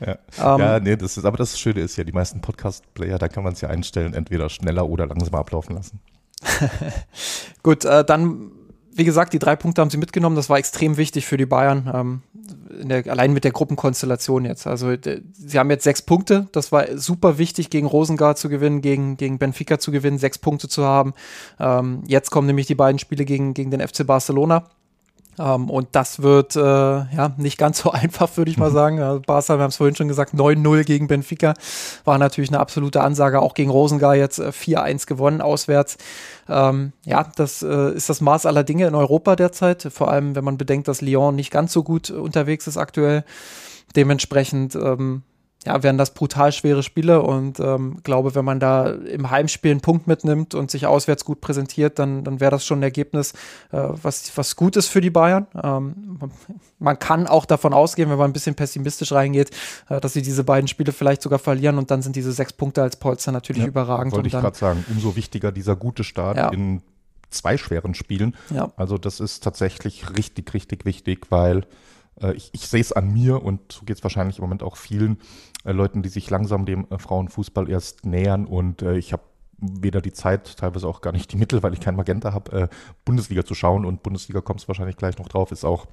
Ja. 0.00 0.18
Ähm, 0.54 0.60
ja, 0.60 0.80
nee, 0.80 0.96
das 0.96 1.16
ist, 1.16 1.24
aber 1.24 1.36
das 1.36 1.58
Schöne 1.58 1.80
ist 1.80 1.96
ja, 1.96 2.04
die 2.04 2.12
meisten 2.12 2.40
Podcast-Player, 2.40 3.18
da 3.18 3.28
kann 3.28 3.44
man 3.44 3.52
es 3.52 3.60
ja 3.60 3.68
einstellen, 3.68 4.14
entweder 4.14 4.48
schneller 4.48 4.88
oder 4.88 5.06
langsamer 5.06 5.38
ablaufen 5.38 5.74
lassen. 5.74 6.00
Gut, 7.62 7.84
äh, 7.84 8.04
dann, 8.04 8.52
wie 8.92 9.04
gesagt, 9.04 9.32
die 9.32 9.38
drei 9.38 9.56
Punkte 9.56 9.82
haben 9.82 9.90
sie 9.90 9.96
mitgenommen. 9.96 10.36
Das 10.36 10.48
war 10.48 10.58
extrem 10.58 10.96
wichtig 10.96 11.26
für 11.26 11.36
die 11.36 11.46
Bayern. 11.46 11.90
Ähm, 11.92 12.22
der, 12.84 13.06
allein 13.08 13.32
mit 13.32 13.44
der 13.44 13.50
Gruppenkonstellation 13.50 14.44
jetzt. 14.44 14.66
Also, 14.66 14.94
sie 15.32 15.58
haben 15.58 15.70
jetzt 15.70 15.84
sechs 15.84 16.02
Punkte. 16.02 16.48
Das 16.52 16.72
war 16.72 16.96
super 16.96 17.38
wichtig, 17.38 17.70
gegen 17.70 17.86
Rosengard 17.86 18.38
zu 18.38 18.48
gewinnen, 18.48 18.80
gegen, 18.80 19.16
gegen 19.16 19.38
Benfica 19.38 19.78
zu 19.78 19.90
gewinnen, 19.90 20.18
sechs 20.18 20.38
Punkte 20.38 20.68
zu 20.68 20.84
haben. 20.84 21.14
Ähm, 21.58 22.02
jetzt 22.06 22.30
kommen 22.30 22.46
nämlich 22.46 22.66
die 22.66 22.74
beiden 22.74 22.98
Spiele 22.98 23.24
gegen, 23.24 23.54
gegen 23.54 23.70
den 23.70 23.86
FC 23.86 24.06
Barcelona. 24.06 24.64
Ähm, 25.38 25.70
und 25.70 25.88
das 25.92 26.22
wird 26.22 26.56
äh, 26.56 26.60
ja 26.60 27.32
nicht 27.36 27.58
ganz 27.58 27.78
so 27.78 27.90
einfach, 27.92 28.36
würde 28.36 28.50
ich 28.50 28.56
mal 28.56 28.70
sagen. 28.70 29.00
Also 29.00 29.20
Barca, 29.20 29.56
wir 29.56 29.62
haben 29.62 29.70
es 29.70 29.76
vorhin 29.76 29.96
schon 29.96 30.08
gesagt, 30.08 30.34
9-0 30.34 30.84
gegen 30.84 31.06
Benfica 31.06 31.54
war 32.04 32.18
natürlich 32.18 32.50
eine 32.50 32.60
absolute 32.60 33.00
Ansage. 33.00 33.40
Auch 33.40 33.54
gegen 33.54 33.70
Rosengar 33.70 34.16
jetzt 34.16 34.38
äh, 34.38 34.48
4-1 34.48 35.06
gewonnen 35.06 35.40
auswärts. 35.40 35.98
Ähm, 36.48 36.92
ja, 37.04 37.26
das 37.36 37.62
äh, 37.62 37.92
ist 37.92 38.08
das 38.08 38.20
Maß 38.20 38.46
aller 38.46 38.64
Dinge 38.64 38.86
in 38.86 38.94
Europa 38.94 39.36
derzeit. 39.36 39.88
Vor 39.90 40.10
allem, 40.10 40.34
wenn 40.34 40.44
man 40.44 40.58
bedenkt, 40.58 40.88
dass 40.88 41.00
Lyon 41.00 41.36
nicht 41.36 41.50
ganz 41.50 41.72
so 41.72 41.82
gut 41.82 42.10
unterwegs 42.10 42.66
ist 42.66 42.76
aktuell. 42.76 43.24
Dementsprechend 43.96 44.74
ähm, 44.74 45.22
ja, 45.66 45.82
wären 45.82 45.98
das 45.98 46.14
brutal 46.14 46.52
schwere 46.52 46.82
Spiele 46.82 47.20
und 47.20 47.58
ähm, 47.58 47.98
glaube, 48.04 48.34
wenn 48.34 48.44
man 48.44 48.60
da 48.60 48.86
im 48.90 49.30
Heimspiel 49.30 49.72
einen 49.72 49.80
Punkt 49.80 50.06
mitnimmt 50.06 50.54
und 50.54 50.70
sich 50.70 50.86
auswärts 50.86 51.24
gut 51.24 51.40
präsentiert, 51.40 51.98
dann, 51.98 52.22
dann 52.22 52.38
wäre 52.38 52.52
das 52.52 52.64
schon 52.64 52.78
ein 52.78 52.84
Ergebnis, 52.84 53.32
äh, 53.72 53.82
was, 53.90 54.36
was 54.36 54.54
gut 54.54 54.76
ist 54.76 54.86
für 54.86 55.00
die 55.00 55.10
Bayern. 55.10 55.48
Ähm, 55.60 56.18
man 56.78 56.98
kann 56.98 57.26
auch 57.26 57.44
davon 57.44 57.74
ausgehen, 57.74 58.08
wenn 58.08 58.18
man 58.18 58.30
ein 58.30 58.32
bisschen 58.32 58.54
pessimistisch 58.54 59.10
reingeht, 59.10 59.50
äh, 59.88 60.00
dass 60.00 60.12
sie 60.12 60.22
diese 60.22 60.44
beiden 60.44 60.68
Spiele 60.68 60.92
vielleicht 60.92 61.22
sogar 61.22 61.40
verlieren 61.40 61.76
und 61.76 61.90
dann 61.90 62.02
sind 62.02 62.14
diese 62.14 62.30
sechs 62.30 62.52
Punkte 62.52 62.82
als 62.82 62.96
Polster 62.96 63.32
natürlich 63.32 63.62
ja, 63.62 63.68
überragend. 63.68 64.12
Wollte 64.12 64.28
ich 64.28 64.34
gerade 64.34 64.56
sagen, 64.56 64.84
umso 64.88 65.16
wichtiger 65.16 65.50
dieser 65.50 65.74
gute 65.74 66.04
Start 66.04 66.36
ja. 66.36 66.50
in 66.50 66.82
zwei 67.30 67.58
schweren 67.58 67.94
Spielen. 67.94 68.36
Ja. 68.50 68.70
Also 68.76 68.96
das 68.96 69.18
ist 69.18 69.42
tatsächlich 69.42 70.16
richtig, 70.16 70.54
richtig 70.54 70.84
wichtig, 70.84 71.26
weil 71.30 71.64
ich, 72.32 72.50
ich 72.52 72.68
sehe 72.68 72.80
es 72.80 72.92
an 72.92 73.12
mir 73.12 73.42
und 73.42 73.72
so 73.72 73.84
geht 73.84 73.96
es 73.96 74.02
wahrscheinlich 74.02 74.38
im 74.38 74.44
Moment 74.44 74.62
auch 74.62 74.76
vielen 74.76 75.18
äh, 75.64 75.72
Leuten, 75.72 76.02
die 76.02 76.08
sich 76.08 76.30
langsam 76.30 76.64
dem 76.64 76.86
äh, 76.90 76.98
Frauenfußball 76.98 77.68
erst 77.68 78.06
nähern. 78.06 78.46
Und 78.46 78.82
äh, 78.82 78.96
ich 78.96 79.12
habe 79.12 79.22
weder 79.58 80.00
die 80.00 80.12
Zeit, 80.12 80.56
teilweise 80.56 80.86
auch 80.86 81.00
gar 81.00 81.12
nicht 81.12 81.32
die 81.32 81.36
Mittel, 81.36 81.62
weil 81.62 81.72
ich 81.72 81.80
kein 81.80 81.96
Magenta 81.96 82.32
habe, 82.32 82.52
äh, 82.52 82.68
Bundesliga 83.04 83.44
zu 83.44 83.54
schauen. 83.54 83.84
Und 83.84 84.02
Bundesliga 84.02 84.40
kommt 84.40 84.60
es 84.60 84.68
wahrscheinlich 84.68 84.96
gleich 84.96 85.18
noch 85.18 85.28
drauf, 85.28 85.52
ist 85.52 85.64
auch 85.64 85.86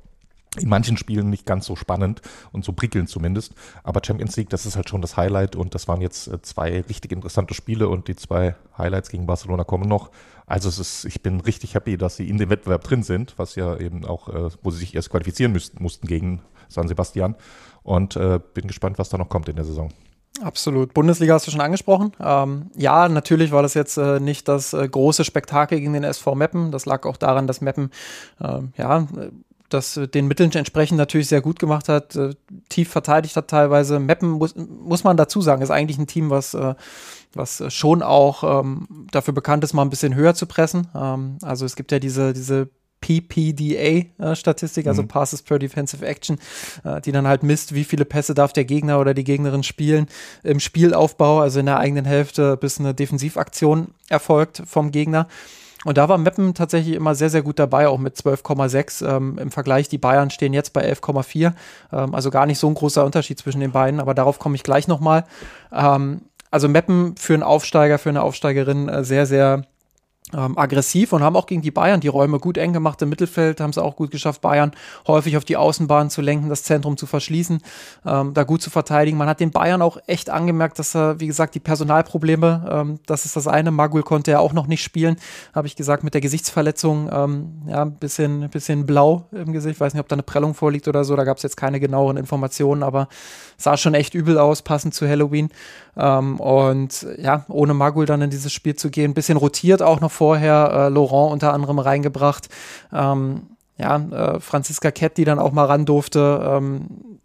in 0.57 0.69
manchen 0.69 0.97
Spielen 0.97 1.29
nicht 1.29 1.45
ganz 1.45 1.65
so 1.65 1.75
spannend 1.75 2.21
und 2.51 2.63
so 2.65 2.73
prickelnd 2.73 3.09
zumindest. 3.09 3.53
Aber 3.83 4.01
Champions 4.05 4.35
League, 4.37 4.49
das 4.49 4.65
ist 4.65 4.75
halt 4.75 4.89
schon 4.89 5.01
das 5.01 5.17
Highlight 5.17 5.55
und 5.55 5.75
das 5.75 5.87
waren 5.87 6.01
jetzt 6.01 6.27
äh, 6.27 6.41
zwei 6.41 6.81
richtig 6.81 7.11
interessante 7.11 7.53
Spiele 7.53 7.87
und 7.89 8.07
die 8.07 8.15
zwei 8.15 8.55
Highlights 8.77 9.09
gegen 9.09 9.25
Barcelona 9.25 9.63
kommen 9.63 9.87
noch. 9.87 10.11
Also 10.47 10.69
es 10.69 10.79
ist, 10.79 11.05
ich 11.05 11.21
bin 11.21 11.41
richtig 11.41 11.73
happy, 11.73 11.97
dass 11.97 12.17
sie 12.17 12.29
in 12.29 12.37
dem 12.37 12.49
Wettbewerb 12.49 12.83
drin 12.83 13.03
sind, 13.03 13.33
was 13.37 13.55
ja 13.55 13.77
eben 13.77 14.05
auch, 14.05 14.29
äh, 14.29 14.49
wo 14.61 14.71
sie 14.71 14.79
sich 14.79 14.95
erst 14.95 15.09
qualifizieren 15.09 15.51
müssten, 15.51 15.81
mussten 15.81 16.07
gegen 16.07 16.41
San 16.67 16.87
Sebastian 16.87 17.35
und 17.83 18.15
äh, 18.15 18.39
bin 18.53 18.67
gespannt, 18.67 18.99
was 18.99 19.09
da 19.09 19.17
noch 19.17 19.29
kommt 19.29 19.49
in 19.49 19.55
der 19.55 19.65
Saison. 19.65 19.91
Absolut. 20.41 20.93
Bundesliga 20.93 21.33
hast 21.33 21.47
du 21.47 21.51
schon 21.51 21.61
angesprochen. 21.61 22.11
Ähm, 22.19 22.69
ja, 22.75 23.07
natürlich 23.07 23.51
war 23.51 23.61
das 23.61 23.73
jetzt 23.73 23.97
äh, 23.97 24.19
nicht 24.19 24.47
das 24.47 24.73
äh, 24.73 24.87
große 24.87 25.23
Spektakel 25.23 25.79
gegen 25.79 25.93
den 25.93 26.03
SV 26.03 26.35
Meppen. 26.35 26.71
Das 26.71 26.85
lag 26.85 27.05
auch 27.05 27.17
daran, 27.17 27.47
dass 27.47 27.61
Meppen 27.61 27.89
äh, 28.41 28.59
ja 28.77 29.07
das 29.69 29.97
äh, 29.97 30.07
den 30.07 30.27
Mitteln 30.27 30.51
entsprechend 30.51 30.97
natürlich 30.97 31.27
sehr 31.27 31.41
gut 31.41 31.59
gemacht 31.59 31.89
hat, 31.89 32.15
äh, 32.15 32.35
tief 32.69 32.89
verteidigt 32.89 33.35
hat 33.35 33.47
teilweise. 33.47 33.99
Meppen 33.99 34.29
muss, 34.29 34.55
muss 34.55 35.03
man 35.03 35.17
dazu 35.17 35.41
sagen, 35.41 35.61
ist 35.61 35.71
eigentlich 35.71 35.97
ein 35.97 36.07
Team, 36.07 36.29
was, 36.29 36.53
äh, 36.53 36.75
was 37.33 37.63
schon 37.73 38.01
auch 38.01 38.61
ähm, 38.61 39.07
dafür 39.11 39.33
bekannt 39.33 39.63
ist, 39.63 39.73
mal 39.73 39.81
ein 39.81 39.89
bisschen 39.89 40.15
höher 40.15 40.35
zu 40.35 40.45
pressen. 40.45 40.87
Ähm, 40.95 41.37
also 41.41 41.65
es 41.65 41.75
gibt 41.75 41.91
ja 41.91 41.99
diese, 41.99 42.33
diese 42.33 42.69
PPDA-Statistik, 43.01 44.87
also 44.87 45.03
mhm. 45.03 45.07
Passes 45.07 45.43
per 45.43 45.59
Defensive 45.59 46.03
Action, 46.05 46.39
äh, 46.83 47.01
die 47.01 47.11
dann 47.11 47.27
halt 47.27 47.43
misst, 47.43 47.75
wie 47.75 47.83
viele 47.83 48.05
Pässe 48.05 48.33
darf 48.33 48.51
der 48.53 48.65
Gegner 48.65 48.99
oder 48.99 49.13
die 49.13 49.23
Gegnerin 49.23 49.61
spielen 49.63 50.07
im 50.43 50.59
Spielaufbau, 50.59 51.39
also 51.39 51.59
in 51.59 51.67
der 51.67 51.77
eigenen 51.77 52.05
Hälfte, 52.05 52.57
bis 52.57 52.79
eine 52.79 52.95
Defensivaktion 52.95 53.89
erfolgt 54.09 54.63
vom 54.65 54.89
Gegner. 54.91 55.27
Und 55.85 55.97
da 55.97 56.09
war 56.09 56.17
Meppen 56.17 56.53
tatsächlich 56.55 56.95
immer 56.95 57.15
sehr, 57.15 57.29
sehr 57.29 57.43
gut 57.43 57.59
dabei, 57.59 57.87
auch 57.87 57.99
mit 57.99 58.15
12,6 58.15 59.07
ähm, 59.07 59.37
im 59.37 59.51
Vergleich. 59.51 59.87
Die 59.87 59.99
Bayern 59.99 60.31
stehen 60.31 60.51
jetzt 60.51 60.73
bei 60.73 60.83
11,4. 60.91 61.53
Ähm, 61.93 62.15
also 62.15 62.31
gar 62.31 62.47
nicht 62.47 62.59
so 62.59 62.67
ein 62.67 62.73
großer 62.73 63.05
Unterschied 63.05 63.39
zwischen 63.39 63.61
den 63.61 63.71
beiden, 63.71 63.99
aber 63.99 64.15
darauf 64.15 64.39
komme 64.39 64.55
ich 64.55 64.63
gleich 64.63 64.87
nochmal. 64.87 65.25
Ähm, 65.71 66.23
also 66.49 66.67
Meppen 66.67 67.15
für 67.17 67.35
einen 67.35 67.43
Aufsteiger, 67.43 67.99
für 67.99 68.09
eine 68.09 68.23
Aufsteigerin 68.23 68.89
äh, 68.89 69.03
sehr, 69.03 69.27
sehr 69.27 69.63
ähm, 70.35 70.57
aggressiv 70.57 71.13
und 71.13 71.23
haben 71.23 71.35
auch 71.35 71.45
gegen 71.45 71.61
die 71.61 71.71
Bayern 71.71 71.99
die 71.99 72.07
Räume 72.07 72.39
gut 72.39 72.57
eng 72.57 72.73
gemacht 72.73 73.01
im 73.01 73.09
Mittelfeld, 73.09 73.61
haben 73.61 73.69
es 73.69 73.77
auch 73.77 73.95
gut 73.95 74.11
geschafft, 74.11 74.41
Bayern 74.41 74.71
häufig 75.07 75.37
auf 75.37 75.45
die 75.45 75.57
Außenbahn 75.57 76.09
zu 76.09 76.21
lenken, 76.21 76.49
das 76.49 76.63
Zentrum 76.63 76.97
zu 76.97 77.05
verschließen, 77.05 77.61
ähm, 78.05 78.33
da 78.33 78.43
gut 78.43 78.61
zu 78.61 78.69
verteidigen. 78.69 79.17
Man 79.17 79.27
hat 79.27 79.39
den 79.39 79.51
Bayern 79.51 79.81
auch 79.81 79.97
echt 80.07 80.29
angemerkt, 80.29 80.79
dass 80.79 80.95
er, 80.95 81.19
wie 81.19 81.27
gesagt, 81.27 81.55
die 81.55 81.59
Personalprobleme, 81.59 82.65
ähm, 82.69 82.99
das 83.05 83.25
ist 83.25 83.35
das 83.35 83.47
eine. 83.47 83.71
Magul 83.71 84.03
konnte 84.03 84.31
ja 84.31 84.39
auch 84.39 84.53
noch 84.53 84.67
nicht 84.67 84.83
spielen, 84.83 85.17
habe 85.53 85.67
ich 85.67 85.75
gesagt, 85.75 86.03
mit 86.03 86.13
der 86.13 86.21
Gesichtsverletzung, 86.21 87.09
ähm, 87.11 87.61
ja, 87.67 87.81
ein 87.81 87.95
bisschen, 87.95 88.49
bisschen 88.49 88.85
blau 88.85 89.27
im 89.31 89.53
Gesicht. 89.53 89.75
Ich 89.75 89.81
weiß 89.81 89.93
nicht, 89.93 90.01
ob 90.01 90.07
da 90.07 90.15
eine 90.15 90.23
Prellung 90.23 90.53
vorliegt 90.53 90.87
oder 90.87 91.03
so, 91.03 91.15
da 91.15 91.23
gab 91.23 91.37
es 91.37 91.43
jetzt 91.43 91.57
keine 91.57 91.79
genaueren 91.79 92.17
Informationen, 92.17 92.83
aber 92.83 93.07
sah 93.57 93.77
schon 93.77 93.93
echt 93.93 94.13
übel 94.13 94.37
aus, 94.37 94.61
passend 94.61 94.93
zu 94.93 95.07
Halloween. 95.07 95.49
Ähm, 95.97 96.39
und 96.39 97.07
ja, 97.17 97.45
ohne 97.47 97.73
Magul 97.73 98.05
dann 98.05 98.21
in 98.21 98.29
dieses 98.29 98.51
Spiel 98.51 98.75
zu 98.75 98.89
gehen, 98.89 99.11
ein 99.11 99.13
bisschen 99.13 99.37
rotiert 99.37 99.81
auch 99.81 100.01
noch 100.01 100.11
vorher, 100.25 100.71
äh, 100.73 100.89
Laurent 100.89 101.31
unter 101.31 101.53
anderem 101.53 101.77
reingebracht. 101.77 102.49
Ähm, 102.91 103.43
ja, 103.77 103.97
äh, 103.97 104.39
Franziska 104.39 104.89
Kett, 104.89 105.17
die 105.17 105.25
dann 105.25 105.37
auch 105.37 105.51
mal 105.51 105.65
ran 105.65 105.85
durfte. 105.85 106.41
Ähm, 106.43 107.19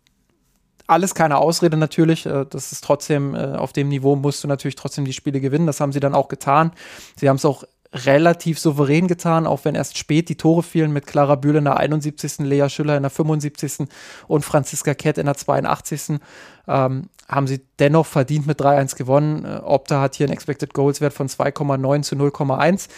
alles 0.86 1.14
keine 1.14 1.38
Ausrede 1.38 1.78
natürlich. 1.78 2.26
Äh, 2.26 2.44
das 2.50 2.72
ist 2.72 2.84
trotzdem, 2.84 3.34
äh, 3.34 3.54
auf 3.56 3.72
dem 3.72 3.88
Niveau 3.88 4.16
musst 4.16 4.44
du 4.44 4.48
natürlich 4.48 4.74
trotzdem 4.74 5.06
die 5.06 5.14
Spiele 5.14 5.40
gewinnen. 5.40 5.66
Das 5.66 5.80
haben 5.80 5.92
sie 5.92 6.00
dann 6.00 6.14
auch 6.14 6.28
getan. 6.28 6.72
Sie 7.16 7.26
haben 7.30 7.36
es 7.36 7.46
auch 7.46 7.64
relativ 7.94 8.58
souverän 8.58 9.08
getan, 9.08 9.46
auch 9.46 9.64
wenn 9.64 9.74
erst 9.74 9.96
spät 9.96 10.28
die 10.28 10.36
Tore 10.36 10.62
fielen 10.62 10.92
mit 10.92 11.06
Clara 11.06 11.36
Bühle 11.36 11.58
in 11.58 11.64
der 11.64 11.78
71., 11.78 12.40
Lea 12.40 12.68
Schüller 12.68 12.98
in 12.98 13.02
der 13.02 13.10
75. 13.10 13.88
und 14.28 14.44
Franziska 14.44 14.92
Kett 14.92 15.16
in 15.16 15.24
der 15.24 15.36
82. 15.36 16.20
Ähm, 16.68 17.08
haben 17.30 17.46
sie 17.46 17.60
dennoch 17.78 18.06
verdient 18.06 18.46
mit 18.46 18.60
3-1 18.60 18.96
gewonnen. 18.96 19.44
Äh, 19.44 19.60
Opta 19.62 20.00
hat 20.00 20.16
hier 20.16 20.26
einen 20.26 20.32
Expected 20.32 20.74
Goals 20.74 21.00
Wert 21.00 21.12
von 21.12 21.28
2,9 21.28 22.02
zu 22.02 22.16
0,1. 22.16 22.88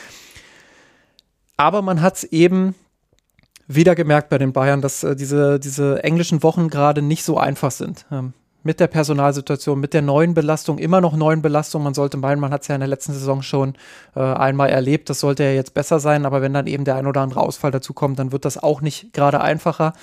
Aber 1.56 1.82
man 1.82 2.00
hat 2.00 2.16
es 2.16 2.24
eben 2.24 2.74
wieder 3.68 3.94
gemerkt 3.94 4.28
bei 4.28 4.38
den 4.38 4.52
Bayern, 4.52 4.80
dass 4.80 5.04
äh, 5.04 5.14
diese, 5.14 5.60
diese 5.60 6.02
englischen 6.02 6.42
Wochen 6.42 6.68
gerade 6.68 7.02
nicht 7.02 7.24
so 7.24 7.38
einfach 7.38 7.70
sind. 7.70 8.06
Ähm, 8.10 8.32
mit 8.64 8.78
der 8.80 8.86
Personalsituation, 8.86 9.80
mit 9.80 9.92
der 9.92 10.02
neuen 10.02 10.34
Belastung, 10.34 10.78
immer 10.78 11.00
noch 11.00 11.16
neuen 11.16 11.42
Belastung. 11.42 11.82
Man 11.82 11.94
sollte 11.94 12.16
meinen, 12.16 12.40
man 12.40 12.52
hat 12.52 12.62
es 12.62 12.68
ja 12.68 12.76
in 12.76 12.80
der 12.80 12.88
letzten 12.88 13.12
Saison 13.12 13.42
schon 13.42 13.74
äh, 14.14 14.20
einmal 14.20 14.70
erlebt, 14.70 15.10
das 15.10 15.20
sollte 15.20 15.42
ja 15.42 15.50
jetzt 15.50 15.74
besser 15.74 15.98
sein, 15.98 16.24
aber 16.24 16.42
wenn 16.42 16.54
dann 16.54 16.68
eben 16.68 16.84
der 16.84 16.94
ein 16.96 17.06
oder 17.06 17.22
andere 17.22 17.40
Ausfall 17.40 17.72
dazu 17.72 17.92
kommt, 17.92 18.18
dann 18.18 18.32
wird 18.32 18.44
das 18.44 18.62
auch 18.62 18.80
nicht 18.80 19.12
gerade 19.12 19.40
einfacher. 19.40 19.94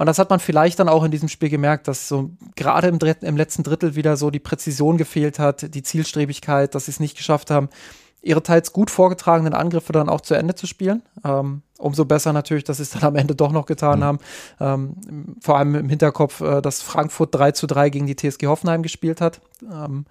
Und 0.00 0.06
das 0.06 0.18
hat 0.18 0.30
man 0.30 0.40
vielleicht 0.40 0.78
dann 0.78 0.88
auch 0.88 1.04
in 1.04 1.10
diesem 1.10 1.28
Spiel 1.28 1.50
gemerkt, 1.50 1.86
dass 1.86 2.08
so 2.08 2.30
gerade 2.56 2.88
im, 2.88 2.98
im 3.20 3.36
letzten 3.36 3.64
Drittel 3.64 3.96
wieder 3.96 4.16
so 4.16 4.30
die 4.30 4.38
Präzision 4.38 4.96
gefehlt 4.96 5.38
hat, 5.38 5.74
die 5.74 5.82
Zielstrebigkeit, 5.82 6.74
dass 6.74 6.86
sie 6.86 6.92
es 6.92 7.00
nicht 7.00 7.18
geschafft 7.18 7.50
haben, 7.50 7.68
ihre 8.22 8.42
teils 8.42 8.72
gut 8.72 8.90
vorgetragenen 8.90 9.52
Angriffe 9.52 9.92
dann 9.92 10.08
auch 10.08 10.22
zu 10.22 10.32
Ende 10.32 10.54
zu 10.54 10.66
spielen. 10.66 11.02
Ähm, 11.22 11.60
umso 11.76 12.06
besser 12.06 12.32
natürlich, 12.32 12.64
dass 12.64 12.78
sie 12.78 12.84
es 12.84 12.90
dann 12.92 13.02
am 13.02 13.14
Ende 13.14 13.34
doch 13.34 13.52
noch 13.52 13.66
getan 13.66 13.98
mhm. 13.98 14.04
haben. 14.04 14.18
Ähm, 14.58 15.36
vor 15.42 15.58
allem 15.58 15.74
im 15.74 15.90
Hinterkopf, 15.90 16.40
äh, 16.40 16.62
dass 16.62 16.80
Frankfurt 16.80 17.34
3 17.34 17.52
zu 17.52 17.66
3 17.66 17.90
gegen 17.90 18.06
die 18.06 18.16
TSG 18.16 18.46
Hoffenheim 18.46 18.82
gespielt 18.82 19.20
hat. 19.20 19.42
Ähm, 19.70 20.06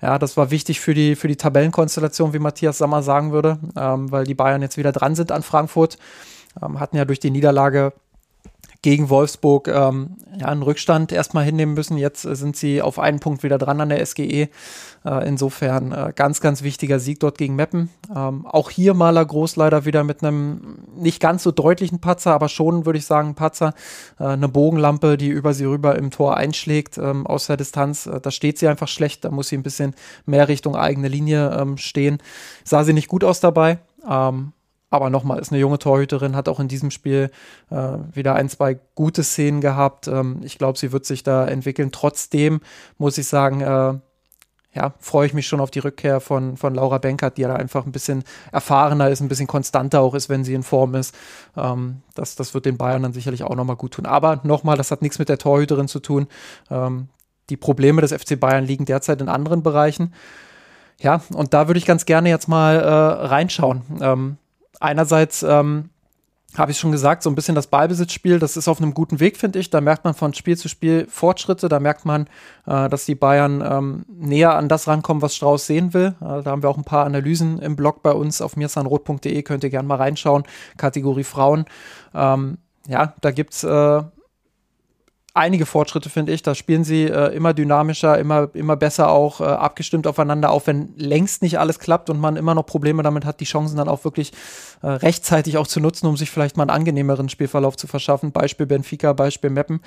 ja, 0.00 0.20
das 0.20 0.36
war 0.36 0.52
wichtig 0.52 0.78
für 0.78 0.94
die, 0.94 1.16
für 1.16 1.26
die 1.26 1.34
Tabellenkonstellation, 1.34 2.34
wie 2.34 2.38
Matthias 2.38 2.78
Sammer 2.78 3.02
sagen 3.02 3.32
würde, 3.32 3.58
ähm, 3.76 4.12
weil 4.12 4.26
die 4.26 4.34
Bayern 4.34 4.62
jetzt 4.62 4.76
wieder 4.76 4.92
dran 4.92 5.16
sind 5.16 5.32
an 5.32 5.42
Frankfurt. 5.42 5.98
Ähm, 6.62 6.78
hatten 6.78 6.96
ja 6.96 7.04
durch 7.04 7.18
die 7.18 7.32
Niederlage 7.32 7.94
gegen 8.84 9.08
Wolfsburg 9.08 9.66
ähm, 9.68 10.18
ja, 10.38 10.48
einen 10.48 10.62
Rückstand 10.62 11.10
erstmal 11.10 11.42
hinnehmen 11.42 11.72
müssen. 11.72 11.96
Jetzt 11.96 12.26
äh, 12.26 12.36
sind 12.36 12.54
sie 12.54 12.82
auf 12.82 12.98
einen 12.98 13.18
Punkt 13.18 13.42
wieder 13.42 13.56
dran 13.56 13.80
an 13.80 13.88
der 13.88 14.04
SGE. 14.04 14.50
Äh, 15.06 15.26
insofern 15.26 15.92
äh, 15.92 16.12
ganz, 16.14 16.42
ganz 16.42 16.62
wichtiger 16.62 17.00
Sieg 17.00 17.18
dort 17.18 17.38
gegen 17.38 17.56
Meppen. 17.56 17.88
Ähm, 18.14 18.44
auch 18.44 18.68
hier 18.68 18.92
Maler 18.92 19.24
Groß 19.24 19.56
leider 19.56 19.86
wieder 19.86 20.04
mit 20.04 20.22
einem 20.22 20.76
nicht 20.98 21.18
ganz 21.18 21.44
so 21.44 21.50
deutlichen 21.50 22.00
Patzer, 22.00 22.34
aber 22.34 22.50
schon, 22.50 22.84
würde 22.84 22.98
ich 22.98 23.06
sagen, 23.06 23.34
Patzer. 23.34 23.72
Äh, 24.20 24.24
eine 24.24 24.48
Bogenlampe, 24.48 25.16
die 25.16 25.28
über 25.28 25.54
sie 25.54 25.64
rüber 25.64 25.96
im 25.96 26.10
Tor 26.10 26.36
einschlägt 26.36 26.98
ähm, 26.98 27.26
aus 27.26 27.46
der 27.46 27.56
Distanz. 27.56 28.04
Äh, 28.04 28.20
da 28.20 28.30
steht 28.30 28.58
sie 28.58 28.68
einfach 28.68 28.88
schlecht. 28.88 29.24
Da 29.24 29.30
muss 29.30 29.48
sie 29.48 29.56
ein 29.56 29.62
bisschen 29.62 29.94
mehr 30.26 30.48
Richtung 30.48 30.76
eigene 30.76 31.08
Linie 31.08 31.56
ähm, 31.58 31.78
stehen. 31.78 32.18
Sah 32.64 32.84
sie 32.84 32.92
nicht 32.92 33.08
gut 33.08 33.24
aus 33.24 33.40
dabei. 33.40 33.78
Ähm, 34.06 34.52
aber 34.94 35.10
nochmal, 35.10 35.38
ist 35.38 35.52
eine 35.52 35.60
junge 35.60 35.78
Torhüterin, 35.78 36.36
hat 36.36 36.48
auch 36.48 36.60
in 36.60 36.68
diesem 36.68 36.90
Spiel 36.90 37.30
äh, 37.70 37.98
wieder 38.12 38.34
ein, 38.34 38.48
zwei 38.48 38.78
gute 38.94 39.22
Szenen 39.22 39.60
gehabt. 39.60 40.08
Ähm, 40.08 40.40
ich 40.42 40.58
glaube, 40.58 40.78
sie 40.78 40.92
wird 40.92 41.04
sich 41.04 41.22
da 41.22 41.46
entwickeln. 41.46 41.92
Trotzdem 41.92 42.60
muss 42.98 43.18
ich 43.18 43.26
sagen, 43.26 43.60
äh, 43.60 43.94
ja, 44.74 44.92
freue 44.98 45.26
ich 45.26 45.34
mich 45.34 45.46
schon 45.46 45.60
auf 45.60 45.70
die 45.70 45.78
Rückkehr 45.78 46.20
von, 46.20 46.56
von 46.56 46.74
Laura 46.74 46.98
Benkert, 46.98 47.36
die 47.36 47.42
ja 47.42 47.54
einfach 47.54 47.86
ein 47.86 47.92
bisschen 47.92 48.24
erfahrener 48.50 49.08
ist, 49.08 49.20
ein 49.20 49.28
bisschen 49.28 49.46
konstanter 49.46 50.00
auch 50.00 50.14
ist, 50.14 50.28
wenn 50.28 50.44
sie 50.44 50.54
in 50.54 50.64
Form 50.64 50.94
ist. 50.94 51.14
Ähm, 51.56 52.02
das, 52.14 52.34
das 52.34 52.54
wird 52.54 52.66
den 52.66 52.76
Bayern 52.76 53.02
dann 53.02 53.12
sicherlich 53.12 53.44
auch 53.44 53.54
nochmal 53.54 53.76
gut 53.76 53.94
tun. 53.94 54.06
Aber 54.06 54.40
nochmal, 54.42 54.76
das 54.76 54.90
hat 54.90 55.00
nichts 55.00 55.18
mit 55.18 55.28
der 55.28 55.38
Torhüterin 55.38 55.86
zu 55.86 56.00
tun. 56.00 56.26
Ähm, 56.70 57.08
die 57.50 57.56
Probleme 57.56 58.00
des 58.00 58.12
FC 58.12 58.38
Bayern 58.38 58.64
liegen 58.64 58.84
derzeit 58.84 59.20
in 59.20 59.28
anderen 59.28 59.62
Bereichen. 59.62 60.12
Ja, 61.00 61.22
und 61.34 61.54
da 61.54 61.68
würde 61.68 61.78
ich 61.78 61.86
ganz 61.86 62.06
gerne 62.06 62.28
jetzt 62.28 62.48
mal 62.48 62.76
äh, 62.76 63.26
reinschauen. 63.26 63.82
Ähm, 64.00 64.36
einerseits 64.80 65.42
ähm, 65.42 65.90
habe 66.56 66.70
ich 66.70 66.78
schon 66.78 66.92
gesagt, 66.92 67.22
so 67.22 67.30
ein 67.30 67.34
bisschen 67.34 67.54
das 67.54 67.66
Ballbesitzspiel, 67.66 68.38
das 68.38 68.56
ist 68.56 68.68
auf 68.68 68.80
einem 68.80 68.94
guten 68.94 69.18
Weg, 69.20 69.36
finde 69.36 69.58
ich. 69.58 69.70
Da 69.70 69.80
merkt 69.80 70.04
man 70.04 70.14
von 70.14 70.34
Spiel 70.34 70.56
zu 70.56 70.68
Spiel 70.68 71.06
Fortschritte, 71.08 71.68
da 71.68 71.80
merkt 71.80 72.04
man, 72.04 72.28
äh, 72.66 72.88
dass 72.88 73.06
die 73.06 73.14
Bayern 73.14 73.60
ähm, 73.60 74.04
näher 74.08 74.54
an 74.54 74.68
das 74.68 74.86
rankommen, 74.86 75.22
was 75.22 75.34
Strauß 75.34 75.66
sehen 75.66 75.94
will. 75.94 76.14
Äh, 76.20 76.42
da 76.42 76.46
haben 76.46 76.62
wir 76.62 76.70
auch 76.70 76.78
ein 76.78 76.84
paar 76.84 77.06
Analysen 77.06 77.58
im 77.58 77.76
Blog 77.76 78.02
bei 78.02 78.12
uns 78.12 78.40
auf 78.40 78.56
mirsanrot.de, 78.56 79.42
könnt 79.42 79.64
ihr 79.64 79.70
gerne 79.70 79.88
mal 79.88 79.96
reinschauen, 79.96 80.44
Kategorie 80.76 81.24
Frauen. 81.24 81.64
Ähm, 82.14 82.58
ja, 82.86 83.14
da 83.20 83.30
gibt's 83.30 83.64
äh, 83.64 84.02
einige 85.34 85.66
Fortschritte, 85.66 86.08
finde 86.08 86.32
ich. 86.32 86.42
Da 86.42 86.54
spielen 86.54 86.84
sie 86.84 87.04
äh, 87.04 87.34
immer 87.34 87.52
dynamischer, 87.52 88.18
immer, 88.18 88.48
immer 88.54 88.76
besser 88.76 89.10
auch 89.10 89.40
äh, 89.40 89.44
abgestimmt 89.44 90.06
aufeinander, 90.06 90.50
auch 90.50 90.66
wenn 90.66 90.94
längst 90.96 91.42
nicht 91.42 91.58
alles 91.58 91.80
klappt 91.80 92.08
und 92.08 92.20
man 92.20 92.36
immer 92.36 92.54
noch 92.54 92.64
Probleme 92.64 93.02
damit 93.02 93.24
hat, 93.24 93.40
die 93.40 93.44
Chancen 93.44 93.76
dann 93.76 93.88
auch 93.88 94.04
wirklich 94.04 94.32
äh, 94.82 94.86
rechtzeitig 94.86 95.58
auch 95.58 95.66
zu 95.66 95.80
nutzen, 95.80 96.06
um 96.06 96.16
sich 96.16 96.30
vielleicht 96.30 96.56
mal 96.56 96.62
einen 96.62 96.70
angenehmeren 96.70 97.28
Spielverlauf 97.28 97.76
zu 97.76 97.88
verschaffen. 97.88 98.32
Beispiel 98.32 98.66
Benfica, 98.66 99.12
Beispiel 99.12 99.50
Meppen. 99.50 99.80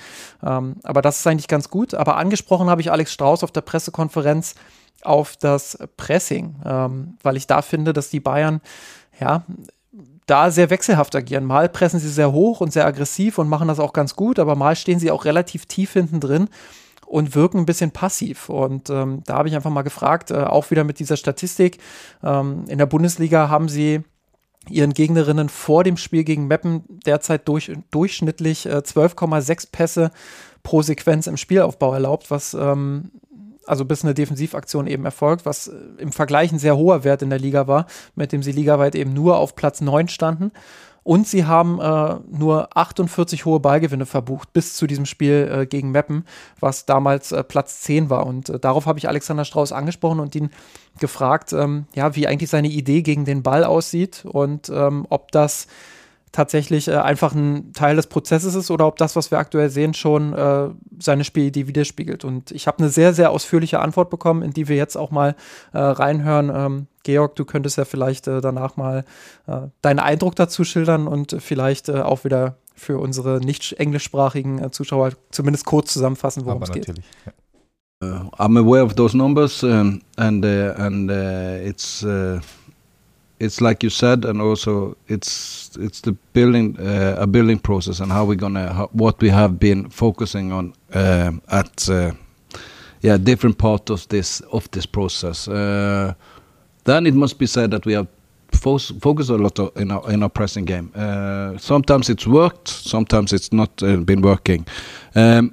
Ähm, 0.43 0.75
aber 0.83 1.01
das 1.01 1.19
ist 1.19 1.28
eigentlich 1.28 1.47
ganz 1.47 1.69
gut. 1.69 1.93
Aber 1.93 2.17
angesprochen 2.17 2.69
habe 2.69 2.82
ich 2.82 2.91
Alex 2.91 3.13
Strauß 3.13 3.43
auf 3.43 3.51
der 3.51 3.61
Pressekonferenz 3.61 4.55
auf 5.03 5.38
das 5.38 5.78
Pressing, 5.95 6.55
ähm, 6.65 7.17
weil 7.24 7.38
ich 7.38 7.47
da 7.47 7.61
finde, 7.61 7.93
dass 7.93 8.09
die 8.09 8.19
Bayern 8.19 8.61
ja 9.19 9.45
da 10.28 10.51
sehr 10.51 10.69
wechselhaft 10.69 11.15
agieren. 11.15 11.45
Mal 11.45 11.69
pressen 11.69 11.99
sie 11.99 12.09
sehr 12.09 12.32
hoch 12.32 12.61
und 12.61 12.71
sehr 12.71 12.86
aggressiv 12.86 13.39
und 13.39 13.49
machen 13.49 13.67
das 13.67 13.80
auch 13.80 13.93
ganz 13.93 14.15
gut, 14.15 14.38
aber 14.38 14.55
mal 14.55 14.75
stehen 14.75 14.99
sie 14.99 15.09
auch 15.09 15.25
relativ 15.25 15.65
tief 15.65 15.93
hinten 15.93 16.19
drin 16.19 16.49
und 17.07 17.34
wirken 17.34 17.59
ein 17.59 17.65
bisschen 17.65 17.91
passiv. 17.91 18.49
Und 18.49 18.89
ähm, 18.89 19.23
da 19.25 19.38
habe 19.38 19.47
ich 19.47 19.55
einfach 19.55 19.71
mal 19.71 19.82
gefragt, 19.82 20.30
äh, 20.30 20.43
auch 20.43 20.69
wieder 20.69 20.84
mit 20.84 20.99
dieser 20.99 21.17
Statistik. 21.17 21.80
Ähm, 22.23 22.65
in 22.67 22.78
der 22.78 22.86
Bundesliga 22.86 23.49
haben 23.49 23.69
sie 23.69 24.01
ihren 24.69 24.93
Gegnerinnen 24.93 25.47
vor 25.47 25.86
dem 25.86 25.95
Spiel 25.95 26.25
gegen 26.25 26.47
Meppen 26.47 26.84
derzeit 27.05 27.47
durch, 27.47 27.71
durchschnittlich 27.91 28.65
äh, 28.65 28.80
12,6 28.80 29.71
Pässe 29.71 30.11
pro 30.61 30.82
Sequenz 30.82 31.28
im 31.28 31.38
Spielaufbau 31.38 31.93
erlaubt, 31.93 32.30
was 32.30 32.53
ähm, 32.53 33.11
also 33.68 33.86
bis 33.86 34.03
eine 34.03 34.13
Defensivaktion 34.13 34.88
eben 34.88 35.05
erfolgt, 35.05 35.45
was 35.45 35.68
äh, 35.68 35.76
im 35.97 36.11
Vergleich 36.11 36.51
ein 36.51 36.59
sehr 36.59 36.78
hoher 36.78 37.03
Wert 37.03 37.22
in 37.22 37.30
der 37.30 37.39
Liga 37.39 37.68
war, 37.68 37.86
mit 38.15 38.32
dem 38.32 38.43
sie 38.43 38.51
ligaweit 38.51 38.95
eben 38.95 39.13
nur 39.13 39.38
auf 39.38 39.55
Platz 39.55 39.82
9 39.82 40.07
standen. 40.07 40.51
Und 41.07 41.26
sie 41.26 41.45
haben 41.45 41.80
äh, 41.80 42.15
nur 42.30 42.76
48 42.76 43.45
hohe 43.45 43.61
Ballgewinne 43.61 44.05
verbucht 44.05 44.51
bis 44.51 44.74
zu 44.74 44.88
diesem 44.88 45.05
Spiel 45.05 45.49
äh, 45.49 45.65
gegen 45.65 45.91
Meppen, 45.91 46.26
was 46.59 46.86
damals 46.86 47.32
äh, 47.32 47.45
Platz 47.45 47.80
10 47.80 48.09
war. 48.09 48.28
Und 48.28 48.49
äh, 48.49 48.59
darauf 48.59 48.88
habe 48.88 48.99
ich 48.99 49.07
Alexander 49.07 49.45
Strauß 49.45 49.72
angesprochen 49.72 50.20
und 50.20 50.36
ihn 50.36 50.49
gefragt, 50.99 51.53
ähm, 51.53 51.86
ja, 51.95 52.13
wie 52.18 52.28
eigentlich 52.28 52.49
seine 52.49 52.68
Idee 52.68 53.03
gegen 53.03 53.24
den 53.24 53.41
Ball 53.41 53.63
aussieht 53.63 54.26
und 54.26 54.68
ähm, 54.68 55.05
ob 55.07 55.32
das 55.32 55.68
tatsächlich 56.32 56.88
äh, 56.88 56.95
einfach 56.95 57.34
ein 57.34 57.73
Teil 57.73 57.95
des 57.95 58.07
Prozesses 58.07 58.55
ist 58.55 58.71
oder 58.71 58.88
ob 58.88 58.97
das, 58.97 59.15
was 59.15 59.32
wir 59.32 59.38
aktuell 59.38 59.69
sehen, 59.69 59.93
schon 59.93 60.34
äh, 60.34 60.69
seine 60.99 61.23
Spielidee 61.23 61.67
widerspiegelt. 61.67 62.23
Und 62.25 62.51
ich 62.51 62.67
habe 62.67 62.80
eine 62.80 62.89
sehr, 62.89 63.13
sehr 63.13 63.32
ausführliche 63.32 63.80
Antwort 63.80 64.09
bekommen, 64.09 64.41
in 64.41 64.51
die 64.51 64.67
wir 64.67 64.75
jetzt 64.75 64.97
auch 64.97 65.11
mal 65.11 65.36
äh, 65.73 65.80
reinhören. 65.80 66.51
Ähm, 66.53 66.88
Georg, 67.03 67.36
du 67.36 67.45
könntest 67.45 67.78
ja 67.78 67.86
vielleicht 67.86 68.28
äh, 68.28 68.41
danach 68.41 68.75
mal 68.75 69.05
äh, 69.47 69.61
deinen 69.82 69.99
Eindruck 69.99 70.36
dazu 70.36 70.63
schildern 70.63 71.07
und 71.07 71.36
vielleicht 71.39 71.89
äh, 71.89 72.01
auch 72.01 72.23
wieder 72.23 72.57
für 72.75 72.99
unsere 72.99 73.39
nicht 73.39 73.73
englischsprachigen 73.73 74.71
Zuschauer 74.71 75.13
zumindest 75.32 75.65
kurz 75.65 75.93
zusammenfassen, 75.93 76.45
worum 76.45 76.61
es 76.61 76.71
geht. 76.71 76.88
Ja. 76.88 76.93
Uh, 77.99 78.30
I'm 78.38 78.59
aware 78.59 78.84
of 78.84 78.93
those 78.93 79.17
numbers, 79.17 79.63
um, 79.63 80.03
and 80.17 80.45
uh, 80.45 80.75
and 80.78 81.09
uh, 81.09 81.67
it's 81.67 82.03
uh, 82.03 82.39
it's 83.39 83.61
like 83.61 83.83
you 83.83 83.89
said, 83.89 84.25
and 84.25 84.41
also 84.41 84.97
it's 85.07 85.77
it's 85.79 86.01
the 86.01 86.13
building 86.33 86.77
uh, 86.79 87.15
a 87.19 87.27
building 87.27 87.59
process 87.59 87.99
and 87.99 88.11
how 88.11 88.25
we're 88.25 88.35
gonna 88.35 88.73
how, 88.73 88.89
what 88.93 89.21
we 89.21 89.29
have 89.29 89.59
been 89.59 89.89
focusing 89.89 90.51
on 90.51 90.73
uh, 90.93 91.31
at 91.49 91.89
uh, 91.89 92.11
yeah 93.01 93.17
different 93.17 93.57
part 93.57 93.89
of 93.89 94.07
this 94.07 94.41
of 94.51 94.69
this 94.71 94.85
process. 94.85 95.47
Uh, 95.47 96.13
then 96.85 97.05
it 97.05 97.13
must 97.13 97.38
be 97.38 97.45
said 97.45 97.71
that 97.71 97.85
we 97.85 97.93
have 97.93 98.07
fo 98.51 98.77
focused 98.77 99.29
a 99.29 99.38
lot 99.38 99.59
in 99.75 99.91
our 99.91 100.11
in 100.11 100.23
our 100.23 100.29
pressing 100.29 100.65
game. 100.65 100.91
Uh, 100.95 101.57
sometimes 101.57 102.09
it's 102.09 102.25
worked, 102.25 102.67
sometimes 102.67 103.33
it's 103.33 103.51
not 103.53 103.83
uh, 103.83 103.97
been 103.97 104.21
working. 104.21 104.65
Um, 105.15 105.51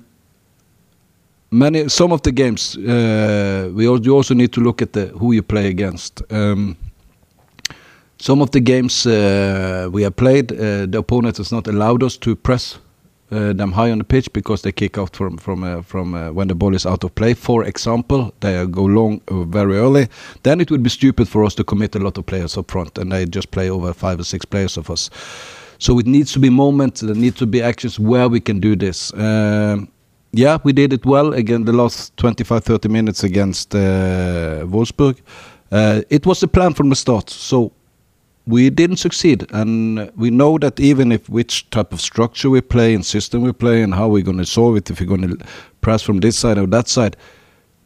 many 1.51 1.89
some 1.89 2.15
of 2.15 2.23
the 2.23 2.33
games 2.33 2.77
we 2.77 3.85
you 3.85 4.17
also 4.17 4.35
need 4.35 4.53
to 4.53 4.61
look 4.61 4.83
at 4.83 4.93
the 4.93 5.07
who 5.19 5.35
you 5.35 5.43
play 5.43 5.69
against. 5.69 6.23
Um, 6.33 6.77
some 8.19 8.43
of 8.43 8.51
the 8.51 8.61
games 8.61 9.07
uh, 9.07 9.89
we 9.93 10.03
have 10.03 10.17
played, 10.17 10.53
uh, 10.53 10.87
the 10.87 10.99
opponent 10.99 11.37
has 11.39 11.53
not 11.53 11.67
allowed 11.67 12.03
us 12.03 12.17
to 12.19 12.37
press 12.37 12.79
uh, 13.31 13.53
them 13.53 13.73
high 13.73 13.91
on 13.91 13.99
the 13.99 14.05
pitch 14.05 14.33
because 14.33 14.63
they 14.63 14.71
kick 14.73 14.99
out 14.99 15.17
from 15.17 15.37
from 15.39 15.65
uh, 15.65 15.83
from 15.83 16.15
uh, 16.15 16.31
when 16.31 16.49
the 16.49 16.55
ball 16.55 16.75
is 16.75 16.87
out 16.87 17.05
of 17.05 17.15
play. 17.15 17.35
For 17.35 17.65
example, 17.65 18.33
they 18.41 18.67
go 18.67 18.85
long 18.85 19.21
uh, 19.29 19.45
very 19.45 19.77
early. 19.77 20.09
Then 20.43 20.61
it 20.61 20.71
would 20.71 20.83
be 20.83 20.91
stupid 20.91 21.29
for 21.29 21.45
us 21.45 21.55
to 21.55 21.65
commit 21.65 21.97
a 21.97 21.99
lot 21.99 22.19
of 22.19 22.27
players 22.27 22.57
up 22.57 22.71
front, 22.71 22.99
and 22.99 23.11
they 23.11 23.25
just 23.27 23.51
play 23.51 23.71
over 23.71 23.93
five 23.95 24.21
or 24.21 24.25
six 24.25 24.45
players 24.45 24.77
of 24.77 24.91
us. 24.91 25.11
So 25.79 25.99
it 25.99 26.07
needs 26.07 26.33
to 26.33 26.39
be 26.39 26.51
moments. 26.51 27.01
There 27.01 27.15
need 27.15 27.37
to 27.37 27.47
be 27.47 27.63
actions 27.63 27.99
where 27.99 28.29
we 28.29 28.41
can 28.41 28.61
do 28.61 28.77
this. 28.77 29.13
Um, 29.15 29.89
yeah, 30.33 30.59
we 30.65 30.73
did 30.73 30.93
it 30.93 31.05
well 31.05 31.33
again 31.35 31.65
the 31.65 31.73
last 31.73 32.17
25, 32.17 32.65
30 32.65 32.89
minutes 32.89 33.25
against 33.25 33.71
Wolfsburg. 33.71 35.17
it 36.11 36.27
was 36.27 36.41
the 36.41 36.49
plan 36.49 36.75
from 36.75 36.89
the 36.91 36.97
start. 36.97 37.31
So 37.31 37.73
we 38.47 38.71
didn't 38.71 38.97
succeed. 38.99 39.47
And 39.53 40.11
we 40.17 40.31
know 40.31 40.59
that 40.59 40.79
even 40.79 41.13
if 41.13 41.29
which 41.29 41.71
type 41.71 41.93
of 41.93 42.01
structure 42.01 42.51
we 42.51 42.61
play 42.61 42.95
and 42.95 43.05
system 43.05 43.43
we 43.43 43.53
play 43.53 43.83
and 43.83 43.95
how 43.95 44.09
we're 44.09 44.23
going 44.23 44.39
to 44.39 44.47
solve 44.47 44.77
it 44.77 44.91
if 44.91 45.01
we're 45.01 45.07
going 45.07 45.29
to 45.29 45.39
press 45.81 46.03
from 46.03 46.21
this 46.21 46.39
side 46.39 46.59
or 46.59 46.67
that 46.67 46.89
side 46.89 47.17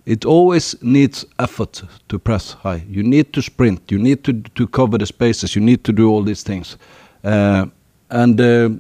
it 0.08 0.24
always 0.24 0.74
needs 0.82 1.26
effort 1.38 1.82
to 2.08 2.18
press 2.18 2.52
high. 2.52 2.82
You 2.88 3.02
need 3.02 3.34
to 3.34 3.42
sprint. 3.42 3.92
You 3.92 3.98
need 3.98 4.24
to 4.24 4.32
to 4.54 4.66
cover 4.66 4.98
the 4.98 5.06
spaces. 5.06 5.54
You 5.54 5.60
need 5.60 5.84
to 5.84 5.92
do 5.92 6.08
all 6.10 6.22
these 6.24 6.42
things. 6.42 6.78
Uh, 7.22 7.66
and 8.08 8.40
uh, 8.40 8.70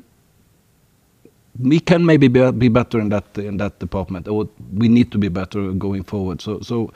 we 1.58 1.80
can 1.80 2.06
maybe 2.06 2.28
be, 2.28 2.50
be 2.52 2.68
better 2.68 2.98
in 2.98 3.10
that 3.10 3.24
in 3.36 3.58
that 3.58 3.78
department 3.78 4.26
or 4.26 4.48
we 4.72 4.88
need 4.88 5.12
to 5.12 5.18
be 5.18 5.28
better 5.28 5.72
going 5.72 6.04
forward. 6.04 6.40
So 6.40 6.60
so 6.62 6.92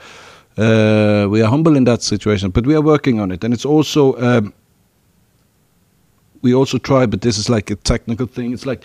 uh, 0.57 1.27
we 1.29 1.43
are 1.43 1.49
humble 1.49 1.77
in 1.77 1.83
that 1.83 2.01
situation 2.01 2.49
but 2.51 2.65
we 2.65 2.75
are 2.75 2.81
working 2.81 3.19
on 3.19 3.31
it. 3.31 3.43
And 3.43 3.53
it's 3.53 3.65
also 3.65 4.15
um, 4.17 4.53
we 6.43 6.53
also 6.53 6.77
try, 6.77 7.07
but 7.07 7.21
this 7.21 7.37
is 7.37 7.49
like 7.49 7.71
a 7.71 7.75
technical 7.75 8.27
thing. 8.27 8.53
It's 8.53 8.65
like 8.65 8.83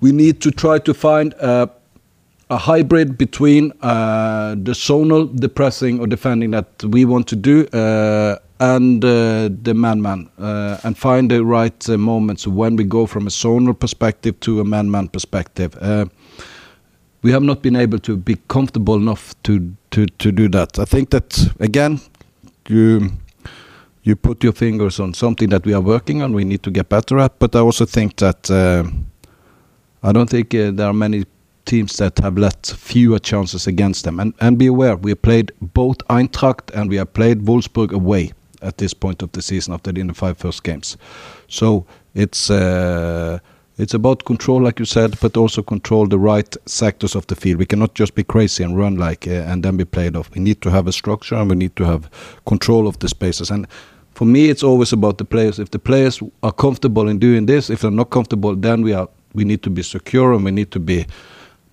we 0.00 0.10
need 0.10 0.40
to 0.40 0.50
try 0.50 0.78
to 0.80 0.92
find 0.92 1.32
a, 1.34 1.70
a 2.50 2.56
hybrid 2.56 3.16
between 3.16 3.72
uh, 3.82 4.56
the 4.56 4.72
zonal 4.72 5.34
depressing 5.38 6.00
or 6.00 6.06
defending 6.06 6.50
that 6.50 6.82
we 6.84 7.04
want 7.04 7.28
to 7.28 7.36
do 7.36 7.66
uh, 7.68 8.38
and 8.58 9.04
uh, 9.04 9.50
the 9.62 9.74
man-man, 9.74 10.30
uh, 10.38 10.78
and 10.82 10.96
find 10.96 11.30
the 11.30 11.44
right 11.44 11.88
uh, 11.90 11.98
moments 11.98 12.46
when 12.46 12.74
we 12.76 12.84
go 12.84 13.04
from 13.06 13.26
a 13.26 13.30
zonal 13.30 13.78
perspective 13.78 14.40
to 14.40 14.60
a 14.60 14.64
man-man 14.64 15.08
perspective. 15.08 15.76
Uh, 15.80 16.06
we 17.22 17.32
have 17.32 17.42
not 17.42 17.60
been 17.60 17.76
able 17.76 17.98
to 17.98 18.16
be 18.16 18.36
comfortable 18.48 18.94
enough 18.94 19.34
to 19.42 19.72
to 19.90 20.06
to 20.06 20.32
do 20.32 20.48
that. 20.48 20.78
I 20.78 20.84
think 20.86 21.10
that 21.10 21.52
again, 21.60 22.00
you 22.68 23.12
you 24.06 24.14
put 24.14 24.44
your 24.44 24.52
fingers 24.52 25.00
on 25.00 25.12
something 25.14 25.50
that 25.50 25.66
we 25.66 25.74
are 25.74 25.80
working 25.80 26.22
on. 26.22 26.32
We 26.32 26.44
need 26.44 26.62
to 26.62 26.70
get 26.70 26.88
better 26.88 27.18
at. 27.18 27.38
But 27.40 27.56
I 27.56 27.58
also 27.58 27.84
think 27.84 28.16
that 28.16 28.48
uh, 28.50 28.84
I 30.02 30.12
don't 30.12 30.30
think 30.30 30.54
uh, 30.54 30.70
there 30.70 30.86
are 30.86 30.94
many 30.94 31.24
teams 31.64 31.96
that 31.96 32.18
have 32.20 32.38
let 32.38 32.66
fewer 32.66 33.18
chances 33.18 33.66
against 33.66 34.04
them. 34.04 34.20
And 34.20 34.32
and 34.40 34.58
be 34.58 34.66
aware, 34.66 34.96
we 34.96 35.10
have 35.10 35.22
played 35.22 35.52
both 35.60 35.98
Eintracht 36.08 36.70
and 36.72 36.88
we 36.88 36.96
have 36.96 37.12
played 37.12 37.44
Wolfsburg 37.46 37.92
away 37.92 38.32
at 38.62 38.78
this 38.78 38.94
point 38.94 39.22
of 39.22 39.32
the 39.32 39.42
season 39.42 39.74
after 39.74 39.92
the, 39.92 40.00
in 40.00 40.06
the 40.06 40.14
five 40.14 40.38
first 40.38 40.62
games. 40.62 40.96
So 41.48 41.84
it's. 42.14 42.50
Uh, 42.50 43.38
it's 43.78 43.92
about 43.92 44.24
control, 44.24 44.62
like 44.62 44.78
you 44.78 44.86
said, 44.86 45.20
but 45.20 45.36
also 45.36 45.62
control 45.62 46.06
the 46.06 46.18
right 46.18 46.56
sectors 46.64 47.14
of 47.14 47.26
the 47.26 47.34
field. 47.34 47.58
We 47.58 47.66
cannot 47.66 47.92
just 47.92 48.14
be 48.14 48.24
crazy 48.24 48.64
and 48.64 48.74
run 48.74 48.96
like 48.96 49.28
uh, 49.28 49.52
and 49.52 49.62
then 49.62 49.76
be 49.76 49.84
played 49.84 50.16
off. 50.16 50.30
We 50.34 50.40
need 50.40 50.62
to 50.62 50.70
have 50.70 50.86
a 50.86 50.92
structure 50.92 51.34
and 51.34 51.50
we 51.50 51.56
need 51.56 51.76
to 51.76 51.84
have 51.84 52.08
control 52.46 52.86
of 52.88 52.98
the 53.00 53.08
spaces. 53.08 53.50
And 53.50 53.66
for 54.16 54.24
me, 54.24 54.48
it's 54.48 54.62
always 54.62 54.92
about 54.94 55.18
the 55.18 55.24
players. 55.24 55.58
If 55.58 55.70
the 55.70 55.78
players 55.78 56.22
are 56.42 56.52
comfortable 56.52 57.06
in 57.06 57.18
doing 57.18 57.46
this, 57.46 57.68
if 57.68 57.80
they're 57.82 57.90
not 57.90 58.08
comfortable, 58.10 58.56
then 58.56 58.82
we 58.82 58.94
are 58.94 59.08
we 59.34 59.44
need 59.44 59.62
to 59.62 59.70
be 59.70 59.82
secure 59.82 60.32
and 60.32 60.42
we 60.44 60.50
need 60.50 60.70
to 60.70 60.80
be 60.80 61.06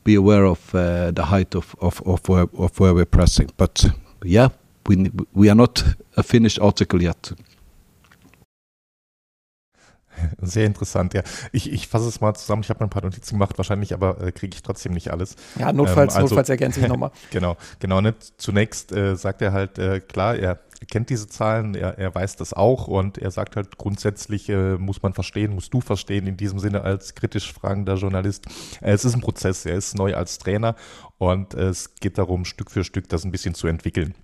be 0.04 0.16
aware 0.16 0.46
of 0.46 0.76
uh, 0.76 1.12
the 1.12 1.24
height 1.24 1.56
of 1.56 1.74
of 1.80 2.02
of 2.06 2.28
where, 2.28 2.48
of 2.58 2.78
where 2.80 2.94
we're 2.94 3.06
pressing. 3.06 3.50
But 3.56 3.86
yeah, 4.26 4.50
we 4.88 5.10
we 5.34 5.50
are 5.50 5.56
not 5.56 5.84
a 6.18 6.24
finished 6.24 6.60
article 6.60 7.02
yet. 7.02 7.32
Sehr 10.42 10.66
interessant, 10.66 11.14
ja. 11.14 11.24
Ich, 11.52 11.72
ich 11.72 11.88
fasse 11.88 12.08
es 12.08 12.22
mal 12.22 12.34
zusammen. 12.34 12.62
Ich 12.64 12.70
habe 12.70 12.80
mir 12.84 12.88
ein 12.88 12.90
paar 12.90 13.04
Notizen 13.04 13.36
gemacht, 13.36 13.58
wahrscheinlich, 13.58 13.94
aber 13.94 14.22
äh, 14.22 14.32
kriege 14.32 14.56
ich 14.56 14.62
trotzdem 14.62 14.94
nicht 14.94 15.12
alles. 15.12 15.36
Ja, 15.58 15.74
notfalls, 15.74 16.16
ähm, 16.16 16.22
also, 16.22 16.36
notfalls 16.36 16.50
ergänze 16.50 16.82
ich 16.82 16.88
nochmal. 16.88 17.12
genau, 17.32 17.58
genau. 17.80 18.02
Ne? 18.02 18.14
Zunächst 18.38 18.92
äh, 18.92 19.16
sagt 19.16 19.42
er 19.42 19.54
halt, 19.54 19.78
äh, 19.80 20.00
klar, 20.02 20.36
er 20.36 20.60
kennt 20.86 21.10
diese 21.10 21.28
Zahlen, 21.28 21.76
er, 21.76 21.98
er 21.98 22.14
weiß 22.14 22.36
das 22.36 22.54
auch 22.54 22.88
und 22.88 23.18
er 23.18 23.32
sagt 23.32 23.56
halt, 23.56 23.78
grundsätzlich 23.78 24.50
äh, 24.50 24.78
muss 24.78 25.02
man 25.02 25.14
verstehen, 25.14 25.54
musst 25.54 25.74
du 25.74 25.82
verstehen, 25.82 26.28
in 26.28 26.38
diesem 26.38 26.60
Sinne 26.60 26.82
als 26.82 27.16
kritisch 27.16 27.52
fragender 27.54 27.96
Journalist. 27.96 28.46
Äh, 28.82 28.92
es 28.92 29.06
ist 29.06 29.14
ein 29.14 29.22
Prozess, 29.22 29.66
er 29.66 29.76
ist 29.76 29.96
neu 29.96 30.16
als 30.16 30.38
Trainer 30.38 30.76
und 31.18 31.54
äh, 31.54 31.70
es 31.70 31.96
geht 31.96 32.18
darum, 32.18 32.46
Stück 32.46 32.72
für 32.72 32.84
Stück 32.84 33.10
das 33.10 33.24
ein 33.24 33.32
bisschen 33.32 33.54
zu 33.54 33.68
entwickeln 33.68 34.16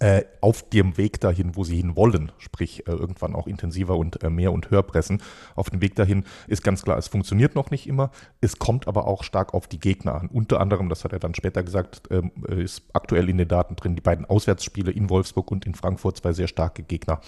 äh, 0.00 0.24
auf 0.40 0.68
dem 0.68 0.96
Weg 0.96 1.20
dahin, 1.20 1.56
wo 1.56 1.64
sie 1.64 1.76
hin 1.76 1.96
wollen, 1.96 2.32
sprich 2.38 2.86
äh, 2.86 2.92
irgendwann 2.92 3.34
auch 3.34 3.46
intensiver 3.46 3.96
und 3.96 4.22
äh, 4.22 4.30
mehr 4.30 4.52
und 4.52 4.70
höher 4.70 4.82
pressen. 4.82 5.22
Auf 5.54 5.70
dem 5.70 5.80
Weg 5.80 5.94
dahin 5.94 6.24
ist 6.46 6.62
ganz 6.62 6.82
klar, 6.82 6.98
es 6.98 7.08
funktioniert 7.08 7.54
noch 7.54 7.70
nicht 7.70 7.86
immer. 7.86 8.10
Es 8.40 8.58
kommt 8.58 8.88
aber 8.88 9.06
auch 9.06 9.24
stark 9.24 9.54
auf 9.54 9.66
die 9.66 9.78
Gegner 9.78 10.14
an. 10.14 10.28
Unter 10.28 10.60
anderem, 10.60 10.88
das 10.88 11.04
hat 11.04 11.12
er 11.12 11.18
dann 11.18 11.34
später 11.34 11.62
gesagt, 11.62 12.02
ähm, 12.10 12.32
äh, 12.48 12.62
ist 12.62 12.82
aktuell 12.92 13.28
in 13.28 13.38
den 13.38 13.48
Daten 13.48 13.76
drin, 13.76 13.94
die 13.94 14.02
beiden 14.02 14.24
Auswärtsspiele 14.24 14.90
in 14.90 15.10
Wolfsburg 15.10 15.50
und 15.50 15.66
in 15.66 15.74
Frankfurt, 15.74 16.18
zwei 16.18 16.32
sehr 16.32 16.48
starke 16.48 16.82
Gegner. 16.82 17.20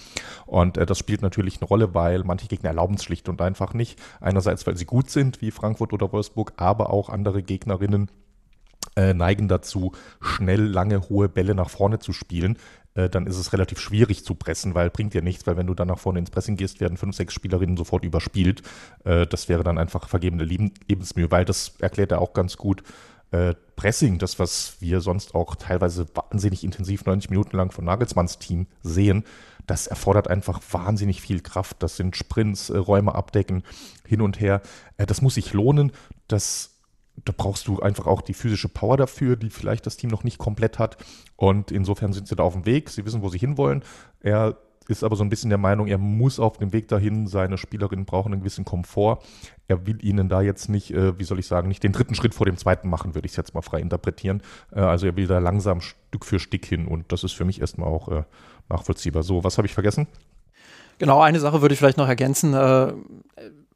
Und 0.45 0.77
äh, 0.77 0.85
das 0.85 0.99
spielt 0.99 1.21
natürlich 1.21 1.61
eine 1.61 1.67
Rolle, 1.67 1.93
weil 1.93 2.23
manche 2.23 2.47
Gegner 2.47 2.69
erlauben 2.69 2.95
es 2.95 3.03
schlicht 3.03 3.29
und 3.29 3.41
einfach 3.41 3.73
nicht. 3.73 3.99
Einerseits, 4.19 4.65
weil 4.67 4.77
sie 4.77 4.85
gut 4.85 5.09
sind, 5.09 5.41
wie 5.41 5.51
Frankfurt 5.51 5.93
oder 5.93 6.11
Wolfsburg, 6.11 6.53
aber 6.57 6.91
auch 6.91 7.09
andere 7.09 7.43
Gegnerinnen 7.43 8.09
äh, 8.95 9.13
neigen 9.13 9.47
dazu, 9.47 9.91
schnell 10.21 10.61
lange 10.61 11.09
hohe 11.09 11.29
Bälle 11.29 11.55
nach 11.55 11.69
vorne 11.69 11.99
zu 11.99 12.13
spielen, 12.13 12.57
äh, 12.95 13.09
dann 13.09 13.27
ist 13.27 13.37
es 13.37 13.53
relativ 13.53 13.79
schwierig 13.79 14.23
zu 14.23 14.35
pressen, 14.35 14.73
weil 14.73 14.89
bringt 14.89 15.13
dir 15.13 15.21
nichts, 15.21 15.45
weil 15.45 15.57
wenn 15.57 15.67
du 15.67 15.73
dann 15.73 15.89
nach 15.89 15.99
vorne 15.99 16.19
ins 16.19 16.31
Pressing 16.31 16.55
gehst, 16.55 16.79
werden 16.79 16.97
fünf, 16.97 17.15
sechs 17.15 17.33
Spielerinnen 17.33 17.77
sofort 17.77 18.03
überspielt. 18.03 18.63
Äh, 19.03 19.27
das 19.27 19.49
wäre 19.49 19.63
dann 19.63 19.77
einfach 19.77 20.07
vergebene 20.07 20.45
Lebensmühe, 20.45 21.29
weil 21.29 21.45
das 21.45 21.73
erklärt 21.79 22.11
er 22.11 22.21
auch 22.21 22.33
ganz 22.33 22.57
gut. 22.57 22.83
Äh, 23.31 23.53
Pressing, 23.75 24.17
das, 24.17 24.39
was 24.39 24.77
wir 24.79 25.01
sonst 25.01 25.35
auch 25.35 25.55
teilweise 25.55 26.05
wahnsinnig 26.13 26.63
intensiv 26.63 27.05
90 27.05 27.29
Minuten 27.29 27.57
lang 27.57 27.71
von 27.71 27.83
Nagelsmanns 27.83 28.39
Team 28.39 28.67
sehen, 28.81 29.25
das 29.67 29.87
erfordert 29.87 30.29
einfach 30.29 30.61
wahnsinnig 30.71 31.21
viel 31.21 31.41
Kraft. 31.41 31.77
Das 31.83 31.97
sind 31.97 32.15
Sprints, 32.15 32.71
Räume 32.71 33.15
abdecken, 33.15 33.63
hin 34.05 34.21
und 34.21 34.39
her. 34.39 34.61
Das 34.97 35.23
muss 35.23 35.33
sich 35.35 35.53
lohnen. 35.53 35.91
Das 36.27 36.74
da 37.23 37.33
brauchst 37.35 37.67
du 37.67 37.79
einfach 37.79 38.07
auch 38.07 38.21
die 38.21 38.33
physische 38.33 38.69
Power 38.69 38.97
dafür, 38.97 39.35
die 39.35 39.49
vielleicht 39.49 39.85
das 39.85 39.97
Team 39.97 40.09
noch 40.09 40.23
nicht 40.23 40.37
komplett 40.37 40.79
hat. 40.79 40.97
Und 41.35 41.71
insofern 41.71 42.13
sind 42.13 42.27
sie 42.27 42.35
da 42.35 42.43
auf 42.43 42.53
dem 42.53 42.65
Weg. 42.65 42.89
Sie 42.89 43.05
wissen, 43.05 43.21
wo 43.21 43.29
sie 43.29 43.37
hinwollen. 43.37 43.83
Er 44.19 44.57
ist 44.87 45.03
aber 45.03 45.15
so 45.15 45.23
ein 45.23 45.29
bisschen 45.29 45.49
der 45.49 45.57
Meinung, 45.57 45.87
er 45.87 45.97
muss 45.97 46.39
auf 46.39 46.57
dem 46.57 46.71
Weg 46.73 46.87
dahin, 46.87 47.27
seine 47.27 47.57
Spielerinnen 47.57 48.05
brauchen 48.05 48.31
einen 48.31 48.41
gewissen 48.41 48.65
Komfort. 48.65 49.19
Er 49.67 49.87
will 49.87 50.03
ihnen 50.05 50.29
da 50.29 50.41
jetzt 50.41 50.69
nicht, 50.69 50.91
äh, 50.91 51.17
wie 51.17 51.23
soll 51.23 51.39
ich 51.39 51.47
sagen, 51.47 51.67
nicht 51.67 51.83
den 51.83 51.91
dritten 51.91 52.15
Schritt 52.15 52.35
vor 52.35 52.45
dem 52.45 52.57
zweiten 52.57 52.89
machen, 52.89 53.15
würde 53.15 53.25
ich 53.25 53.31
es 53.31 53.37
jetzt 53.37 53.53
mal 53.55 53.61
frei 53.61 53.79
interpretieren. 53.79 54.41
Äh, 54.71 54.81
also 54.81 55.07
er 55.07 55.15
will 55.15 55.27
da 55.27 55.39
langsam 55.39 55.81
Stück 55.81 56.25
für 56.25 56.39
Stück 56.39 56.65
hin 56.65 56.87
und 56.87 57.11
das 57.11 57.23
ist 57.23 57.33
für 57.33 57.45
mich 57.45 57.61
erstmal 57.61 57.89
auch 57.89 58.09
äh, 58.09 58.23
nachvollziehbar. 58.69 59.23
So, 59.23 59.43
was 59.43 59.57
habe 59.57 59.67
ich 59.67 59.73
vergessen? 59.73 60.07
Genau, 60.99 61.19
eine 61.19 61.39
Sache 61.39 61.61
würde 61.61 61.73
ich 61.73 61.79
vielleicht 61.79 61.97
noch 61.97 62.07
ergänzen. 62.07 62.53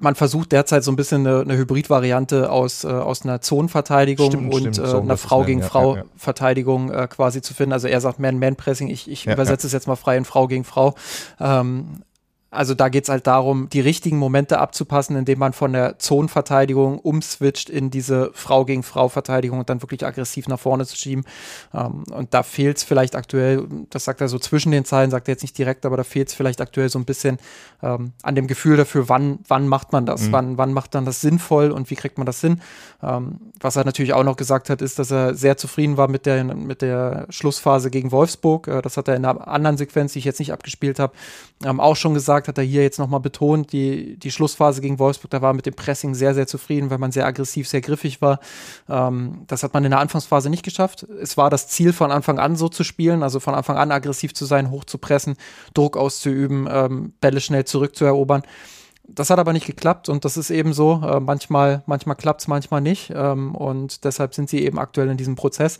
Man 0.01 0.15
versucht 0.15 0.53
derzeit 0.53 0.83
so 0.83 0.91
ein 0.91 0.95
bisschen 0.95 1.27
eine, 1.27 1.41
eine 1.41 1.57
Hybridvariante 1.57 2.49
aus, 2.49 2.85
äh, 2.85 2.87
aus 2.87 3.23
einer 3.23 3.41
Zonenverteidigung 3.41 4.27
Stimmt, 4.27 4.53
und 4.53 4.59
stimmt, 4.75 4.79
äh, 4.79 4.89
so 4.89 5.01
einer 5.01 5.17
Frau 5.17 5.43
gegen 5.43 5.59
nennen, 5.59 5.69
Frau 5.69 5.95
ja, 5.95 6.01
ja. 6.03 6.07
Verteidigung 6.15 6.89
äh, 6.89 7.07
quasi 7.09 7.41
zu 7.41 7.53
finden. 7.53 7.73
Also 7.73 7.87
er 7.89 7.99
sagt 7.99 8.17
Man-Man-Pressing, 8.19 8.87
ich, 8.87 9.11
ich 9.11 9.25
Ja, 9.25 9.33
übersetze 9.33 9.67
es 9.67 9.73
jetzt 9.73 9.87
mal 9.87 9.97
frei 9.97 10.15
in 10.15 10.23
Frau 10.23 10.47
gegen 10.47 10.63
Frau. 10.63 10.95
Ähm, 11.39 12.01
also 12.51 12.73
da 12.73 12.89
geht 12.89 13.03
es 13.03 13.09
halt 13.09 13.27
darum, 13.27 13.69
die 13.69 13.79
richtigen 13.79 14.17
Momente 14.17 14.59
abzupassen, 14.59 15.15
indem 15.15 15.39
man 15.39 15.53
von 15.53 15.71
der 15.73 15.99
Zonenverteidigung 15.99 16.99
umswitcht 16.99 17.69
in 17.69 17.91
diese 17.91 18.31
Frau 18.33 18.65
gegen 18.65 18.81
Frau 18.81 19.07
Verteidigung 19.07 19.59
und 19.59 19.69
dann 19.69 19.81
wirklich 19.83 20.05
aggressiv 20.05 20.47
nach 20.47 20.59
vorne 20.59 20.85
zu 20.85 20.95
schieben. 20.95 21.25
Ähm, 21.73 22.03
und 22.11 22.33
da 22.33 22.43
fehlt 22.43 22.77
es 22.77 22.83
vielleicht 22.83 23.15
aktuell, 23.15 23.67
das 23.89 24.05
sagt 24.05 24.21
er 24.21 24.29
so 24.29 24.39
zwischen 24.39 24.71
den 24.71 24.85
Zeilen, 24.85 25.11
sagt 25.11 25.27
er 25.27 25.33
jetzt 25.33 25.43
nicht 25.43 25.57
direkt, 25.57 25.85
aber 25.85 25.97
da 25.97 26.03
fehlt 26.03 26.29
es 26.29 26.33
vielleicht 26.33 26.61
aktuell 26.61 26.89
so 26.89 26.97
ein 26.97 27.05
bisschen 27.05 27.37
ähm, 27.83 28.13
an 28.23 28.35
dem 28.35 28.47
Gefühl 28.47 28.77
dafür, 28.77 29.09
wann, 29.09 29.39
wann 29.47 29.67
macht 29.67 29.91
man 29.91 30.05
das, 30.05 30.23
Mhm. 30.23 30.31
wann, 30.31 30.57
wann 30.57 30.73
macht 30.73 30.93
man 30.93 31.05
das 31.05 31.21
sinnvoll 31.21 31.71
und 31.71 31.89
wie 31.91 31.95
kriegt 31.95 32.17
man 32.17 32.25
das 32.25 32.41
hin. 32.41 32.61
Ähm, 33.03 33.39
was 33.59 33.75
er 33.75 33.85
natürlich 33.85 34.13
auch 34.13 34.23
noch 34.23 34.37
gesagt 34.37 34.69
hat, 34.69 34.81
ist, 34.81 34.97
dass 34.97 35.11
er 35.11 35.35
sehr 35.35 35.57
zufrieden 35.57 35.97
war 35.97 36.07
mit 36.07 36.25
der, 36.25 36.43
mit 36.43 36.81
der 36.81 37.27
Schlussphase 37.29 37.91
gegen 37.91 38.11
Wolfsburg. 38.11 38.67
Äh, 38.67 38.81
das 38.81 38.97
hat 38.97 39.07
er 39.07 39.15
in 39.15 39.25
einer 39.25 39.47
anderen 39.47 39.77
Sequenz, 39.77 40.13
die 40.13 40.19
ich 40.19 40.25
jetzt 40.25 40.39
nicht 40.39 40.51
abgespielt 40.51 40.99
habe, 40.99 41.13
ähm, 41.63 41.79
auch 41.79 41.95
schon 41.95 42.13
gesagt, 42.13 42.38
hat 42.47 42.57
er 42.57 42.63
hier 42.63 42.83
jetzt 42.83 42.99
nochmal 42.99 43.19
betont, 43.19 43.71
die, 43.71 44.17
die 44.17 44.31
Schlussphase 44.31 44.81
gegen 44.81 44.99
Wolfsburg, 44.99 45.31
da 45.31 45.41
war 45.41 45.53
mit 45.53 45.65
dem 45.65 45.73
Pressing 45.73 46.15
sehr, 46.15 46.33
sehr 46.33 46.47
zufrieden, 46.47 46.89
weil 46.89 46.97
man 46.97 47.11
sehr 47.11 47.25
aggressiv, 47.25 47.67
sehr 47.67 47.81
griffig 47.81 48.21
war. 48.21 48.39
Ähm, 48.87 49.43
das 49.47 49.63
hat 49.63 49.73
man 49.73 49.83
in 49.85 49.91
der 49.91 49.99
Anfangsphase 49.99 50.49
nicht 50.49 50.63
geschafft. 50.63 51.03
Es 51.21 51.37
war 51.37 51.49
das 51.49 51.67
Ziel 51.67 51.93
von 51.93 52.11
Anfang 52.11 52.39
an 52.39 52.55
so 52.55 52.69
zu 52.69 52.83
spielen, 52.83 53.23
also 53.23 53.39
von 53.39 53.53
Anfang 53.53 53.77
an 53.77 53.91
aggressiv 53.91 54.33
zu 54.33 54.45
sein, 54.45 54.71
hoch 54.71 54.85
zu 54.85 54.97
pressen, 54.97 55.35
Druck 55.73 55.97
auszuüben, 55.97 56.67
ähm, 56.71 57.13
Bälle 57.21 57.41
schnell 57.41 57.65
zurückzuerobern. 57.65 58.43
Das 59.15 59.29
hat 59.29 59.39
aber 59.39 59.53
nicht 59.53 59.65
geklappt 59.65 60.09
und 60.09 60.25
das 60.25 60.37
ist 60.37 60.49
eben 60.49 60.73
so. 60.73 61.01
Äh, 61.03 61.19
manchmal 61.19 61.83
manchmal 61.85 62.15
klappt 62.15 62.41
es, 62.41 62.47
manchmal 62.47 62.81
nicht. 62.81 63.11
Ähm, 63.15 63.55
und 63.55 64.03
deshalb 64.03 64.33
sind 64.33 64.49
sie 64.49 64.63
eben 64.63 64.79
aktuell 64.79 65.09
in 65.09 65.17
diesem 65.17 65.35
Prozess. 65.35 65.79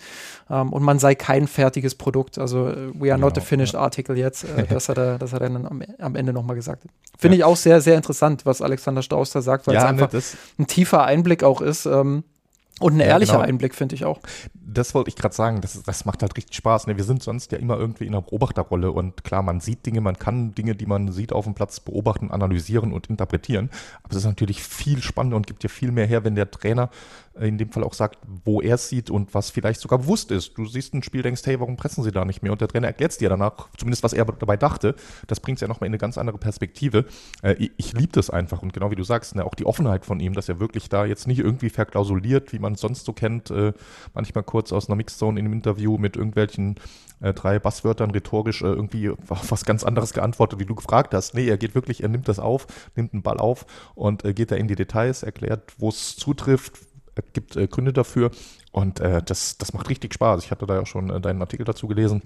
Ähm, 0.49 0.73
und 0.73 0.84
man 0.84 0.99
sei 0.99 1.15
kein 1.15 1.47
fertiges 1.47 1.95
Produkt. 1.95 2.38
Also 2.38 2.67
äh, 2.67 2.91
we 2.93 3.11
are 3.11 3.19
not 3.19 3.34
a 3.34 3.39
Genau, 3.39 3.45
finished 3.45 3.75
article 3.75 4.15
jetzt. 4.17 4.43
Äh, 4.43 4.65
das, 4.69 4.89
hat 4.89 4.97
er, 4.97 5.17
das 5.17 5.34
hat 5.34 5.41
er 5.41 5.49
dann 5.49 5.65
am, 5.65 5.84
am 5.99 6.15
Ende 6.15 6.34
nochmal 6.34 6.55
gesagt. 6.55 6.84
Finde 7.17 7.38
ich 7.38 7.43
auch 7.43 7.57
sehr, 7.57 7.82
sehr 7.82 7.95
interessant, 7.95 8.45
was 8.45 8.61
Alexander 8.61 9.01
Strauß 9.01 9.32
da 9.32 9.41
sagt, 9.41 9.67
weil 9.67 9.75
es 9.75 9.84
Ja, 9.84 9.91
ne, 9.91 10.03
einfach 10.03 10.09
das, 10.09 10.38
ein 10.57 10.67
tiefer 10.67 11.03
Einblick 11.03 11.43
auch 11.43 11.61
ist. 11.61 11.86
Ähm, 11.86 12.23
und 12.80 12.93
ein 12.95 12.99
Ja, 12.99 13.07
ehrlicher 13.07 13.34
genau. 13.34 13.47
Einblick, 13.47 13.75
finde 13.75 13.95
ich 13.95 14.05
auch. 14.05 14.19
das 14.53 14.93
wollte 14.93 15.09
ich 15.09 15.15
gerade 15.15 15.34
sagen, 15.36 15.61
das, 15.61 15.82
das 15.84 16.05
macht 16.05 16.21
halt 16.21 16.38
richtig 16.38 16.55
Spaß. 16.55 16.88
Ne? 16.88 16.95
Wir 16.97 17.03
sind 17.03 17.23
sonst 17.23 17.51
ja 17.51 17.57
immer 17.57 17.77
irgendwie 17.77 18.05
in 18.05 18.13
einer 18.13 18.21
Beobachterrolle 18.21 18.91
und 18.91 19.23
klar, 19.23 19.41
man 19.41 19.59
sieht 19.59 19.86
Dinge, 19.86 20.01
man 20.01 20.19
kann 20.19 20.53
Dinge, 20.53 20.75
die 20.75 20.86
man 20.86 21.11
sieht 21.11 21.34
auf 21.34 21.45
dem 21.45 21.55
Platz 21.55 21.80
beobachten, 21.80 22.32
analysieren 22.32 22.93
und 22.93 23.07
interpretieren. 23.09 23.69
Aber 24.03 24.11
es 24.11 24.17
ist 24.17 24.25
natürlich 24.25 24.61
viel 24.63 25.01
spannender 25.01 25.38
und 25.38 25.47
gibt 25.47 25.63
ja 25.63 25.69
viel 25.69 25.91
mehr 25.91 26.05
her, 26.05 26.23
wenn 26.23 26.36
der 26.36 26.51
Trainer 26.51 26.89
in 27.47 27.57
dem 27.57 27.71
Fall 27.71 27.83
auch 27.83 27.93
sagt, 27.93 28.19
wo 28.43 28.61
er 28.61 28.75
es 28.75 28.89
sieht 28.89 29.09
und 29.09 29.33
was 29.33 29.49
vielleicht 29.49 29.79
sogar 29.79 29.99
bewusst 29.99 30.31
ist. 30.31 30.57
Du 30.57 30.65
siehst 30.65 30.93
ein 30.93 31.03
Spiel, 31.03 31.21
denkst, 31.21 31.41
hey, 31.45 31.59
warum 31.59 31.77
pressen 31.77 32.03
sie 32.03 32.11
da 32.11 32.25
nicht 32.25 32.43
mehr? 32.43 32.51
Und 32.51 32.61
der 32.61 32.67
Trainer 32.67 32.87
erklärt 32.87 33.11
es 33.11 33.17
dir 33.17 33.29
danach, 33.29 33.69
zumindest 33.77 34.03
was 34.03 34.13
er 34.13 34.25
dabei 34.25 34.57
dachte. 34.57 34.95
Das 35.27 35.39
bringt 35.39 35.57
es 35.57 35.61
ja 35.61 35.67
nochmal 35.67 35.87
in 35.87 35.91
eine 35.91 35.97
ganz 35.97 36.17
andere 36.17 36.37
Perspektive. 36.37 37.05
Äh, 37.41 37.69
ich 37.77 37.93
liebe 37.93 38.11
das 38.11 38.29
einfach 38.29 38.61
und 38.61 38.73
genau 38.73 38.91
wie 38.91 38.95
du 38.95 39.03
sagst, 39.03 39.35
ne, 39.35 39.45
auch 39.45 39.55
die 39.55 39.65
Offenheit 39.65 40.05
von 40.05 40.19
ihm, 40.19 40.33
dass 40.33 40.49
er 40.49 40.59
wirklich 40.59 40.89
da 40.89 41.05
jetzt 41.05 41.27
nicht 41.27 41.39
irgendwie 41.39 41.69
verklausuliert, 41.69 42.53
wie 42.53 42.59
man 42.59 42.73
es 42.73 42.81
sonst 42.81 43.05
so 43.05 43.13
kennt, 43.13 43.51
äh, 43.51 43.73
manchmal 44.13 44.43
kurz 44.43 44.71
aus 44.71 44.87
einer 44.87 44.95
Mixzone 44.95 45.39
in 45.39 45.45
einem 45.45 45.53
Interview 45.53 45.97
mit 45.97 46.15
irgendwelchen 46.15 46.75
äh, 47.21 47.33
drei 47.33 47.59
Basswörtern 47.59 48.11
rhetorisch 48.11 48.61
äh, 48.61 48.67
irgendwie 48.67 49.09
auf 49.09 49.51
was 49.51 49.65
ganz 49.65 49.83
anderes 49.83 50.13
geantwortet, 50.13 50.59
wie 50.59 50.65
du 50.65 50.75
gefragt 50.75 51.13
hast. 51.13 51.33
Nee, 51.33 51.47
er 51.47 51.57
geht 51.57 51.75
wirklich, 51.75 52.01
er 52.03 52.09
nimmt 52.09 52.27
das 52.27 52.39
auf, 52.39 52.67
nimmt 52.95 53.13
einen 53.13 53.23
Ball 53.23 53.37
auf 53.37 53.65
und 53.95 54.25
äh, 54.25 54.33
geht 54.33 54.51
da 54.51 54.55
in 54.55 54.67
die 54.67 54.75
Details, 54.75 55.23
erklärt, 55.23 55.73
wo 55.77 55.89
es 55.89 56.15
zutrifft, 56.15 56.79
äh, 57.20 57.24
gibt 57.34 57.55
äh, 57.55 57.67
Gründe 57.67 57.93
dafür 57.93 58.32
und 58.72 58.99
äh, 58.99 59.22
das, 59.24 59.57
das 59.57 59.74
macht 59.74 59.89
richtig 59.89 60.13
Spaß. 60.13 60.43
Ich 60.43 60.51
hatte 60.51 60.65
da 60.65 60.76
ja 60.76 60.82
auch 60.82 60.88
schon 60.88 61.22
deinen 61.22 61.41
Artikel 61.41 61.65
dazu 61.65 61.88
gelesen. 61.88 62.22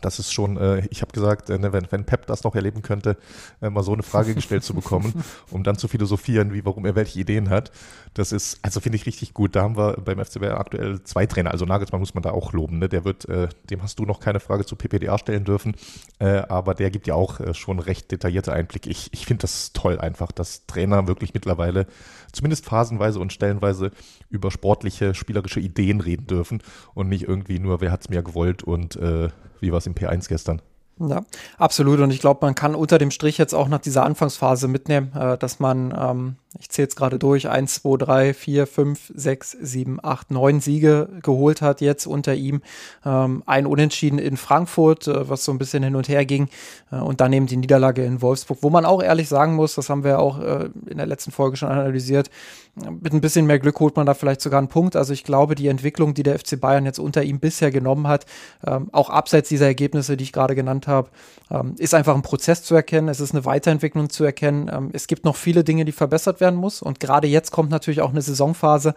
Das 0.00 0.18
ist 0.18 0.32
schon, 0.32 0.56
äh, 0.56 0.86
ich 0.90 1.02
habe 1.02 1.12
gesagt, 1.12 1.50
äh, 1.50 1.58
ne, 1.58 1.72
wenn, 1.72 1.86
wenn 1.90 2.04
Pep 2.04 2.26
das 2.26 2.44
noch 2.44 2.54
erleben 2.54 2.82
könnte, 2.82 3.16
äh, 3.60 3.70
mal 3.70 3.82
so 3.82 3.92
eine 3.92 4.02
Frage 4.02 4.34
gestellt 4.34 4.64
zu 4.64 4.74
bekommen, 4.74 5.24
um 5.50 5.62
dann 5.62 5.76
zu 5.76 5.88
philosophieren, 5.88 6.52
wie 6.52 6.64
warum 6.64 6.86
er 6.86 6.94
welche 6.94 7.20
Ideen 7.20 7.50
hat. 7.50 7.70
Das 8.14 8.32
ist, 8.32 8.58
also 8.62 8.80
finde 8.80 8.96
ich 8.96 9.06
richtig 9.06 9.34
gut. 9.34 9.54
Da 9.56 9.62
haben 9.62 9.76
wir 9.76 9.94
beim 10.04 10.22
FC 10.24 10.40
Bayern 10.40 10.58
aktuell 10.58 11.02
zwei 11.04 11.26
Trainer. 11.26 11.50
Also 11.50 11.64
Nagelsmann 11.64 12.00
muss 12.00 12.14
man 12.14 12.22
da 12.22 12.30
auch 12.30 12.52
loben. 12.52 12.78
Ne? 12.78 12.88
Der 12.88 13.04
wird, 13.04 13.28
äh, 13.28 13.48
dem 13.70 13.82
hast 13.82 13.98
du 13.98 14.04
noch 14.04 14.20
keine 14.20 14.40
Frage 14.40 14.64
zu 14.64 14.76
PPDA 14.76 15.18
stellen 15.18 15.44
dürfen, 15.44 15.74
äh, 16.18 16.42
aber 16.48 16.74
der 16.74 16.90
gibt 16.90 17.06
ja 17.06 17.14
auch 17.14 17.40
äh, 17.40 17.54
schon 17.54 17.78
recht 17.78 18.10
detaillierte 18.10 18.52
Einblicke. 18.52 18.90
Ich, 18.90 19.12
ich 19.12 19.26
finde 19.26 19.42
das 19.42 19.72
toll 19.72 19.98
einfach, 19.98 20.32
dass 20.32 20.66
Trainer 20.66 21.06
wirklich 21.06 21.34
mittlerweile 21.34 21.86
zumindest 22.32 22.64
phasenweise 22.64 23.20
und 23.20 23.32
stellenweise 23.32 23.90
über 24.30 24.50
sportliche, 24.50 25.14
spielerische 25.14 25.60
Ideen 25.60 26.00
reden 26.00 26.26
dürfen 26.26 26.62
und 26.94 27.08
nicht 27.08 27.24
irgendwie 27.24 27.58
nur, 27.58 27.80
wer 27.80 27.92
hat's 27.92 28.08
mir 28.08 28.22
gewollt 28.22 28.62
und 28.62 28.96
äh, 28.96 29.28
wie 29.62 29.72
war 29.72 29.78
es 29.78 29.86
im 29.86 29.94
P1 29.94 30.28
gestern. 30.28 30.60
Ja, 30.98 31.22
absolut. 31.58 32.00
Und 32.00 32.10
ich 32.10 32.20
glaube, 32.20 32.44
man 32.44 32.54
kann 32.54 32.74
unter 32.74 32.98
dem 32.98 33.10
Strich 33.10 33.38
jetzt 33.38 33.54
auch 33.54 33.68
nach 33.68 33.80
dieser 33.80 34.04
Anfangsphase 34.04 34.68
mitnehmen, 34.68 35.12
äh, 35.14 35.38
dass 35.38 35.58
man, 35.58 35.94
ähm, 35.98 36.36
ich 36.58 36.68
zähle 36.68 36.84
jetzt 36.84 36.96
gerade 36.96 37.18
durch, 37.18 37.48
1, 37.48 37.82
2, 37.82 37.96
3, 37.96 38.34
4, 38.34 38.66
5, 38.66 39.12
6, 39.14 39.56
7, 39.60 39.98
8, 40.02 40.30
9 40.30 40.60
Siege 40.60 41.08
geholt 41.22 41.62
hat 41.62 41.80
jetzt 41.80 42.06
unter 42.06 42.34
ihm. 42.34 42.62
Ähm, 43.04 43.42
ein 43.46 43.66
Unentschieden 43.66 44.18
in 44.18 44.36
Frankfurt, 44.36 45.08
äh, 45.08 45.28
was 45.28 45.44
so 45.44 45.52
ein 45.52 45.58
bisschen 45.58 45.82
hin 45.82 45.96
und 45.96 46.08
her 46.08 46.26
ging. 46.26 46.48
Äh, 46.90 46.96
und 46.96 47.20
dann 47.20 47.32
eben 47.32 47.46
die 47.46 47.56
Niederlage 47.56 48.04
in 48.04 48.20
Wolfsburg, 48.20 48.58
wo 48.60 48.70
man 48.70 48.84
auch 48.84 49.02
ehrlich 49.02 49.28
sagen 49.28 49.54
muss, 49.54 49.74
das 49.74 49.88
haben 49.88 50.04
wir 50.04 50.18
auch 50.18 50.40
äh, 50.40 50.68
in 50.86 50.98
der 50.98 51.06
letzten 51.06 51.30
Folge 51.30 51.56
schon 51.56 51.70
analysiert, 51.70 52.30
mit 52.74 53.12
ein 53.12 53.20
bisschen 53.20 53.44
mehr 53.44 53.58
Glück 53.58 53.78
holt 53.80 53.96
man 53.96 54.06
da 54.06 54.14
vielleicht 54.14 54.40
sogar 54.40 54.56
einen 54.56 54.68
Punkt. 54.68 54.96
Also 54.96 55.12
ich 55.12 55.24
glaube, 55.24 55.54
die 55.54 55.68
Entwicklung, 55.68 56.14
die 56.14 56.22
der 56.22 56.38
FC 56.38 56.58
Bayern 56.58 56.86
jetzt 56.86 56.98
unter 56.98 57.22
ihm 57.22 57.38
bisher 57.38 57.70
genommen 57.70 58.08
hat, 58.08 58.24
ähm, 58.66 58.88
auch 58.92 59.10
abseits 59.10 59.50
dieser 59.50 59.66
Ergebnisse, 59.66 60.16
die 60.16 60.24
ich 60.24 60.32
gerade 60.32 60.54
genannt 60.54 60.86
habe, 60.86 61.10
ähm, 61.50 61.74
ist 61.76 61.92
einfach 61.92 62.14
ein 62.14 62.22
Prozess 62.22 62.62
zu 62.62 62.74
erkennen. 62.74 63.08
Es 63.08 63.20
ist 63.20 63.34
eine 63.34 63.44
Weiterentwicklung 63.44 64.08
zu 64.08 64.24
erkennen. 64.24 64.70
Ähm, 64.72 64.88
es 64.94 65.06
gibt 65.06 65.26
noch 65.26 65.36
viele 65.36 65.64
Dinge, 65.64 65.84
die 65.84 65.92
verbessert 65.92 66.40
werden 66.40 66.41
muss. 66.50 66.82
Und 66.82 67.00
gerade 67.00 67.28
jetzt 67.28 67.50
kommt 67.52 67.70
natürlich 67.70 68.00
auch 68.00 68.10
eine 68.10 68.22
Saisonphase, 68.22 68.94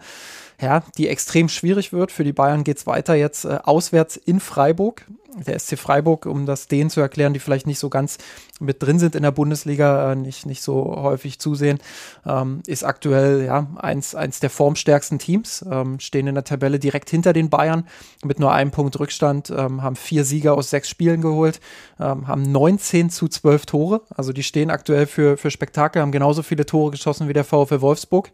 ja, 0.60 0.82
die 0.96 1.08
extrem 1.08 1.48
schwierig 1.48 1.92
wird. 1.92 2.12
Für 2.12 2.24
die 2.24 2.32
Bayern 2.32 2.64
geht 2.64 2.78
es 2.78 2.86
weiter 2.86 3.14
jetzt 3.14 3.44
äh, 3.44 3.58
auswärts 3.62 4.16
in 4.16 4.40
Freiburg. 4.40 5.06
Der 5.46 5.58
SC 5.58 5.78
Freiburg, 5.78 6.24
um 6.24 6.46
das 6.46 6.66
denen 6.66 6.88
zu 6.88 7.00
erklären, 7.02 7.34
die 7.34 7.40
vielleicht 7.40 7.66
nicht 7.66 7.78
so 7.78 7.90
ganz 7.90 8.16
mit 8.58 8.82
drin 8.82 8.98
sind 8.98 9.14
in 9.14 9.22
der 9.22 9.32
Bundesliga, 9.32 10.12
äh, 10.12 10.16
nicht, 10.16 10.46
nicht 10.46 10.62
so 10.62 10.96
häufig 10.96 11.38
zusehen, 11.38 11.78
ähm, 12.24 12.62
ist 12.66 12.84
aktuell 12.84 13.44
ja 13.44 13.66
eins, 13.76 14.14
eins 14.14 14.40
der 14.40 14.50
formstärksten 14.50 15.18
Teams, 15.18 15.64
ähm, 15.70 16.00
stehen 16.00 16.26
in 16.26 16.34
der 16.34 16.44
Tabelle 16.44 16.78
direkt 16.78 17.10
hinter 17.10 17.34
den 17.34 17.50
Bayern 17.50 17.86
mit 18.24 18.40
nur 18.40 18.52
einem 18.52 18.70
Punkt 18.70 18.98
Rückstand, 18.98 19.50
ähm, 19.50 19.82
haben 19.82 19.96
vier 19.96 20.24
Sieger 20.24 20.54
aus 20.54 20.70
sechs 20.70 20.88
Spielen 20.88 21.20
geholt, 21.20 21.60
ähm, 22.00 22.26
haben 22.26 22.50
19 22.50 23.10
zu 23.10 23.28
12 23.28 23.66
Tore, 23.66 24.02
also 24.14 24.32
die 24.32 24.42
stehen 24.42 24.70
aktuell 24.70 25.06
für, 25.06 25.36
für 25.36 25.50
Spektakel, 25.50 26.00
haben 26.00 26.12
genauso 26.12 26.42
viele 26.42 26.64
Tore 26.64 26.92
geschossen 26.92 27.28
wie 27.28 27.34
der 27.34 27.44
VfL 27.44 27.82
Wolfsburg, 27.82 28.30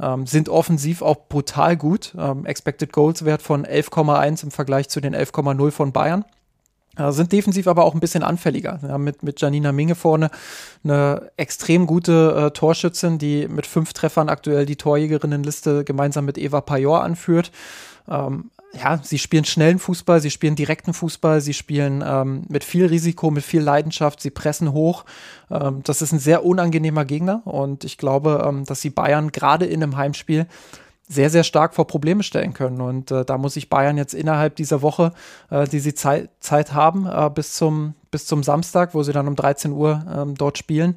ähm, 0.00 0.26
sind 0.26 0.48
offensiv 0.50 1.00
auch 1.00 1.28
brutal 1.28 1.61
gut, 1.76 2.14
ähm, 2.18 2.44
Expected 2.46 2.92
Goals 2.92 3.24
Wert 3.24 3.42
von 3.42 3.64
11,1 3.64 4.44
im 4.44 4.50
Vergleich 4.50 4.88
zu 4.88 5.00
den 5.00 5.14
11,0 5.14 5.70
von 5.70 5.92
Bayern. 5.92 6.24
Äh, 6.96 7.10
sind 7.12 7.32
defensiv 7.32 7.66
aber 7.68 7.84
auch 7.84 7.94
ein 7.94 8.00
bisschen 8.00 8.22
anfälliger. 8.22 8.78
Ja, 8.82 8.98
mit, 8.98 9.22
mit 9.22 9.40
Janina 9.40 9.72
Minge 9.72 9.94
vorne 9.94 10.30
eine 10.84 11.30
extrem 11.36 11.86
gute 11.86 12.46
äh, 12.48 12.50
Torschützin, 12.50 13.18
die 13.18 13.48
mit 13.48 13.66
fünf 13.66 13.92
Treffern 13.94 14.28
aktuell 14.28 14.66
die 14.66 14.76
Torjägerinnenliste 14.76 15.84
gemeinsam 15.84 16.26
mit 16.26 16.36
Eva 16.36 16.60
Pajor 16.60 17.02
anführt. 17.02 17.50
Ähm, 18.08 18.50
ja, 18.74 19.00
sie 19.02 19.18
spielen 19.18 19.44
schnellen 19.44 19.78
Fußball, 19.78 20.20
sie 20.20 20.30
spielen 20.30 20.56
direkten 20.56 20.94
Fußball, 20.94 21.40
sie 21.40 21.54
spielen 21.54 22.02
ähm, 22.06 22.44
mit 22.48 22.64
viel 22.64 22.86
Risiko, 22.86 23.30
mit 23.30 23.44
viel 23.44 23.60
Leidenschaft, 23.60 24.20
sie 24.20 24.30
pressen 24.30 24.72
hoch. 24.72 25.04
Ähm, 25.50 25.80
das 25.84 26.02
ist 26.02 26.12
ein 26.12 26.18
sehr 26.18 26.44
unangenehmer 26.44 27.04
Gegner 27.04 27.42
und 27.46 27.84
ich 27.84 27.98
glaube, 27.98 28.44
ähm, 28.46 28.64
dass 28.64 28.80
sie 28.80 28.90
Bayern 28.90 29.30
gerade 29.30 29.66
in 29.66 29.82
einem 29.82 29.96
Heimspiel 29.96 30.46
sehr, 31.12 31.30
sehr 31.30 31.44
stark 31.44 31.74
vor 31.74 31.86
Probleme 31.86 32.22
stellen 32.22 32.54
können. 32.54 32.80
Und 32.80 33.10
äh, 33.10 33.24
da 33.24 33.38
muss 33.38 33.54
sich 33.54 33.68
Bayern 33.68 33.96
jetzt 33.96 34.14
innerhalb 34.14 34.56
dieser 34.56 34.82
Woche, 34.82 35.12
äh, 35.50 35.66
die 35.66 35.80
sie 35.80 35.94
Zeit, 35.94 36.30
Zeit 36.40 36.74
haben, 36.74 37.06
äh, 37.06 37.30
bis, 37.32 37.54
zum, 37.54 37.94
bis 38.10 38.26
zum 38.26 38.42
Samstag, 38.42 38.94
wo 38.94 39.02
sie 39.02 39.12
dann 39.12 39.28
um 39.28 39.36
13 39.36 39.72
Uhr 39.72 40.04
ähm, 40.14 40.34
dort 40.34 40.58
spielen, 40.58 40.96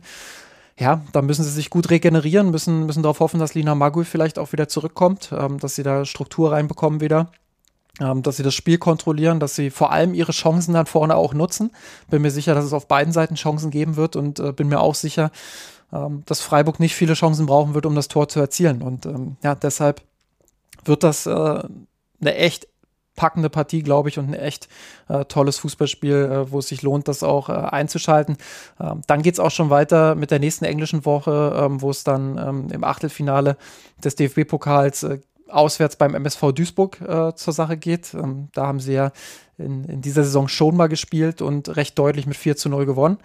ja, 0.77 1.01
da 1.13 1.21
müssen 1.21 1.43
sie 1.43 1.51
sich 1.51 1.69
gut 1.69 1.89
regenerieren, 1.89 2.51
müssen, 2.51 2.85
müssen 2.85 3.01
darauf 3.01 3.21
hoffen, 3.21 3.39
dass 3.39 3.53
Lina 3.53 3.75
Magui 3.75 4.03
vielleicht 4.03 4.37
auch 4.37 4.51
wieder 4.51 4.67
zurückkommt, 4.67 5.31
ähm, 5.31 5.57
dass 5.59 5.75
sie 5.75 5.83
da 5.83 6.03
Struktur 6.03 6.51
reinbekommen 6.51 7.01
wieder. 7.01 7.31
Ähm, 8.01 8.23
dass 8.23 8.35
sie 8.35 8.43
das 8.43 8.53
Spiel 8.53 8.77
kontrollieren, 8.77 9.39
dass 9.39 9.55
sie 9.55 9.69
vor 9.69 9.93
allem 9.93 10.13
ihre 10.13 10.33
Chancen 10.33 10.73
dann 10.73 10.85
vorne 10.85 11.15
auch 11.15 11.33
nutzen. 11.33 11.71
Bin 12.09 12.21
mir 12.21 12.31
sicher, 12.31 12.53
dass 12.53 12.65
es 12.65 12.73
auf 12.73 12.89
beiden 12.89 13.13
Seiten 13.13 13.35
Chancen 13.35 13.71
geben 13.71 13.95
wird 13.95 14.17
und 14.17 14.37
äh, 14.41 14.51
bin 14.51 14.67
mir 14.67 14.81
auch 14.81 14.95
sicher, 14.95 15.31
ähm, 15.93 16.23
dass 16.25 16.41
Freiburg 16.41 16.79
nicht 16.79 16.95
viele 16.95 17.13
Chancen 17.13 17.45
brauchen 17.45 17.73
wird, 17.73 17.85
um 17.85 17.95
das 17.95 18.07
Tor 18.07 18.27
zu 18.27 18.39
erzielen. 18.39 18.81
Und 18.81 19.05
ähm, 19.05 19.37
ja, 19.43 19.55
deshalb 19.55 20.01
wird 20.83 21.03
das 21.03 21.25
äh, 21.25 21.31
eine 21.31 22.35
echt 22.35 22.67
packende 23.15 23.49
Partie, 23.49 23.81
glaube 23.81 24.09
ich, 24.09 24.19
und 24.19 24.29
ein 24.29 24.33
echt 24.33 24.67
äh, 25.07 25.25
tolles 25.25 25.57
Fußballspiel, 25.59 26.15
äh, 26.15 26.51
wo 26.51 26.59
es 26.59 26.67
sich 26.67 26.81
lohnt, 26.81 27.07
das 27.07 27.23
auch 27.23 27.49
äh, 27.49 27.53
einzuschalten. 27.53 28.37
Ähm, 28.79 29.01
dann 29.07 29.21
geht 29.21 29.35
es 29.35 29.39
auch 29.39 29.51
schon 29.51 29.69
weiter 29.69 30.15
mit 30.15 30.31
der 30.31 30.39
nächsten 30.39 30.65
englischen 30.65 31.05
Woche, 31.05 31.55
ähm, 31.57 31.81
wo 31.81 31.89
es 31.89 32.03
dann 32.03 32.37
ähm, 32.37 32.67
im 32.71 32.83
Achtelfinale 32.83 33.57
des 34.03 34.15
DFB-Pokals 34.15 35.03
äh, 35.03 35.19
auswärts 35.47 35.95
beim 35.95 36.15
MSV 36.15 36.51
Duisburg 36.51 37.01
äh, 37.01 37.33
zur 37.35 37.53
Sache 37.53 37.77
geht. 37.77 38.13
Ähm, 38.13 38.49
da 38.53 38.67
haben 38.67 38.79
sie 38.79 38.93
ja 38.93 39.11
in, 39.57 39.85
in, 39.85 40.01
dieser 40.01 40.23
Saison 40.23 40.47
schon 40.47 40.75
mal 40.75 40.87
gespielt 40.87 41.41
und 41.41 41.75
recht 41.77 41.97
deutlich 41.97 42.25
mit 42.25 42.35
4 42.35 42.57
zu 42.57 42.69
0 42.69 42.85
gewonnen. 42.85 43.17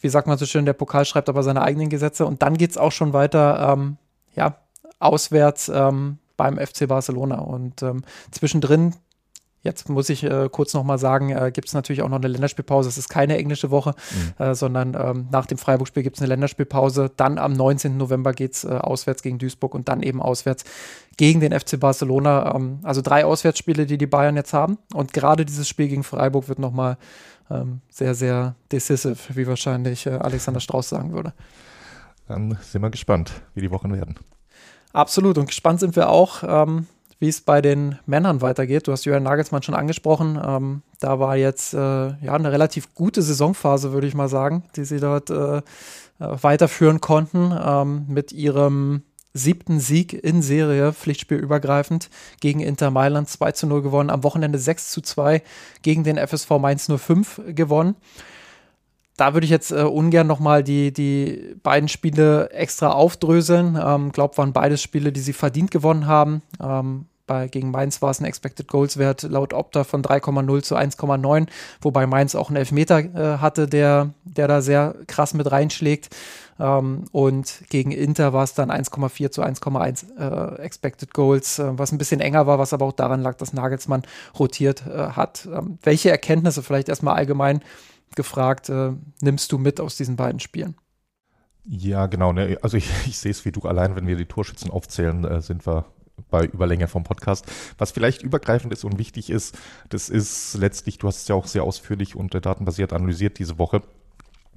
Wie 0.00 0.08
sagt 0.08 0.26
man 0.26 0.38
so 0.38 0.46
schön, 0.46 0.64
der 0.64 0.72
Pokal 0.72 1.04
schreibt 1.04 1.28
aber 1.28 1.42
seine 1.42 1.62
eigenen 1.62 1.88
Gesetze. 1.88 2.26
Und 2.26 2.42
dann 2.42 2.56
geht 2.56 2.70
es 2.70 2.78
auch 2.78 2.92
schon 2.92 3.12
weiter, 3.12 3.72
ähm, 3.72 3.96
ja, 4.34 4.56
auswärts 5.00 5.68
ähm, 5.68 6.18
beim 6.36 6.58
FC 6.58 6.86
Barcelona. 6.88 7.38
Und 7.38 7.82
ähm, 7.82 8.02
zwischendrin 8.30 8.94
Jetzt 9.62 9.88
muss 9.88 10.08
ich 10.08 10.22
äh, 10.22 10.48
kurz 10.50 10.72
nochmal 10.72 10.98
sagen, 10.98 11.30
äh, 11.30 11.50
gibt 11.52 11.66
es 11.66 11.74
natürlich 11.74 12.02
auch 12.02 12.08
noch 12.08 12.18
eine 12.18 12.28
Länderspielpause. 12.28 12.88
Es 12.88 12.96
ist 12.96 13.08
keine 13.08 13.36
englische 13.36 13.70
Woche, 13.70 13.94
mhm. 14.38 14.44
äh, 14.44 14.54
sondern 14.54 14.94
ähm, 14.94 15.28
nach 15.32 15.46
dem 15.46 15.58
Freiburg-Spiel 15.58 16.04
gibt 16.04 16.16
es 16.16 16.22
eine 16.22 16.28
Länderspielpause. 16.28 17.10
Dann 17.16 17.38
am 17.38 17.52
19. 17.52 17.96
November 17.96 18.32
geht 18.32 18.54
es 18.54 18.64
äh, 18.64 18.68
auswärts 18.68 19.22
gegen 19.22 19.38
Duisburg 19.38 19.74
und 19.74 19.88
dann 19.88 20.02
eben 20.02 20.22
auswärts 20.22 20.64
gegen 21.16 21.40
den 21.40 21.52
FC 21.52 21.78
Barcelona. 21.78 22.54
Ähm, 22.54 22.78
also 22.84 23.02
drei 23.02 23.24
Auswärtsspiele, 23.24 23.86
die 23.86 23.98
die 23.98 24.06
Bayern 24.06 24.36
jetzt 24.36 24.52
haben. 24.52 24.78
Und 24.94 25.12
gerade 25.12 25.44
dieses 25.44 25.68
Spiel 25.68 25.88
gegen 25.88 26.04
Freiburg 26.04 26.48
wird 26.48 26.60
nochmal 26.60 26.96
ähm, 27.50 27.80
sehr, 27.90 28.14
sehr 28.14 28.54
decisive, 28.70 29.36
wie 29.36 29.46
wahrscheinlich 29.46 30.06
äh, 30.06 30.10
Alexander 30.10 30.60
Strauß 30.60 30.88
sagen 30.88 31.12
würde. 31.12 31.32
Dann 32.26 32.58
sind 32.60 32.82
wir 32.82 32.90
gespannt, 32.90 33.32
wie 33.54 33.60
die 33.60 33.70
Wochen 33.70 33.92
werden. 33.92 34.16
Absolut. 34.92 35.38
Und 35.38 35.46
gespannt 35.46 35.80
sind 35.80 35.96
wir 35.96 36.08
auch 36.08 36.42
ähm, 36.42 36.86
wie 37.18 37.28
es 37.28 37.40
bei 37.40 37.60
den 37.60 37.98
Männern 38.06 38.40
weitergeht. 38.40 38.86
Du 38.86 38.92
hast 38.92 39.04
Jürgen 39.04 39.24
Nagelsmann 39.24 39.62
schon 39.62 39.74
angesprochen. 39.74 40.40
Ähm, 40.42 40.82
da 41.00 41.18
war 41.18 41.36
jetzt 41.36 41.74
äh, 41.74 41.78
ja 41.78 42.34
eine 42.34 42.52
relativ 42.52 42.94
gute 42.94 43.22
Saisonphase, 43.22 43.92
würde 43.92 44.06
ich 44.06 44.14
mal 44.14 44.28
sagen, 44.28 44.62
die 44.76 44.84
sie 44.84 45.00
dort 45.00 45.30
äh, 45.30 45.58
äh, 45.58 45.62
weiterführen 46.18 47.00
konnten 47.00 47.52
ähm, 47.60 48.04
mit 48.08 48.32
ihrem 48.32 49.02
siebten 49.34 49.80
Sieg 49.80 50.12
in 50.12 50.42
Serie, 50.42 50.92
pflichtspielübergreifend, 50.92 52.10
gegen 52.40 52.60
Inter 52.60 52.90
Mailand 52.90 53.28
2 53.28 53.52
zu 53.52 53.66
0 53.66 53.82
gewonnen, 53.82 54.10
am 54.10 54.24
Wochenende 54.24 54.58
6 54.58 54.90
zu 54.90 55.00
2 55.00 55.42
gegen 55.82 56.04
den 56.04 56.16
FSV 56.16 56.50
Mainz 56.58 56.90
05 56.90 57.42
gewonnen 57.48 57.96
da 59.18 59.34
würde 59.34 59.44
ich 59.44 59.50
jetzt 59.50 59.72
äh, 59.72 59.82
ungern 59.82 60.28
nochmal 60.28 60.62
die, 60.62 60.92
die 60.92 61.56
beiden 61.64 61.88
Spiele 61.88 62.50
extra 62.50 62.90
aufdröseln. 62.90 63.76
Ähm, 63.82 64.12
glaube, 64.12 64.38
waren 64.38 64.52
beides 64.52 64.80
Spiele, 64.80 65.10
die 65.10 65.20
sie 65.20 65.32
verdient 65.32 65.72
gewonnen 65.72 66.06
haben. 66.06 66.40
Ähm, 66.62 67.06
bei, 67.26 67.48
gegen 67.48 67.72
Mainz 67.72 68.00
war 68.00 68.10
es 68.10 68.20
ein 68.20 68.24
Expected 68.24 68.68
Goals 68.68 68.96
Wert 68.96 69.24
laut 69.24 69.52
Opta 69.52 69.82
von 69.82 70.02
3,0 70.02 70.62
zu 70.62 70.76
1,9, 70.76 71.48
wobei 71.80 72.06
Mainz 72.06 72.36
auch 72.36 72.48
einen 72.48 72.56
Elfmeter 72.56 72.98
äh, 73.00 73.38
hatte, 73.38 73.66
der, 73.66 74.14
der 74.24 74.46
da 74.46 74.62
sehr 74.62 74.94
krass 75.08 75.34
mit 75.34 75.50
reinschlägt. 75.50 76.14
Ähm, 76.58 77.04
und 77.12 77.62
gegen 77.68 77.92
Inter 77.92 78.32
war 78.32 78.44
es 78.44 78.54
dann 78.54 78.70
1,4 78.70 79.30
zu 79.30 79.42
1,1 79.42 80.18
äh, 80.18 80.62
Expected 80.62 81.14
Goals, 81.14 81.58
äh, 81.58 81.78
was 81.78 81.92
ein 81.92 81.98
bisschen 81.98 82.20
enger 82.20 82.46
war, 82.46 82.58
was 82.58 82.72
aber 82.72 82.86
auch 82.86 82.92
daran 82.92 83.22
lag, 83.22 83.36
dass 83.36 83.52
Nagelsmann 83.52 84.02
rotiert 84.38 84.84
äh, 84.86 85.10
hat. 85.10 85.48
Ähm, 85.52 85.78
welche 85.82 86.10
Erkenntnisse 86.10 86.62
vielleicht 86.62 86.88
erstmal 86.88 87.14
allgemein 87.14 87.60
gefragt, 88.16 88.68
äh, 88.68 88.92
nimmst 89.22 89.52
du 89.52 89.58
mit 89.58 89.80
aus 89.80 89.96
diesen 89.96 90.16
beiden 90.16 90.40
Spielen? 90.40 90.74
Ja, 91.64 92.06
genau. 92.06 92.32
Ne? 92.32 92.58
Also 92.62 92.76
ich, 92.76 92.90
ich 93.06 93.18
sehe 93.18 93.30
es 93.30 93.44
wie 93.44 93.52
du 93.52 93.60
allein, 93.62 93.94
wenn 93.96 94.06
wir 94.06 94.16
die 94.16 94.26
Torschützen 94.26 94.70
aufzählen, 94.70 95.24
äh, 95.24 95.40
sind 95.40 95.66
wir 95.66 95.84
bei 96.30 96.46
Überlänge 96.46 96.88
vom 96.88 97.04
Podcast. 97.04 97.46
Was 97.78 97.92
vielleicht 97.92 98.22
übergreifend 98.22 98.72
ist 98.72 98.82
und 98.82 98.98
wichtig 98.98 99.30
ist, 99.30 99.56
das 99.88 100.08
ist 100.08 100.54
letztlich, 100.54 100.98
du 100.98 101.06
hast 101.06 101.22
es 101.22 101.28
ja 101.28 101.36
auch 101.36 101.46
sehr 101.46 101.62
ausführlich 101.62 102.16
und 102.16 102.34
äh, 102.34 102.40
datenbasiert 102.40 102.92
analysiert 102.92 103.38
diese 103.38 103.58
Woche 103.58 103.82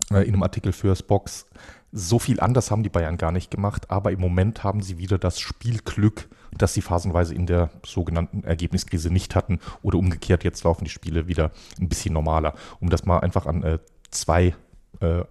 in 0.09 0.17
einem 0.17 0.43
Artikel 0.43 0.73
fürs 0.73 1.03
Box. 1.03 1.45
So 1.91 2.19
viel 2.19 2.39
anders 2.39 2.71
haben 2.71 2.83
die 2.83 2.89
Bayern 2.89 3.17
gar 3.17 3.33
nicht 3.33 3.51
gemacht, 3.51 3.91
aber 3.91 4.11
im 4.11 4.21
Moment 4.21 4.63
haben 4.63 4.81
sie 4.81 4.97
wieder 4.97 5.17
das 5.17 5.39
Spielglück, 5.39 6.29
das 6.57 6.73
sie 6.73 6.81
phasenweise 6.81 7.35
in 7.35 7.45
der 7.45 7.69
sogenannten 7.85 8.43
Ergebniskrise 8.45 9.11
nicht 9.11 9.35
hatten 9.35 9.59
oder 9.81 9.97
umgekehrt, 9.97 10.43
jetzt 10.43 10.63
laufen 10.63 10.85
die 10.85 10.89
Spiele 10.89 11.27
wieder 11.27 11.51
ein 11.79 11.89
bisschen 11.89 12.13
normaler. 12.13 12.53
Um 12.79 12.89
das 12.89 13.05
mal 13.05 13.19
einfach 13.19 13.45
an 13.45 13.63
äh, 13.63 13.79
zwei 14.09 14.55
äh, 15.01 15.23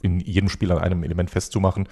in 0.00 0.20
jedem 0.20 0.48
Spiel 0.48 0.70
an 0.70 0.78
einem 0.78 1.02
Element 1.02 1.30
festzumachen. 1.30 1.88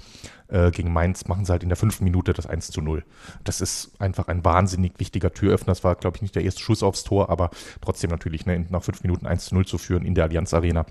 Äh, 0.49 0.71
gegen 0.71 0.93
Mainz 0.93 1.27
machen 1.27 1.45
sie 1.45 1.53
halt 1.53 1.63
in 1.63 1.69
der 1.69 1.77
fünften 1.77 2.05
Minute 2.05 2.33
das 2.33 2.47
1 2.47 2.71
zu 2.71 2.81
0. 2.81 3.05
Das 3.45 3.61
ist 3.61 4.01
einfach 4.01 4.29
ein 4.29 4.45
wahnsinnig 4.45 4.99
wichtiger 4.99 5.33
Türöffner. 5.33 5.73
Das 5.73 5.85
war, 5.85 5.97
glaube 5.97 6.17
ich, 6.17 6.23
nicht 6.23 6.35
der 6.35 6.45
erste 6.45 6.63
Schuss 6.63 6.83
aufs 6.83 7.05
Tor, 7.05 7.31
aber 7.31 7.51
trotzdem 7.81 8.11
natürlich 8.11 8.47
ne, 8.47 8.67
nach 8.71 8.83
fünf 8.83 9.03
Minuten 9.03 9.27
1 9.27 9.47
zu 9.47 9.55
0 9.55 9.67
zu 9.67 9.79
führen 9.79 10.05
in 10.05 10.15
der 10.15 10.25
Allianz 10.25 10.55
Arena 10.55 10.87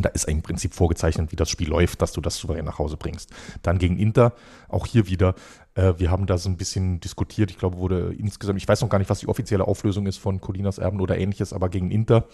da 0.00 0.08
ist 0.10 0.28
im 0.28 0.42
Prinzip 0.42 0.74
vorgezeichnet, 0.74 1.32
wie 1.32 1.36
das 1.36 1.50
Spiel 1.50 1.68
läuft, 1.68 2.02
dass 2.02 2.12
du 2.12 2.20
das 2.20 2.36
souverän 2.36 2.64
nach 2.64 2.78
Hause 2.78 2.96
bringst. 2.96 3.30
Dann 3.62 3.78
gegen 3.78 3.98
Inter, 3.98 4.32
auch 4.68 4.86
hier 4.86 5.08
wieder, 5.08 5.34
äh, 5.74 5.94
wir 5.98 6.10
haben 6.10 6.26
da 6.26 6.38
so 6.38 6.48
ein 6.48 6.56
bisschen 6.56 7.00
diskutiert. 7.00 7.50
Ich 7.50 7.58
glaube, 7.58 7.78
wurde 7.78 8.14
insgesamt, 8.16 8.58
ich 8.58 8.68
weiß 8.68 8.80
noch 8.80 8.88
gar 8.88 8.98
nicht, 8.98 9.10
was 9.10 9.20
die 9.20 9.28
offizielle 9.28 9.66
Auflösung 9.66 10.06
ist 10.06 10.18
von 10.18 10.40
Colinas 10.40 10.78
Erben 10.78 11.00
oder 11.00 11.18
ähnliches, 11.18 11.52
aber 11.52 11.68
gegen 11.68 11.90
Inter, 11.90 12.26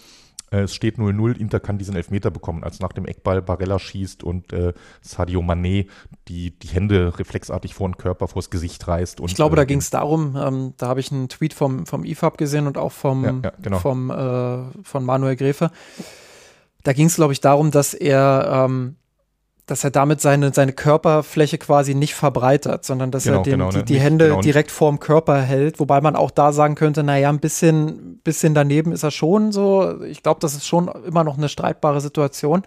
äh, 0.51 0.63
es 0.63 0.75
steht 0.75 0.99
0-0, 0.99 1.39
Inter 1.39 1.59
kann 1.61 1.79
diesen 1.79 1.97
Elfmeter 1.97 2.31
bekommen, 2.31 2.65
als 2.65 2.81
nach 2.81 2.93
dem 2.93 3.07
Eckball 3.07 3.41
Barella 3.41 3.79
schießt 3.79 4.23
und 4.23 4.53
äh, 4.53 4.75
Sadio 5.01 5.41
Mané 5.41 5.89
die, 6.29 6.59
die 6.59 6.69
Hände 6.69 7.19
reflexartig 7.19 7.75
vor 7.75 7.89
den 7.89 7.97
Körper, 7.97 8.29
vors 8.29 8.51
Gesicht 8.51 8.87
reißt. 8.87 9.21
Und, 9.21 9.31
ich 9.31 9.37
glaube, 9.37 9.57
da 9.57 9.63
äh, 9.63 9.67
ging 9.67 9.79
es 9.79 9.91
darum, 9.91 10.37
ähm, 10.37 10.75
da 10.77 10.89
habe 10.89 11.01
ich 11.01 11.11
einen 11.11 11.29
Tweet 11.29 11.55
vom, 11.55 11.87
vom 11.87 12.05
IFAB 12.05 12.37
gesehen 12.37 12.67
und 12.67 12.77
auch 12.77 12.93
vom, 12.93 13.25
ja, 13.25 13.41
ja, 13.43 13.53
genau. 13.63 13.79
vom, 13.79 14.11
äh, 14.11 14.83
von 14.83 15.05
Manuel 15.05 15.37
Gräfe 15.37 15.71
da 16.85 16.93
ging 16.93 17.07
es, 17.07 17.17
glaube 17.17 17.33
ich, 17.33 17.41
darum, 17.41 17.71
dass 17.71 17.95
er, 17.95 18.67
ähm, 18.67 18.97
dass 19.67 19.83
er 19.83 19.91
damit 19.91 20.21
seine, 20.21 20.53
seine 20.53 20.73
Körperfläche 20.73 21.59
quasi 21.59 21.95
nicht 21.95 22.15
verbreitert, 22.15 22.85
sondern 22.85 23.11
dass 23.11 23.25
genau, 23.25 23.39
er 23.39 23.43
den, 23.43 23.53
genau, 23.53 23.71
die, 23.71 23.79
ne? 23.79 23.85
die 23.85 23.99
Hände 23.99 24.29
genau. 24.29 24.41
direkt 24.43 24.71
vorm 24.71 25.01
Körper 25.01 25.41
hält, 25.41 25.81
wobei 25.81 26.03
man 26.03 26.15
auch 26.15 26.31
da 26.31 26.53
sagen 26.53 26.75
könnte, 26.75 27.03
naja, 27.03 27.31
ein 27.31 27.41
bisschen, 27.41 28.19
bisschen 28.19 28.55
daneben 28.55 28.93
ist 28.93 29.03
er 29.03 29.11
schon 29.11 29.51
so. 29.51 30.03
Ich 30.03 30.23
glaube, 30.23 30.41
das 30.41 30.55
ist 30.55 30.67
schon 30.67 30.89
immer 31.07 31.25
noch 31.25 31.39
eine 31.39 31.49
streitbare 31.49 32.03
Situation. 32.03 32.63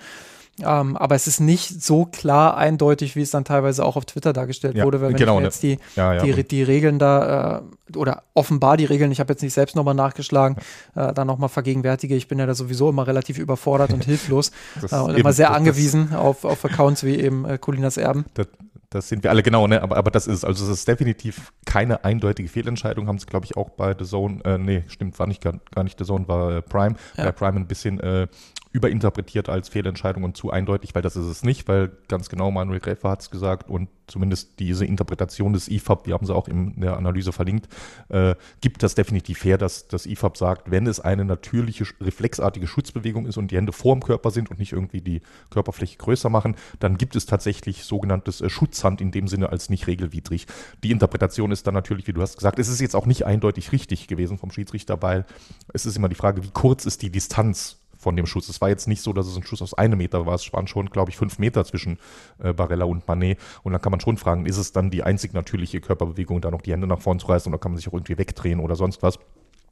Ähm, 0.64 0.98
aber 0.98 1.14
es 1.14 1.28
ist 1.28 1.40
nicht 1.40 1.84
so 1.84 2.06
klar 2.06 2.58
eindeutig, 2.58 3.16
wie 3.16 3.22
es 3.22 3.30
dann 3.30 3.46
teilweise 3.46 3.86
auch 3.86 3.96
auf 3.96 4.06
Twitter 4.06 4.34
dargestellt 4.34 4.76
ja, 4.76 4.86
wurde, 4.86 5.02
weil 5.02 5.10
wenn 5.10 5.16
genau, 5.16 5.38
ich 5.38 5.44
jetzt 5.44 5.62
die, 5.62 5.78
ja, 5.96 6.16
ja. 6.16 6.24
die, 6.24 6.44
die, 6.44 6.64
Regeln 6.64 6.98
da 6.98 7.62
äh, 7.92 7.98
oder 7.98 8.24
offenbar 8.34 8.76
die 8.76 8.86
Regeln, 8.86 9.12
ich 9.12 9.20
habe 9.20 9.34
jetzt 9.34 9.44
nicht 9.44 9.54
selbst 9.54 9.76
nochmal 9.76 9.94
nachgeschlagen, 9.94 10.58
äh, 10.96 11.14
da 11.14 11.26
nochmal 11.26 11.50
vergegenwärtige, 11.50 12.16
ich 12.16 12.28
bin 12.28 12.40
ja 12.40 12.48
da 12.48 12.56
sowieso 12.56 12.90
immer 12.90 13.06
relativ 13.06 13.38
überfordert 13.38 13.94
und 13.94 14.04
hilflos 14.06 14.52
äh, 14.92 14.96
und 14.96 15.16
immer 15.16 15.32
sehr 15.32 15.54
angewiesen 15.54 16.16
auf, 16.16 16.44
auf 16.44 16.66
Accounts 16.66 17.04
wie 17.04 17.20
eben 17.20 17.46
äh, 17.46 17.60
Colinas 17.60 17.98
Erben. 17.98 18.26
Das, 18.34 18.48
das 18.90 19.10
sind 19.10 19.24
wir 19.24 19.30
alle 19.32 19.44
genau, 19.44 19.68
ne? 19.68 19.82
Aber, 19.82 19.98
aber 19.98 20.12
das 20.12 20.28
ist, 20.28 20.46
also 20.46 20.64
es 20.64 20.72
ist 20.72 20.88
definitiv 20.88 21.52
keine 21.66 22.06
eindeutige 22.06 22.48
Fehlentscheidung, 22.48 23.08
haben 23.08 23.20
sie, 23.20 23.26
glaube 23.26 23.46
ich, 23.46 23.58
auch 23.58 23.70
bei 23.70 23.96
The 23.98 24.06
Zone, 24.06 24.40
äh, 24.46 24.58
nee, 24.58 24.84
stimmt, 24.88 25.20
war 25.20 25.28
nicht 25.28 25.42
gar, 25.42 25.60
gar 25.72 25.84
nicht 25.84 26.00
The 26.00 26.06
Zone, 26.06 26.28
war 26.28 26.58
äh, 26.58 26.62
Prime, 26.62 26.96
ja. 27.18 27.26
bei 27.26 27.32
Prime 27.32 27.60
ein 27.60 27.68
bisschen 27.68 28.00
äh, 28.00 28.28
überinterpretiert 28.72 29.50
als 29.50 29.70
Fehlentscheidung 29.70 30.24
und 30.24 30.38
zu 30.38 30.52
eindeutig, 30.52 30.94
weil 30.96 31.02
das 31.02 31.16
ist 31.16 31.26
es 31.26 31.44
nicht, 31.44 31.68
weil 31.68 31.92
ganz 32.08 32.30
genau 32.30 32.52
Manuel 32.52 32.80
Gräfer 32.80 33.10
hat 33.10 33.22
es 33.22 33.32
gesagt 33.32 33.70
und 33.70 33.90
zumindest 34.08 34.60
diese 34.60 34.86
Interpretation 34.86 35.54
des 35.54 35.68
IFAB, 35.68 36.06
die 36.06 36.14
haben 36.14 36.26
sie 36.26 36.34
auch 36.34 36.48
in 36.48 36.80
der 36.80 36.98
Analyse 36.98 37.32
verlinkt, 37.32 37.68
äh, 38.10 38.36
gibt 38.62 38.84
das 38.84 38.96
definitiv 38.96 39.44
her, 39.44 39.58
dass 39.58 39.88
das 39.88 40.06
IFAB 40.06 40.38
sagt, 40.38 40.72
wenn 40.72 40.88
es 40.88 41.00
eine 41.00 41.26
natürliche, 41.26 41.86
reflexartige 42.02 42.68
Schutzbewegung 42.68 43.26
ist 43.26 43.38
und 43.38 43.52
die 43.52 43.58
Hände 43.58 43.74
vor 43.74 43.96
dem 43.96 44.04
Körper 44.04 44.32
sind 44.32 44.50
und 44.50 44.60
nicht 44.60 44.72
irgendwie 44.72 45.02
die 45.02 45.22
Körperfläche 45.50 45.98
größer 45.98 46.30
machen, 46.30 46.56
dann 46.80 46.98
gibt 46.98 47.16
es 47.16 47.26
tatsächlich 47.26 47.84
sogenanntes 47.84 48.42
äh, 48.42 48.50
Schutzhand 48.50 49.02
in 49.02 49.12
dem 49.12 49.28
Sinne 49.28 49.50
als 49.50 49.70
nicht 49.70 49.88
regelwidrig. 49.88 50.48
Die 50.84 50.92
Interpretation 50.92 51.52
ist 51.52 51.68
dann 51.68 51.74
natürlich, 51.74 52.08
wie 52.08 52.14
du 52.14 52.22
hast 52.22 52.38
gesagt, 52.38 52.60
es 52.60 52.70
ist 52.70 52.82
jetzt 52.82 52.96
auch 52.96 53.06
nicht 53.06 53.26
eindeutig 53.26 53.72
richtig 53.72 54.08
gewesen 54.08 54.38
vom 54.38 54.52
Schiedsrichter, 54.52 55.02
weil 55.02 55.26
es 55.74 55.86
ist 55.86 55.98
immer 55.98 56.10
die 56.10 56.16
Frage, 56.16 56.44
wie 56.44 56.52
kurz 56.52 56.86
ist 56.86 57.02
die 57.02 57.12
Distanz 57.12 57.78
von 58.08 58.16
dem 58.16 58.26
Schuss. 58.26 58.48
Es 58.48 58.62
war 58.62 58.70
jetzt 58.70 58.88
nicht 58.88 59.02
so, 59.02 59.12
dass 59.12 59.28
es 59.28 59.36
ein 59.36 59.44
Schuss 59.44 59.62
aus 59.62 59.74
einem 59.74 59.98
Meter 59.98 60.26
war. 60.26 60.36
Es 60.36 60.54
waren 60.54 60.66
schon, 60.66 60.90
glaube 60.90 61.12
ich, 61.12 61.18
fünf 61.18 61.40
Meter 61.40 61.66
zwischen 61.66 62.00
äh, 62.42 62.54
Barella 62.54 62.86
und 62.86 63.06
Manet. 63.06 63.38
Und 63.64 63.74
dann 63.74 63.82
kann 63.82 63.92
man 63.92 64.00
schon 64.00 64.16
fragen, 64.16 64.46
ist 64.46 64.56
es 64.56 64.72
dann 64.72 64.90
die 64.90 65.04
einzig 65.04 65.34
natürliche 65.34 65.82
Körperbewegung, 65.82 66.40
da 66.40 66.50
noch 66.50 66.62
die 66.62 66.72
Hände 66.72 66.88
nach 66.88 67.02
vorne 67.02 67.20
zu 67.20 67.28
reißen 67.28 67.52
oder 67.52 67.60
kann 67.60 67.74
man 67.74 67.78
sich 67.78 67.90
auch 67.90 67.94
irgendwie 67.94 68.18
wegdrehen 68.18 68.62
oder 68.62 68.78
sonst 68.78 69.04
was? 69.04 69.20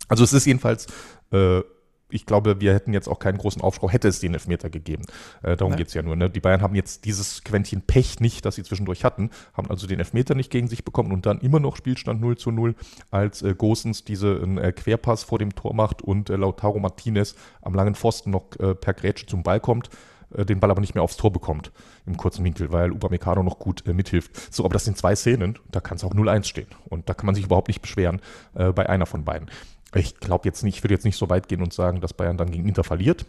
Also 0.09 0.25
es 0.25 0.33
ist 0.33 0.45
jedenfalls 0.45 0.87
äh, 1.31 1.61
ich 2.09 2.25
glaube, 2.25 2.61
wir 2.61 2.73
hätten 2.73 2.93
jetzt 2.93 3.07
auch 3.07 3.19
keinen 3.19 3.37
großen 3.37 3.61
Aufschrei, 3.61 3.89
hätte 3.89 4.07
es 4.07 4.19
den 4.19 4.33
Elfmeter 4.33 4.69
gegeben. 4.69 5.03
Äh, 5.41 5.57
darum 5.57 5.73
ja. 5.73 5.77
geht 5.77 5.87
es 5.87 5.93
ja 5.93 6.01
nur. 6.01 6.15
Ne? 6.15 6.29
Die 6.29 6.39
Bayern 6.39 6.61
haben 6.61 6.75
jetzt 6.75 7.05
dieses 7.05 7.43
Quäntchen 7.43 7.81
Pech 7.81 8.19
nicht, 8.19 8.45
das 8.45 8.55
sie 8.55 8.63
zwischendurch 8.63 9.03
hatten, 9.03 9.31
haben 9.53 9.69
also 9.69 9.87
den 9.87 9.99
Elfmeter 9.99 10.35
nicht 10.35 10.51
gegen 10.51 10.67
sich 10.67 10.85
bekommen 10.85 11.11
und 11.11 11.25
dann 11.25 11.39
immer 11.39 11.59
noch 11.59 11.75
Spielstand 11.75 12.21
0 12.21 12.37
zu 12.37 12.51
0, 12.51 12.75
als 13.11 13.41
äh, 13.41 13.55
Gosens 13.55 14.03
diesen 14.03 14.57
äh, 14.57 14.71
Querpass 14.71 15.23
vor 15.23 15.39
dem 15.39 15.55
Tor 15.55 15.73
macht 15.73 16.01
und 16.01 16.29
äh, 16.29 16.35
Lautaro 16.35 16.79
Martinez 16.79 17.35
am 17.61 17.73
langen 17.73 17.95
Pfosten 17.95 18.31
noch 18.31 18.55
äh, 18.59 18.75
per 18.75 18.93
Grätsche 18.93 19.25
zum 19.25 19.43
Ball 19.43 19.59
kommt 19.59 19.89
äh, 20.35 20.45
den 20.45 20.59
Ball 20.59 20.71
aber 20.71 20.81
nicht 20.81 20.95
mehr 20.95 21.03
aufs 21.03 21.17
Tor 21.17 21.31
bekommt 21.31 21.71
im 22.05 22.17
kurzen 22.17 22.43
Winkel, 22.43 22.71
weil 22.71 22.91
Upamecano 22.91 23.43
noch 23.43 23.59
gut 23.59 23.85
äh, 23.87 23.93
mithilft. 23.93 24.53
So, 24.53 24.63
aber 24.63 24.73
das 24.73 24.85
sind 24.85 24.97
zwei 24.97 25.15
Szenen, 25.15 25.57
da 25.71 25.79
kann 25.79 25.97
es 25.97 26.03
auch 26.03 26.13
0-1 26.13 26.45
stehen 26.45 26.67
und 26.85 27.09
da 27.09 27.13
kann 27.13 27.25
man 27.25 27.35
sich 27.35 27.45
überhaupt 27.45 27.67
nicht 27.67 27.81
beschweren 27.81 28.21
äh, 28.53 28.71
bei 28.71 28.87
einer 28.87 29.05
von 29.05 29.23
beiden. 29.23 29.49
Ich 29.95 30.19
glaube 30.19 30.47
jetzt 30.47 30.63
nicht, 30.63 30.77
ich 30.77 30.83
würde 30.83 30.93
jetzt 30.93 31.05
nicht 31.05 31.17
so 31.17 31.29
weit 31.29 31.47
gehen 31.47 31.61
und 31.61 31.73
sagen, 31.73 32.01
dass 32.01 32.13
Bayern 32.13 32.37
dann 32.37 32.51
gegen 32.51 32.67
Inter 32.67 32.83
verliert. 32.83 33.25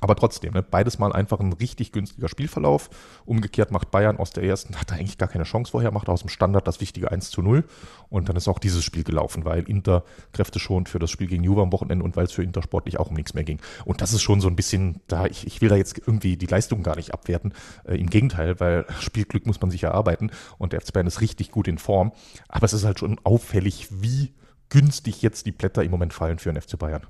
Aber 0.00 0.16
trotzdem, 0.16 0.54
ne, 0.54 0.62
beides 0.62 0.98
mal 0.98 1.12
einfach 1.12 1.38
ein 1.40 1.52
richtig 1.52 1.92
günstiger 1.92 2.28
Spielverlauf. 2.28 2.88
Umgekehrt 3.26 3.70
macht 3.70 3.90
Bayern 3.90 4.16
aus 4.16 4.30
der 4.30 4.42
ersten, 4.42 4.76
hat 4.76 4.90
er 4.90 4.96
eigentlich 4.96 5.18
gar 5.18 5.28
keine 5.28 5.44
Chance 5.44 5.70
vorher, 5.70 5.92
macht 5.92 6.08
aus 6.08 6.20
dem 6.20 6.28
Standard 6.28 6.66
das 6.66 6.80
wichtige 6.80 7.10
1 7.10 7.30
zu 7.30 7.42
0. 7.42 7.64
Und 8.08 8.28
dann 8.28 8.36
ist 8.36 8.48
auch 8.48 8.58
dieses 8.58 8.84
Spiel 8.84 9.04
gelaufen, 9.04 9.44
weil 9.44 9.68
Inter 9.68 10.04
Kräfte 10.32 10.58
schon 10.58 10.86
für 10.86 10.98
das 10.98 11.10
Spiel 11.10 11.26
gegen 11.26 11.44
Juve 11.44 11.62
am 11.62 11.72
Wochenende 11.72 12.04
und 12.04 12.16
weil 12.16 12.24
es 12.24 12.32
für 12.32 12.42
Inter 12.42 12.62
sportlich 12.62 12.98
auch 12.98 13.10
um 13.10 13.16
nichts 13.16 13.34
mehr 13.34 13.44
ging. 13.44 13.60
Und 13.84 14.00
das 14.00 14.12
ist 14.12 14.22
schon 14.22 14.40
so 14.40 14.48
ein 14.48 14.56
bisschen, 14.56 15.00
da 15.08 15.26
ich, 15.26 15.46
ich 15.46 15.60
will 15.60 15.68
da 15.68 15.76
jetzt 15.76 15.98
irgendwie 15.98 16.36
die 16.36 16.46
Leistung 16.46 16.82
gar 16.82 16.96
nicht 16.96 17.12
abwerten. 17.12 17.52
Äh, 17.84 17.96
Im 17.96 18.08
Gegenteil, 18.08 18.58
weil 18.60 18.86
Spielglück 19.00 19.46
muss 19.46 19.60
man 19.60 19.70
sich 19.70 19.82
erarbeiten 19.82 20.30
und 20.58 20.72
der 20.72 20.80
FC 20.80 20.92
Bayern 20.94 21.06
ist 21.06 21.20
richtig 21.20 21.50
gut 21.50 21.68
in 21.68 21.78
Form. 21.78 22.12
Aber 22.48 22.64
es 22.64 22.72
ist 22.72 22.84
halt 22.84 22.98
schon 22.98 23.20
auffällig, 23.24 23.88
wie 23.90 24.32
günstig 24.72 25.20
jetzt 25.20 25.44
die 25.44 25.52
Blätter 25.52 25.84
im 25.84 25.90
Moment 25.90 26.14
fallen 26.14 26.38
für 26.38 26.50
den 26.50 26.60
FC 26.60 26.78
Bayern. 26.78 27.06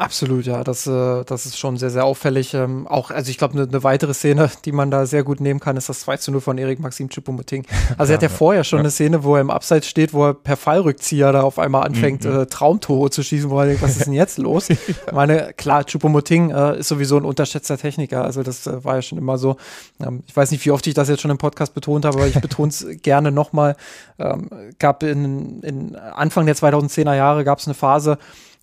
Absolut, 0.00 0.46
ja, 0.46 0.64
das, 0.64 0.86
äh, 0.86 1.24
das 1.26 1.44
ist 1.44 1.58
schon 1.58 1.76
sehr, 1.76 1.90
sehr 1.90 2.06
auffällig. 2.06 2.54
Ähm, 2.54 2.86
auch, 2.86 3.10
also 3.10 3.30
ich 3.30 3.36
glaube, 3.36 3.52
eine 3.52 3.66
ne 3.66 3.84
weitere 3.84 4.14
Szene, 4.14 4.50
die 4.64 4.72
man 4.72 4.90
da 4.90 5.04
sehr 5.04 5.22
gut 5.24 5.40
nehmen 5.40 5.60
kann, 5.60 5.76
ist 5.76 5.90
das 5.90 6.00
2 6.00 6.16
zu 6.16 6.32
0 6.32 6.40
von 6.40 6.56
Erik 6.56 6.80
Maxim 6.80 7.08
Choupo-Moting. 7.08 7.66
Also 7.98 8.12
er 8.12 8.14
hat 8.14 8.22
ja, 8.22 8.30
ja 8.30 8.34
vorher 8.34 8.64
schon 8.64 8.78
ja. 8.78 8.84
eine 8.84 8.90
Szene, 8.90 9.24
wo 9.24 9.34
er 9.34 9.42
im 9.42 9.50
Abseits 9.50 9.86
steht, 9.86 10.14
wo 10.14 10.28
er 10.28 10.34
per 10.34 10.56
Fallrückzieher 10.56 11.32
da 11.32 11.42
auf 11.42 11.58
einmal 11.58 11.82
anfängt, 11.84 12.24
mhm. 12.24 12.34
äh, 12.34 12.46
Traumtore 12.46 13.10
zu 13.10 13.22
schießen, 13.22 13.50
wo 13.50 13.60
er 13.60 13.66
denkt, 13.66 13.82
was 13.82 13.98
ist 13.98 14.06
denn 14.06 14.14
jetzt 14.14 14.38
los? 14.38 14.68
ja. 14.68 14.76
Ich 14.78 15.12
meine, 15.12 15.52
klar, 15.52 15.84
Choupo-Moting 15.84 16.50
äh, 16.50 16.78
ist 16.78 16.88
sowieso 16.88 17.18
ein 17.18 17.26
unterschätzter 17.26 17.76
Techniker, 17.76 18.24
also 18.24 18.42
das 18.42 18.66
äh, 18.66 18.82
war 18.82 18.94
ja 18.94 19.02
schon 19.02 19.18
immer 19.18 19.36
so. 19.36 19.58
Ähm, 20.00 20.22
ich 20.26 20.34
weiß 20.34 20.50
nicht, 20.50 20.64
wie 20.64 20.70
oft 20.70 20.86
ich 20.86 20.94
das 20.94 21.10
jetzt 21.10 21.20
schon 21.20 21.30
im 21.30 21.38
Podcast 21.38 21.74
betont 21.74 22.06
habe, 22.06 22.16
aber 22.16 22.26
ich 22.26 22.40
betone 22.40 22.70
es 22.70 22.86
gerne 23.02 23.32
nochmal. 23.32 23.76
Ähm, 24.18 24.48
gab 24.78 25.02
in, 25.02 25.60
in 25.60 25.94
Anfang 25.96 26.46
der 26.46 26.56
2010er 26.56 27.14
Jahre 27.14 27.44
gab 27.44 27.58
es 27.58 27.66
eine 27.66 27.74
Phase, 27.74 28.16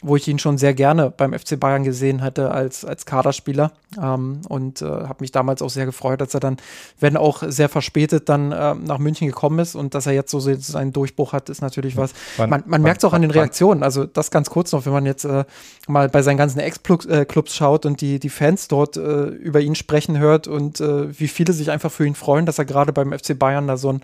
wo 0.03 0.15
ich 0.15 0.27
ihn 0.27 0.37
schon 0.37 0.59
sehr 0.59 0.75
gerne 0.75 1.09
beim 1.09 1.33
FC 1.33 1.59
Bayern 1.59 1.83
gesehen 1.83 2.21
hatte 2.21 2.51
als, 2.51 2.85
als 2.85 3.07
Kaderspieler 3.07 3.71
ähm, 3.99 4.41
und 4.47 4.83
äh, 4.83 4.85
habe 4.85 5.17
mich 5.21 5.31
damals 5.31 5.63
auch 5.63 5.71
sehr 5.71 5.87
gefreut, 5.87 6.21
dass 6.21 6.35
er 6.35 6.39
dann, 6.39 6.57
wenn 6.99 7.17
auch 7.17 7.41
sehr 7.47 7.67
verspätet, 7.67 8.29
dann 8.29 8.51
äh, 8.51 8.75
nach 8.75 8.99
München 8.99 9.27
gekommen 9.27 9.57
ist 9.57 9.73
und 9.73 9.95
dass 9.95 10.05
er 10.05 10.13
jetzt 10.13 10.29
so 10.29 10.39
seinen 10.39 10.93
Durchbruch 10.93 11.33
hat, 11.33 11.49
ist 11.49 11.61
natürlich 11.61 11.97
was. 11.97 12.13
Wann, 12.37 12.49
man 12.51 12.63
man 12.67 12.83
merkt 12.83 12.99
es 12.99 13.05
auch 13.05 13.13
an 13.13 13.23
den 13.23 13.31
Reaktionen, 13.31 13.81
also 13.81 14.05
das 14.05 14.29
ganz 14.29 14.51
kurz 14.51 14.71
noch, 14.71 14.85
wenn 14.85 14.93
man 14.93 15.07
jetzt 15.07 15.25
äh, 15.25 15.45
mal 15.87 16.09
bei 16.09 16.21
seinen 16.21 16.37
ganzen 16.37 16.59
Ex-Clubs 16.59 17.07
äh, 17.07 17.55
schaut 17.55 17.87
und 17.87 17.99
die, 17.99 18.19
die 18.19 18.29
Fans 18.29 18.67
dort 18.67 18.97
äh, 18.97 19.23
über 19.25 19.61
ihn 19.61 19.73
sprechen 19.73 20.19
hört 20.19 20.47
und 20.47 20.79
äh, 20.79 21.19
wie 21.19 21.27
viele 21.27 21.53
sich 21.53 21.71
einfach 21.71 21.91
für 21.91 22.05
ihn 22.05 22.15
freuen, 22.15 22.45
dass 22.45 22.59
er 22.59 22.65
gerade 22.65 22.93
beim 22.93 23.17
FC 23.17 23.37
Bayern 23.37 23.67
da 23.67 23.77
so 23.77 23.93
ein 23.93 24.01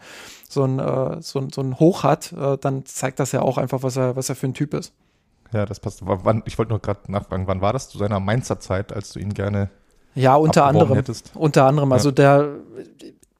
so 0.50 0.66
ein, 0.66 0.78
so 1.24 1.40
ein, 1.40 1.50
so 1.50 1.62
ein 1.62 1.80
Hoch 1.80 2.04
hat, 2.04 2.32
dann 2.62 2.86
zeigt 2.86 3.20
das 3.20 3.32
ja 3.32 3.42
auch 3.42 3.58
einfach, 3.58 3.82
was 3.82 3.98
er, 3.98 4.16
was 4.16 4.30
er 4.30 4.36
für 4.36 4.46
ein 4.46 4.54
Typ 4.54 4.76
ist. 4.76 4.94
Ja, 5.54 5.66
das 5.66 5.80
passt. 5.80 6.02
Wann, 6.04 6.44
ich 6.46 6.58
wollte 6.58 6.72
nur 6.72 6.80
gerade 6.80 7.12
nachfragen, 7.12 7.48
wann 7.48 7.62
war 7.62 7.74
das 7.74 7.90
zu 7.90 7.98
seiner 7.98 8.20
Mainzer 8.20 8.60
Zeit, 8.60 8.92
als 8.92 9.14
du 9.14 9.20
ihn 9.20 9.34
gerne 9.34 9.70
Ja, 10.16 10.36
unter 10.36 10.66
anderem. 10.66 10.96
Hättest? 10.96 11.32
Unter 11.36 11.66
anderem. 11.66 11.92
Also 11.92 12.10
ja. 12.10 12.16
der, 12.16 12.50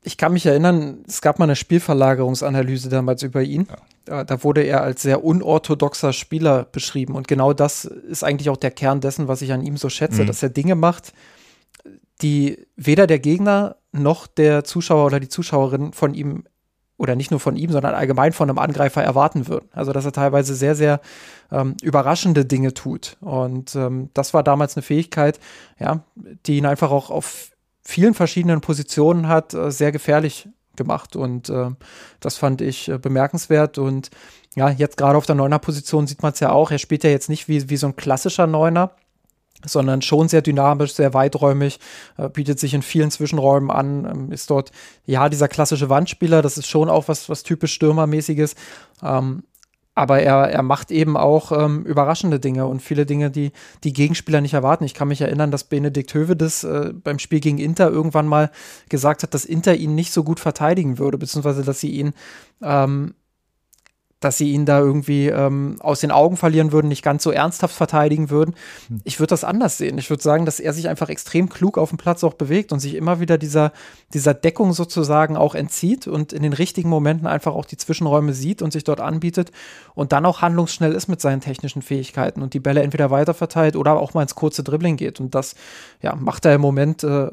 ich 0.04 0.18
kann 0.18 0.34
mich 0.34 0.46
erinnern, 0.46 1.04
es 1.08 1.22
gab 1.22 1.40
mal 1.40 1.46
eine 1.46 1.56
Spielverlagerungsanalyse 1.56 2.90
damals 2.90 3.24
über 3.24 3.42
ihn. 3.42 3.68
Ja. 4.06 4.24
Da 4.26 4.44
wurde 4.44 4.64
er 4.64 4.82
als 4.82 5.02
sehr 5.02 5.24
unorthodoxer 5.24 6.12
Spieler 6.12 6.66
beschrieben. 6.66 7.16
Und 7.16 7.28
genau 7.28 7.54
das 7.54 7.86
ist 7.86 8.24
eigentlich 8.24 8.50
auch 8.50 8.58
der 8.58 8.72
Kern 8.72 9.00
dessen, 9.00 9.28
was 9.28 9.42
ich 9.42 9.54
an 9.54 9.64
ihm 9.64 9.78
so 9.78 9.90
schätze, 9.90 10.24
mhm. 10.24 10.28
dass 10.28 10.44
er 10.44 10.50
Dinge 10.50 10.76
macht, 10.76 11.14
die 12.22 12.68
weder 12.76 13.08
der 13.08 13.20
Gegner 13.20 13.78
noch 13.92 14.28
der 14.28 14.64
Zuschauer 14.64 15.06
oder 15.06 15.20
die 15.20 15.30
Zuschauerin 15.30 15.94
von 15.94 16.14
ihm 16.14 16.44
oder 17.04 17.18
nicht 17.18 17.32
nur 17.32 17.40
von 17.42 17.58
ihm, 17.58 17.70
sondern 17.70 17.96
allgemein 17.96 18.32
von 18.32 18.50
einem 18.50 18.58
Angreifer 18.58 19.04
erwarten 19.04 19.48
würden. 19.48 19.68
Also 19.74 19.92
dass 19.92 20.06
er 20.06 20.14
teilweise 20.14 20.56
sehr, 20.56 20.74
sehr 20.74 21.02
ähm, 21.52 21.76
überraschende 21.82 22.46
Dinge 22.46 22.74
tut. 22.74 23.18
Und 23.20 23.76
ähm, 23.76 24.10
das 24.14 24.34
war 24.34 24.42
damals 24.42 24.78
eine 24.78 24.84
Fähigkeit, 24.84 25.38
ja, 25.78 26.00
die 26.16 26.58
ihn 26.58 26.66
einfach 26.66 26.92
auch 26.92 27.12
auf 27.12 27.52
vielen 27.82 28.14
verschiedenen 28.14 28.62
Positionen 28.62 29.28
hat, 29.28 29.54
äh, 29.54 29.70
sehr 29.70 29.92
gefährlich 29.92 30.48
gemacht. 30.78 31.18
Und 31.18 31.50
äh, 31.50 31.72
das 32.22 32.38
fand 32.38 32.62
ich 32.62 32.88
äh, 32.88 32.98
bemerkenswert. 32.98 33.78
Und 33.78 34.10
ja, 34.56 34.70
jetzt 34.70 34.96
gerade 34.96 35.18
auf 35.18 35.26
der 35.26 35.36
Neuner-Position 35.36 36.08
sieht 36.08 36.24
man 36.24 36.32
es 36.32 36.40
ja 36.40 36.54
auch. 36.54 36.72
Er 36.72 36.80
spielt 36.80 37.04
ja 37.04 37.10
jetzt 37.10 37.30
nicht 37.30 37.50
wie, 37.50 37.70
wie 37.70 37.78
so 37.78 37.88
ein 37.88 37.98
klassischer 37.98 38.48
Neuner, 38.48 38.92
sondern 39.66 40.02
schon 40.02 40.28
sehr 40.28 40.42
dynamisch, 40.42 40.94
sehr 40.94 41.14
weiträumig, 41.14 41.80
äh, 42.18 42.30
bietet 42.30 42.60
sich 42.60 42.74
in 42.74 42.82
vielen 42.82 43.12
Zwischenräumen 43.12 43.72
an, 43.72 44.06
ähm, 44.06 44.32
ist 44.32 44.50
dort, 44.50 44.72
ja, 45.06 45.30
dieser 45.30 45.48
klassische 45.48 45.90
Wandspieler, 45.90 46.42
das 46.42 46.58
ist 46.58 46.68
schon 46.68 46.90
auch 46.90 47.08
was, 47.08 47.30
was 47.30 47.44
typisch 47.44 47.74
Stürmermäßiges. 47.74 48.56
Ähm, 49.02 49.44
aber 49.96 50.22
er, 50.22 50.50
er 50.50 50.64
macht 50.64 50.90
eben 50.90 51.16
auch 51.18 51.52
ähm, 51.52 51.84
überraschende 51.84 52.40
Dinge 52.40 52.66
und 52.66 52.82
viele 52.82 53.06
Dinge, 53.06 53.30
die 53.30 53.52
die 53.84 53.94
Gegenspieler 53.94 54.42
nicht 54.42 54.56
erwarten. 54.56 54.86
Ich 54.86 54.96
kann 54.96 55.08
mich 55.08 55.22
erinnern, 55.22 55.52
dass 55.52 55.66
Benedikt 55.66 56.14
Hövedes 56.14 56.64
äh, 56.64 56.94
beim 56.94 57.20
Spiel 57.20 57.40
gegen 57.40 57.60
Inter 57.60 57.92
irgendwann 57.92 58.28
mal 58.28 58.50
gesagt 58.90 59.22
hat, 59.22 59.34
dass 59.36 59.46
Inter 59.46 59.76
ihn 59.76 59.94
nicht 59.94 60.12
so 60.12 60.24
gut 60.24 60.40
verteidigen 60.40 60.98
würde, 60.98 61.20
beziehungsweise 61.20 61.64
dass 61.64 61.80
sie 61.80 61.92
ihn 61.92 62.14
ähm, 62.64 63.14
dass 64.24 64.38
sie 64.38 64.52
ihn 64.52 64.66
da 64.66 64.80
irgendwie 64.80 65.28
ähm, 65.28 65.78
aus 65.80 66.00
den 66.00 66.12
Augen 66.12 66.38
verlieren 66.38 66.72
würden, 66.72 66.88
nicht 66.88 67.04
ganz 67.04 67.24
so 67.24 67.32
ernsthaft 67.32 67.76
verteidigen 67.76 68.30
würden. 68.30 68.56
Hm. 68.88 69.02
Ich 69.04 69.20
würde 69.20 69.30
das 69.30 69.44
anders 69.44 69.78
sehen. 69.78 69.98
Ich 69.98 70.10
würde 70.10 70.24
sagen, 70.24 70.46
dass 70.46 70.60
er 70.60 70.74
sich 70.74 70.90
einfach 70.90 71.10
extrem 71.10 71.50
klug 71.50 71.78
auf 71.78 71.90
dem 71.90 71.98
Platz 71.98 72.24
auch 72.24 72.34
bewegt 72.34 72.72
und 72.72 72.80
sich 72.80 72.96
immer 72.96 73.20
wieder 73.20 73.38
dieser, 73.38 73.72
dieser 74.14 74.34
Deckung 74.34 74.74
sozusagen 74.74 75.38
auch 75.38 75.56
entzieht 75.56 76.08
und 76.08 76.34
in 76.34 76.44
den 76.44 76.54
richtigen 76.54 76.90
Momenten 76.90 77.28
einfach 77.28 77.54
auch 77.54 77.66
die 77.66 77.78
Zwischenräume 77.78 78.34
sieht 78.34 78.62
und 78.62 78.72
sich 78.72 78.84
dort 78.84 79.00
anbietet 79.00 79.52
und 79.96 80.12
dann 80.12 80.26
auch 80.26 80.42
handlungsschnell 80.42 80.94
ist 80.94 81.08
mit 81.08 81.22
seinen 81.22 81.42
technischen 81.42 81.82
Fähigkeiten 81.82 82.42
und 82.42 82.54
die 82.54 82.60
Bälle 82.60 82.82
entweder 82.82 83.12
weiterverteilt 83.12 83.76
oder 83.76 83.94
auch 84.00 84.14
mal 84.14 84.24
ins 84.24 84.36
kurze 84.36 84.64
Dribbling 84.64 84.98
geht. 84.98 85.20
Und 85.20 85.36
das 85.36 85.56
ja, 86.02 86.16
macht 86.16 86.46
er 86.46 86.56
im 86.56 86.62
Moment 86.62 87.04
äh, 87.04 87.32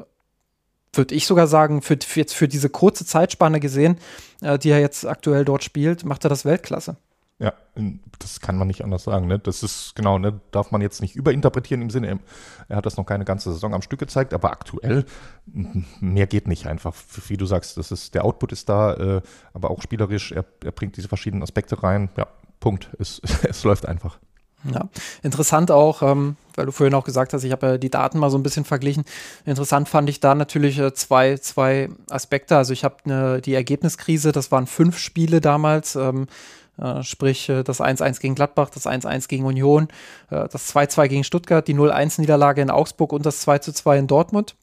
würde 0.93 1.15
ich 1.15 1.25
sogar 1.25 1.47
sagen, 1.47 1.81
für, 1.81 1.97
für, 2.03 2.19
jetzt 2.19 2.35
für 2.35 2.47
diese 2.47 2.69
kurze 2.69 3.05
Zeitspanne 3.05 3.59
gesehen, 3.59 3.97
äh, 4.41 4.59
die 4.59 4.69
er 4.69 4.79
jetzt 4.79 5.05
aktuell 5.05 5.45
dort 5.45 5.63
spielt, 5.63 6.05
macht 6.05 6.25
er 6.25 6.29
das 6.29 6.45
Weltklasse. 6.45 6.97
Ja, 7.39 7.53
das 8.19 8.39
kann 8.39 8.55
man 8.55 8.67
nicht 8.67 8.83
anders 8.83 9.03
sagen. 9.03 9.25
Ne? 9.25 9.39
Das 9.39 9.63
ist 9.63 9.95
genau, 9.95 10.19
ne? 10.19 10.39
darf 10.51 10.69
man 10.69 10.79
jetzt 10.79 11.01
nicht 11.01 11.15
überinterpretieren 11.15 11.81
im 11.81 11.89
Sinne, 11.89 12.19
er, 12.67 12.77
hat 12.77 12.85
das 12.85 12.97
noch 12.97 13.05
keine 13.07 13.25
ganze 13.25 13.51
Saison 13.51 13.73
am 13.73 13.81
Stück 13.81 13.99
gezeigt, 13.99 14.35
aber 14.35 14.51
aktuell 14.51 15.05
mehr 15.99 16.27
geht 16.27 16.47
nicht 16.47 16.67
einfach. 16.67 16.93
Wie 17.27 17.37
du 17.37 17.47
sagst, 17.47 17.77
das 17.77 17.91
ist, 17.91 18.13
der 18.13 18.25
Output 18.25 18.51
ist 18.51 18.69
da, 18.69 18.93
äh, 18.93 19.21
aber 19.53 19.71
auch 19.71 19.81
spielerisch, 19.81 20.31
er, 20.31 20.45
er 20.63 20.71
bringt 20.71 20.97
diese 20.97 21.07
verschiedenen 21.07 21.41
Aspekte 21.41 21.81
rein. 21.81 22.09
Ja, 22.15 22.27
Punkt. 22.59 22.91
Es, 22.99 23.19
es 23.43 23.63
läuft 23.63 23.87
einfach. 23.87 24.19
Ja, 24.63 24.89
interessant 25.23 25.71
auch, 25.71 26.03
ähm, 26.03 26.35
weil 26.55 26.67
du 26.67 26.71
vorhin 26.71 26.93
auch 26.93 27.03
gesagt 27.03 27.33
hast, 27.33 27.43
ich 27.43 27.51
habe 27.51 27.65
ja 27.65 27.77
die 27.77 27.89
Daten 27.89 28.19
mal 28.19 28.29
so 28.29 28.37
ein 28.37 28.43
bisschen 28.43 28.65
verglichen. 28.65 29.05
Interessant 29.45 29.89
fand 29.89 30.07
ich 30.09 30.19
da 30.19 30.35
natürlich 30.35 30.77
äh, 30.77 30.93
zwei, 30.93 31.37
zwei 31.37 31.89
Aspekte. 32.09 32.57
Also 32.57 32.73
ich 32.73 32.83
habe 32.83 32.97
ne, 33.05 33.41
die 33.41 33.55
Ergebniskrise, 33.55 34.31
das 34.31 34.51
waren 34.51 34.67
fünf 34.67 34.99
Spiele 34.99 35.41
damals. 35.41 35.95
Ähm, 35.95 36.27
äh, 36.77 37.03
sprich 37.03 37.49
äh, 37.49 37.63
das 37.63 37.81
1-1 37.81 38.19
gegen 38.19 38.35
Gladbach, 38.35 38.69
das 38.69 38.85
1-1 38.85 39.27
gegen 39.27 39.45
Union, 39.45 39.87
äh, 40.29 40.47
das 40.47 40.73
2-2 40.73 41.07
gegen 41.07 41.23
Stuttgart, 41.23 41.67
die 41.67 41.75
0-1-Niederlage 41.75 42.61
in 42.61 42.69
Augsburg 42.69 43.13
und 43.13 43.25
das 43.25 43.45
2-2 43.47 43.99
in 43.99 44.07
Dortmund. 44.07 44.55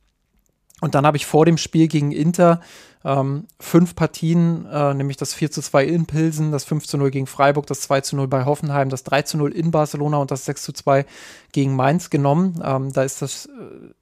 Und 0.81 0.95
dann 0.95 1.07
habe 1.07 1.17
ich 1.17 1.27
vor 1.27 1.45
dem 1.45 1.59
Spiel 1.59 1.89
gegen 1.89 2.13
Inter 2.13 2.61
ähm, 3.05 3.47
fünf 3.61 3.95
Partien, 3.95 4.67
äh, 4.67 4.95
nämlich 4.95 5.17
das 5.17 5.35
4 5.35 5.51
zu 5.51 5.63
2 5.63 5.85
in 5.85 6.07
Pilsen, 6.07 6.53
das 6.53 6.65
5 6.65 6.87
zu 6.87 6.99
0 6.99 7.11
gegen 7.11 7.27
Freiburg, 7.27 7.67
das 7.67 7.81
2 7.83 8.01
zu 8.01 8.17
0 8.17 8.29
bei 8.29 8.45
Hoffenheim, 8.45 8.89
das 8.89 9.05
3 9.05 9.23
zu 9.23 9.39
0 9.39 9.53
in 9.53 9.71
Barcelona 9.71 10.19
und 10.19 10.31
das 10.31 10.45
6 10.45 10.63
zu 10.63 10.73
2 10.73 11.07
gegen 11.53 11.77
Mainz 11.77 12.11
genommen. 12.11 12.61
Ähm, 12.65 12.93
da, 12.93 13.03
ist 13.03 13.23
das, 13.23 13.47
äh, 13.47 13.51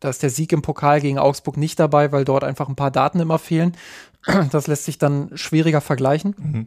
da 0.01 0.09
ist 0.09 0.23
der 0.23 0.31
Sieg 0.31 0.53
im 0.53 0.63
Pokal 0.63 1.01
gegen 1.01 1.19
Augsburg 1.19 1.57
nicht 1.57 1.79
dabei, 1.79 2.13
weil 2.13 2.25
dort 2.25 2.45
einfach 2.45 2.69
ein 2.69 2.77
paar 2.77 2.91
Daten 2.91 3.21
immer 3.21 3.39
fehlen. 3.39 3.77
Das 4.51 4.67
lässt 4.67 4.87
sich 4.87 4.99
dann 4.99 5.31
schwieriger 5.35 5.81
vergleichen. 5.81 6.35
Mhm. 6.37 6.67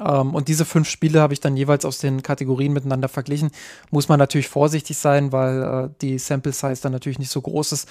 Ähm, 0.00 0.34
und 0.34 0.48
diese 0.48 0.64
fünf 0.64 0.88
Spiele 0.88 1.20
habe 1.20 1.32
ich 1.32 1.40
dann 1.40 1.56
jeweils 1.56 1.84
aus 1.84 1.98
den 1.98 2.22
Kategorien 2.22 2.72
miteinander 2.72 3.08
verglichen. 3.08 3.50
Muss 3.90 4.08
man 4.08 4.18
natürlich 4.18 4.48
vorsichtig 4.48 4.96
sein, 4.98 5.32
weil 5.32 5.62
äh, 5.62 5.88
die 6.00 6.18
Sample 6.18 6.52
Size 6.52 6.80
dann 6.82 6.92
natürlich 6.92 7.18
nicht 7.18 7.30
so 7.30 7.40
groß 7.40 7.72
ist. 7.72 7.88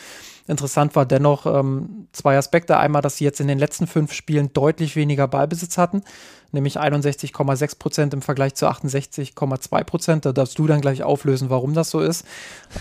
Interessant 0.48 0.96
war 0.96 1.06
dennoch 1.06 1.46
ähm, 1.46 2.08
zwei 2.12 2.38
Aspekte. 2.38 2.78
Einmal, 2.78 3.02
dass 3.02 3.18
sie 3.18 3.24
jetzt 3.24 3.40
in 3.40 3.48
den 3.48 3.60
letzten 3.60 3.88
fünf 3.88 4.14
Spielen 4.14 4.52
deutlich 4.54 4.96
weniger 4.96 5.28
Ballbesitz 5.28 5.78
hatten, 5.78 6.04
nämlich 6.52 6.80
61,6 6.80 7.80
Prozent 7.80 8.14
im 8.14 8.22
Vergleich 8.22 8.56
zu 8.56 8.68
68,2 8.68 9.84
Prozent. 9.84 10.26
Da 10.26 10.34
darfst 10.34 10.60
du 10.60 10.68
dann 10.68 10.82
gleich 10.82 11.04
auflösen, 11.04 11.50
warum 11.50 11.74
das 11.74 11.90
so 11.90 12.02
ist. 12.02 12.26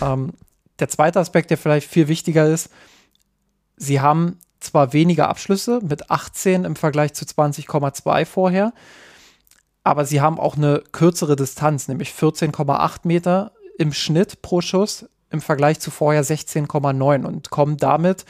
Ähm, 0.01 0.33
der 0.79 0.89
zweite 0.89 1.19
Aspekt, 1.19 1.49
der 1.49 1.57
vielleicht 1.57 1.89
viel 1.89 2.07
wichtiger 2.07 2.47
ist, 2.47 2.69
sie 3.77 4.01
haben 4.01 4.39
zwar 4.59 4.93
weniger 4.93 5.29
Abschlüsse 5.29 5.79
mit 5.83 6.09
18 6.09 6.63
im 6.63 6.75
Vergleich 6.75 7.13
zu 7.13 7.25
20,2 7.25 8.25
vorher, 8.25 8.73
aber 9.83 10.05
sie 10.05 10.21
haben 10.21 10.39
auch 10.39 10.55
eine 10.55 10.83
kürzere 10.91 11.35
Distanz, 11.35 11.87
nämlich 11.87 12.09
14,8 12.11 12.99
Meter 13.03 13.51
im 13.77 13.93
Schnitt 13.93 14.41
pro 14.41 14.61
Schuss 14.61 15.05
im 15.29 15.41
Vergleich 15.41 15.79
zu 15.79 15.91
vorher 15.91 16.23
16,9 16.23 17.25
und 17.25 17.49
kommen 17.49 17.77
damit 17.77 18.25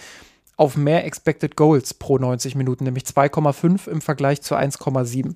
auf 0.56 0.78
mehr 0.78 1.06
Expected 1.06 1.56
Goals 1.56 1.93
pro 1.93 2.18
90 2.18 2.56
Minuten, 2.56 2.86
nämlich 2.86 3.04
2,5 3.04 3.89
im 3.89 4.01
Vergleich 4.01 4.41
zu 4.41 4.56
1,7. 4.56 5.36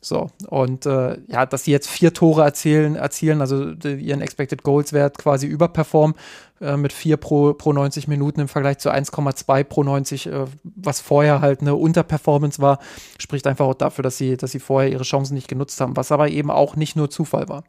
So, 0.00 0.30
und 0.48 0.86
äh, 0.86 1.18
ja, 1.26 1.46
dass 1.46 1.64
sie 1.64 1.72
jetzt 1.72 1.88
vier 1.88 2.12
Tore 2.12 2.42
erzielen, 2.44 2.94
erzielen 2.96 3.40
also 3.40 3.74
die, 3.74 3.94
ihren 3.94 4.20
Expected 4.20 4.62
Goals 4.62 4.92
Wert 4.92 5.18
quasi 5.18 5.46
überperformen 5.46 6.16
äh, 6.60 6.76
mit 6.76 6.92
vier 6.92 7.16
pro, 7.16 7.54
pro 7.54 7.72
90 7.72 8.06
Minuten 8.06 8.40
im 8.40 8.48
Vergleich 8.48 8.78
zu 8.78 8.90
1,2 8.90 9.64
pro 9.64 9.82
90, 9.82 10.26
äh, 10.26 10.44
was 10.62 11.00
vorher 11.00 11.40
halt 11.40 11.60
eine 11.60 11.74
Unterperformance 11.74 12.62
war, 12.62 12.78
spricht 13.18 13.46
einfach 13.46 13.66
auch 13.66 13.74
dafür, 13.74 14.02
dass 14.02 14.16
sie, 14.16 14.36
dass 14.36 14.52
sie 14.52 14.60
vorher 14.60 14.90
ihre 14.90 15.02
Chancen 15.02 15.34
nicht 15.34 15.48
genutzt 15.48 15.80
haben, 15.80 15.96
was 15.96 16.12
aber 16.12 16.28
eben 16.28 16.50
auch 16.50 16.76
nicht 16.76 16.94
nur 16.94 17.10
Zufall 17.10 17.48
war. 17.48 17.64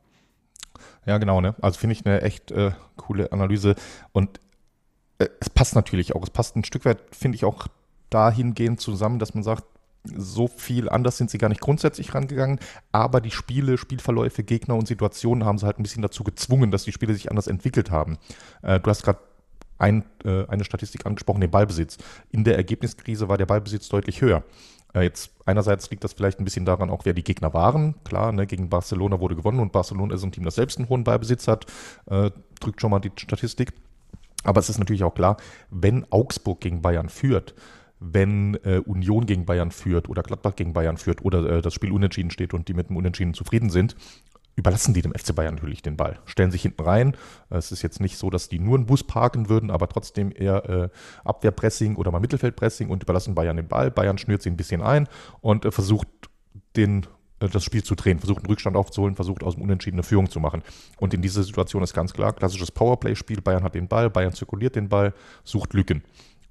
Ja, 1.05 1.17
genau, 1.17 1.41
ne? 1.41 1.55
Also 1.61 1.79
finde 1.79 1.93
ich 1.93 2.05
eine 2.05 2.21
echt 2.21 2.51
äh, 2.51 2.71
coole 2.97 3.31
Analyse 3.31 3.75
und 4.11 4.39
äh, 5.19 5.27
es 5.39 5.49
passt 5.49 5.75
natürlich 5.75 6.15
auch. 6.15 6.23
Es 6.23 6.29
passt 6.29 6.55
ein 6.55 6.65
Stück 6.65 6.85
weit, 6.85 6.99
finde 7.11 7.37
ich, 7.37 7.45
auch 7.45 7.67
dahingehend 8.09 8.79
zusammen, 8.79 9.17
dass 9.17 9.33
man 9.33 9.43
sagt, 9.43 9.63
so 10.15 10.47
viel 10.47 10.89
anders 10.89 11.17
sind 11.17 11.29
sie 11.29 11.37
gar 11.37 11.49
nicht 11.49 11.61
grundsätzlich 11.61 12.13
rangegangen, 12.13 12.59
aber 12.91 13.21
die 13.21 13.31
Spiele, 13.31 13.77
Spielverläufe, 13.77 14.43
Gegner 14.43 14.75
und 14.75 14.87
Situationen 14.87 15.45
haben 15.45 15.57
sie 15.57 15.65
halt 15.65 15.79
ein 15.79 15.83
bisschen 15.83 16.01
dazu 16.01 16.23
gezwungen, 16.23 16.71
dass 16.71 16.83
die 16.83 16.91
Spiele 16.91 17.13
sich 17.13 17.29
anders 17.29 17.47
entwickelt 17.47 17.91
haben. 17.91 18.17
Äh, 18.61 18.79
du 18.79 18.89
hast 18.89 19.03
gerade 19.03 19.19
ein, 19.77 20.05
äh, 20.23 20.45
eine 20.47 20.63
Statistik 20.63 21.05
angesprochen, 21.05 21.41
den 21.41 21.51
Ballbesitz. 21.51 21.97
In 22.31 22.43
der 22.43 22.55
Ergebniskrise 22.55 23.29
war 23.29 23.37
der 23.37 23.45
Ballbesitz 23.45 23.89
deutlich 23.89 24.21
höher. 24.21 24.43
Äh, 24.93 25.03
jetzt 25.03 25.31
einerseits 25.45 25.89
liegt 25.89 26.03
das 26.03 26.13
vielleicht 26.13 26.39
ein 26.39 26.45
bisschen 26.45 26.65
daran, 26.65 26.89
auch 26.89 27.05
wer 27.05 27.13
die 27.13 27.23
Gegner 27.23 27.53
waren. 27.53 27.95
Klar, 28.03 28.31
ne, 28.31 28.47
gegen 28.47 28.69
Barcelona 28.69 29.19
wurde 29.19 29.35
gewonnen 29.35 29.59
und 29.59 29.71
Barcelona 29.71 30.15
ist 30.15 30.23
ein 30.23 30.31
Team, 30.31 30.43
das 30.43 30.55
selbst 30.55 30.77
einen 30.77 30.89
hohen 30.89 31.03
Ballbesitz 31.03 31.47
hat, 31.47 31.65
äh, 32.07 32.31
drückt 32.59 32.81
schon 32.81 32.91
mal 32.91 32.99
die 32.99 33.11
Statistik. 33.15 33.73
Aber 34.43 34.59
es 34.59 34.69
ist 34.69 34.77
natürlich 34.77 35.03
auch 35.03 35.13
klar, 35.13 35.37
wenn 35.69 36.05
Augsburg 36.11 36.61
gegen 36.61 36.81
Bayern 36.81 37.09
führt, 37.09 37.53
wenn 37.99 38.55
äh, 38.63 38.81
Union 38.85 39.25
gegen 39.25 39.45
Bayern 39.45 39.71
führt 39.71 40.09
oder 40.09 40.23
Gladbach 40.23 40.55
gegen 40.55 40.73
Bayern 40.73 40.97
führt 40.97 41.23
oder 41.23 41.57
äh, 41.57 41.61
das 41.61 41.73
Spiel 41.73 41.91
unentschieden 41.91 42.31
steht 42.31 42.53
und 42.53 42.67
die 42.67 42.73
mit 42.73 42.89
dem 42.89 42.97
Unentschieden 42.97 43.33
zufrieden 43.33 43.69
sind, 43.69 43.95
überlassen 44.55 44.93
die 44.93 45.01
dem 45.01 45.13
FC 45.13 45.33
Bayern 45.35 45.55
natürlich 45.55 45.81
den 45.81 45.97
Ball. 45.97 46.19
Stellen 46.25 46.51
sich 46.51 46.63
hinten 46.63 46.81
rein. 46.81 47.15
Es 47.49 47.71
ist 47.71 47.83
jetzt 47.83 48.01
nicht 48.01 48.17
so, 48.17 48.29
dass 48.29 48.49
die 48.49 48.59
nur 48.59 48.75
einen 48.75 48.87
Bus 48.87 49.03
parken 49.03 49.49
würden, 49.49 49.71
aber 49.71 49.87
trotzdem 49.87 50.31
eher 50.35 50.69
äh, 50.69 50.89
Abwehrpressing 51.23 51.95
oder 51.95 52.11
mal 52.11 52.19
Mittelfeldpressing 52.19 52.89
und 52.89 53.03
überlassen 53.03 53.35
Bayern 53.35 53.55
den 53.55 53.67
Ball. 53.67 53.91
Bayern 53.91 54.17
schnürt 54.17 54.41
sie 54.41 54.49
ein 54.49 54.57
bisschen 54.57 54.81
ein 54.81 55.07
und 55.41 55.65
äh, 55.65 55.71
versucht 55.71 56.07
den 56.75 57.05
äh, 57.39 57.47
das 57.47 57.63
Spiel 57.63 57.83
zu 57.83 57.95
drehen, 57.95 58.19
versucht 58.19 58.39
einen 58.39 58.47
Rückstand 58.47 58.75
aufzuholen, 58.75 59.15
versucht 59.15 59.43
aus 59.43 59.53
dem 59.53 59.63
Unentschieden 59.63 59.97
eine 59.97 60.03
Führung 60.03 60.29
zu 60.29 60.39
machen. 60.39 60.63
Und 60.97 61.13
in 61.13 61.21
dieser 61.21 61.43
Situation 61.43 61.83
ist 61.83 61.93
ganz 61.93 62.13
klar, 62.13 62.33
klassisches 62.33 62.71
Powerplay-Spiel, 62.71 63.41
Bayern 63.41 63.63
hat 63.63 63.75
den 63.75 63.87
Ball, 63.87 64.09
Bayern 64.09 64.33
zirkuliert 64.33 64.75
den 64.75 64.89
Ball, 64.89 65.13
sucht 65.43 65.73
Lücken. 65.73 66.03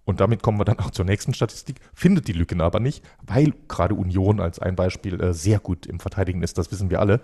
Und 0.07 0.21
damit 0.21 0.43
kommen 0.43 0.59
wir 0.59 0.65
dann 0.65 0.79
auch 0.79 0.93
zur 0.93 1.05
nächsten 1.05 1.35
Statistik, 1.35 1.81
findet 1.93 2.29
die 2.29 2.33
Lücken 2.33 2.61
aber 2.61 2.79
nicht, 2.79 3.05
weil 3.27 3.53
gerade 3.69 3.95
Union 3.95 4.41
als 4.41 4.61
ein 4.61 4.77
Beispiel 4.77 5.21
äh, 5.21 5.35
sehr 5.35 5.59
gut 5.59 5.85
im 5.85 5.99
Verteidigen 5.99 6.43
ist, 6.45 6.57
das 6.59 6.71
wissen 6.71 6.91
wir 6.91 7.01
alle. 7.01 7.21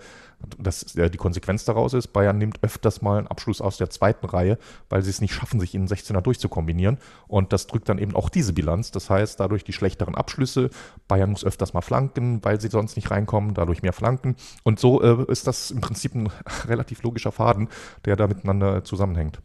Dass 0.59 0.93
äh, 0.95 1.09
die 1.09 1.17
Konsequenz 1.17 1.63
daraus 1.63 1.93
ist, 1.93 2.09
Bayern 2.09 2.37
nimmt 2.37 2.61
öfters 2.61 3.01
mal 3.01 3.19
einen 3.19 3.27
Abschluss 3.27 3.61
aus 3.61 3.77
der 3.77 3.89
zweiten 3.89 4.25
Reihe, 4.25 4.57
weil 4.89 5.01
sie 5.01 5.09
es 5.09 5.21
nicht 5.21 5.33
schaffen, 5.33 5.61
sich 5.61 5.73
in 5.73 5.85
den 5.85 5.95
16er 5.95 6.19
durchzukombinieren. 6.19 6.97
Und 7.27 7.53
das 7.53 7.67
drückt 7.67 7.87
dann 7.87 7.99
eben 7.99 8.15
auch 8.15 8.27
diese 8.27 8.51
Bilanz. 8.51 8.91
Das 8.91 9.09
heißt, 9.09 9.39
dadurch 9.39 9.63
die 9.63 9.73
schlechteren 9.73 10.13
Abschlüsse, 10.13 10.69
Bayern 11.07 11.29
muss 11.29 11.45
öfters 11.45 11.73
mal 11.73 11.81
flanken, 11.81 12.43
weil 12.43 12.59
sie 12.59 12.67
sonst 12.67 12.97
nicht 12.97 13.09
reinkommen, 13.11 13.53
dadurch 13.53 13.81
mehr 13.81 13.93
flanken. 13.93 14.35
Und 14.63 14.77
so 14.77 15.01
äh, 15.01 15.31
ist 15.31 15.47
das 15.47 15.71
im 15.71 15.79
Prinzip 15.79 16.15
ein 16.15 16.29
relativ 16.67 17.01
logischer 17.01 17.31
Faden, 17.31 17.69
der 18.03 18.17
da 18.17 18.27
miteinander 18.27 18.83
zusammenhängt. 18.83 19.39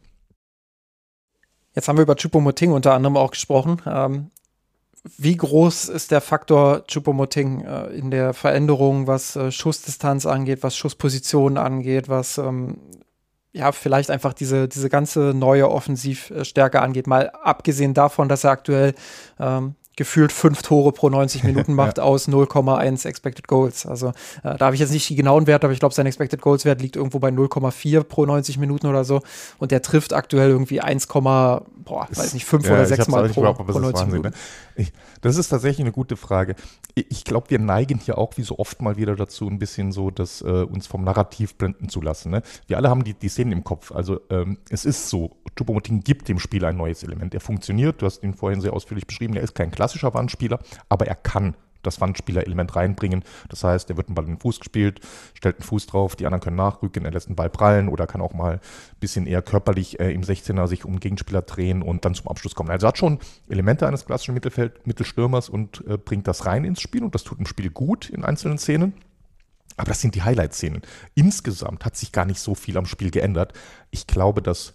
Jetzt 1.79 1.87
haben 1.87 1.97
wir 1.97 2.03
über 2.03 2.17
Chupomoting 2.17 2.73
unter 2.73 2.93
anderem 2.93 3.17
auch 3.17 3.31
gesprochen. 3.31 3.81
Ähm, 3.87 4.33
wie 5.17 5.37
groß 5.37 5.89
ist 5.89 6.11
der 6.11 6.21
Faktor 6.21 6.85
Chupomoting 6.89 7.61
äh, 7.61 7.87
in 7.91 8.11
der 8.11 8.35
Veränderung, 8.35 9.07
was 9.07 9.37
äh, 9.37 9.53
Schussdistanz 9.53 10.27
angeht, 10.27 10.65
was 10.65 10.77
Schusspositionen 10.77 11.57
angeht, 11.57 12.09
was 12.09 12.37
ähm, 12.39 12.79
ja 13.53 13.71
vielleicht 13.71 14.11
einfach 14.11 14.33
diese, 14.33 14.67
diese 14.67 14.89
ganze 14.89 15.33
neue 15.37 15.71
Offensivstärke 15.71 16.83
angeht? 16.83 17.07
Mal 17.07 17.31
abgesehen 17.31 17.95
davon, 17.95 18.29
dass 18.29 18.43
er 18.43 18.51
aktuell 18.51 18.97
ähm, 19.39 19.77
gefühlt 19.99 20.31
fünf 20.31 20.63
Tore 20.63 20.93
pro 20.93 21.11
90 21.11 21.43
Minuten 21.45 21.75
macht 21.75 21.99
ja. 21.99 22.05
aus 22.05 22.29
0,1 22.29 23.07
Expected 23.07 23.49
Goals. 23.49 23.85
Also 23.85 24.09
äh, 24.45 24.57
da 24.57 24.67
habe 24.67 24.75
ich 24.75 24.81
jetzt 24.81 24.93
nicht 24.93 25.09
die 25.11 25.17
genauen 25.17 25.47
Werte, 25.49 25.67
aber 25.67 25.75
ich 25.75 25.81
glaube, 25.81 25.95
sein 25.95 26.07
Expected 26.07 26.41
Goals 26.41 26.65
Wert 26.65 26.81
liegt 26.81 26.97
irgendwo 26.97 27.19
bei 27.19 27.31
0,4 27.31 28.05
pro 28.05 28.25
90 28.25 28.59
Minuten 28.59 28.87
oder 28.87 29.05
so. 29.05 29.21
Und 29.59 29.73
der 29.73 29.83
trifft 29.83 30.13
aktuell 30.13 30.51
irgendwie 30.51 30.81
1, 30.81 31.09
boah, 31.09 31.63
weiß 31.85 32.33
nicht, 32.35 32.47
5 32.47 32.65
ja, 32.65 32.75
oder 32.75 32.87
6 32.87 33.09
Mal 33.09 33.29
pro, 33.29 33.53
pro 33.53 33.65
90 33.65 33.83
Wahnsinn, 33.83 34.09
Minuten. 34.09 34.29
Ne? 34.29 34.35
Ich, 34.77 34.93
das 35.21 35.37
ist 35.37 35.49
tatsächlich 35.49 35.81
eine 35.81 35.93
gute 35.93 36.17
Frage. 36.17 36.55
Ich 36.95 37.25
glaube, 37.25 37.51
wir 37.51 37.59
neigen 37.59 37.99
hier 37.99 38.19
auch 38.19 38.37
wie 38.37 38.43
so 38.43 38.59
oft 38.61 38.81
mal 38.81 38.97
wieder 38.97 39.17
dazu, 39.17 39.49
ein 39.49 39.59
bisschen 39.59 39.91
so, 39.91 40.13
das 40.13 40.43
äh, 40.43 40.45
uns 40.45 40.87
vom 40.87 41.03
Narrativ 41.03 41.57
blenden 41.57 41.89
zu 41.89 42.01
lassen. 42.01 42.31
Ne? 42.31 42.43
Wir 42.69 42.77
alle 42.77 42.89
haben 42.89 43.03
die, 43.03 43.15
die 43.15 43.29
Szenen 43.29 43.51
im 43.51 43.65
Kopf. 43.65 43.91
Also 43.91 44.21
ähm, 44.31 44.59
es 44.71 44.85
ist 44.85 45.09
so, 45.09 45.37
Choupo-Moting 45.57 46.05
gibt 46.05 46.29
dem 46.29 46.39
Spiel 46.39 46.65
ein 46.65 46.77
neues 46.77 47.03
Element. 47.03 47.35
Er 47.35 47.41
funktioniert, 47.41 48.01
du 48.01 48.07
hast 48.07 48.23
ihn 48.23 48.35
vorhin 48.35 48.61
sehr 48.61 48.73
ausführlich 48.73 49.09
beschrieben, 49.09 49.35
er 49.35 49.43
ist 49.43 49.57
kein 49.57 49.73
klassischer 49.89 50.13
Wandspieler, 50.13 50.59
aber 50.89 51.07
er 51.07 51.15
kann 51.15 51.57
das 51.83 52.01
Wandspieler-Element 52.01 52.75
reinbringen. 52.77 53.25
Das 53.49 53.65
heißt, 53.65 53.89
er 53.89 53.97
wird 53.97 54.11
ein 54.11 54.15
Ball 54.15 54.25
in 54.25 54.33
den 54.33 54.41
Fuß 54.41 54.59
gespielt, 54.59 55.01
stellt 55.33 55.57
einen 55.57 55.65
Fuß 55.65 55.87
drauf, 55.87 56.17
die 56.17 56.27
anderen 56.27 56.43
können 56.43 56.57
nachrücken, 56.57 57.05
er 57.05 57.13
lässt 57.13 57.29
den 57.29 57.37
Ball 57.37 57.49
prallen 57.49 57.89
oder 57.89 58.07
kann 58.07 58.21
auch 58.21 58.35
mal 58.35 58.55
ein 58.55 58.61
bisschen 59.01 59.27
eher 59.27 59.41
körperlich 59.41 59.99
äh, 60.01 60.13
im 60.13 60.23
16er 60.23 60.67
sich 60.67 60.85
um 60.85 61.01
Gegenspieler 61.01 61.41
drehen 61.43 61.83
und 61.83 62.05
dann 62.05 62.15
zum 62.15 62.29
Abschluss 62.29 62.55
kommen. 62.55 62.71
Also 62.71 62.87
er 62.87 62.89
hat 62.89 62.99
schon 62.99 63.21
Elemente 63.49 63.87
eines 63.87 64.05
klassischen 64.05 64.35
Mittelfeld 64.35 64.87
Mittelstürmers 64.87 65.49
und 65.49 65.85
äh, 65.87 65.97
bringt 65.97 66.27
das 66.27 66.45
rein 66.45 66.65
ins 66.65 66.83
Spiel 66.83 67.05
und 67.05 67.15
das 67.15 67.23
tut 67.23 67.39
im 67.39 67.47
Spiel 67.47 67.71
gut 67.71 68.11
in 68.11 68.25
einzelnen 68.25 68.59
Szenen. 68.59 68.93
Aber 69.77 69.89
das 69.89 70.01
sind 70.01 70.17
die 70.17 70.23
Highlight-Szenen. 70.23 70.83
Insgesamt 71.15 71.85
hat 71.85 71.97
sich 71.97 72.11
gar 72.11 72.25
nicht 72.25 72.41
so 72.41 72.57
viel 72.57 72.77
am 72.77 72.87
Spiel 72.87 73.13
geändert. 73.13 73.53
Ich 73.93 74.09
glaube, 74.09 74.43
das 74.43 74.75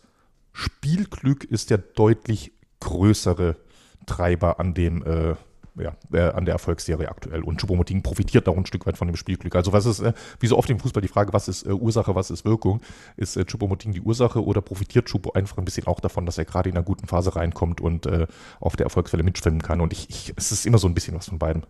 Spielglück 0.54 1.44
ist 1.44 1.70
der 1.70 1.80
deutlich 1.80 2.54
größere 2.80 3.58
Treiber 4.06 4.60
an 4.60 4.74
dem 4.74 5.04
äh, 5.04 5.36
ja, 5.76 5.96
äh, 6.12 6.32
an 6.32 6.46
der 6.46 6.54
Erfolgsserie 6.54 7.10
aktuell. 7.10 7.42
Und 7.42 7.60
Choupo-Moting 7.60 8.04
profitiert 8.04 8.48
auch 8.48 8.58
ein 8.58 8.66
Stück 8.66 8.86
weit 8.86 8.98
von 8.98 9.08
dem 9.08 9.16
Spielglück. 9.16 9.56
Also 9.56 9.74
was 9.74 9.86
ist, 9.86 10.00
äh, 10.02 10.14
wie 10.40 10.48
so 10.48 10.58
oft 10.58 10.70
im 10.70 10.80
Fußball 10.80 11.02
die 11.02 11.08
Frage, 11.08 11.34
was 11.34 11.48
ist 11.48 11.66
äh, 11.66 11.72
Ursache, 11.72 12.16
was 12.16 12.30
ist 12.30 12.46
Wirkung? 12.46 12.82
Ist 13.18 13.38
äh, 13.38 13.46
Choupo-Moting 13.46 13.92
die 13.92 14.02
Ursache 14.02 14.44
oder 14.44 14.62
profitiert 14.62 15.10
Choupo 15.10 15.32
einfach 15.32 15.58
ein 15.58 15.66
bisschen 15.66 15.88
auch 15.88 16.00
davon, 16.00 16.26
dass 16.26 16.38
er 16.38 16.46
gerade 16.46 16.70
in 16.70 16.76
einer 16.76 16.86
guten 16.86 17.08
Phase 17.08 17.36
reinkommt 17.36 17.82
und 17.82 18.06
äh, 18.06 18.28
auf 18.60 18.76
der 18.76 18.86
Erfolgswelle 18.86 19.24
mitschwimmen 19.24 19.62
kann? 19.62 19.82
Und 19.82 19.94
ich, 19.94 20.10
ich, 20.10 20.34
es 20.36 20.52
ist 20.52 20.66
immer 20.66 20.78
so 20.78 20.88
ein 20.88 20.94
bisschen 20.94 21.16
was 21.16 21.28
von 21.28 21.40
beiden. 21.40 21.66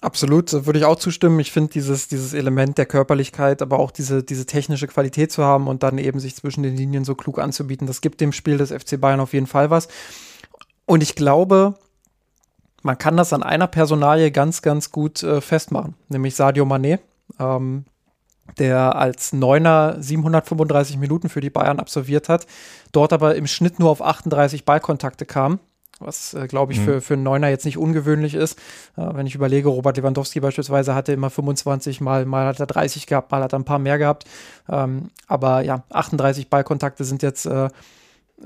Absolut, 0.00 0.52
würde 0.52 0.78
ich 0.78 0.84
auch 0.84 0.96
zustimmen. 0.96 1.40
Ich 1.40 1.50
finde 1.50 1.72
dieses, 1.72 2.06
dieses 2.06 2.32
Element 2.32 2.78
der 2.78 2.86
Körperlichkeit, 2.86 3.62
aber 3.62 3.80
auch 3.80 3.90
diese, 3.90 4.22
diese 4.22 4.46
technische 4.46 4.86
Qualität 4.86 5.32
zu 5.32 5.42
haben 5.42 5.66
und 5.66 5.82
dann 5.82 5.98
eben 5.98 6.20
sich 6.20 6.36
zwischen 6.36 6.62
den 6.62 6.76
Linien 6.76 7.04
so 7.04 7.16
klug 7.16 7.40
anzubieten, 7.40 7.88
das 7.88 8.00
gibt 8.00 8.20
dem 8.20 8.32
Spiel 8.32 8.58
des 8.58 8.70
FC 8.70 9.00
Bayern 9.00 9.18
auf 9.18 9.32
jeden 9.32 9.48
Fall 9.48 9.70
was. 9.70 9.88
Und 10.88 11.02
ich 11.02 11.14
glaube, 11.14 11.74
man 12.80 12.96
kann 12.96 13.18
das 13.18 13.34
an 13.34 13.42
einer 13.42 13.66
Personalie 13.66 14.30
ganz, 14.30 14.62
ganz 14.62 14.90
gut 14.90 15.22
äh, 15.22 15.42
festmachen, 15.42 15.94
nämlich 16.08 16.34
Sadio 16.34 16.64
Mané, 16.64 16.98
ähm, 17.38 17.84
der 18.58 18.96
als 18.96 19.34
Neuner 19.34 19.96
735 20.00 20.96
Minuten 20.96 21.28
für 21.28 21.42
die 21.42 21.50
Bayern 21.50 21.78
absolviert 21.78 22.30
hat, 22.30 22.46
dort 22.90 23.12
aber 23.12 23.34
im 23.34 23.46
Schnitt 23.46 23.78
nur 23.78 23.90
auf 23.90 24.00
38 24.00 24.64
Ballkontakte 24.64 25.26
kam 25.26 25.60
was, 26.00 26.32
äh, 26.32 26.46
glaube 26.46 26.72
ich, 26.72 26.78
mhm. 26.78 26.84
für, 26.84 27.00
für 27.00 27.14
einen 27.14 27.24
Neuner 27.24 27.48
jetzt 27.48 27.64
nicht 27.64 27.76
ungewöhnlich 27.76 28.34
ist. 28.34 28.56
Äh, 28.96 29.14
wenn 29.14 29.26
ich 29.26 29.34
überlege, 29.34 29.68
Robert 29.68 29.96
Lewandowski 29.96 30.38
beispielsweise 30.38 30.94
hatte 30.94 31.12
immer 31.12 31.28
25, 31.28 32.00
mal, 32.00 32.24
mal 32.24 32.46
hat 32.46 32.60
er 32.60 32.66
30 32.66 33.08
gehabt, 33.08 33.32
mal 33.32 33.42
hat 33.42 33.52
er 33.52 33.58
ein 33.58 33.64
paar 33.64 33.80
mehr 33.80 33.98
gehabt. 33.98 34.24
Ähm, 34.68 35.10
aber 35.26 35.62
ja, 35.62 35.82
38 35.90 36.50
Ballkontakte 36.50 37.02
sind 37.02 37.24
jetzt 37.24 37.46
äh, 37.46 37.68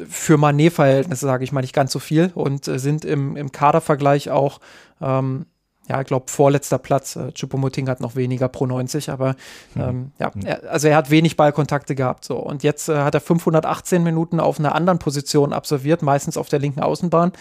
für 0.08 0.38
Manet-Verhältnisse, 0.38 1.26
sage 1.26 1.44
ich 1.44 1.52
mal, 1.52 1.60
nicht 1.60 1.74
ganz 1.74 1.92
so 1.92 1.98
viel 1.98 2.30
und 2.34 2.66
äh, 2.68 2.78
sind 2.78 3.04
im, 3.04 3.36
im 3.36 3.52
Kadervergleich 3.52 4.30
auch 4.30 4.60
ähm, 5.00 5.46
ja, 5.88 6.00
ich 6.00 6.06
glaube, 6.06 6.30
vorletzter 6.30 6.78
Platz. 6.78 7.16
Äh, 7.16 7.32
Chupomoting 7.32 7.88
hat 7.88 8.00
noch 8.00 8.14
weniger 8.14 8.48
pro 8.48 8.66
90, 8.66 9.10
aber 9.10 9.34
hm. 9.74 9.82
ähm, 9.82 10.12
ja, 10.18 10.32
hm. 10.32 10.42
er, 10.42 10.70
also 10.70 10.88
er 10.88 10.96
hat 10.96 11.10
wenig 11.10 11.36
Ballkontakte 11.36 11.94
gehabt. 11.94 12.24
So. 12.24 12.36
Und 12.36 12.62
jetzt 12.62 12.88
äh, 12.88 12.98
hat 12.98 13.14
er 13.14 13.20
518 13.20 14.02
Minuten 14.02 14.40
auf 14.40 14.58
einer 14.58 14.74
anderen 14.74 14.98
Position 14.98 15.52
absolviert, 15.52 16.02
meistens 16.02 16.36
auf 16.36 16.48
der 16.48 16.60
linken 16.60 16.80
Außenbahn 16.80 17.32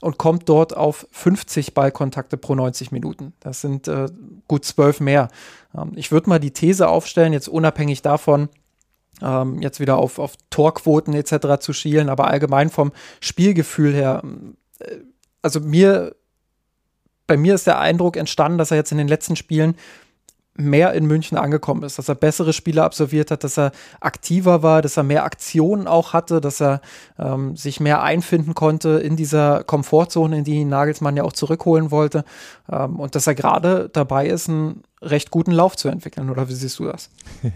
und 0.00 0.18
kommt 0.18 0.48
dort 0.48 0.76
auf 0.76 1.06
50 1.10 1.74
Ballkontakte 1.74 2.36
pro 2.36 2.54
90 2.54 2.92
Minuten. 2.92 3.32
Das 3.40 3.60
sind 3.60 3.88
äh, 3.88 4.06
gut 4.48 4.64
zwölf 4.64 5.00
mehr. 5.00 5.28
Ähm, 5.76 5.92
ich 5.96 6.12
würde 6.12 6.28
mal 6.28 6.40
die 6.40 6.52
These 6.52 6.88
aufstellen, 6.88 7.32
jetzt 7.32 7.48
unabhängig 7.48 8.02
davon, 8.02 8.48
ähm, 9.22 9.60
jetzt 9.62 9.80
wieder 9.80 9.96
auf, 9.98 10.18
auf 10.18 10.34
Torquoten 10.50 11.14
etc. 11.14 11.60
zu 11.60 11.72
schielen, 11.72 12.08
aber 12.08 12.28
allgemein 12.28 12.70
vom 12.70 12.92
Spielgefühl 13.20 13.94
her, 13.94 14.22
äh, 14.80 14.98
also 15.42 15.60
mir 15.60 16.14
bei 17.26 17.36
mir 17.36 17.54
ist 17.54 17.66
der 17.66 17.78
Eindruck 17.78 18.16
entstanden, 18.16 18.58
dass 18.58 18.72
er 18.72 18.76
jetzt 18.76 18.92
in 18.92 18.98
den 18.98 19.08
letzten 19.08 19.36
Spielen 19.36 19.76
mehr 20.54 20.92
in 20.92 21.06
München 21.06 21.38
angekommen 21.38 21.82
ist, 21.82 21.96
dass 21.96 22.10
er 22.10 22.14
bessere 22.14 22.52
Spiele 22.52 22.82
absolviert 22.82 23.30
hat, 23.30 23.42
dass 23.42 23.58
er 23.58 23.72
aktiver 24.00 24.62
war, 24.62 24.82
dass 24.82 24.98
er 24.98 25.02
mehr 25.02 25.24
Aktionen 25.24 25.86
auch 25.86 26.12
hatte, 26.12 26.42
dass 26.42 26.60
er 26.60 26.82
ähm, 27.18 27.56
sich 27.56 27.80
mehr 27.80 28.02
einfinden 28.02 28.54
konnte 28.54 28.90
in 28.98 29.16
dieser 29.16 29.64
Komfortzone, 29.64 30.38
in 30.38 30.44
die 30.44 30.64
Nagelsmann 30.66 31.16
ja 31.16 31.22
auch 31.22 31.32
zurückholen 31.32 31.90
wollte 31.90 32.24
ähm, 32.70 33.00
und 33.00 33.14
dass 33.14 33.26
er 33.26 33.34
gerade 33.34 33.88
dabei 33.90 34.26
ist, 34.26 34.48
ein 34.48 34.82
recht 35.02 35.30
guten 35.30 35.52
Lauf 35.52 35.76
zu 35.76 35.88
entwickeln. 35.88 36.30
Oder 36.30 36.48
wie 36.48 36.54
siehst 36.54 36.78
du 36.78 36.86
das? 36.86 37.10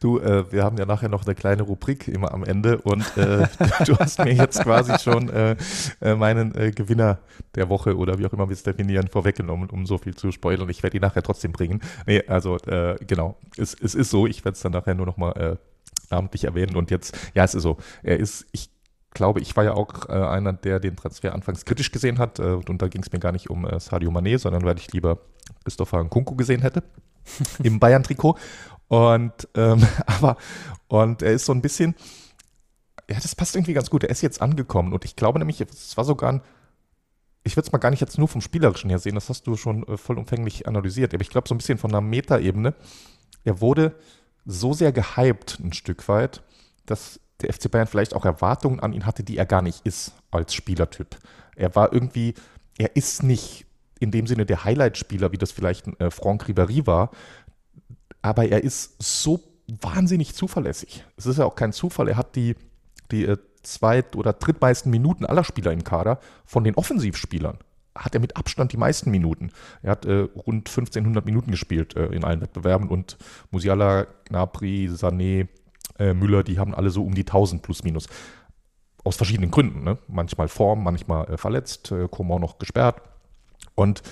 du, 0.00 0.18
äh, 0.18 0.50
wir 0.50 0.64
haben 0.64 0.76
ja 0.78 0.86
nachher 0.86 1.08
noch 1.08 1.24
eine 1.24 1.34
kleine 1.34 1.62
Rubrik 1.62 2.08
immer 2.08 2.32
am 2.32 2.44
Ende 2.44 2.78
und 2.78 3.04
äh, 3.16 3.46
du 3.86 3.96
hast 3.98 4.18
mir 4.18 4.32
jetzt 4.32 4.62
quasi 4.62 4.98
schon 4.98 5.28
äh, 5.28 5.56
äh 6.00 6.14
meinen 6.14 6.54
äh, 6.54 6.70
Gewinner 6.70 7.18
der 7.54 7.68
Woche 7.68 7.96
oder 7.96 8.18
wie 8.18 8.26
auch 8.26 8.32
immer 8.32 8.48
wir 8.48 8.54
es 8.54 8.62
definieren, 8.62 9.08
vorweggenommen, 9.08 9.70
um 9.70 9.86
so 9.86 9.98
viel 9.98 10.14
zu 10.14 10.32
spoilern. 10.32 10.68
Ich 10.68 10.82
werde 10.82 10.96
ihn 10.96 11.02
nachher 11.02 11.22
trotzdem 11.22 11.52
bringen. 11.52 11.80
Nee, 12.06 12.22
also 12.26 12.56
äh, 12.66 12.96
genau, 13.06 13.36
es, 13.56 13.74
es 13.74 13.94
ist 13.94 14.10
so. 14.10 14.26
Ich 14.26 14.44
werde 14.44 14.56
es 14.56 14.62
dann 14.62 14.72
nachher 14.72 14.94
nur 14.94 15.06
noch 15.06 15.16
mal 15.16 15.58
namentlich 16.10 16.44
erwähnen 16.44 16.76
und 16.76 16.90
jetzt, 16.90 17.16
ja, 17.34 17.44
es 17.44 17.54
ist 17.54 17.62
so. 17.62 17.78
Er 18.02 18.18
ist, 18.18 18.46
ich 18.52 18.70
glaube, 19.16 19.40
ich 19.40 19.56
war 19.56 19.64
ja 19.64 19.72
auch 19.72 20.08
äh, 20.08 20.12
einer, 20.12 20.52
der 20.52 20.78
den 20.78 20.94
Transfer 20.94 21.34
anfangs 21.34 21.64
kritisch 21.64 21.90
gesehen 21.90 22.18
hat. 22.18 22.38
Äh, 22.38 22.60
und 22.68 22.80
da 22.80 22.88
ging 22.88 23.02
es 23.02 23.10
mir 23.10 23.18
gar 23.18 23.32
nicht 23.32 23.50
um 23.50 23.66
äh, 23.66 23.80
Sadio 23.80 24.10
Mané, 24.10 24.38
sondern 24.38 24.64
weil 24.64 24.78
ich 24.78 24.92
lieber 24.92 25.18
Christopher 25.64 26.02
Nkunku 26.04 26.36
gesehen 26.36 26.62
hätte 26.62 26.82
im 27.62 27.80
Bayern-Trikot. 27.80 28.36
Und 28.88 29.48
ähm, 29.54 29.86
aber 30.06 30.36
und 30.88 31.22
er 31.22 31.32
ist 31.32 31.46
so 31.46 31.52
ein 31.52 31.62
bisschen, 31.62 31.94
ja, 33.10 33.18
das 33.20 33.34
passt 33.34 33.56
irgendwie 33.56 33.74
ganz 33.74 33.90
gut. 33.90 34.04
Er 34.04 34.10
ist 34.10 34.22
jetzt 34.22 34.40
angekommen 34.40 34.92
und 34.92 35.04
ich 35.04 35.16
glaube 35.16 35.38
nämlich, 35.38 35.60
es 35.60 35.96
war 35.96 36.04
sogar 36.04 36.32
ein 36.32 36.42
ich 37.46 37.56
würde 37.56 37.66
es 37.68 37.72
mal 37.72 37.78
gar 37.78 37.90
nicht 37.90 38.00
jetzt 38.00 38.18
nur 38.18 38.26
vom 38.26 38.40
Spielerischen 38.40 38.90
her 38.90 38.98
sehen, 38.98 39.14
das 39.14 39.28
hast 39.28 39.46
du 39.46 39.56
schon 39.56 39.86
äh, 39.86 39.96
vollumfänglich 39.96 40.66
analysiert, 40.66 41.14
aber 41.14 41.22
ich 41.22 41.30
glaube 41.30 41.48
so 41.48 41.54
ein 41.54 41.58
bisschen 41.58 41.78
von 41.78 41.92
einer 41.92 42.00
Metaebene. 42.00 42.74
Er 43.44 43.60
wurde 43.60 43.94
so 44.44 44.72
sehr 44.72 44.92
gehypt 44.92 45.60
ein 45.60 45.72
Stück 45.72 46.08
weit, 46.08 46.42
dass 46.86 47.20
der 47.40 47.52
FC 47.52 47.70
Bayern 47.70 47.86
vielleicht 47.86 48.14
auch 48.14 48.24
Erwartungen 48.24 48.80
an 48.80 48.92
ihn 48.92 49.06
hatte, 49.06 49.22
die 49.22 49.36
er 49.36 49.46
gar 49.46 49.62
nicht 49.62 49.86
ist 49.86 50.12
als 50.30 50.54
Spielertyp. 50.54 51.16
Er 51.54 51.74
war 51.76 51.92
irgendwie, 51.92 52.34
er 52.78 52.96
ist 52.96 53.22
nicht 53.22 53.65
in 53.98 54.10
dem 54.10 54.26
Sinne 54.26 54.46
der 54.46 54.64
Highlight-Spieler, 54.64 55.32
wie 55.32 55.38
das 55.38 55.52
vielleicht 55.52 55.88
äh, 56.00 56.10
Franck 56.10 56.44
Ribéry 56.44 56.86
war, 56.86 57.10
aber 58.22 58.48
er 58.48 58.62
ist 58.62 59.02
so 59.02 59.40
wahnsinnig 59.68 60.34
zuverlässig. 60.34 61.04
Es 61.16 61.26
ist 61.26 61.38
ja 61.38 61.44
auch 61.44 61.54
kein 61.54 61.72
Zufall, 61.72 62.08
er 62.08 62.16
hat 62.16 62.36
die, 62.36 62.56
die 63.10 63.24
äh, 63.24 63.38
zweit- 63.62 64.16
oder 64.16 64.32
drittmeisten 64.32 64.90
Minuten 64.90 65.26
aller 65.26 65.44
Spieler 65.44 65.72
im 65.72 65.84
Kader 65.84 66.20
von 66.44 66.64
den 66.64 66.74
Offensivspielern. 66.74 67.58
Hat 67.94 68.14
er 68.14 68.20
mit 68.20 68.36
Abstand 68.36 68.72
die 68.72 68.76
meisten 68.76 69.10
Minuten. 69.10 69.50
Er 69.82 69.92
hat 69.92 70.04
äh, 70.04 70.28
rund 70.36 70.68
1500 70.68 71.24
Minuten 71.24 71.50
gespielt 71.50 71.96
äh, 71.96 72.06
in 72.06 72.24
allen 72.24 72.40
Wettbewerben 72.42 72.88
und 72.88 73.16
Musiala, 73.50 74.06
Gnabry, 74.26 74.90
Sané, 74.92 75.48
äh, 75.98 76.12
Müller, 76.12 76.42
die 76.42 76.58
haben 76.58 76.74
alle 76.74 76.90
so 76.90 77.04
um 77.04 77.14
die 77.14 77.22
1000 77.22 77.62
plus 77.62 77.82
minus. 77.84 78.06
Aus 79.02 79.16
verschiedenen 79.16 79.50
Gründen. 79.50 79.84
Ne? 79.84 79.98
Manchmal 80.08 80.48
Form, 80.48 80.82
manchmal 80.82 81.26
äh, 81.30 81.36
verletzt, 81.36 81.90
äh, 81.92 82.08
Coman 82.08 82.40
noch 82.40 82.58
gesperrt. 82.58 83.00
Und 83.76 84.02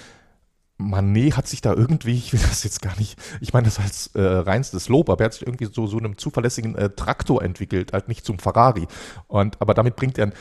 Manet 0.76 1.36
hat 1.36 1.48
sich 1.48 1.60
da 1.60 1.72
irgendwie, 1.72 2.14
ich 2.14 2.32
will 2.32 2.40
das 2.40 2.62
jetzt 2.62 2.82
gar 2.82 2.96
nicht, 2.98 3.18
ich 3.40 3.52
meine 3.52 3.66
das 3.66 3.78
als 3.78 4.08
äh, 4.14 4.22
reinstes 4.22 4.88
Lob, 4.88 5.08
aber 5.10 5.22
er 5.22 5.26
hat 5.26 5.34
sich 5.34 5.46
irgendwie 5.46 5.68
so, 5.72 5.86
so 5.86 5.98
einem 5.98 6.18
zuverlässigen 6.18 6.74
äh, 6.76 6.90
Traktor 6.90 7.42
entwickelt, 7.42 7.92
halt 7.92 8.08
nicht 8.08 8.24
zum 8.24 8.38
Ferrari. 8.38 8.86
Und, 9.26 9.60
aber 9.60 9.74
damit 9.74 9.96
bringt 9.96 10.18
er 10.18 10.26
ein 10.26 10.34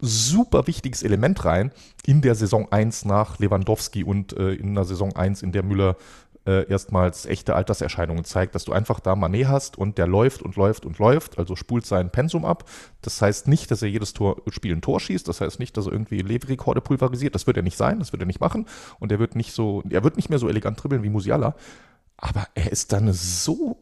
super 0.00 0.66
wichtiges 0.66 1.02
Element 1.02 1.44
rein 1.44 1.72
in 2.04 2.20
der 2.20 2.34
Saison 2.34 2.70
1 2.70 3.06
nach 3.06 3.38
Lewandowski 3.38 4.04
und 4.04 4.36
äh, 4.36 4.52
in 4.52 4.74
der 4.74 4.84
Saison 4.84 5.14
1, 5.14 5.42
in 5.42 5.52
der 5.52 5.62
Müller 5.62 5.96
äh, 6.46 6.68
erstmals 6.68 7.26
echte 7.26 7.54
Alterserscheinungen 7.54 8.24
zeigt, 8.24 8.54
dass 8.54 8.64
du 8.64 8.72
einfach 8.72 9.00
da 9.00 9.16
Manet 9.16 9.48
hast 9.48 9.76
und 9.76 9.98
der 9.98 10.06
läuft 10.06 10.42
und 10.42 10.56
läuft 10.56 10.86
und 10.86 10.98
läuft, 10.98 11.38
also 11.38 11.56
spult 11.56 11.86
sein 11.86 12.10
Pensum 12.10 12.44
ab. 12.44 12.64
Das 13.02 13.20
heißt 13.20 13.48
nicht, 13.48 13.70
dass 13.70 13.82
er 13.82 13.88
jedes 13.88 14.12
Tor, 14.12 14.42
Spiel 14.48 14.74
ein 14.74 14.80
Tor 14.80 15.00
schießt, 15.00 15.26
das 15.26 15.40
heißt 15.40 15.58
nicht, 15.58 15.76
dass 15.76 15.86
er 15.86 15.92
irgendwie 15.92 16.20
Leverekorde 16.20 16.80
pulverisiert, 16.80 17.34
das 17.34 17.46
wird 17.46 17.56
er 17.56 17.62
nicht 17.62 17.76
sein, 17.76 17.98
das 17.98 18.12
wird 18.12 18.22
er 18.22 18.26
nicht 18.26 18.40
machen 18.40 18.66
und 19.00 19.12
er 19.12 19.18
wird 19.18 19.34
nicht 19.34 19.52
so, 19.52 19.82
er 19.90 20.04
wird 20.04 20.16
nicht 20.16 20.30
mehr 20.30 20.38
so 20.38 20.48
elegant 20.48 20.82
dribbeln 20.82 21.02
wie 21.02 21.10
Musiala, 21.10 21.56
aber 22.16 22.46
er 22.54 22.70
ist 22.70 22.92
dann 22.92 23.12
so 23.12 23.78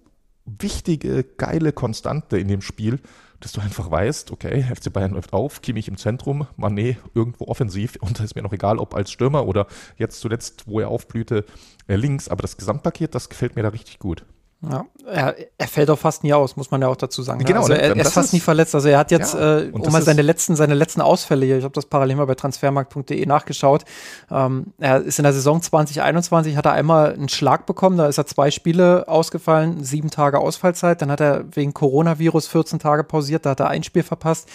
wichtige, 0.47 1.25
geile 1.25 1.73
Konstante 1.73 2.39
in 2.39 2.49
dem 2.49 2.61
Spiel, 2.61 3.01
dass 3.45 3.53
du 3.53 3.61
einfach 3.61 3.91
weißt, 3.91 4.31
okay, 4.31 4.63
FC 4.63 4.91
Bayern 4.91 5.13
läuft 5.13 5.35
auf, 5.35 5.61
Kimmich 5.61 5.87
im 5.87 5.99
Zentrum, 5.99 6.47
Mané 6.59 6.97
irgendwo 7.15 7.45
offensiv 7.45 7.97
und 8.01 8.19
da 8.19 8.25
ist 8.25 8.35
mir 8.35 8.43
noch 8.43 8.55
egal, 8.55 8.79
ob 8.79 8.95
als 8.95 9.11
Stürmer 9.11 9.47
oder 9.47 9.67
jetzt 9.99 10.21
zuletzt, 10.21 10.67
wo 10.67 10.81
er 10.81 10.89
aufblühte, 10.89 11.45
äh, 11.87 11.97
links, 11.97 12.29
aber 12.29 12.41
das 12.41 12.57
Gesamtpaket, 12.57 13.15
das 13.15 13.29
gefällt 13.29 13.55
mir 13.55 13.63
da 13.63 13.69
richtig 13.69 13.99
gut. 13.99 14.25
Ja, 14.71 14.85
er, 15.07 15.37
er, 15.59 15.69
fällt 15.69 15.91
auch 15.91 15.99
fast 15.99 16.25
nie 16.25 16.33
aus, 16.33 16.57
muss 16.57 16.71
man 16.71 16.81
ja 16.81 16.89
auch 16.89 16.97
dazu 16.97 17.23
sagen. 17.23 17.39
Ne? 17.39 17.45
Genau, 17.45 17.61
also 17.61 17.73
er, 17.73 17.95
er 17.95 17.97
ist 17.97 18.13
fast 18.13 18.29
ist, 18.29 18.33
nie 18.33 18.41
verletzt. 18.41 18.75
Also 18.75 18.89
er 18.89 18.99
hat 18.99 19.11
jetzt, 19.11 19.35
ja, 19.35 19.61
äh, 19.61 19.71
um 19.71 19.93
mal 19.93 20.03
seine 20.03 20.23
letzten, 20.23 20.57
seine 20.57 20.75
letzten 20.75 21.01
Ausfälle 21.01 21.47
hier, 21.47 21.59
ich 21.59 21.65
habe 21.65 21.75
das 21.75 21.87
parallel 21.87 22.17
mal 22.17 22.27
bei 22.27 22.35
transfermarkt.de 22.35 23.27
nachgeschaut. 23.27 23.85
Ähm, 24.31 24.73
er 24.79 25.03
ist 25.03 25.19
in 25.19 25.25
der 25.25 25.33
Saison 25.33 25.61
2021, 25.61 26.57
hat 26.57 26.67
er 26.67 26.73
einmal 26.73 27.13
einen 27.13 27.29
Schlag 27.29 27.67
bekommen, 27.67 27.99
da 27.99 28.07
ist 28.07 28.19
er 28.19 28.27
zwei 28.27 28.51
Spiele 28.51 29.09
ausgefallen, 29.09 29.85
sieben 29.85 30.11
Tage 30.11 30.39
Ausfallzeit. 30.39 31.03
Dann 31.03 31.11
hat 31.11 31.21
er 31.21 31.45
wegen 31.55 31.75
Coronavirus 31.75 32.47
14 32.49 32.79
Tage 32.79 33.05
pausiert, 33.05 33.47
da 33.47 33.51
hat 33.51 33.61
er 33.61 33.69
ein 33.69 33.83
Spiel 33.83 34.03
verpasst. 34.03 34.49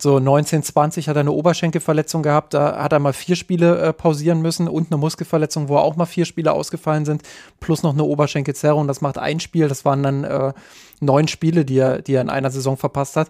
So 0.00 0.20
19, 0.20 0.62
20 0.62 1.08
hat 1.08 1.16
er 1.16 1.20
eine 1.20 1.32
Oberschenkelverletzung 1.32 2.22
gehabt, 2.22 2.54
da 2.54 2.80
hat 2.82 2.92
er 2.92 3.00
mal 3.00 3.12
vier 3.12 3.34
Spiele 3.34 3.78
äh, 3.78 3.92
pausieren 3.92 4.40
müssen 4.40 4.68
und 4.68 4.92
eine 4.92 4.98
Muskelverletzung, 4.98 5.68
wo 5.68 5.76
auch 5.76 5.96
mal 5.96 6.06
vier 6.06 6.24
Spiele 6.24 6.52
ausgefallen 6.52 7.04
sind, 7.04 7.22
plus 7.58 7.82
noch 7.82 7.94
eine 7.94 8.04
Oberschenkelzerrung. 8.04 8.86
Das 8.86 9.00
macht 9.00 9.18
ein 9.18 9.40
Spiel, 9.40 9.66
das 9.66 9.84
waren 9.84 10.04
dann 10.04 10.24
äh, 10.24 10.52
neun 11.00 11.26
Spiele, 11.26 11.64
die 11.64 11.78
er, 11.78 12.00
die 12.00 12.14
er 12.14 12.22
in 12.22 12.30
einer 12.30 12.50
Saison 12.50 12.76
verpasst 12.76 13.16
hat. 13.16 13.28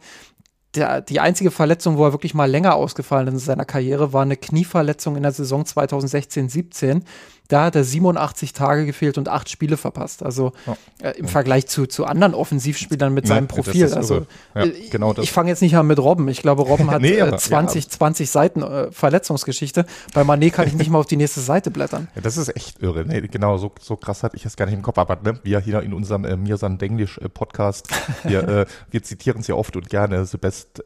Der, 0.74 1.00
die 1.00 1.20
einzige 1.20 1.50
Verletzung, 1.50 1.96
wo 1.96 2.04
er 2.04 2.12
wirklich 2.12 2.34
mal 2.34 2.50
länger 2.50 2.74
ausgefallen 2.74 3.28
ist 3.28 3.34
in 3.34 3.38
seiner 3.38 3.64
Karriere, 3.64 4.12
war 4.12 4.20
eine 4.20 4.36
Knieverletzung 4.36 5.16
in 5.16 5.22
der 5.22 5.32
Saison 5.32 5.64
2016-17 5.64 7.00
da 7.48 7.64
hat 7.64 7.76
er 7.76 7.84
87 7.84 8.52
Tage 8.52 8.84
gefehlt 8.84 9.16
und 9.18 9.28
acht 9.28 9.48
Spiele 9.48 9.76
verpasst. 9.76 10.22
Also 10.22 10.52
ja. 10.66 10.76
äh, 11.02 11.18
im 11.18 11.28
Vergleich 11.28 11.66
zu, 11.66 11.86
zu 11.86 12.04
anderen 12.04 12.34
Offensivspielern 12.34 13.12
mit 13.12 13.24
ja, 13.24 13.34
seinem 13.34 13.48
Profil. 13.48 13.92
Also 13.92 14.26
ja, 14.54 14.64
äh, 14.64 14.88
genau 14.90 15.14
ich 15.18 15.32
fange 15.32 15.48
jetzt 15.48 15.62
nicht 15.62 15.74
an 15.74 15.86
mit 15.86 15.98
Robben. 15.98 16.28
Ich 16.28 16.42
glaube, 16.42 16.62
Robben 16.62 16.90
hat 16.90 17.00
nee, 17.02 17.20
aber, 17.20 17.32
äh, 17.32 17.38
20, 17.38 17.88
20 17.88 18.30
Seiten 18.30 18.62
äh, 18.62 18.92
Verletzungsgeschichte. 18.92 19.86
Bei 20.12 20.24
Manet 20.24 20.52
kann 20.52 20.68
ich 20.68 20.74
nicht 20.74 20.90
mal 20.90 20.98
auf 20.98 21.06
die 21.06 21.16
nächste 21.16 21.40
Seite 21.40 21.70
blättern. 21.70 22.08
das 22.22 22.36
ist 22.36 22.54
echt 22.54 22.82
irre. 22.82 23.04
Nee, 23.06 23.22
genau, 23.22 23.56
so, 23.56 23.72
so 23.80 23.96
krass 23.96 24.22
hatte 24.22 24.36
ich 24.36 24.44
es 24.44 24.56
gar 24.56 24.66
nicht 24.66 24.74
im 24.74 24.82
Kopf. 24.82 24.98
Aber 24.98 25.16
ne, 25.22 25.40
wir 25.42 25.60
hier 25.60 25.82
in 25.82 25.94
unserem 25.94 26.24
äh, 26.24 26.36
Mirsan 26.36 26.76
Denglisch 26.76 27.16
äh, 27.18 27.30
Podcast, 27.30 27.88
wir, 28.24 28.46
äh, 28.46 28.66
wir 28.90 29.02
zitieren 29.02 29.40
es 29.40 29.46
ja 29.46 29.54
oft 29.54 29.74
und 29.74 29.88
gerne, 29.88 30.26
the 30.26 30.36
best 30.36 30.82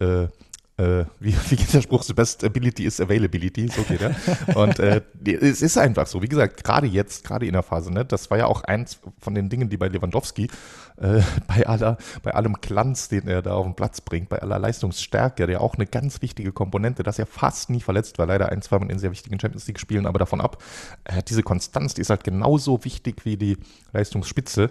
äh, 0.83 1.05
wie, 1.21 1.35
wie 1.51 1.57
geht 1.57 1.73
der 1.73 1.83
Spruch, 1.83 2.03
the 2.03 2.15
best 2.15 2.45
ability 2.45 2.85
is 2.85 3.01
availability, 3.01 3.69
so 3.69 3.83
geht 3.83 4.01
er. 4.01 4.15
Und 4.57 4.79
äh, 4.79 5.03
es 5.25 5.63
ist 5.63 5.79
einfach 5.79 6.07
so, 6.07 6.23
wie 6.23 6.29
gesagt, 6.29 6.65
gerade 6.65 6.87
jetzt, 6.87 7.25
gerade 7.25 7.47
in 7.47 7.53
der 7.53 7.63
Phase, 7.63 7.93
ne, 7.93 8.05
das 8.05 8.31
war 8.31 8.39
ja 8.39 8.47
auch 8.47 8.65
eins 8.65 8.99
von 9.19 9.35
den 9.35 9.49
Dingen, 9.49 9.69
die 9.69 9.77
bei 9.77 9.89
Lewandowski 9.89 10.49
äh, 10.97 11.21
bei 11.47 11.67
aller, 11.67 11.97
bei 12.23 12.35
allem 12.35 12.55
Glanz, 12.61 13.09
den 13.09 13.29
er 13.29 13.43
da 13.43 13.55
auf 13.55 13.65
den 13.65 13.75
Platz 13.75 14.01
bringt, 14.01 14.29
bei 14.29 14.41
aller 14.41 14.59
Leistungsstärke, 14.59 15.47
der 15.47 15.61
auch 15.61 15.75
eine 15.75 15.87
ganz 15.87 16.23
wichtige 16.23 16.53
Komponente, 16.53 17.03
dass 17.03 17.19
er 17.19 17.27
fast 17.27 17.71
nie 17.71 17.81
verletzt 17.81 18.19
war, 18.19 18.27
leider 18.27 18.51
ein, 18.51 18.63
zwei 18.63 18.79
Mal 18.79 18.91
in 18.91 18.99
sehr 18.99 19.11
wichtigen 19.11 19.39
Champions 19.39 19.67
League 19.67 19.81
Spielen, 19.81 20.07
aber 20.07 20.19
davon 20.19 20.41
ab, 20.41 20.63
äh, 21.05 21.23
diese 21.23 21.43
Konstanz, 21.43 21.95
die 21.95 22.01
ist 22.01 22.11
halt 22.11 22.25
genauso 22.25 22.85
wichtig 22.85 23.25
wie 23.25 23.37
die 23.37 23.59
Leistungsspitze. 23.93 24.71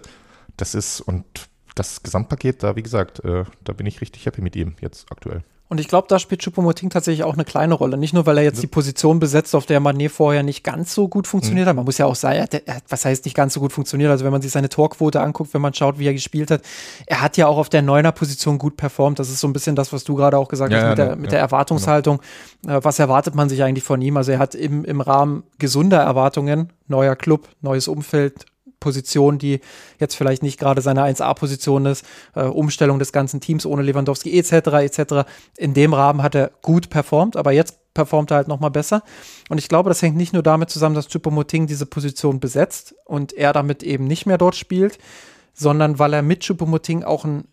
Das 0.56 0.74
ist, 0.74 1.00
und 1.00 1.24
das 1.74 2.02
Gesamtpaket, 2.02 2.62
da, 2.62 2.76
wie 2.76 2.82
gesagt, 2.82 3.24
äh, 3.24 3.44
da 3.64 3.72
bin 3.72 3.86
ich 3.86 4.00
richtig 4.00 4.26
happy 4.26 4.42
mit 4.42 4.56
ihm 4.56 4.74
jetzt 4.80 5.10
aktuell. 5.10 5.42
Und 5.68 5.80
ich 5.80 5.88
glaube, 5.88 6.06
da 6.06 6.18
spielt 6.18 6.42
Choupo-Moting 6.42 6.90
tatsächlich 6.90 7.24
auch 7.24 7.32
eine 7.32 7.46
kleine 7.46 7.72
Rolle. 7.72 7.96
Nicht 7.96 8.12
nur, 8.12 8.26
weil 8.26 8.36
er 8.36 8.44
jetzt 8.44 8.62
die 8.62 8.66
Position 8.66 9.18
besetzt, 9.20 9.54
auf 9.54 9.64
der 9.64 9.80
Manet 9.80 10.12
vorher 10.12 10.42
nicht 10.42 10.64
ganz 10.64 10.92
so 10.92 11.08
gut 11.08 11.26
funktioniert 11.26 11.64
mhm. 11.64 11.70
hat. 11.70 11.76
Man 11.76 11.86
muss 11.86 11.96
ja 11.96 12.04
auch 12.04 12.14
sagen, 12.14 12.36
er 12.36 12.42
hat, 12.74 12.82
was 12.90 13.06
heißt 13.06 13.24
nicht 13.24 13.34
ganz 13.34 13.54
so 13.54 13.60
gut 13.60 13.72
funktioniert? 13.72 14.10
Also 14.10 14.22
wenn 14.26 14.32
man 14.32 14.42
sich 14.42 14.52
seine 14.52 14.68
Torquote 14.68 15.22
anguckt, 15.22 15.54
wenn 15.54 15.62
man 15.62 15.72
schaut, 15.72 15.98
wie 15.98 16.06
er 16.06 16.12
gespielt 16.12 16.50
hat, 16.50 16.60
er 17.06 17.22
hat 17.22 17.38
ja 17.38 17.46
auch 17.46 17.56
auf 17.56 17.70
der 17.70 17.80
Neuner-Position 17.80 18.58
gut 18.58 18.76
performt. 18.76 19.18
Das 19.18 19.30
ist 19.30 19.40
so 19.40 19.48
ein 19.48 19.54
bisschen 19.54 19.74
das, 19.74 19.94
was 19.94 20.04
du 20.04 20.14
gerade 20.14 20.36
auch 20.36 20.48
gesagt 20.48 20.72
ja, 20.72 20.78
hast 20.78 20.90
mit, 20.90 20.98
ja, 20.98 21.06
der, 21.06 21.16
mit 21.16 21.26
ja, 21.26 21.30
der 21.30 21.40
Erwartungshaltung. 21.40 22.20
Genau. 22.62 22.84
Was 22.84 22.98
erwartet 22.98 23.34
man 23.34 23.48
sich 23.48 23.62
eigentlich 23.62 23.84
von 23.84 24.02
ihm? 24.02 24.18
Also 24.18 24.32
er 24.32 24.38
hat 24.40 24.54
im, 24.54 24.84
im 24.84 25.00
Rahmen 25.00 25.42
gesunder 25.58 26.00
Erwartungen, 26.00 26.70
neuer 26.86 27.16
Club, 27.16 27.48
neues 27.62 27.88
Umfeld, 27.88 28.44
Position, 28.82 29.38
die 29.38 29.60
jetzt 30.00 30.16
vielleicht 30.16 30.42
nicht 30.42 30.58
gerade 30.58 30.82
seine 30.82 31.04
1A-Position 31.04 31.86
ist, 31.86 32.04
äh, 32.34 32.42
Umstellung 32.42 32.98
des 32.98 33.12
ganzen 33.12 33.40
Teams 33.40 33.64
ohne 33.64 33.82
Lewandowski 33.82 34.36
etc. 34.36 34.52
etc. 34.82 35.28
In 35.56 35.72
dem 35.72 35.94
Rahmen 35.94 36.22
hat 36.22 36.34
er 36.34 36.50
gut 36.62 36.90
performt, 36.90 37.36
aber 37.36 37.52
jetzt 37.52 37.78
performt 37.94 38.32
er 38.32 38.38
halt 38.38 38.48
nochmal 38.48 38.70
besser. 38.70 39.04
Und 39.48 39.58
ich 39.58 39.68
glaube, 39.68 39.88
das 39.88 40.02
hängt 40.02 40.16
nicht 40.16 40.32
nur 40.32 40.42
damit 40.42 40.70
zusammen, 40.70 40.96
dass 40.96 41.08
Choupo-Moting 41.08 41.66
diese 41.66 41.86
Position 41.86 42.40
besetzt 42.40 42.94
und 43.04 43.32
er 43.32 43.52
damit 43.52 43.82
eben 43.84 44.04
nicht 44.04 44.26
mehr 44.26 44.38
dort 44.38 44.56
spielt, 44.56 44.98
sondern 45.54 45.98
weil 45.98 46.12
er 46.12 46.22
mit 46.22 46.44
Choupo-Moting 46.44 47.04
auch 47.04 47.24
ein 47.24 47.44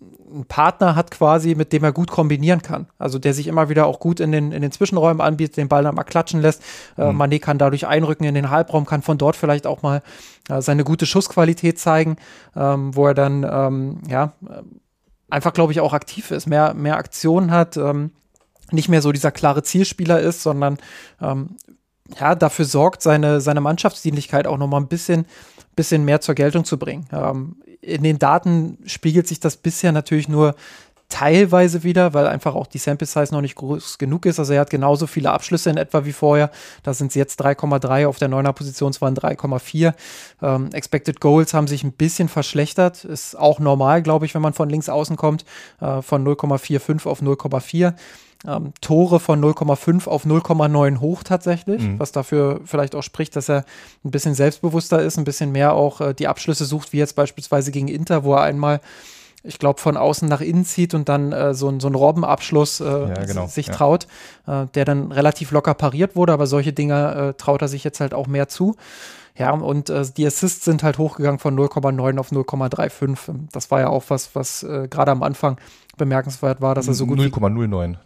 einen 0.00 0.44
Partner 0.44 0.94
hat 0.94 1.10
quasi, 1.10 1.54
mit 1.54 1.72
dem 1.72 1.82
er 1.82 1.92
gut 1.92 2.10
kombinieren 2.10 2.62
kann. 2.62 2.86
Also 2.98 3.18
der 3.18 3.34
sich 3.34 3.48
immer 3.48 3.68
wieder 3.68 3.86
auch 3.86 3.98
gut 3.98 4.20
in 4.20 4.30
den, 4.30 4.52
in 4.52 4.62
den 4.62 4.70
Zwischenräumen 4.70 5.20
anbietet, 5.20 5.56
den 5.56 5.68
Ball 5.68 5.82
dann 5.82 5.94
mal 5.94 6.04
klatschen 6.04 6.40
lässt. 6.40 6.62
Äh, 6.96 7.12
mhm. 7.12 7.20
Mané 7.20 7.40
kann 7.40 7.58
dadurch 7.58 7.86
einrücken 7.86 8.24
in 8.24 8.34
den 8.34 8.50
Halbraum, 8.50 8.86
kann 8.86 9.02
von 9.02 9.18
dort 9.18 9.36
vielleicht 9.36 9.66
auch 9.66 9.82
mal 9.82 10.02
äh, 10.48 10.62
seine 10.62 10.84
gute 10.84 11.06
Schussqualität 11.06 11.78
zeigen, 11.78 12.16
ähm, 12.54 12.94
wo 12.94 13.06
er 13.06 13.14
dann, 13.14 13.44
ähm, 13.50 13.98
ja, 14.08 14.32
einfach, 15.30 15.52
glaube 15.52 15.72
ich, 15.72 15.80
auch 15.80 15.92
aktiv 15.92 16.30
ist, 16.30 16.46
mehr, 16.46 16.74
mehr 16.74 16.96
Aktionen 16.96 17.50
hat, 17.50 17.76
ähm, 17.76 18.12
nicht 18.70 18.88
mehr 18.88 19.02
so 19.02 19.12
dieser 19.12 19.30
klare 19.30 19.62
Zielspieler 19.62 20.20
ist, 20.20 20.42
sondern 20.42 20.78
ähm, 21.20 21.56
ja, 22.18 22.34
dafür 22.34 22.64
sorgt, 22.64 23.02
seine, 23.02 23.40
seine 23.40 23.60
Mannschaftsdienlichkeit 23.60 24.46
auch 24.46 24.58
nochmal 24.58 24.80
ein 24.80 24.88
bisschen, 24.88 25.26
bisschen 25.78 26.04
mehr 26.04 26.20
zur 26.20 26.34
Geltung 26.34 26.64
zu 26.64 26.76
bringen. 26.76 27.06
Ähm, 27.12 27.56
in 27.80 28.02
den 28.02 28.18
Daten 28.18 28.78
spiegelt 28.84 29.28
sich 29.28 29.40
das 29.40 29.56
bisher 29.56 29.92
natürlich 29.92 30.28
nur 30.28 30.54
teilweise 31.08 31.84
wieder, 31.84 32.12
weil 32.12 32.26
einfach 32.26 32.54
auch 32.54 32.66
die 32.66 32.78
Sample 32.78 33.06
Size 33.06 33.32
noch 33.32 33.40
nicht 33.40 33.54
groß 33.54 33.96
genug 33.96 34.26
ist. 34.26 34.38
Also 34.38 34.52
er 34.52 34.60
hat 34.60 34.70
genauso 34.70 35.06
viele 35.06 35.30
Abschlüsse 35.30 35.70
in 35.70 35.78
etwa 35.78 36.04
wie 36.04 36.12
vorher. 36.12 36.50
Da 36.82 36.92
sind 36.92 37.08
es 37.08 37.14
jetzt 37.14 37.40
3,3, 37.40 38.06
auf 38.06 38.18
der 38.18 38.28
9er 38.28 38.52
Position 38.52 38.92
waren 39.00 39.16
3,4. 39.16 39.94
Ähm, 40.42 40.68
Expected 40.72 41.20
Goals 41.20 41.54
haben 41.54 41.66
sich 41.66 41.82
ein 41.82 41.92
bisschen 41.92 42.28
verschlechtert. 42.28 43.04
Ist 43.04 43.38
auch 43.38 43.58
normal, 43.58 44.02
glaube 44.02 44.26
ich, 44.26 44.34
wenn 44.34 44.42
man 44.42 44.52
von 44.52 44.68
links 44.68 44.90
außen 44.90 45.16
kommt, 45.16 45.46
äh, 45.80 46.02
von 46.02 46.26
0,45 46.26 47.06
auf 47.08 47.22
0,4 47.22 47.94
ähm, 48.46 48.72
Tore 48.80 49.20
von 49.20 49.42
0,5 49.42 50.06
auf 50.06 50.24
0,9 50.24 51.00
hoch 51.00 51.22
tatsächlich, 51.22 51.82
mhm. 51.82 51.98
was 51.98 52.12
dafür 52.12 52.60
vielleicht 52.64 52.94
auch 52.94 53.02
spricht, 53.02 53.34
dass 53.34 53.48
er 53.48 53.64
ein 54.04 54.10
bisschen 54.10 54.34
selbstbewusster 54.34 55.02
ist, 55.02 55.18
ein 55.18 55.24
bisschen 55.24 55.50
mehr 55.52 55.74
auch 55.74 56.00
äh, 56.00 56.14
die 56.14 56.28
Abschlüsse 56.28 56.64
sucht, 56.64 56.92
wie 56.92 56.98
jetzt 56.98 57.16
beispielsweise 57.16 57.72
gegen 57.72 57.88
Inter, 57.88 58.24
wo 58.24 58.34
er 58.34 58.42
einmal 58.42 58.80
ich 59.44 59.58
glaube, 59.58 59.80
von 59.80 59.96
außen 59.96 60.28
nach 60.28 60.40
innen 60.40 60.64
zieht 60.64 60.94
und 60.94 61.08
dann 61.08 61.32
äh, 61.32 61.54
so, 61.54 61.72
so 61.78 61.86
einen 61.86 61.94
Robbenabschluss 61.94 62.80
äh, 62.80 62.84
ja, 62.84 63.24
genau. 63.24 63.46
sich 63.46 63.68
ja. 63.68 63.72
traut, 63.72 64.06
äh, 64.46 64.66
der 64.74 64.84
dann 64.84 65.12
relativ 65.12 65.52
locker 65.52 65.74
pariert 65.74 66.16
wurde, 66.16 66.32
aber 66.32 66.46
solche 66.46 66.72
Dinge 66.72 67.14
äh, 67.14 67.34
traut 67.34 67.62
er 67.62 67.68
sich 67.68 67.84
jetzt 67.84 68.00
halt 68.00 68.14
auch 68.14 68.26
mehr 68.26 68.48
zu. 68.48 68.74
Ja, 69.36 69.52
und 69.52 69.90
äh, 69.90 70.04
die 70.16 70.26
Assists 70.26 70.64
sind 70.64 70.82
halt 70.82 70.98
hochgegangen 70.98 71.38
von 71.38 71.56
0,9 71.56 72.18
auf 72.18 72.32
0,35. 72.32 73.48
Das 73.52 73.70
war 73.70 73.80
ja 73.80 73.88
auch 73.88 74.04
was, 74.08 74.34
was 74.34 74.64
äh, 74.64 74.88
gerade 74.90 75.12
am 75.12 75.22
Anfang 75.22 75.56
bemerkenswert 75.96 76.60
war, 76.60 76.74
dass 76.74 76.88
er 76.88 76.94
so 76.94 77.06
gut. 77.06 77.20
0,09. 77.20 77.96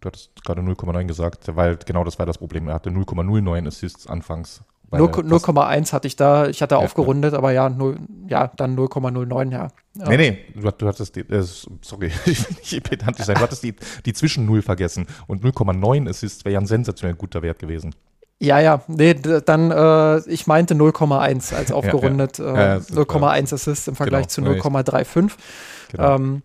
Du 0.00 0.08
hattest 0.08 0.44
gerade 0.44 0.62
0,9 0.62 1.04
gesagt, 1.06 1.56
weil 1.56 1.76
genau 1.76 2.04
das 2.04 2.18
war 2.18 2.26
das 2.26 2.38
Problem. 2.38 2.68
Er 2.68 2.74
hatte 2.74 2.90
0,09 2.90 3.66
Assists 3.66 4.06
anfangs. 4.06 4.62
0,1 4.92 5.92
hatte 5.92 6.06
ich 6.06 6.16
da, 6.16 6.46
ich 6.46 6.62
hatte 6.62 6.76
ja, 6.76 6.80
aufgerundet, 6.80 7.32
ja. 7.32 7.38
aber 7.38 7.50
ja, 7.52 7.68
0, 7.68 7.96
ja 8.28 8.50
dann 8.56 8.76
0,09, 8.76 9.52
ja. 9.52 9.68
Nee, 9.94 10.16
nee, 10.16 10.38
du, 10.54 10.70
du 10.70 10.86
hattest, 10.86 11.16
die, 11.16 11.20
äh, 11.20 11.42
sorry, 11.42 12.12
ich 12.26 12.48
will 12.48 12.56
nicht 12.58 12.82
pedantisch 12.84 13.26
sein, 13.26 13.34
du 13.36 13.42
hattest 13.42 13.64
die, 13.64 13.74
die 14.04 14.12
zwischen 14.12 14.46
0 14.46 14.62
vergessen 14.62 15.06
und 15.26 15.42
0,9 15.44 16.08
Assists 16.08 16.44
wäre 16.44 16.54
ja 16.54 16.60
ein 16.60 16.66
sensationell 16.66 17.16
guter 17.16 17.42
Wert 17.42 17.58
gewesen. 17.58 17.94
Ja, 18.38 18.60
ja, 18.60 18.82
nee, 18.86 19.14
dann, 19.14 19.70
äh, 19.70 20.18
ich 20.28 20.46
meinte 20.46 20.74
0,1 20.74 21.54
als 21.54 21.72
aufgerundet, 21.72 22.38
ja, 22.38 22.54
ja. 22.54 22.76
Äh, 22.76 22.78
0,1 22.78 23.54
Assists 23.54 23.88
im 23.88 23.96
Vergleich 23.96 24.28
genau. 24.28 24.52
zu 24.52 24.68
0,35. 24.68 25.32
Genau. 25.90 26.14
Ähm, 26.14 26.42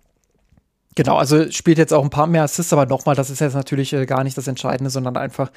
Genau, 0.96 1.16
also 1.16 1.50
spielt 1.52 1.78
jetzt 1.78 1.94
auch 1.94 2.04
ein 2.04 2.10
paar 2.10 2.28
mehr 2.28 2.44
Assists, 2.44 2.74
aber 2.74 2.86
nochmal, 2.86 3.16
das 3.16 3.30
ist 3.30 3.40
jetzt 3.40 3.54
natürlich 3.54 3.94
äh, 3.94 4.06
gar 4.06 4.26
nicht 4.26 4.38
das 4.38 4.48
Entscheidende, 4.48 4.90
sondern 4.90 5.16
einfach 5.16 5.50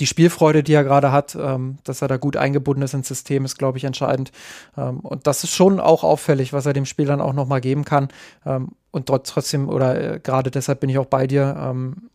die 0.00 0.06
Spielfreude, 0.06 0.62
die 0.62 0.74
er 0.74 0.84
gerade 0.84 1.12
hat, 1.12 1.34
ähm, 1.34 1.78
dass 1.84 2.02
er 2.02 2.08
da 2.08 2.18
gut 2.18 2.36
eingebunden 2.36 2.82
ist 2.82 2.92
ins 2.92 3.08
System, 3.08 3.46
ist, 3.46 3.58
glaube 3.58 3.78
ich, 3.78 3.84
entscheidend. 3.84 4.32
Ähm, 4.76 5.00
und 5.00 5.26
das 5.26 5.44
ist 5.44 5.54
schon 5.54 5.80
auch 5.80 6.04
auffällig, 6.04 6.52
was 6.52 6.66
er 6.66 6.74
dem 6.74 6.84
Spiel 6.84 7.06
dann 7.06 7.22
auch 7.22 7.32
nochmal 7.32 7.62
geben 7.62 7.86
kann. 7.86 8.08
Ähm, 8.44 8.72
und 8.90 9.06
trotzdem, 9.06 9.70
oder 9.70 10.16
äh, 10.16 10.20
gerade 10.20 10.50
deshalb 10.50 10.80
bin 10.80 10.90
ich 10.90 10.98
auch 10.98 11.06
bei 11.06 11.26
dir, 11.26 11.56
ähm, 11.58 12.10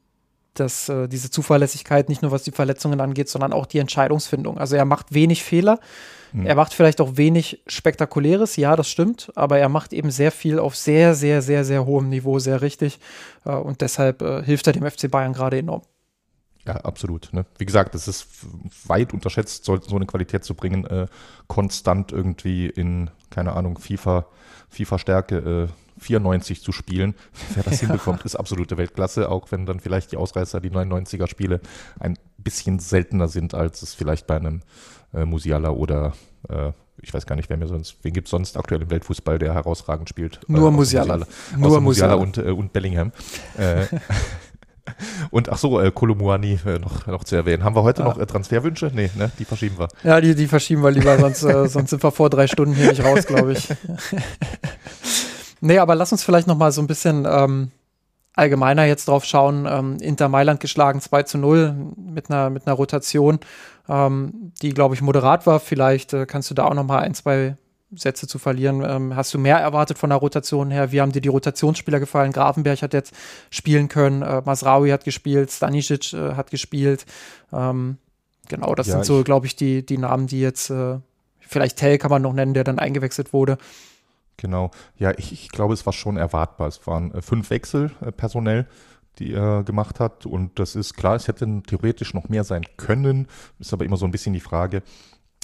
dass 0.54 0.88
äh, 0.90 1.08
diese 1.08 1.32
Zuverlässigkeit 1.32 2.10
nicht 2.10 2.22
nur 2.22 2.32
was 2.32 2.44
die 2.44 2.52
Verletzungen 2.52 3.02
angeht, 3.02 3.30
sondern 3.30 3.54
auch 3.54 3.66
die 3.66 3.80
Entscheidungsfindung. 3.80 4.60
Also 4.60 4.76
er 4.76 4.86
macht 4.86 5.14
wenig 5.14 5.44
Fehler. 5.44 5.80
Mhm. 6.34 6.46
Er 6.46 6.56
macht 6.56 6.74
vielleicht 6.74 7.02
auch 7.02 7.18
wenig 7.18 7.62
Spektakuläres, 7.68 8.56
ja, 8.56 8.76
das 8.76 8.90
stimmt, 8.90 9.32
aber 9.36 9.60
er 9.60 9.70
macht 9.70 9.94
eben 9.94 10.12
sehr 10.12 10.32
viel 10.32 10.60
auf 10.60 10.76
sehr, 10.76 11.16
sehr, 11.16 11.42
sehr, 11.42 11.64
sehr 11.64 11.86
hohem 11.86 12.10
Niveau, 12.10 12.40
sehr 12.40 12.62
richtig. 12.62 13.00
Äh, 13.46 13.52
und 13.52 13.82
deshalb 13.82 14.22
äh, 14.22 14.44
hilft 14.44 14.68
er 14.68 14.74
dem 14.74 14.90
FC 14.90 15.10
Bayern 15.10 15.34
gerade 15.34 15.58
enorm. 15.58 15.82
Ja, 16.66 16.76
absolut. 16.76 17.30
Ne? 17.32 17.46
Wie 17.58 17.66
gesagt, 17.66 17.96
es 17.96 18.10
ist 18.10 18.28
weit 18.86 19.14
unterschätzt, 19.14 19.64
so, 19.64 19.80
so 19.80 19.96
eine 19.96 20.06
Qualität 20.06 20.44
zu 20.44 20.54
bringen, 20.54 20.86
äh, 20.86 21.08
konstant 21.48 22.12
irgendwie 22.12 22.68
in, 22.68 23.10
keine 23.30 23.54
Ahnung, 23.54 23.78
FIFA, 23.78 24.26
FIFA-Stärke 24.70 25.70
äh, 25.70 26.02
94 26.02 26.62
zu 26.62 26.74
spielen. 26.74 27.16
Wer 27.56 27.64
das 27.64 27.82
ja. 27.82 27.88
hinbekommt, 27.88 28.24
ist 28.26 28.36
absolute 28.36 28.78
Weltklasse, 28.78 29.30
auch 29.30 29.52
wenn 29.52 29.66
dann 29.66 29.80
vielleicht 29.80 30.12
die 30.12 30.18
Ausreißer, 30.18 30.60
die 30.60 30.70
99er-Spiele, 30.70 31.62
ein 32.00 32.18
bisschen 32.38 32.80
seltener 32.80 33.30
sind, 33.30 33.54
als 33.54 33.82
es 33.82 33.94
vielleicht 33.94 34.28
bei 34.28 34.36
einem 34.36 34.62
äh, 35.18 35.26
Musiala 35.26 35.70
oder 35.70 36.14
äh, 36.50 36.72
ich 37.02 37.14
weiß 37.14 37.26
gar 37.26 37.36
nicht, 37.36 37.50
wer 37.50 37.58
mir 37.58 37.68
sonst, 37.68 37.98
wen 38.02 38.14
gibt 38.14 38.28
es 38.28 38.32
sonst 38.32 38.58
aktuell 38.58 38.82
im 38.82 38.90
Weltfußball, 38.90 39.38
der 39.38 39.54
herausragend 39.54 40.10
spielt? 40.10 40.40
Nur 40.48 40.70
äh, 40.70 40.72
Musiala. 40.72 41.18
Musiala. 41.18 41.28
Nur 41.58 41.82
Musiala 41.82 42.14
und, 42.16 42.38
äh, 42.38 42.52
und 42.52 42.74
Bellingham. 42.74 43.12
Äh, 43.58 43.86
und 45.30 45.50
ach 45.50 45.58
so, 45.58 45.80
äh, 45.80 45.92
Kolumuani 45.92 46.60
äh, 46.66 46.80
noch, 46.80 47.06
noch 47.06 47.24
zu 47.24 47.36
erwähnen. 47.36 47.64
Haben 47.64 47.76
wir 47.76 47.84
heute 47.84 48.02
ja. 48.02 48.08
noch 48.08 48.18
äh, 48.18 48.26
Transferwünsche? 48.26 48.92
Nee, 48.94 49.12
ne? 49.16 49.32
Die 49.38 49.46
verschieben 49.46 49.78
wir. 49.78 49.90
Ja, 50.04 50.20
die, 50.20 50.34
die 50.34 50.48
verschieben 50.48 50.84
wir 50.84 50.92
lieber, 50.92 51.18
sonst, 51.20 51.42
sonst 51.42 51.90
sind 51.90 52.04
wir 52.04 52.12
vor 52.12 52.30
drei 52.30 52.48
Stunden 52.48 52.74
hier 52.74 52.90
nicht 52.90 53.04
raus, 53.04 53.28
glaube 53.28 53.54
ich. 53.54 53.70
nee, 55.62 55.78
aber 55.78 55.96
lass 55.96 56.12
uns 56.12 56.24
vielleicht 56.24 56.48
noch 56.48 56.58
mal 56.58 56.72
so 56.72 56.82
ein 56.82 56.88
bisschen 56.88 57.28
ähm, 57.30 57.72
allgemeiner 58.38 58.86
jetzt 58.86 59.08
drauf 59.08 59.26
schauen. 59.26 59.68
Ähm, 59.70 59.98
Inter 60.00 60.30
Mailand 60.30 60.60
geschlagen 60.60 61.02
2 61.02 61.24
zu 61.24 61.38
0 61.38 61.76
mit 61.96 62.30
einer, 62.30 62.50
mit 62.50 62.68
einer 62.68 62.76
Rotation 62.76 63.40
ähm, 63.90 64.52
die, 64.62 64.74
glaube 64.74 64.96
ich, 64.96 65.02
moderat 65.02 65.46
war. 65.48 65.60
Vielleicht 65.60 66.14
äh, 66.14 66.26
kannst 66.26 66.50
du 66.50 66.54
da 66.54 66.66
auch 66.66 66.74
noch 66.74 66.86
mal 66.86 67.00
ein, 67.00 67.14
zwei 67.14 67.58
Sätze 67.96 68.28
zu 68.28 68.38
verlieren. 68.38 68.84
Ähm, 68.86 69.16
hast 69.16 69.34
du 69.34 69.40
mehr 69.40 69.58
erwartet 69.58 69.98
von 69.98 70.10
der 70.10 70.20
Rotation 70.20 70.72
her? 70.72 70.92
Wie 70.92 71.00
haben 71.00 71.12
dir 71.12 71.22
die 71.22 71.30
Rotationsspieler 71.30 72.00
gefallen? 72.00 72.34
Grafenberg 72.34 72.82
hat 72.82 72.94
jetzt 72.94 73.14
spielen 73.50 73.88
können, 73.88 74.22
äh, 74.22 74.42
Masraui 74.44 74.90
hat 74.90 75.06
gespielt, 75.06 75.52
Stanisic 75.52 76.14
äh, 76.14 76.34
hat 76.34 76.52
gespielt. 76.52 77.06
Ähm, 77.54 77.98
genau, 78.50 78.76
das 78.76 78.88
ja, 78.88 78.94
sind 78.94 79.06
so, 79.06 79.24
glaube 79.24 79.46
ich, 79.46 79.56
die, 79.56 79.86
die 79.86 79.98
Namen, 79.98 80.28
die 80.28 80.42
jetzt, 80.42 80.70
äh, 80.70 81.00
vielleicht 81.40 81.78
Tell 81.78 81.98
kann 81.98 82.12
man 82.12 82.22
noch 82.22 82.34
nennen, 82.34 82.54
der 82.54 82.66
dann 82.66 82.80
eingewechselt 82.80 83.32
wurde. 83.32 83.58
Genau, 84.36 84.70
ja, 84.98 85.12
ich, 85.18 85.32
ich 85.32 85.50
glaube, 85.50 85.74
es 85.74 85.86
war 85.86 85.94
schon 85.94 86.18
erwartbar. 86.18 86.68
Es 86.68 86.86
waren 86.86 87.14
äh, 87.14 87.22
fünf 87.22 87.50
Wechsel 87.50 87.92
äh, 88.02 88.12
personell 88.12 88.68
die 89.20 89.34
er 89.34 89.64
gemacht 89.64 90.00
hat. 90.00 90.26
Und 90.26 90.60
das 90.60 90.76
ist 90.76 90.96
klar, 90.96 91.16
es 91.16 91.28
hätte 91.28 91.62
theoretisch 91.66 92.14
noch 92.14 92.30
mehr 92.30 92.44
sein 92.44 92.64
können. 92.78 93.28
Ist 93.60 93.74
aber 93.74 93.86
immer 93.86 93.98
so 93.98 94.06
ein 94.06 94.12
bisschen 94.12 94.34
die 94.34 94.40
Frage, 94.40 94.84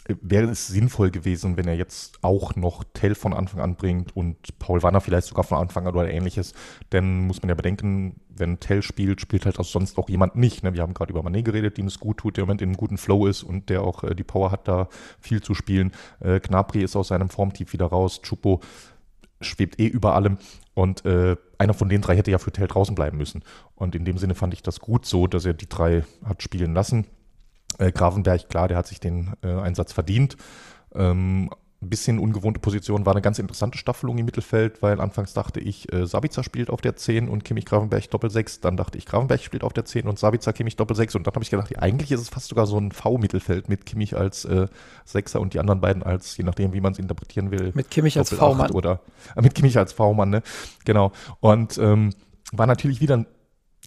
wäre 0.08 0.50
es 0.50 0.68
sinnvoll 0.68 1.12
gewesen, 1.12 1.56
wenn 1.56 1.68
er 1.68 1.76
jetzt 1.76 2.20
auch 2.24 2.56
noch 2.56 2.84
Tell 2.94 3.16
von 3.16 3.34
Anfang 3.34 3.62
an 3.62 3.76
bringt 3.76 4.16
und 4.16 4.60
Paul 4.60 4.84
Wanner 4.84 5.00
vielleicht 5.00 5.28
sogar 5.28 5.46
von 5.46 5.60
Anfang 5.60 5.88
an 5.88 5.94
oder 5.94 6.10
ähnliches, 6.10 6.54
dann 6.90 7.22
muss 7.26 7.42
man 7.42 7.50
ja 7.50 7.56
bedenken, 7.56 8.20
wenn 8.30 8.60
Tell 8.60 8.82
spielt, 8.82 9.22
spielt 9.22 9.46
halt 9.46 9.60
auch 9.60 9.66
sonst 9.66 9.98
auch 9.98 10.10
jemand 10.10 10.36
nicht. 10.36 10.64
Ne? 10.64 10.74
Wir 10.74 10.82
haben 10.82 10.94
gerade 10.94 11.12
über 11.12 11.24
Manet 11.24 11.46
geredet, 11.46 11.78
dem 11.78 11.88
es 11.88 12.00
gut 12.00 12.18
tut, 12.18 12.36
der 12.36 12.44
im 12.44 12.48
Moment 12.48 12.62
in 12.62 12.70
einem 12.70 12.78
guten 12.78 12.98
Flow 12.98 13.28
ist 13.28 13.44
und 13.44 13.70
der 13.70 13.82
auch 13.82 14.04
äh, 14.04 14.16
die 14.16 14.24
Power 14.24 14.52
hat, 14.52 14.68
da 14.68 14.90
viel 15.20 15.42
zu 15.42 15.54
spielen. 15.54 15.92
Äh, 16.20 16.40
Gnabry 16.42 16.84
ist 16.84 16.96
aus 16.96 17.10
seinem 17.10 17.30
Formtief 17.30 17.72
wieder 17.72 17.86
raus, 17.86 18.22
Chupo 18.22 18.60
schwebt 19.44 19.80
eh 19.80 19.88
über 19.88 20.16
allem. 20.16 20.38
Und 20.74 21.06
äh, 21.06 21.36
einer 21.58 21.74
von 21.74 21.90
den 21.90 22.02
drei 22.02 22.16
hätte 22.16 22.32
ja 22.32 22.38
für 22.38 22.52
Tell 22.52 22.68
draußen 22.68 22.96
bleiben 22.96 23.18
müssen. 23.18 23.44
Und 23.76 23.96
in 23.96 24.06
dem 24.06 24.18
Sinne 24.18 24.36
fand 24.36 24.54
ich 24.54 24.64
das 24.64 24.80
gut 24.80 25.06
so, 25.06 25.28
dass 25.28 25.46
er 25.46 25.54
die 25.54 25.70
drei 25.70 26.04
hat 26.24 26.42
spielen 26.42 26.74
lassen. 26.74 27.06
Äh, 27.78 27.92
Gravenberg, 27.92 28.50
klar, 28.50 28.68
der 28.68 28.78
hat 28.78 28.88
sich 28.88 29.00
den 29.00 29.34
äh, 29.44 29.54
Einsatz 29.54 29.94
verdient. 29.94 30.38
Ähm, 30.96 31.50
ein 31.84 31.90
bisschen 31.90 32.20
ungewohnte 32.20 32.60
Position, 32.60 33.06
war 33.06 33.14
eine 33.14 33.22
ganz 33.22 33.40
interessante 33.40 33.78
Staffelung 33.78 34.18
im 34.18 34.26
Mittelfeld, 34.26 34.82
weil 34.82 35.00
anfangs 35.00 35.34
dachte 35.34 35.60
ich, 35.60 35.92
äh, 35.92 36.06
Sabica 36.06 36.44
spielt 36.44 36.70
auf 36.70 36.82
der 36.82 36.96
10 36.96 37.30
und 37.30 37.44
Kimmich 37.44 37.66
Gravenberg 37.66 38.10
Doppel 38.10 38.30
6. 38.30 38.62
Dann 38.62 38.78
dachte 38.78 38.98
ich, 38.98 39.06
Gravenberg 39.06 39.42
spielt 39.42 39.64
auf 39.64 39.74
der 39.74 39.86
10 39.86 40.08
und 40.08 40.18
Sabica 40.18 40.52
Kimmich 40.52 40.76
Doppel 40.76 40.96
6. 40.96 41.16
Und 41.16 41.28
dann 41.28 41.34
habe 41.34 41.44
ich 41.44 41.50
gedacht, 41.50 41.78
eigentlich 41.80 42.12
ist 42.12 42.22
es 42.22 42.30
fast 42.30 42.48
sogar 42.48 42.66
so 42.66 42.78
ein 42.78 42.92
V-Mittelfeld 42.92 43.70
mit 43.70 43.86
Kimmich 43.86 44.16
als 44.16 44.46
äh, 44.46 44.68
Sechser 45.06 45.42
und 45.42 45.54
die 45.54 45.60
anderen 45.60 45.82
beiden 45.82 46.04
als, 46.04 46.38
je 46.38 46.44
nachdem, 46.44 46.74
wie 46.74 46.82
man 46.82 46.94
es 46.94 47.00
interpretieren 47.00 47.52
will. 47.52 47.72
Mit 47.74 47.92
Kimmich 47.92 48.18
als 48.18 48.34
V-Mann. 48.34 48.72
Oder 48.72 49.02
äh, 49.36 49.42
mit 49.42 49.56
Kimmich 49.56 49.78
als 49.78 49.94
V-Mann, 49.94 50.30
ne? 50.30 50.44
Genau. 50.86 51.12
Und 51.40 51.78
ähm, 51.78 52.14
war 52.52 52.68
natürlich 52.68 53.02
wieder 53.02 53.18
ein 53.18 53.26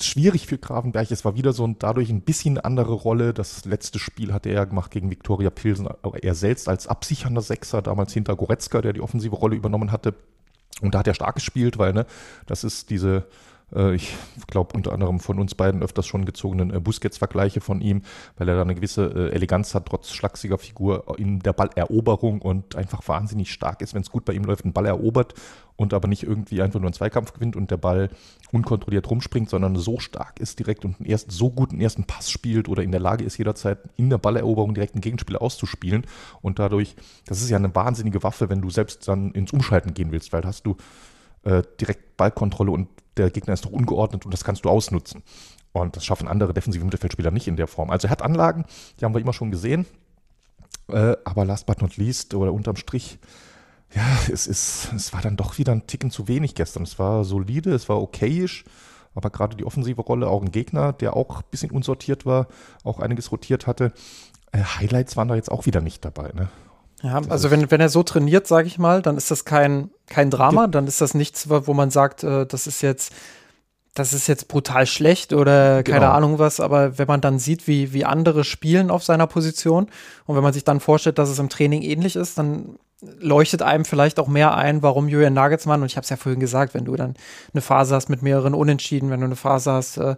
schwierig 0.01 0.47
für 0.47 0.59
Gravenberg. 0.59 1.11
Es 1.11 1.25
war 1.25 1.37
wieder 1.37 1.53
so 1.53 1.67
ein, 1.67 1.79
dadurch 1.79 2.11
ein 2.11 2.23
bisschen 2.23 2.59
andere 2.59 2.93
Rolle. 2.93 3.33
Das 3.33 3.65
letzte 3.65 3.99
Spiel 3.99 4.33
hatte 4.33 4.51
er 4.51 4.67
gemacht 4.67 4.91
gegen 4.91 5.11
Viktoria 5.11 5.51
Pilsen, 5.51 5.89
aber 6.03 6.23
er 6.23 6.35
selbst 6.35 6.69
als 6.69 6.87
absichernder 6.87 7.43
Sechser, 7.43 7.83
damals 7.83 8.13
hinter 8.13 8.37
Goretzka, 8.37 8.83
der 8.83 8.93
die 8.93 9.01
offensive 9.01 9.35
Rolle 9.35 9.57
übernommen 9.57 9.93
hatte. 9.93 10.15
Und 10.83 10.95
da 10.95 10.99
hat 10.99 11.07
er 11.07 11.15
stark 11.15 11.37
gespielt, 11.37 11.79
weil, 11.79 11.93
ne, 11.93 12.07
das 12.47 12.65
ist 12.65 12.91
diese, 12.91 13.27
ich 13.95 14.17
glaube 14.47 14.77
unter 14.77 14.93
anderem 14.93 15.19
von 15.19 15.41
uns 15.41 15.57
beiden 15.57 15.83
öfters 15.83 16.07
schon 16.07 16.25
gezogenen 16.25 16.73
äh, 16.73 16.79
Busquets-Vergleiche 16.79 17.61
von 17.61 17.81
ihm, 17.81 18.03
weil 18.37 18.49
er 18.49 18.55
da 18.55 18.63
eine 18.63 18.77
gewisse 18.77 19.07
äh, 19.07 19.35
Eleganz 19.35 19.75
hat, 19.75 19.87
trotz 19.87 20.13
schlachsiger 20.13 20.57
Figur 20.57 21.19
in 21.19 21.41
der 21.41 21.53
Balleroberung 21.53 22.41
und 22.41 22.77
einfach 22.77 23.07
wahnsinnig 23.09 23.51
stark 23.51 23.83
ist, 23.83 23.93
wenn 23.93 24.03
es 24.03 24.11
gut 24.11 24.25
bei 24.25 24.35
ihm 24.35 24.45
läuft, 24.45 24.65
einen 24.65 24.73
Ball 24.73 24.87
erobert 24.87 25.35
und 25.75 25.95
aber 25.95 26.07
nicht 26.07 26.23
irgendwie 26.23 26.63
einfach 26.63 26.79
nur 26.79 26.87
einen 26.87 26.95
Zweikampf 26.95 27.33
gewinnt 27.33 27.57
und 27.57 27.73
der 27.73 27.77
Ball 27.77 28.11
unkontrolliert 28.53 29.11
rumspringt, 29.11 29.51
sondern 29.51 29.75
so 29.75 29.99
stark 29.99 30.39
ist 30.39 30.61
direkt 30.61 30.85
und 30.85 31.01
einen 31.01 31.11
erst, 31.11 31.33
so 31.33 31.51
guten 31.51 31.81
ersten 31.81 32.05
Pass 32.05 32.31
spielt 32.31 32.69
oder 32.69 32.85
in 32.85 32.93
der 32.93 33.01
Lage 33.01 33.25
ist, 33.25 33.37
jederzeit 33.37 33.81
in 33.97 34.11
der 34.11 34.19
Balleroberung 34.19 34.75
direkt 34.75 34.95
einen 34.95 35.01
Gegenspieler 35.01 35.43
auszuspielen 35.43 36.07
und 36.41 36.61
dadurch, 36.61 36.95
das 37.27 37.43
ist 37.43 37.51
ja 37.51 37.57
eine 37.57 37.75
wahnsinnige 37.75 38.23
Waffe, 38.23 38.49
wenn 38.49 38.63
du 38.63 38.71
selbst 38.71 39.09
dann 39.09 39.33
ins 39.33 39.53
Umschalten 39.53 39.93
gehen 39.93 40.13
willst, 40.13 40.33
weil 40.33 40.45
hast 40.45 40.67
du 40.67 40.77
äh, 41.43 41.63
direkt 41.81 42.17
Ballkontrolle 42.17 42.71
und 42.71 42.89
der 43.17 43.31
Gegner 43.31 43.55
ist 43.55 43.65
doch 43.65 43.73
ungeordnet 43.73 44.25
und 44.25 44.33
das 44.33 44.45
kannst 44.45 44.65
du 44.65 44.71
ausnutzen. 44.71 45.23
Und 45.73 45.97
das 45.97 46.05
schaffen 46.05 46.29
andere 46.29 46.55
defensive 46.55 46.85
Mittelfeldspieler 46.85 47.31
nicht 47.31 47.49
in 47.49 47.57
der 47.57 47.67
Form. 47.67 47.91
Also 47.91 48.09
er 48.09 48.11
hat 48.11 48.23
Anlagen, 48.23 48.65
die 48.99 49.05
haben 49.05 49.15
wir 49.15 49.21
immer 49.21 49.33
schon 49.33 49.51
gesehen. 49.51 49.87
Äh, 50.89 51.17
aber 51.25 51.45
last 51.45 51.67
but 51.67 51.83
not 51.83 51.97
least 51.97 52.35
oder 52.35 52.53
unterm 52.53 52.77
Strich, 52.77 53.19
ja, 53.95 54.03
es, 54.33 54.47
ist, 54.47 54.93
es 54.95 55.13
war 55.13 55.21
dann 55.21 55.37
doch 55.37 55.59
wieder 55.59 55.73
ein 55.73 55.87
Ticken 55.87 56.11
zu 56.11 56.29
wenig 56.29 56.55
gestern. 56.55 56.85
Es 56.85 56.99
war 56.99 57.25
solide, 57.25 57.75
es 57.75 57.89
war 57.89 58.01
okayisch, 58.01 58.65
aber 59.15 59.31
gerade 59.31 59.57
die 59.57 59.65
offensive 59.65 60.01
Rolle, 60.01 60.29
auch 60.29 60.43
ein 60.43 60.53
Gegner, 60.53 60.93
der 60.93 61.17
auch 61.17 61.39
ein 61.39 61.51
bisschen 61.51 61.71
unsortiert 61.71 62.27
war, 62.27 62.49
auch 62.85 63.01
einiges 63.01 63.33
rotiert 63.33 63.67
hatte. 63.67 63.93
Äh, 64.53 64.63
Highlights 64.63 65.17
waren 65.17 65.29
da 65.29 65.35
jetzt 65.35 65.51
auch 65.51 65.67
wieder 65.67 65.81
nicht 65.81 66.05
dabei. 66.05 66.31
Ne? 66.35 66.49
Ja, 67.03 67.21
also 67.29 67.51
wenn, 67.51 67.71
wenn 67.71 67.81
er 67.81 67.89
so 67.89 68.03
trainiert, 68.03 68.47
sage 68.47 68.69
ich 68.69 68.79
mal, 68.79 69.03
dann 69.03 69.17
ist 69.17 69.31
das 69.31 69.45
kein, 69.45 69.91
kein 70.07 70.31
Drama, 70.31 70.67
dann 70.67 70.87
ist 70.87 71.01
das 71.01 71.15
nichts, 71.15 71.49
wo 71.49 71.75
man 71.75 71.91
sagt, 71.91 72.25
äh, 72.25 72.47
das 72.47 72.67
ist 72.67 72.81
jetzt, 72.81 73.13
das 73.95 74.13
ist 74.13 74.27
jetzt 74.27 74.49
brutal 74.49 74.87
schlecht 74.87 75.33
oder 75.33 75.83
keine 75.83 76.01
genau. 76.01 76.13
Ahnung 76.13 76.39
was, 76.39 76.59
aber 76.61 76.99
wenn 76.99 77.07
man 77.07 77.21
dann 77.21 77.39
sieht, 77.39 77.67
wie, 77.67 77.93
wie 77.93 78.05
andere 78.05 78.45
spielen 78.45 78.91
auf 78.91 79.05
seiner 79.05 79.27
Position 79.27 79.89
und 80.25 80.37
wenn 80.37 80.43
man 80.43 80.53
sich 80.53 80.65
dann 80.65 80.81
vorstellt, 80.81 81.19
dass 81.19 81.29
es 81.29 81.39
im 81.39 81.49
Training 81.49 81.83
ähnlich 81.83 82.17
ist, 82.17 82.39
dann 82.39 82.79
leuchtet 83.21 83.63
einem 83.63 83.85
vielleicht 83.85 84.19
auch 84.19 84.29
mehr 84.29 84.55
ein, 84.55 84.83
warum 84.83 85.09
Julian 85.09 85.35
Nagelsmann, 85.35 85.83
und 85.83 85.87
ich 85.87 85.97
habe 85.97 86.05
es 86.05 86.11
ja 86.11 86.17
vorhin 86.17 86.41
gesagt, 86.41 86.73
wenn 86.73 86.87
du 86.87 86.97
dann 86.97 87.15
eine 87.53 87.61
Phase 87.61 87.95
hast 87.95 88.09
mit 88.09 88.23
mehreren 88.23 88.55
Unentschieden, 88.55 89.11
wenn 89.11 89.21
du 89.21 89.27
eine 89.27 89.37
Phase 89.37 89.73
hast, 89.73 89.99
äh, 89.99 90.17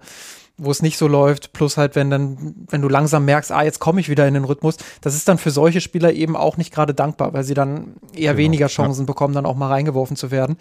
wo 0.58 0.72
es 0.72 0.82
nicht 0.82 0.98
so 0.98 1.06
läuft, 1.06 1.52
plus 1.52 1.76
halt, 1.76 1.94
wenn 1.94 2.10
dann, 2.10 2.54
wenn 2.68 2.82
du 2.82 2.88
langsam 2.88 3.24
merkst, 3.24 3.52
ah, 3.52 3.62
jetzt 3.62 3.78
komme 3.78 4.00
ich 4.00 4.08
wieder 4.08 4.26
in 4.26 4.34
den 4.34 4.44
Rhythmus, 4.44 4.76
das 5.00 5.14
ist 5.14 5.28
dann 5.28 5.38
für 5.38 5.52
solche 5.52 5.80
Spieler 5.80 6.12
eben 6.12 6.36
auch 6.36 6.56
nicht 6.56 6.74
gerade 6.74 6.94
dankbar, 6.94 7.32
weil 7.32 7.44
sie 7.44 7.54
dann 7.54 7.94
eher 8.12 8.32
genau, 8.32 8.36
weniger 8.36 8.66
Chancen 8.66 9.02
ja. 9.02 9.06
bekommen, 9.06 9.34
dann 9.34 9.46
auch 9.46 9.54
mal 9.54 9.68
reingeworfen 9.68 10.16
zu 10.16 10.30
werden. 10.30 10.56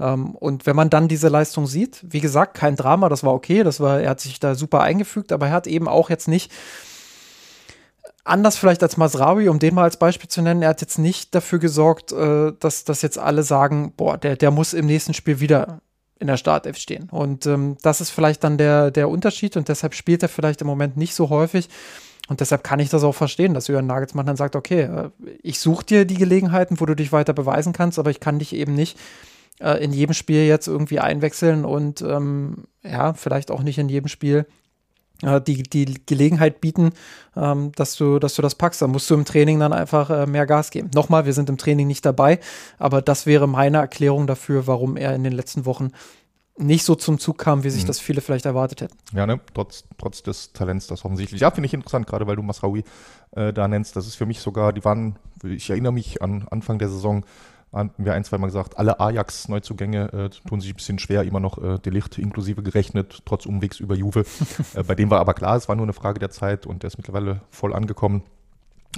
Ähm, 0.00 0.34
und 0.34 0.64
wenn 0.64 0.74
man 0.74 0.90
dann 0.90 1.06
diese 1.06 1.28
Leistung 1.28 1.66
sieht, 1.66 2.00
wie 2.02 2.20
gesagt, 2.20 2.54
kein 2.54 2.76
Drama, 2.76 3.10
das 3.10 3.22
war 3.22 3.34
okay, 3.34 3.62
das 3.62 3.78
war, 3.78 4.00
er 4.00 4.10
hat 4.10 4.20
sich 4.20 4.40
da 4.40 4.54
super 4.54 4.80
eingefügt, 4.80 5.32
aber 5.32 5.48
er 5.48 5.52
hat 5.52 5.66
eben 5.66 5.86
auch 5.86 6.08
jetzt 6.08 6.28
nicht 6.28 6.50
anders 8.24 8.56
vielleicht 8.56 8.82
als 8.82 8.96
Masraoui, 8.96 9.48
um 9.48 9.58
den 9.58 9.74
mal 9.74 9.82
als 9.82 9.96
Beispiel 9.96 10.28
zu 10.28 10.42
nennen, 10.42 10.62
er 10.62 10.70
hat 10.70 10.80
jetzt 10.80 10.98
nicht 10.98 11.34
dafür 11.34 11.58
gesorgt, 11.58 12.12
äh, 12.12 12.52
dass, 12.58 12.84
dass 12.84 13.02
jetzt 13.02 13.18
alle 13.18 13.42
sagen, 13.42 13.92
boah, 13.96 14.16
der, 14.16 14.36
der 14.36 14.50
muss 14.50 14.72
im 14.72 14.86
nächsten 14.86 15.12
Spiel 15.12 15.40
wieder 15.40 15.80
in 16.22 16.28
der 16.28 16.38
Startelf 16.38 16.78
stehen. 16.78 17.08
Und 17.10 17.46
ähm, 17.46 17.76
das 17.82 18.00
ist 18.00 18.10
vielleicht 18.10 18.44
dann 18.44 18.56
der, 18.56 18.90
der 18.90 19.10
Unterschied 19.10 19.56
und 19.56 19.68
deshalb 19.68 19.94
spielt 19.94 20.22
er 20.22 20.28
vielleicht 20.28 20.60
im 20.60 20.66
Moment 20.66 20.96
nicht 20.96 21.14
so 21.14 21.28
häufig. 21.28 21.68
Und 22.28 22.40
deshalb 22.40 22.62
kann 22.62 22.78
ich 22.78 22.88
das 22.88 23.02
auch 23.02 23.14
verstehen, 23.14 23.52
dass 23.52 23.66
Jürgen 23.66 23.88
Nagelsmann 23.88 24.24
dann 24.24 24.36
sagt, 24.36 24.54
okay, 24.56 24.82
äh, 24.82 25.10
ich 25.42 25.58
suche 25.58 25.84
dir 25.84 26.04
die 26.04 26.14
Gelegenheiten, 26.14 26.80
wo 26.80 26.86
du 26.86 26.94
dich 26.94 27.12
weiter 27.12 27.32
beweisen 27.32 27.72
kannst, 27.72 27.98
aber 27.98 28.10
ich 28.10 28.20
kann 28.20 28.38
dich 28.38 28.54
eben 28.54 28.74
nicht 28.74 28.96
äh, 29.60 29.82
in 29.82 29.92
jedem 29.92 30.14
Spiel 30.14 30.46
jetzt 30.46 30.68
irgendwie 30.68 31.00
einwechseln 31.00 31.64
und 31.64 32.00
ähm, 32.02 32.64
ja, 32.84 33.12
vielleicht 33.14 33.50
auch 33.50 33.62
nicht 33.62 33.78
in 33.78 33.88
jedem 33.88 34.08
Spiel 34.08 34.46
äh, 35.22 35.40
die, 35.40 35.62
die 35.62 36.00
Gelegenheit 36.06 36.60
bieten, 36.60 36.92
ähm, 37.36 37.72
dass, 37.76 37.96
du, 37.96 38.18
dass 38.18 38.34
du 38.34 38.42
das 38.42 38.54
packst. 38.54 38.82
Da 38.82 38.86
musst 38.86 39.08
du 39.10 39.14
im 39.14 39.24
Training 39.24 39.60
dann 39.60 39.72
einfach 39.72 40.10
äh, 40.10 40.26
mehr 40.26 40.46
Gas 40.46 40.70
geben. 40.70 40.90
Nochmal, 40.94 41.26
wir 41.26 41.32
sind 41.32 41.48
im 41.48 41.58
Training 41.58 41.86
nicht 41.86 42.04
dabei, 42.04 42.38
aber 42.78 43.02
das 43.02 43.26
wäre 43.26 43.48
meine 43.48 43.78
Erklärung 43.78 44.26
dafür, 44.26 44.66
warum 44.66 44.96
er 44.96 45.14
in 45.14 45.24
den 45.24 45.32
letzten 45.32 45.64
Wochen 45.66 45.92
nicht 46.58 46.84
so 46.84 46.94
zum 46.94 47.18
Zug 47.18 47.38
kam, 47.38 47.64
wie 47.64 47.70
sich 47.70 47.84
mhm. 47.84 47.86
das 47.86 47.98
viele 47.98 48.20
vielleicht 48.20 48.44
erwartet 48.44 48.82
hätten. 48.82 48.96
Ja, 49.14 49.26
ne? 49.26 49.40
trotz, 49.54 49.84
trotz 49.98 50.22
des 50.22 50.52
Talents, 50.52 50.86
das 50.86 51.04
offensichtlich. 51.04 51.40
Ja, 51.40 51.50
finde 51.50 51.66
ich 51.66 51.74
interessant, 51.74 52.06
gerade 52.06 52.26
weil 52.26 52.36
du 52.36 52.42
Masraoui 52.42 52.84
äh, 53.32 53.52
da 53.52 53.68
nennst. 53.68 53.96
Das 53.96 54.06
ist 54.06 54.16
für 54.16 54.26
mich 54.26 54.40
sogar, 54.40 54.72
die 54.72 54.84
waren, 54.84 55.16
ich 55.42 55.70
erinnere 55.70 55.92
mich 55.92 56.20
an 56.20 56.46
Anfang 56.50 56.78
der 56.78 56.88
Saison, 56.88 57.24
hatten 57.72 58.04
wir 58.04 58.14
ein, 58.14 58.24
zwei 58.24 58.38
Mal 58.38 58.46
gesagt, 58.46 58.78
alle 58.78 59.00
Ajax-Neuzugänge 59.00 60.12
äh, 60.12 60.48
tun 60.48 60.60
sich 60.60 60.70
ein 60.70 60.76
bisschen 60.76 60.98
schwer, 60.98 61.22
immer 61.22 61.40
noch 61.40 61.62
äh, 61.62 61.78
Delicht 61.78 62.18
inklusive 62.18 62.62
gerechnet, 62.62 63.22
trotz 63.24 63.46
Umwegs 63.46 63.80
über 63.80 63.94
Juve. 63.94 64.24
äh, 64.74 64.82
bei 64.82 64.94
dem 64.94 65.10
war 65.10 65.20
aber 65.20 65.34
klar, 65.34 65.56
es 65.56 65.68
war 65.68 65.76
nur 65.76 65.86
eine 65.86 65.92
Frage 65.92 66.18
der 66.18 66.30
Zeit 66.30 66.66
und 66.66 66.82
der 66.82 66.88
ist 66.88 66.98
mittlerweile 66.98 67.40
voll 67.50 67.74
angekommen. 67.74 68.22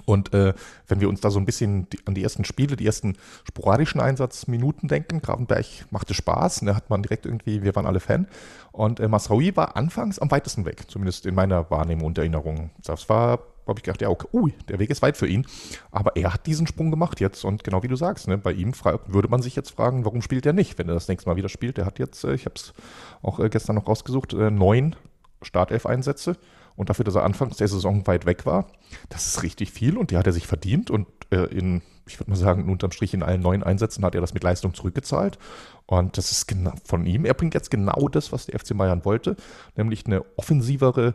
Und 0.06 0.34
äh, 0.34 0.54
wenn 0.88 1.00
wir 1.00 1.08
uns 1.08 1.20
da 1.20 1.30
so 1.30 1.38
ein 1.38 1.46
bisschen 1.46 1.88
die, 1.90 2.00
an 2.04 2.14
die 2.14 2.22
ersten 2.22 2.44
Spiele, 2.44 2.74
die 2.76 2.86
ersten 2.86 3.16
sporadischen 3.46 4.00
Einsatzminuten 4.00 4.88
denken, 4.88 5.22
Gravenberg 5.22 5.66
machte 5.90 6.14
Spaß, 6.14 6.60
da 6.60 6.66
ne, 6.66 6.76
hat 6.76 6.90
man 6.90 7.02
direkt 7.02 7.26
irgendwie, 7.26 7.62
wir 7.62 7.76
waren 7.76 7.86
alle 7.86 8.00
Fan. 8.00 8.26
Und 8.72 8.98
äh, 8.98 9.06
Masraoui 9.06 9.56
war 9.56 9.76
anfangs 9.76 10.18
am 10.18 10.30
weitesten 10.30 10.64
weg, 10.64 10.84
zumindest 10.88 11.26
in 11.26 11.34
meiner 11.36 11.70
Wahrnehmung 11.70 12.06
und 12.06 12.18
Erinnerung. 12.18 12.70
Das 12.82 13.08
war 13.08 13.38
habe 13.66 13.78
ich 13.78 13.82
gedacht, 13.82 14.02
ja, 14.02 14.08
okay, 14.08 14.28
ui, 14.32 14.52
der 14.68 14.78
Weg 14.78 14.90
ist 14.90 15.02
weit 15.02 15.16
für 15.16 15.26
ihn. 15.26 15.46
Aber 15.90 16.16
er 16.16 16.34
hat 16.34 16.46
diesen 16.46 16.66
Sprung 16.66 16.90
gemacht 16.90 17.20
jetzt 17.20 17.44
und 17.44 17.64
genau 17.64 17.82
wie 17.82 17.88
du 17.88 17.96
sagst, 17.96 18.28
ne, 18.28 18.38
bei 18.38 18.52
ihm 18.52 18.72
würde 19.06 19.28
man 19.28 19.42
sich 19.42 19.56
jetzt 19.56 19.70
fragen, 19.70 20.04
warum 20.04 20.22
spielt 20.22 20.46
er 20.46 20.52
nicht, 20.52 20.78
wenn 20.78 20.88
er 20.88 20.94
das 20.94 21.08
nächste 21.08 21.28
Mal 21.28 21.36
wieder 21.36 21.48
spielt. 21.48 21.78
Er 21.78 21.86
hat 21.86 21.98
jetzt, 21.98 22.24
äh, 22.24 22.34
ich 22.34 22.44
habe 22.44 22.54
es 22.56 22.74
auch 23.22 23.40
äh, 23.40 23.48
gestern 23.48 23.76
noch 23.76 23.88
rausgesucht, 23.88 24.34
äh, 24.34 24.50
neun 24.50 24.96
Startelf-Einsätze 25.42 26.36
und 26.76 26.90
dafür, 26.90 27.04
dass 27.04 27.14
er 27.14 27.24
anfangs 27.24 27.56
der 27.56 27.68
Saison 27.68 28.06
weit 28.06 28.26
weg 28.26 28.46
war, 28.46 28.66
das 29.08 29.26
ist 29.26 29.42
richtig 29.42 29.70
viel 29.70 29.96
und 29.96 30.10
die 30.10 30.16
hat 30.16 30.26
er 30.26 30.32
sich 30.32 30.46
verdient 30.46 30.90
und 30.90 31.06
in, 31.30 31.82
ich 32.06 32.20
würde 32.20 32.30
mal 32.30 32.36
sagen, 32.36 32.70
unterm 32.70 32.92
Strich 32.92 33.12
in 33.12 33.22
allen 33.22 33.40
neuen 33.40 33.64
Einsätzen 33.64 34.04
hat 34.04 34.14
er 34.14 34.20
das 34.20 34.34
mit 34.34 34.44
Leistung 34.44 34.72
zurückgezahlt. 34.72 35.38
Und 35.86 36.16
das 36.16 36.30
ist 36.30 36.46
genau 36.46 36.72
von 36.84 37.06
ihm. 37.06 37.24
Er 37.24 37.34
bringt 37.34 37.54
jetzt 37.54 37.72
genau 37.72 38.08
das, 38.08 38.30
was 38.30 38.46
der 38.46 38.60
FC 38.60 38.76
Bayern 38.76 39.04
wollte, 39.04 39.36
nämlich 39.74 40.06
eine 40.06 40.24
offensivere, 40.36 41.14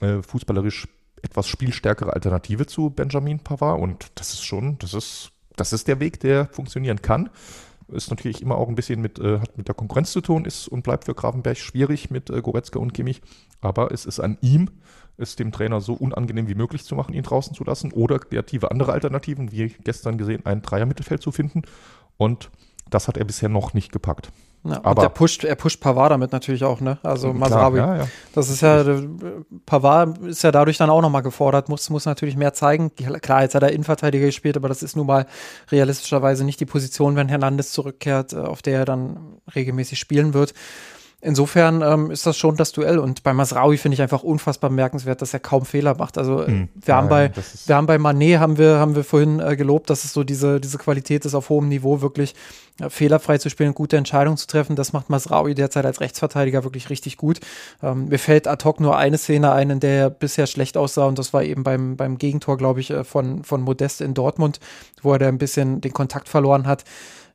fußballerisch 0.00 0.86
etwas 1.22 1.48
spielstärkere 1.48 2.12
Alternative 2.12 2.66
zu 2.66 2.90
Benjamin 2.90 3.40
Pavard 3.40 3.80
und 3.80 4.10
das 4.14 4.34
ist 4.34 4.44
schon, 4.44 4.78
das 4.78 4.94
ist, 4.94 5.32
das 5.56 5.72
ist 5.72 5.88
der 5.88 6.00
Weg, 6.00 6.20
der 6.20 6.46
funktionieren 6.46 7.02
kann. 7.02 7.30
Ist 7.88 8.10
natürlich 8.10 8.42
immer 8.42 8.56
auch 8.56 8.68
ein 8.68 8.74
bisschen 8.74 9.00
mit, 9.00 9.18
äh, 9.18 9.40
hat 9.40 9.56
mit 9.56 9.66
der 9.66 9.74
Konkurrenz 9.74 10.12
zu 10.12 10.20
tun, 10.20 10.44
ist 10.44 10.68
und 10.68 10.82
bleibt 10.82 11.04
für 11.04 11.14
Grafenberg 11.14 11.56
schwierig 11.56 12.10
mit 12.10 12.28
äh, 12.28 12.42
Goretzka 12.42 12.78
und 12.78 12.92
Kimmich. 12.92 13.22
Aber 13.62 13.92
es 13.92 14.04
ist 14.04 14.20
an 14.20 14.36
ihm, 14.42 14.68
es 15.16 15.36
dem 15.36 15.52
Trainer 15.52 15.80
so 15.80 15.94
unangenehm 15.94 16.48
wie 16.48 16.54
möglich 16.54 16.84
zu 16.84 16.94
machen, 16.94 17.14
ihn 17.14 17.22
draußen 17.22 17.54
zu 17.54 17.64
lassen 17.64 17.92
oder 17.92 18.18
kreative 18.18 18.70
andere 18.70 18.92
Alternativen, 18.92 19.52
wie 19.52 19.74
gestern 19.84 20.18
gesehen, 20.18 20.44
ein 20.44 20.62
Dreier-Mittelfeld 20.62 21.22
zu 21.22 21.32
finden. 21.32 21.62
Und 22.18 22.50
das 22.90 23.08
hat 23.08 23.16
er 23.16 23.24
bisher 23.24 23.48
noch 23.48 23.74
nicht 23.74 23.90
gepackt. 23.90 24.30
Ja, 24.64 24.80
aber 24.82 25.04
er 25.04 25.08
pusht, 25.08 25.44
er 25.44 25.54
pusht 25.54 25.80
Pavard 25.80 26.10
damit 26.10 26.32
natürlich 26.32 26.64
auch, 26.64 26.80
ne? 26.80 26.98
Also 27.02 27.32
Masraoui. 27.32 27.78
Ja, 27.78 27.96
ja. 27.96 28.08
Das 28.34 28.50
ist 28.50 28.60
ja, 28.60 28.84
Pavard 29.66 30.18
ist 30.18 30.42
ja 30.42 30.50
dadurch 30.50 30.76
dann 30.76 30.90
auch 30.90 31.00
nochmal 31.00 31.22
gefordert, 31.22 31.68
muss, 31.68 31.88
muss 31.90 32.06
natürlich 32.06 32.36
mehr 32.36 32.52
zeigen. 32.52 32.90
Klar, 32.94 33.42
jetzt 33.42 33.54
hat 33.54 33.62
er 33.62 33.72
Innenverteidiger 33.72 34.26
gespielt, 34.26 34.56
aber 34.56 34.68
das 34.68 34.82
ist 34.82 34.96
nun 34.96 35.06
mal 35.06 35.26
realistischerweise 35.70 36.44
nicht 36.44 36.60
die 36.60 36.66
Position, 36.66 37.16
wenn 37.16 37.28
Hernandez 37.28 37.72
zurückkehrt, 37.72 38.32
äh, 38.32 38.38
auf 38.38 38.60
der 38.62 38.80
er 38.80 38.84
dann 38.84 39.38
regelmäßig 39.54 39.98
spielen 39.98 40.34
wird. 40.34 40.54
Insofern 41.20 41.82
ähm, 41.82 42.10
ist 42.10 42.26
das 42.26 42.36
schon 42.36 42.56
das 42.56 42.72
Duell. 42.72 42.98
Und 42.98 43.22
bei 43.22 43.32
Masraui 43.32 43.76
finde 43.76 43.94
ich 43.94 44.02
einfach 44.02 44.22
unfassbar 44.22 44.70
bemerkenswert, 44.70 45.20
dass 45.20 45.34
er 45.34 45.40
kaum 45.40 45.64
Fehler 45.64 45.96
macht. 45.96 46.16
Also 46.16 46.46
hm. 46.46 46.68
wir, 46.74 46.94
haben 46.94 47.08
bei, 47.08 47.32
wir 47.66 47.76
haben 47.76 47.86
bei 47.86 47.98
Manet, 47.98 48.38
haben 48.38 48.58
wir, 48.58 48.78
haben 48.78 48.94
wir 48.94 49.04
vorhin 49.04 49.40
äh, 49.40 49.56
gelobt, 49.56 49.90
dass 49.90 50.04
es 50.04 50.12
so 50.12 50.22
diese, 50.22 50.60
diese 50.60 50.78
Qualität 50.78 51.24
ist, 51.24 51.34
auf 51.34 51.48
hohem 51.48 51.68
Niveau 51.68 52.00
wirklich 52.00 52.34
äh, 52.80 52.88
fehlerfrei 52.88 53.38
zu 53.38 53.50
spielen, 53.50 53.74
gute 53.74 53.96
Entscheidungen 53.96 54.36
zu 54.36 54.46
treffen. 54.46 54.76
Das 54.76 54.92
macht 54.92 55.10
Masraui 55.10 55.54
derzeit 55.54 55.84
als 55.84 56.00
Rechtsverteidiger 56.00 56.62
wirklich 56.62 56.88
richtig 56.88 57.16
gut. 57.16 57.40
Ähm, 57.82 58.06
mir 58.06 58.18
fällt 58.18 58.46
ad 58.46 58.64
hoc 58.64 58.78
nur 58.78 58.96
eine 58.96 59.18
Szene 59.18 59.52
ein, 59.52 59.70
in 59.70 59.80
der 59.80 59.98
er 59.98 60.10
bisher 60.10 60.46
schlecht 60.46 60.76
aussah 60.76 61.06
und 61.06 61.18
das 61.18 61.32
war 61.32 61.42
eben 61.42 61.64
beim, 61.64 61.96
beim 61.96 62.18
Gegentor, 62.18 62.56
glaube 62.56 62.80
ich, 62.80 62.90
äh, 62.90 63.02
von, 63.02 63.42
von 63.42 63.62
Modest 63.62 64.00
in 64.00 64.14
Dortmund, 64.14 64.60
wo 65.02 65.12
er 65.12 65.18
da 65.18 65.26
ein 65.26 65.38
bisschen 65.38 65.80
den 65.80 65.92
Kontakt 65.92 66.28
verloren 66.28 66.66
hat 66.68 66.84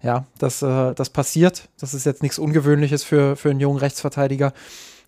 ja, 0.03 0.25
das, 0.37 0.61
äh, 0.61 0.93
das 0.93 1.09
passiert. 1.09 1.69
Das 1.79 1.93
ist 1.93 2.05
jetzt 2.05 2.21
nichts 2.21 2.37
Ungewöhnliches 2.37 3.03
für, 3.03 3.35
für 3.35 3.49
einen 3.49 3.61
jungen 3.61 3.79
Rechtsverteidiger. 3.79 4.53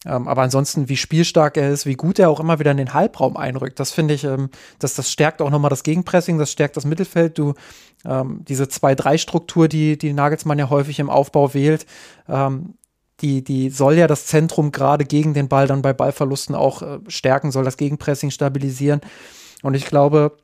Ähm, 0.06 0.28
aber 0.28 0.44
ansonsten, 0.44 0.88
wie 0.88 0.98
spielstark 0.98 1.58
er 1.58 1.70
ist, 1.70 1.86
wie 1.86 1.96
gut 1.96 2.18
er 2.18 2.30
auch 2.30 2.40
immer 2.40 2.60
wieder 2.60 2.72
in 2.72 2.78
den 2.78 2.94
Halbraum 2.94 3.38
einrückt, 3.38 3.80
das 3.80 3.92
finde 3.92 4.14
ich, 4.14 4.24
ähm, 4.24 4.50
das, 4.80 4.96
das 4.96 5.12
stärkt 5.12 5.42
auch 5.42 5.50
nochmal 5.50 5.70
das 5.70 5.84
Gegenpressing, 5.84 6.38
das 6.38 6.52
stärkt 6.52 6.78
das 6.78 6.86
Mittelfeld. 6.86 7.38
Du, 7.38 7.56
ähm, 8.06 8.42
diese 8.48 8.66
2-3-Struktur, 8.66 9.68
die, 9.68 9.98
die 9.98 10.14
Nagelsmann 10.14 10.60
ja 10.60 10.70
häufig 10.70 11.00
im 11.00 11.10
Aufbau 11.10 11.54
wählt, 11.54 11.86
ähm, 12.30 12.76
die, 13.22 13.44
die 13.44 13.70
soll 13.70 13.96
ja 13.96 14.08
das 14.08 14.28
Zentrum 14.28 14.72
gerade 14.72 15.06
gegen 15.06 15.34
den 15.34 15.48
Ball 15.48 15.68
dann 15.68 15.82
bei 15.82 15.94
Ballverlusten 15.94 16.56
auch 16.56 16.82
äh, 16.82 17.00
stärken, 17.08 17.52
soll 17.52 17.64
das 17.64 17.78
Gegenpressing 17.78 18.30
stabilisieren. 18.30 19.02
Und 19.64 19.74
ich 19.74 19.86
glaube, 19.86 20.38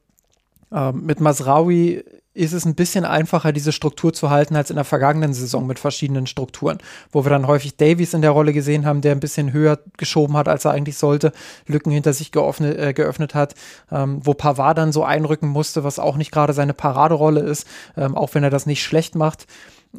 äh, 0.72 0.91
mit 0.91 1.19
Masraui 1.19 2.03
ist 2.34 2.53
es 2.53 2.66
ein 2.66 2.76
bisschen 2.76 3.03
einfacher, 3.03 3.52
diese 3.52 3.72
Struktur 3.72 4.14
zu 4.14 4.30
halten, 4.30 4.56
als 4.56 4.70
in 4.70 4.78
der 4.78 4.86
vergangenen 4.86 5.34
Saison 5.34 5.68
mit 5.68 5.80
verschiedenen 5.80 6.28
Strukturen, 6.28 6.78
wo 7.12 7.26
wir 7.26 7.30
dann 7.30 7.48
häufig 7.48 7.76
Davies 7.76 8.14
in 8.14 8.22
der 8.22 8.32
Rolle 8.32 8.53
gesehen 8.53 8.86
haben, 8.86 9.02
der 9.02 9.12
ein 9.12 9.20
bisschen 9.20 9.52
höher 9.52 9.80
geschoben 9.98 10.38
hat, 10.38 10.48
als 10.48 10.64
er 10.64 10.72
eigentlich 10.72 10.98
sollte, 10.98 11.34
Lücken 11.68 11.91
hinter 11.91 12.14
sich 12.14 12.32
geöffnet, 12.32 12.78
äh, 12.78 12.94
geöffnet 12.94 13.36
hat, 13.36 13.56
ähm, 13.91 14.22
wo 14.24 14.34
Pavard 14.34 14.78
dann 14.78 14.94
so 14.94 15.03
einrücken 15.03 15.49
musste, 15.49 15.84
was 15.84 15.99
auch 15.99 16.16
nicht 16.16 16.32
gerade 16.32 16.53
seine 16.53 16.74
Paraderolle 16.74 17.41
ist, 17.41 17.68
ähm, 17.98 18.16
auch 18.16 18.34
wenn 18.34 18.44
er 18.44 18.49
das 18.49 18.66
nicht 18.66 18.84
schlecht 18.84 19.16
macht. 19.16 19.45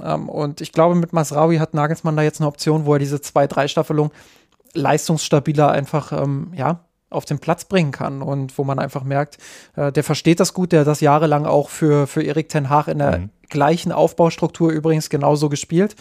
Ähm, 0.03 0.31
und 0.31 0.63
ich 0.63 0.73
glaube, 0.73 0.95
mit 0.95 1.13
Masraui 1.13 1.59
hat 1.59 1.75
Nagelsmann 1.75 2.17
da 2.17 2.23
jetzt 2.23 2.41
eine 2.41 2.49
Option, 2.49 2.87
wo 2.87 2.95
er 2.95 2.99
diese 2.99 3.17
2-3-Staffelung 3.17 4.11
leistungsstabiler 4.75 5.71
einfach, 5.71 6.13
ähm, 6.13 6.53
ja, 6.55 6.81
auf 7.13 7.25
den 7.25 7.39
Platz 7.39 7.65
bringen 7.65 7.93
kann 7.93 8.23
und 8.23 8.59
wo 8.59 8.65
man 8.65 8.79
einfach 8.79 9.05
merkt, 9.05 9.39
äh, 9.77 9.93
der 9.93 10.05
versteht 10.05 10.41
das 10.41 10.55
gut, 10.55 10.73
der 10.73 10.81
hat 10.81 10.87
das 10.87 11.01
jahrelang 11.01 11.47
auch 11.47 11.69
für, 11.69 12.07
für 12.07 12.23
Erik 12.23 12.49
Ten 12.49 12.69
Haag 12.69 12.89
in 12.89 12.99
der 12.99 13.19
mhm. 13.19 13.31
gleichen 13.49 13.93
Aufbaustruktur 13.93 14.71
übrigens 14.71 15.11
genauso 15.11 15.49
gespielt. 15.49 15.97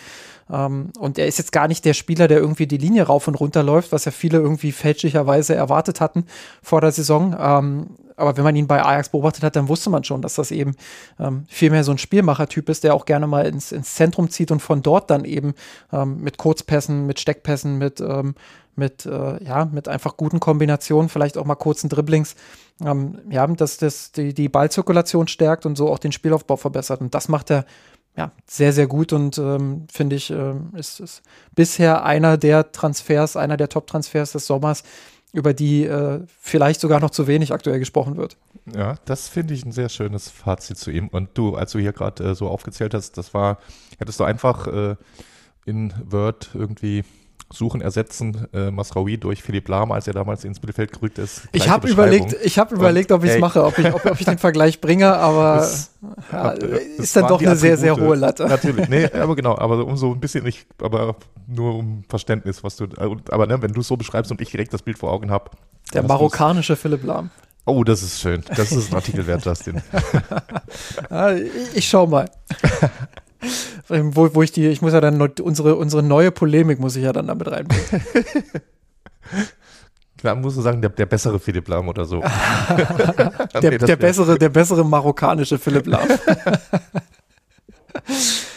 Ähm, 0.51 0.91
und 0.99 1.17
er 1.17 1.27
ist 1.27 1.37
jetzt 1.37 1.51
gar 1.51 1.67
nicht 1.67 1.85
der 1.85 1.93
Spieler, 1.93 2.27
der 2.27 2.39
irgendwie 2.39 2.67
die 2.67 2.77
Linie 2.77 3.03
rauf 3.03 3.27
und 3.27 3.35
runter 3.35 3.63
läuft, 3.63 3.91
was 3.91 4.05
ja 4.05 4.11
viele 4.11 4.39
irgendwie 4.39 4.71
fälschlicherweise 4.71 5.55
erwartet 5.55 6.01
hatten 6.01 6.25
vor 6.61 6.81
der 6.81 6.91
Saison. 6.91 7.35
Ähm, 7.39 7.87
aber 8.21 8.37
wenn 8.37 8.43
man 8.43 8.55
ihn 8.55 8.67
bei 8.67 8.83
Ajax 8.83 9.09
beobachtet 9.09 9.43
hat, 9.43 9.55
dann 9.55 9.67
wusste 9.67 9.89
man 9.89 10.03
schon, 10.03 10.21
dass 10.21 10.35
das 10.35 10.51
eben 10.51 10.75
ähm, 11.19 11.45
viel 11.47 11.71
mehr 11.71 11.83
so 11.83 11.91
ein 11.91 11.97
Spielmacher-Typ 11.97 12.69
ist, 12.69 12.83
der 12.83 12.93
auch 12.93 13.05
gerne 13.05 13.27
mal 13.27 13.45
ins, 13.45 13.71
ins 13.71 13.95
Zentrum 13.95 14.29
zieht 14.29 14.51
und 14.51 14.61
von 14.61 14.81
dort 14.81 15.09
dann 15.09 15.25
eben 15.25 15.53
ähm, 15.91 16.21
mit 16.21 16.37
Kurzpässen, 16.37 17.05
mit 17.05 17.19
Steckpässen, 17.19 17.77
mit 17.77 17.99
ähm, 17.99 18.35
mit, 18.75 19.05
äh, 19.05 19.43
ja, 19.43 19.65
mit 19.65 19.87
einfach 19.87 20.17
guten 20.17 20.39
Kombinationen, 20.39 21.09
vielleicht 21.09 21.37
auch 21.37 21.45
mal 21.45 21.55
kurzen 21.55 21.89
Dribblings, 21.89 22.35
ähm, 22.83 23.19
ja, 23.29 23.45
dass 23.47 23.77
das 23.77 24.11
die, 24.11 24.33
die 24.33 24.49
Ballzirkulation 24.49 25.27
stärkt 25.27 25.65
und 25.65 25.77
so 25.77 25.89
auch 25.89 25.99
den 25.99 26.11
Spielaufbau 26.11 26.55
verbessert. 26.55 27.01
Und 27.01 27.13
das 27.13 27.27
macht 27.27 27.51
er 27.51 27.65
ja, 28.17 28.31
sehr, 28.45 28.73
sehr 28.73 28.87
gut 28.87 29.13
und 29.13 29.37
ähm, 29.37 29.87
finde 29.91 30.17
ich, 30.17 30.31
ähm, 30.31 30.71
ist, 30.75 30.99
ist 30.99 31.21
bisher 31.55 32.03
einer 32.03 32.37
der 32.37 32.71
Transfers, 32.71 33.37
einer 33.37 33.55
der 33.55 33.69
Top-Transfers 33.69 34.33
des 34.33 34.47
Sommers, 34.47 34.83
über 35.33 35.53
die 35.53 35.85
äh, 35.85 36.21
vielleicht 36.39 36.81
sogar 36.81 36.99
noch 36.99 37.11
zu 37.11 37.27
wenig 37.27 37.53
aktuell 37.53 37.79
gesprochen 37.79 38.17
wird. 38.17 38.37
Ja, 38.75 38.95
das 39.05 39.29
finde 39.29 39.53
ich 39.53 39.65
ein 39.65 39.71
sehr 39.71 39.89
schönes 39.89 40.29
Fazit 40.29 40.77
zu 40.77 40.91
ihm. 40.91 41.07
Und 41.07 41.29
du, 41.35 41.55
als 41.55 41.71
du 41.71 41.79
hier 41.79 41.93
gerade 41.93 42.31
äh, 42.31 42.35
so 42.35 42.47
aufgezählt 42.47 42.93
hast, 42.93 43.17
das 43.17 43.33
war, 43.33 43.57
hättest 43.97 44.19
du 44.19 44.23
einfach 44.23 44.67
äh, 44.67 44.95
in 45.65 45.93
Word 46.05 46.51
irgendwie 46.53 47.03
suchen, 47.51 47.81
ersetzen 47.81 48.47
äh, 48.53 48.71
Masraoui 48.71 49.17
durch 49.17 49.43
Philipp 49.43 49.67
Lahm, 49.67 49.91
als 49.91 50.07
er 50.07 50.13
damals 50.13 50.43
ins 50.43 50.61
Mittelfeld 50.61 50.91
gerückt 50.91 51.17
ist. 51.17 51.43
Ich 51.51 51.69
habe 51.69 51.89
überlegt, 51.89 52.35
ich 52.43 52.57
habe 52.57 52.75
überlegt, 52.75 53.11
ob 53.11 53.23
ich 53.23 53.31
es 53.31 53.39
mache, 53.39 53.63
ob 53.63 53.77
ich, 53.77 53.93
ob, 53.93 54.05
ob, 54.05 54.19
ich 54.19 54.25
den 54.25 54.37
Vergleich 54.37 54.81
bringe, 54.81 55.15
aber 55.15 55.55
das, 55.57 55.91
ja, 56.31 56.51
ist 56.51 57.15
dann 57.15 57.27
doch 57.27 57.41
eine 57.41 57.55
sehr, 57.55 57.77
sehr 57.77 57.95
hohe 57.95 58.15
Latte. 58.15 58.45
Natürlich, 58.45 58.89
nee, 58.89 59.05
aber 59.13 59.35
genau, 59.35 59.57
aber 59.57 59.85
um 59.85 59.97
so 59.97 60.11
ein 60.11 60.19
bisschen 60.19 60.43
nicht, 60.43 60.65
aber 60.81 61.15
nur 61.47 61.75
um 61.75 62.03
Verständnis, 62.07 62.63
was 62.63 62.75
du, 62.75 62.87
aber 63.29 63.47
ne, 63.47 63.61
wenn 63.61 63.73
du 63.73 63.81
es 63.81 63.87
so 63.87 63.97
beschreibst 63.97 64.31
und 64.31 64.41
ich 64.41 64.49
direkt 64.49 64.73
das 64.73 64.81
Bild 64.81 64.97
vor 64.97 65.11
Augen 65.11 65.31
habe. 65.31 65.51
Der 65.93 66.03
marokkanische 66.03 66.75
Philipp 66.75 67.03
Lahm. 67.03 67.29
Oh, 67.65 67.83
das 67.83 68.01
ist 68.01 68.19
schön. 68.19 68.43
Das 68.55 68.71
ist 68.71 68.91
ein 68.91 68.95
Artikel 68.95 69.25
wert, 69.27 69.45
Justin. 69.45 69.81
ich 71.75 71.87
schau 71.87 72.07
mal. 72.07 72.29
Wo, 73.87 74.33
wo 74.35 74.43
ich 74.43 74.51
die, 74.51 74.67
ich 74.67 74.81
muss 74.81 74.93
ja 74.93 75.01
dann 75.01 75.21
unsere, 75.21 75.75
unsere 75.75 76.03
neue 76.03 76.31
Polemik 76.31 76.79
muss 76.79 76.95
ich 76.95 77.03
ja 77.03 77.13
dann 77.13 77.27
damit 77.27 77.49
reinbringen. 77.49 78.05
Klar, 80.17 80.35
musst 80.35 80.55
du 80.55 80.61
sagen, 80.61 80.81
der, 80.81 80.91
der 80.91 81.07
bessere 81.07 81.39
Philipp 81.39 81.67
Lahm 81.67 81.89
oder 81.89 82.05
so. 82.05 82.19
der, 83.53 83.71
nee, 83.71 83.77
der 83.79 83.95
bessere, 83.95 84.37
der 84.37 84.49
bessere 84.49 84.85
marokkanische 84.85 85.57
Philipp 85.57 85.87
Lahm. 85.87 86.07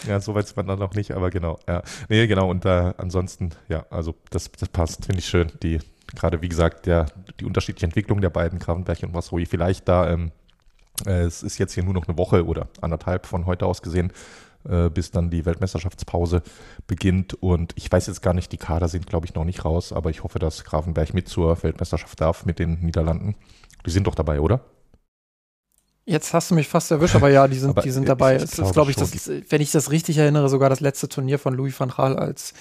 ja, 0.07 0.21
so 0.21 0.35
weit 0.35 0.45
ist 0.45 0.57
man 0.57 0.67
dann 0.67 0.79
noch 0.79 0.93
nicht, 0.93 1.13
aber 1.13 1.31
genau. 1.31 1.59
Ja. 1.67 1.83
Nee, 2.11 2.27
genau. 2.27 2.51
Und 2.51 2.67
äh, 2.67 2.93
ansonsten, 2.99 3.53
ja, 3.69 3.87
also 3.89 4.15
das, 4.29 4.53
das 4.53 4.69
passt, 4.69 5.07
finde 5.07 5.21
ich 5.21 5.27
schön. 5.27 5.51
Die, 5.63 5.79
gerade 6.15 6.43
wie 6.43 6.51
gesagt, 6.51 6.85
der, 6.85 7.07
die 7.41 7.47
unterschiedliche 7.47 7.87
Entwicklung 7.87 8.21
der 8.21 8.31
beiden, 8.31 8.59
Gravenberg 8.59 9.03
und 9.03 9.15
Masroi, 9.15 9.47
vielleicht 9.47 9.89
da, 9.89 10.11
ähm, 10.11 10.33
äh, 11.07 11.23
es 11.23 11.43
ist 11.43 11.57
jetzt 11.57 11.73
hier 11.73 11.83
nur 11.83 11.95
noch 11.95 12.07
eine 12.07 12.19
Woche 12.19 12.45
oder 12.45 12.69
anderthalb 12.83 13.25
von 13.25 13.47
heute 13.47 13.65
aus 13.65 13.81
gesehen, 13.81 14.13
äh, 14.69 14.89
bis 14.91 15.11
dann 15.11 15.31
die 15.31 15.45
Weltmeisterschaftspause 15.45 16.43
beginnt. 16.87 17.35
Und 17.35 17.73
ich 17.77 17.91
weiß 17.91 18.07
jetzt 18.07 18.23
gar 18.23 18.35
nicht, 18.35 18.53
die 18.53 18.59
Kader 18.59 18.89
sind, 18.89 19.07
glaube 19.07 19.27
ich, 19.27 19.35
noch 19.35 19.45
nicht 19.45 19.65
raus, 19.65 19.93
aber 19.93 20.11
ich 20.11 20.23
hoffe, 20.23 20.39
dass 20.39 20.65
Grafenberg 20.65 21.15
mit 21.15 21.29
zur 21.29 21.63
Weltmeisterschaft 21.63 22.21
darf 22.21 22.45
mit 22.47 22.59
den 22.59 22.81
Niederlanden. 22.81 23.37
Die 23.87 23.91
sind 23.91 24.07
doch 24.07 24.15
dabei, 24.15 24.41
oder? 24.41 24.61
Jetzt 26.07 26.35
hast 26.35 26.51
du 26.51 26.55
mich 26.55 26.69
fast 26.69 26.91
erwischt, 26.91 27.17
aber 27.17 27.31
ja, 27.31 27.49
die 27.49 27.59
sind, 27.59 27.83
die 27.85 27.91
sind 27.91 28.09
dabei. 28.09 28.37
Es 28.37 28.59
ist, 28.59 28.73
glaube 28.73 28.91
ich, 28.91 28.97
das, 28.97 29.29
wenn 29.49 29.61
ich 29.61 29.73
das 29.73 29.91
richtig 29.91 30.19
erinnere, 30.19 30.49
sogar 30.49 30.69
das 30.69 30.81
letzte 30.81 31.09
Turnier 31.09 31.39
von 31.39 31.55
Louis 31.55 31.79
van 31.79 31.91
Gaal 31.91 32.19
als, 32.19 32.53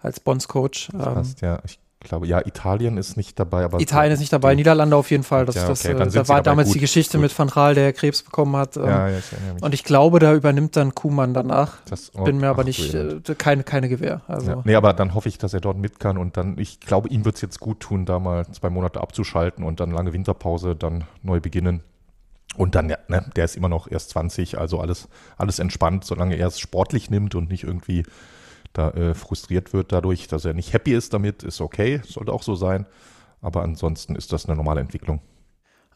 als 0.00 0.20
Bonds-Coach. 0.20 0.90
Ähm, 0.94 1.22
ja. 1.40 1.60
Ich 1.64 1.78
glaube, 2.00 2.26
ja, 2.26 2.46
Italien 2.46 2.96
ist 2.96 3.16
nicht 3.16 3.38
dabei, 3.38 3.64
aber. 3.64 3.80
Italien 3.80 4.12
ist 4.12 4.20
nicht 4.20 4.32
dabei, 4.32 4.54
Niederlande 4.54 4.94
auf 4.94 5.10
jeden 5.10 5.24
Fall. 5.24 5.46
Das, 5.46 5.56
ja, 5.56 5.64
okay, 5.64 5.94
das, 5.94 6.14
äh, 6.14 6.18
da 6.18 6.28
war 6.28 6.42
damals 6.42 6.68
gut, 6.68 6.76
die 6.76 6.80
Geschichte 6.80 7.18
gut. 7.18 7.22
mit 7.22 7.38
Van 7.38 7.48
Raal, 7.48 7.74
der 7.74 7.92
Krebs 7.92 8.22
bekommen 8.22 8.56
hat. 8.56 8.76
Ähm, 8.76 8.84
ja, 8.84 9.08
ja, 9.08 9.18
ich 9.18 9.32
erinnere 9.32 9.54
mich. 9.54 9.62
Und 9.62 9.74
ich 9.74 9.84
glaube, 9.84 10.20
da 10.20 10.32
übernimmt 10.32 10.76
dann 10.76 10.94
Kuhmann 10.94 11.34
danach. 11.34 11.78
Das, 11.88 12.12
oh, 12.14 12.22
Bin 12.22 12.38
mir 12.38 12.48
aber 12.48 12.62
ach, 12.62 12.66
nicht, 12.66 12.94
äh, 12.94 13.18
keine, 13.36 13.64
keine 13.64 13.88
Gewähr. 13.88 14.22
Also. 14.28 14.50
Ja. 14.50 14.62
Nee, 14.64 14.74
aber 14.76 14.92
dann 14.92 15.14
hoffe 15.14 15.28
ich, 15.28 15.38
dass 15.38 15.54
er 15.54 15.60
dort 15.60 15.76
mit 15.76 15.98
kann 15.98 16.18
und 16.18 16.36
dann, 16.36 16.56
ich 16.58 16.78
glaube, 16.78 17.08
ihm 17.08 17.24
wird 17.24 17.34
es 17.34 17.40
jetzt 17.40 17.58
gut 17.58 17.80
tun, 17.80 18.06
da 18.06 18.20
mal 18.20 18.46
zwei 18.52 18.70
Monate 18.70 19.00
abzuschalten 19.00 19.64
und 19.64 19.80
dann 19.80 19.90
lange 19.90 20.12
Winterpause, 20.12 20.76
dann 20.76 21.04
neu 21.22 21.40
beginnen. 21.40 21.82
Und 22.56 22.74
dann, 22.74 22.88
ja, 22.88 22.98
ne, 23.08 23.24
der 23.36 23.44
ist 23.44 23.56
immer 23.56 23.68
noch 23.68 23.90
erst 23.90 24.10
20, 24.10 24.58
also 24.58 24.80
alles, 24.80 25.08
alles 25.36 25.58
entspannt, 25.58 26.04
solange 26.04 26.36
er 26.36 26.46
es 26.46 26.58
sportlich 26.58 27.10
nimmt 27.10 27.34
und 27.34 27.50
nicht 27.50 27.64
irgendwie 27.64 28.04
da 28.72 28.90
äh, 28.90 29.14
frustriert 29.14 29.72
wird 29.72 29.92
dadurch, 29.92 30.28
dass 30.28 30.44
er 30.44 30.54
nicht 30.54 30.72
happy 30.72 30.94
ist 30.94 31.14
damit, 31.14 31.42
ist 31.42 31.60
okay, 31.60 32.00
sollte 32.04 32.32
auch 32.32 32.42
so 32.42 32.54
sein. 32.54 32.86
Aber 33.40 33.62
ansonsten 33.62 34.16
ist 34.16 34.32
das 34.32 34.46
eine 34.46 34.56
normale 34.56 34.80
Entwicklung. 34.80 35.20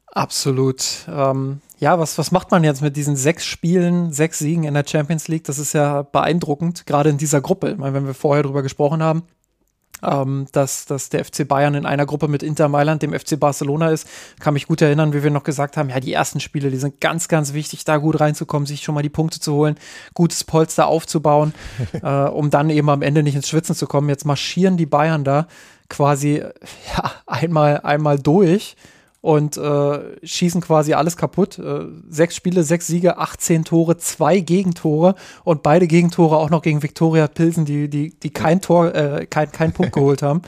Absolut. 0.07 1.07
Ähm, 1.09 1.61
ja, 1.79 1.99
was, 1.99 2.19
was 2.19 2.33
macht 2.33 2.51
man 2.51 2.65
jetzt 2.65 2.83
mit 2.83 2.97
diesen 2.97 3.17
sechs 3.17 3.47
Spielen, 3.47 4.13
sechs 4.13 4.39
Siegen 4.39 4.65
in 4.65 4.75
der 4.75 4.85
Champions 4.87 5.27
League? 5.29 5.45
Das 5.45 5.59
ist 5.59 5.73
ja 5.73 6.03
beeindruckend, 6.03 6.87
gerade 6.87 7.09
in 7.09 7.17
dieser 7.17 7.41
Gruppe. 7.41 7.71
Ich 7.71 7.79
meine, 7.79 7.95
wenn 7.95 8.07
wir 8.07 8.15
vorher 8.15 8.43
drüber 8.43 8.63
gesprochen 8.63 9.03
haben, 9.03 9.23
ähm, 10.03 10.47
dass, 10.53 10.87
dass 10.87 11.09
der 11.09 11.25
FC 11.25 11.47
Bayern 11.47 11.75
in 11.75 11.87
einer 11.87 12.07
Gruppe 12.07 12.29
mit 12.29 12.43
Inter 12.43 12.69
Mailand, 12.69 13.03
dem 13.03 13.13
FC 13.13 13.39
Barcelona 13.39 13.91
ist. 13.91 14.07
Kann 14.41 14.55
mich 14.55 14.67
gut 14.67 14.83
erinnern, 14.83 15.13
wie 15.13 15.23
wir 15.23 15.31
noch 15.31 15.45
gesagt 15.45 15.77
haben, 15.77 15.91
ja, 15.91 16.01
die 16.01 16.13
ersten 16.13 16.41
Spiele, 16.41 16.71
die 16.71 16.77
sind 16.77 17.01
ganz, 17.01 17.29
ganz 17.29 17.53
wichtig, 17.53 17.85
da 17.85 17.99
gut 17.99 18.21
reinzukommen, 18.21 18.67
sich 18.67 18.83
schon 18.83 18.95
mal 18.95 19.03
die 19.03 19.09
Punkte 19.09 19.41
zu 19.41 19.55
holen, 19.55 19.77
gutes 20.15 20.45
Polster 20.45 20.87
aufzubauen, 20.87 21.55
äh, 22.03 22.09
um 22.09 22.51
dann 22.51 22.71
eben 22.71 22.89
am 22.91 23.03
Ende 23.03 23.23
nicht 23.23 23.37
ins 23.37 23.49
Schwitzen 23.49 23.75
zu 23.75 23.87
kommen. 23.87 24.09
Jetzt 24.09 24.25
marschieren 24.25 24.77
die 24.77 24.87
Bayern 24.87 25.25
da 25.25 25.47
quasi 25.89 26.43
ja, 26.97 27.13
einmal, 27.27 27.81
einmal 27.83 28.19
durch 28.19 28.77
und 29.23 29.57
äh, 29.57 30.27
schießen 30.27 30.61
quasi 30.61 30.93
alles 30.93 31.17
kaputt. 31.17 31.59
Äh, 31.59 31.87
sechs 32.09 32.37
Spiele, 32.37 32.65
sechs 32.65 32.89
Siege, 32.89 33.17
18 33.17 33.65
Tore, 33.65 33.97
zwei 33.97 34.41
Gegentore 34.41 35.15
und 35.45 35.63
beide 35.63 35.87
Gegentore 35.87 36.37
auch 36.37 36.51
noch 36.51 36.61
gegen 36.61 36.83
Viktoria 36.83 37.29
Pilsen, 37.29 37.65
die, 37.65 37.89
die, 37.89 38.19
die 38.19 38.31
kein 38.31 38.61
Tor, 38.61 38.95
äh, 38.95 39.27
kein, 39.27 39.51
kein 39.51 39.73
Punkt 39.73 39.93
geholt 39.95 40.23
haben. 40.23 40.43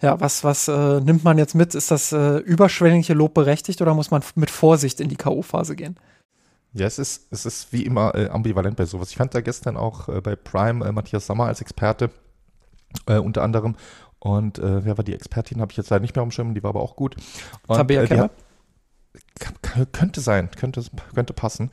Ja, 0.00 0.20
was, 0.20 0.44
was 0.44 0.68
äh, 0.68 1.00
nimmt 1.00 1.24
man 1.24 1.38
jetzt 1.38 1.54
mit? 1.54 1.74
Ist 1.74 1.90
das 1.90 2.12
äh, 2.12 2.36
überschwängliche 2.36 3.14
Lob 3.14 3.34
berechtigt 3.34 3.80
oder 3.82 3.94
muss 3.94 4.12
man 4.12 4.22
mit 4.36 4.50
Vorsicht 4.50 5.00
in 5.00 5.08
die 5.08 5.16
K.O.-Phase 5.16 5.74
gehen? 5.74 5.98
Ja, 6.74 6.86
es 6.86 6.98
ist, 6.98 7.26
es 7.30 7.46
ist 7.46 7.72
wie 7.72 7.82
immer 7.82 8.14
äh, 8.14 8.28
ambivalent 8.28 8.76
bei 8.76 8.84
sowas. 8.84 9.10
Ich 9.10 9.16
fand 9.16 9.34
da 9.34 9.40
gestern 9.40 9.78
auch 9.78 10.08
äh, 10.08 10.20
bei 10.20 10.36
Prime 10.36 10.84
äh, 10.84 10.92
Matthias 10.92 11.26
Sommer 11.26 11.46
als 11.46 11.62
Experte 11.62 12.10
äh, 13.06 13.16
unter 13.16 13.42
anderem. 13.42 13.76
Und 14.20 14.58
äh, 14.58 14.84
wer 14.84 14.96
war 14.98 15.04
die 15.04 15.14
Expertin, 15.14 15.60
habe 15.60 15.70
ich 15.70 15.76
jetzt 15.76 15.90
leider 15.90 16.00
nicht 16.00 16.16
mehr 16.16 16.22
am 16.22 16.30
Schirm, 16.30 16.54
die 16.54 16.62
war 16.62 16.70
aber 16.70 16.80
auch 16.80 16.96
gut. 16.96 17.16
Und, 17.66 17.76
Tabea 17.76 18.02
äh, 18.02 18.18
hat- 18.18 18.32
könnte 19.92 20.20
sein, 20.20 20.50
könnte, 20.50 20.82
könnte 21.14 21.32
passen. 21.32 21.70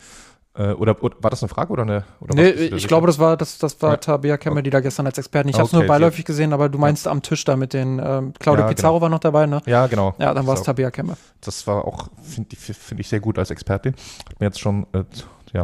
Äh, 0.57 0.71
oder, 0.73 1.03
oder 1.03 1.17
war 1.21 1.29
das 1.31 1.43
eine 1.43 1.49
Frage 1.49 1.73
oder 1.73 1.81
eine? 1.83 2.03
Oder 2.21 2.35
Nee, 2.35 2.49
ich 2.49 2.71
sicher? 2.71 2.87
glaube, 2.87 3.07
das 3.07 3.19
war, 3.19 3.35
das, 3.35 3.57
das 3.57 3.81
war 3.81 3.91
Ja. 3.91 3.97
Tabea 3.97 4.37
Kemmer, 4.37 4.61
die 4.61 4.69
da 4.69 4.79
gestern 4.79 5.05
als 5.05 5.17
Expertin. 5.17 5.49
Ich 5.49 5.55
habe 5.55 5.65
es 5.65 5.73
Okay, 5.73 5.79
nur 5.81 5.87
beiläufig 5.87 6.23
gesehen, 6.23 6.53
aber 6.53 6.69
du 6.69 6.77
meinst 6.77 7.07
am 7.07 7.21
Tisch 7.21 7.43
da 7.43 7.57
mit 7.57 7.73
den, 7.73 7.99
ähm, 7.99 8.33
Claudio 8.39 8.63
Ja, 8.63 8.69
Pizarro 8.69 8.93
genau. 8.93 9.01
war 9.01 9.09
noch 9.09 9.19
dabei, 9.19 9.47
ne? 9.47 9.61
Ja, 9.65 9.87
genau. 9.87 10.15
Ja, 10.17 10.33
dann 10.33 10.47
war 10.47 10.53
es. 10.53 10.61
Tabea 10.63 10.91
Kemmer. 10.91 11.17
Das 11.41 11.67
war 11.67 11.83
auch, 11.85 12.07
finde 12.21 12.49
ich, 12.53 12.59
find 12.59 13.01
ich 13.01 13.09
sehr 13.09 13.19
gut 13.19 13.37
als 13.37 13.49
Expertin. 13.49 13.95
Hat 14.29 14.39
mir 14.39 14.45
jetzt 14.45 14.59
schon, 14.61 14.85
äh, 14.93 15.03
ja, 15.51 15.63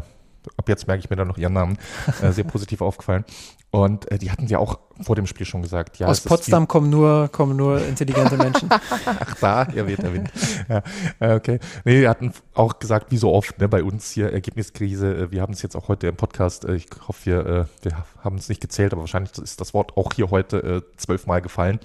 ab 0.57 0.67
jetzt 0.67 0.87
merke 0.87 0.99
ich 1.03 1.09
mir 1.09 1.15
dann 1.15 1.27
noch 1.29 1.37
ihren 1.37 1.53
Namen, 1.53 1.77
äh, 2.21 2.31
sehr 2.31 2.43
positiv 2.43 2.81
aufgefallen. 2.81 3.23
Und 3.71 4.11
äh, 4.11 4.17
die 4.17 4.29
hatten 4.29 4.47
ja 4.47 4.59
auch 4.59 4.79
vor 5.01 5.15
dem 5.15 5.25
Spiel 5.25 5.45
schon 5.45 5.61
gesagt, 5.61 5.97
ja, 5.97 6.07
Aus 6.07 6.19
Potsdam 6.19 6.67
kommen 6.67 6.89
nur, 6.89 7.29
kommen 7.29 7.55
nur 7.55 7.81
intelligente 7.85 8.35
Menschen. 8.35 8.67
Ach, 8.69 9.35
da, 9.39 9.67
ihr 9.73 9.87
weht 9.87 10.03
der 10.03 10.13
Wind. 10.13 10.29
ja, 10.67 11.35
okay. 11.35 11.59
Nee, 11.85 12.01
die 12.01 12.07
hatten 12.07 12.33
auch 12.53 12.79
gesagt, 12.79 13.11
wie 13.11 13.17
so 13.17 13.31
oft, 13.31 13.59
ne, 13.59 13.69
bei 13.69 13.81
uns 13.81 14.11
hier 14.11 14.33
Ergebniskrise. 14.33 15.15
Äh, 15.15 15.31
wir 15.31 15.41
haben 15.41 15.53
es 15.53 15.61
jetzt 15.61 15.77
auch 15.77 15.87
heute 15.87 16.07
im 16.07 16.17
Podcast, 16.17 16.65
äh, 16.65 16.75
ich 16.75 16.87
hoffe, 17.07 17.25
wir, 17.25 17.45
äh, 17.45 17.65
wir 17.83 18.03
haben 18.21 18.35
es 18.35 18.49
nicht 18.49 18.59
gezählt, 18.59 18.91
aber 18.91 19.03
wahrscheinlich 19.03 19.37
ist 19.37 19.61
das 19.61 19.73
Wort 19.73 19.95
auch 19.95 20.11
hier 20.13 20.31
heute 20.31 20.57
äh, 20.57 20.97
zwölfmal 20.97 21.41
gefallen. 21.41 21.79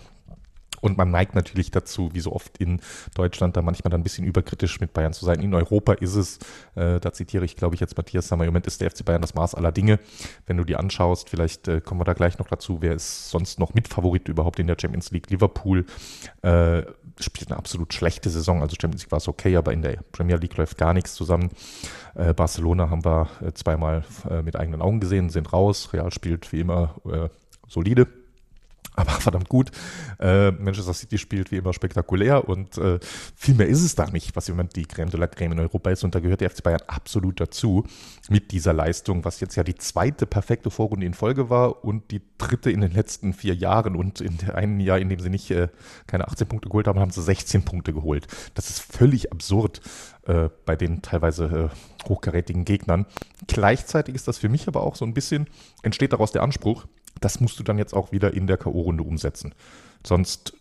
Und 0.81 0.97
man 0.97 1.11
neigt 1.11 1.35
natürlich 1.35 1.71
dazu, 1.71 2.11
wie 2.13 2.21
so 2.21 2.33
oft 2.33 2.59
in 2.59 2.81
Deutschland, 3.15 3.57
da 3.57 3.63
manchmal 3.63 3.91
dann 3.91 4.01
ein 4.01 4.05
bisschen 4.05 4.25
überkritisch 4.25 4.81
mit 4.81 4.93
Bayern 4.93 5.13
zu 5.13 5.25
sein. 5.25 5.41
In 5.41 5.55
Europa 5.55 5.95
ist 5.95 6.15
es, 6.15 6.39
äh, 6.75 7.01
da 7.01 7.13
zitiere 7.13 7.45
ich, 7.45 7.57
glaube 7.57 7.75
ich, 7.75 7.81
jetzt 7.81 7.97
Matthias 7.97 8.29
Sammer, 8.29 8.45
im 8.45 8.49
Moment 8.49 8.67
ist 8.67 8.81
der 8.81 8.91
FC 8.91 9.05
Bayern 9.05 9.23
das 9.23 9.35
Maß 9.35 9.55
aller 9.55 9.73
Dinge. 9.73 9.99
Wenn 10.47 10.57
du 10.57 10.65
die 10.65 10.77
anschaust, 10.77 11.29
vielleicht 11.29 11.69
äh, 11.69 11.81
kommen 11.81 12.01
wir 12.01 12.05
da 12.05 12.13
gleich 12.13 12.39
noch 12.39 12.49
dazu, 12.49 12.79
wer 12.81 12.95
ist 12.95 13.31
sonst 13.31 13.59
noch 13.59 13.75
Mitfavorit 13.75 14.29
überhaupt 14.29 14.59
in 14.59 14.67
der 14.67 14.77
Champions 14.81 15.11
League? 15.11 15.31
Liverpool 15.31 15.87
äh, 16.43 16.83
spielt 17.19 17.51
eine 17.51 17.59
absolut 17.59 17.95
schlechte 17.95 18.31
Saison. 18.31 18.63
Also 18.63 18.77
Champions 18.81 19.03
League 19.03 19.13
war 19.13 19.19
es 19.19 19.29
okay, 19.29 19.57
aber 19.57 19.73
in 19.73 19.83
der 19.83 19.99
Premier 20.13 20.37
League 20.37 20.57
läuft 20.57 20.79
gar 20.79 20.93
nichts 20.93 21.15
zusammen. 21.15 21.51
Äh, 22.15 22.35
Barcelona 22.35 22.91
haben 22.91 23.05
wir 23.05 23.29
äh, 23.43 23.53
zweimal 23.53 24.05
äh, 24.29 24.43
mit 24.43 24.57
eigenen 24.57 24.83
Augen 24.83 25.01
gesehen, 25.01 25.31
sind 25.31 25.53
raus. 25.53 25.93
Real 25.93 26.11
spielt 26.11 26.53
wie 26.53 26.61
immer 26.61 26.95
solide 27.69 28.07
aber 28.97 29.11
verdammt 29.21 29.49
gut. 29.49 29.71
Äh, 30.19 30.51
Manchester 30.53 30.95
City 30.95 31.19
spielt 31.19 31.53
wie 31.53 31.57
immer 31.57 31.73
spektakulär 31.73 32.49
und 32.49 32.79
äh, 32.79 32.99
viel 33.37 33.55
mehr 33.55 33.69
ist 33.69 33.83
es 33.83 33.95
da 33.95 34.07
nicht, 34.07 34.35
was 34.35 34.49
im 34.49 34.57
Moment 34.57 34.75
die 34.77 34.87
Creme 34.87 35.11
de 35.11 35.21
la 35.21 35.27
Creme 35.27 35.53
in 35.53 35.61
Europa 35.61 35.91
ist. 35.91 36.03
Und 36.03 36.15
da 36.15 36.21
gehört 36.21 36.41
der 36.41 36.51
FC 36.51 36.63
Bayern 36.63 36.81
absolut 36.87 37.41
dazu 37.41 37.85
mit 38.29 38.51
dieser 38.51 38.73
Leistung, 38.73 39.25
was 39.25 39.41
jetzt 39.41 39.57
ja 39.57 39.63
die 39.63 39.75
zweite 39.75 40.27
perfekte 40.27 40.71
Vorrunde 40.71 41.07
in 41.07 41.15
Folge 41.15 41.51
war 41.51 41.85
und 41.85 42.11
die 42.11 42.23
dritte 42.39 42.71
in 42.71 42.81
den 42.81 42.93
letzten 42.93 43.33
vier 43.33 43.55
Jahren. 43.55 43.95
Und 43.97 44.21
in 44.21 44.39
der 44.39 44.57
einen 44.57 44.81
Jahr, 44.81 44.99
in 44.99 45.09
dem 45.09 45.21
sie 45.21 45.31
nicht 45.31 45.51
äh, 45.51 45.69
keine 46.07 46.27
18 46.29 46.49
Punkte 46.49 46.69
geholt 46.69 46.89
haben, 46.89 46.99
haben 46.99 47.11
sie 47.11 47.23
16 47.23 47.65
Punkte 47.65 47.93
geholt. 47.93 48.27
Das 48.55 48.71
ist 48.71 48.81
völlig 48.81 49.33
absurd 49.33 49.81
äh, 50.27 50.49
bei 50.65 50.77
den 50.77 51.03
teilweise 51.03 51.71
äh, 51.71 52.09
hochkarätigen 52.09 52.65
Gegnern. 52.65 53.07
Gleichzeitig 53.47 54.15
ist 54.15 54.29
das 54.29 54.39
für 54.39 54.49
mich 54.49 54.69
aber 54.69 54.83
auch 54.83 54.97
so 54.97 55.05
ein 55.05 55.15
bisschen, 55.15 55.47
entsteht 55.83 56.13
daraus 56.13 56.33
der 56.33 56.43
Anspruch, 56.43 56.87
das 57.21 57.41
musst 57.41 57.59
du 57.59 57.63
dann 57.63 57.79
jetzt 57.79 57.95
auch 57.95 58.13
wieder 58.13 58.35
in 58.35 58.47
der 58.47 58.57
K.O.-Runde 58.57 59.03
umsetzen. 59.03 59.55
Sonst 60.05 60.55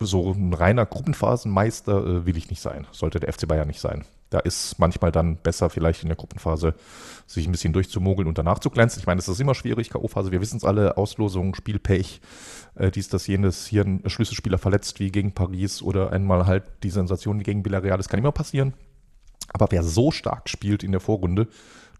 so 0.00 0.32
ein 0.32 0.54
reiner 0.54 0.86
Gruppenphasenmeister 0.86 2.06
äh, 2.06 2.26
will 2.26 2.36
ich 2.36 2.50
nicht 2.50 2.62
sein. 2.62 2.86
Sollte 2.92 3.20
der 3.20 3.32
FC 3.32 3.48
Bayern 3.48 3.66
nicht 3.66 3.80
sein. 3.80 4.04
Da 4.30 4.40
ist 4.40 4.78
manchmal 4.78 5.10
dann 5.10 5.36
besser, 5.36 5.70
vielleicht 5.70 6.02
in 6.02 6.08
der 6.08 6.16
Gruppenphase 6.16 6.74
sich 7.26 7.46
ein 7.46 7.52
bisschen 7.52 7.72
durchzumogeln 7.72 8.28
und 8.28 8.36
danach 8.36 8.58
zu 8.58 8.68
glänzen. 8.68 9.00
Ich 9.00 9.06
meine, 9.06 9.18
es 9.20 9.28
ist 9.28 9.40
immer 9.40 9.54
schwierig, 9.54 9.90
K.O.-Phase, 9.90 10.30
wir 10.30 10.40
wissen 10.40 10.58
es 10.58 10.64
alle, 10.64 10.98
Auslosung, 10.98 11.54
Spielpech, 11.54 12.20
äh, 12.74 12.90
dies, 12.90 13.08
das, 13.08 13.26
jenes, 13.26 13.66
hier 13.66 13.84
ein 13.84 14.02
Schlüsselspieler 14.06 14.58
verletzt 14.58 15.00
wie 15.00 15.10
gegen 15.10 15.32
Paris 15.32 15.80
oder 15.80 16.12
einmal 16.12 16.46
halt 16.46 16.64
die 16.82 16.90
Sensation 16.90 17.40
wie 17.40 17.44
gegen 17.44 17.64
Villarreal, 17.64 17.96
das 17.96 18.08
kann 18.08 18.20
immer 18.20 18.32
passieren. 18.32 18.74
Aber 19.52 19.68
wer 19.70 19.82
so 19.82 20.10
stark 20.10 20.50
spielt 20.50 20.82
in 20.82 20.92
der 20.92 21.00
Vorrunde, 21.00 21.48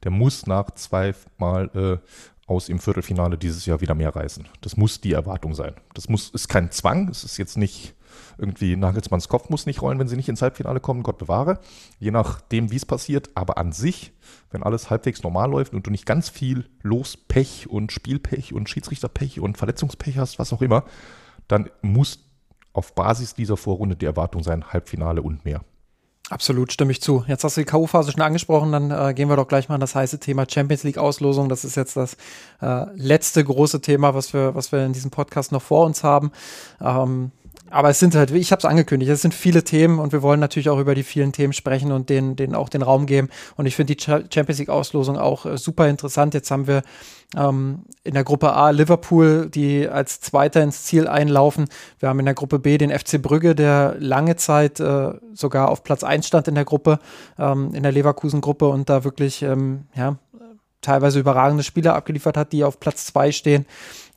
der 0.04 0.10
muss 0.10 0.46
nach 0.46 0.70
zweimal 0.72 1.70
äh, 1.74 2.08
aus 2.48 2.68
im 2.68 2.78
Viertelfinale 2.78 3.38
dieses 3.38 3.66
Jahr 3.66 3.80
wieder 3.80 3.94
mehr 3.94 4.14
reißen. 4.14 4.48
Das 4.62 4.76
muss 4.76 5.00
die 5.00 5.12
Erwartung 5.12 5.54
sein. 5.54 5.74
Das 5.94 6.08
muss, 6.08 6.30
ist 6.30 6.48
kein 6.48 6.70
Zwang. 6.70 7.08
Es 7.08 7.22
ist 7.22 7.36
jetzt 7.36 7.56
nicht 7.56 7.94
irgendwie 8.38 8.76
Nagelsmanns 8.76 9.28
Kopf 9.28 9.50
muss 9.50 9.66
nicht 9.66 9.82
rollen, 9.82 9.98
wenn 9.98 10.08
sie 10.08 10.16
nicht 10.16 10.28
ins 10.28 10.42
Halbfinale 10.42 10.80
kommen, 10.80 11.02
Gott 11.02 11.18
bewahre. 11.18 11.60
Je 11.98 12.10
nachdem, 12.10 12.70
wie 12.70 12.76
es 12.76 12.86
passiert. 12.86 13.30
Aber 13.34 13.58
an 13.58 13.72
sich, 13.72 14.12
wenn 14.50 14.62
alles 14.62 14.90
halbwegs 14.90 15.22
normal 15.22 15.50
läuft 15.50 15.74
und 15.74 15.86
du 15.86 15.90
nicht 15.90 16.06
ganz 16.06 16.30
viel 16.30 16.68
Lospech 16.82 17.68
und 17.68 17.92
Spielpech 17.92 18.54
und 18.54 18.68
Schiedsrichterpech 18.68 19.40
und 19.40 19.58
Verletzungspech 19.58 20.16
hast, 20.16 20.38
was 20.38 20.52
auch 20.52 20.62
immer, 20.62 20.84
dann 21.48 21.68
muss 21.82 22.24
auf 22.72 22.94
Basis 22.94 23.34
dieser 23.34 23.56
Vorrunde 23.56 23.96
die 23.96 24.06
Erwartung 24.06 24.42
sein, 24.42 24.72
Halbfinale 24.72 25.22
und 25.22 25.44
mehr. 25.44 25.62
Absolut, 26.30 26.72
stimme 26.72 26.92
ich 26.92 27.00
zu. 27.00 27.24
Jetzt 27.26 27.42
hast 27.44 27.56
du 27.56 27.62
die 27.62 27.64
K.O.-Phase 27.64 28.12
schon 28.12 28.20
angesprochen, 28.20 28.70
dann 28.72 28.90
äh, 28.90 29.14
gehen 29.14 29.30
wir 29.30 29.36
doch 29.36 29.48
gleich 29.48 29.70
mal 29.70 29.76
an 29.76 29.80
das 29.80 29.94
heiße 29.94 30.18
Thema 30.18 30.44
Champions 30.48 30.84
League-Auslosung. 30.84 31.48
Das 31.48 31.64
ist 31.64 31.74
jetzt 31.76 31.96
das 31.96 32.18
äh, 32.60 32.84
letzte 32.96 33.42
große 33.42 33.80
Thema, 33.80 34.14
was 34.14 34.34
wir, 34.34 34.54
was 34.54 34.70
wir 34.70 34.84
in 34.84 34.92
diesem 34.92 35.10
Podcast 35.10 35.52
noch 35.52 35.62
vor 35.62 35.86
uns 35.86 36.04
haben. 36.04 36.30
Ähm, 36.82 37.32
aber 37.70 37.90
es 37.90 37.98
sind 37.98 38.14
halt, 38.14 38.30
ich 38.30 38.50
habe 38.52 38.58
es 38.60 38.64
angekündigt, 38.64 39.10
es 39.10 39.22
sind 39.22 39.34
viele 39.34 39.64
Themen 39.64 39.98
und 39.98 40.12
wir 40.12 40.22
wollen 40.22 40.40
natürlich 40.40 40.68
auch 40.70 40.78
über 40.78 40.94
die 40.94 41.02
vielen 41.02 41.32
Themen 41.32 41.52
sprechen 41.52 41.92
und 41.92 42.08
denen, 42.10 42.36
denen 42.36 42.54
auch 42.54 42.68
den 42.68 42.82
Raum 42.82 43.06
geben. 43.06 43.28
Und 43.56 43.66
ich 43.66 43.76
finde 43.76 43.94
die 43.94 44.02
Cha- 44.04 44.22
Champions 44.32 44.58
League-Auslosung 44.58 45.18
auch 45.18 45.46
äh, 45.46 45.58
super 45.58 45.88
interessant. 45.88 46.34
Jetzt 46.34 46.50
haben 46.50 46.66
wir 46.66 46.82
ähm, 47.36 47.84
in 48.04 48.14
der 48.14 48.24
Gruppe 48.24 48.52
A 48.54 48.70
Liverpool, 48.70 49.50
die 49.50 49.88
als 49.88 50.20
Zweiter 50.20 50.62
ins 50.62 50.84
Ziel 50.84 51.06
einlaufen. 51.06 51.66
Wir 51.98 52.08
haben 52.08 52.18
in 52.20 52.24
der 52.24 52.34
Gruppe 52.34 52.58
B 52.58 52.78
den 52.78 52.90
FC 52.90 53.20
Brügge, 53.20 53.54
der 53.54 53.96
lange 53.98 54.36
Zeit 54.36 54.80
äh, 54.80 55.12
sogar 55.34 55.68
auf 55.68 55.84
Platz 55.84 56.04
1 56.04 56.26
stand 56.26 56.48
in 56.48 56.54
der 56.54 56.64
Gruppe, 56.64 56.98
ähm, 57.38 57.74
in 57.74 57.82
der 57.82 57.92
Leverkusen-Gruppe 57.92 58.68
und 58.68 58.88
da 58.88 59.04
wirklich, 59.04 59.42
ähm, 59.42 59.84
ja, 59.94 60.16
teilweise 60.80 61.18
überragende 61.18 61.64
Spieler 61.64 61.94
abgeliefert 61.94 62.36
hat, 62.36 62.52
die 62.52 62.64
auf 62.64 62.80
Platz 62.80 63.06
2 63.06 63.32
stehen. 63.32 63.66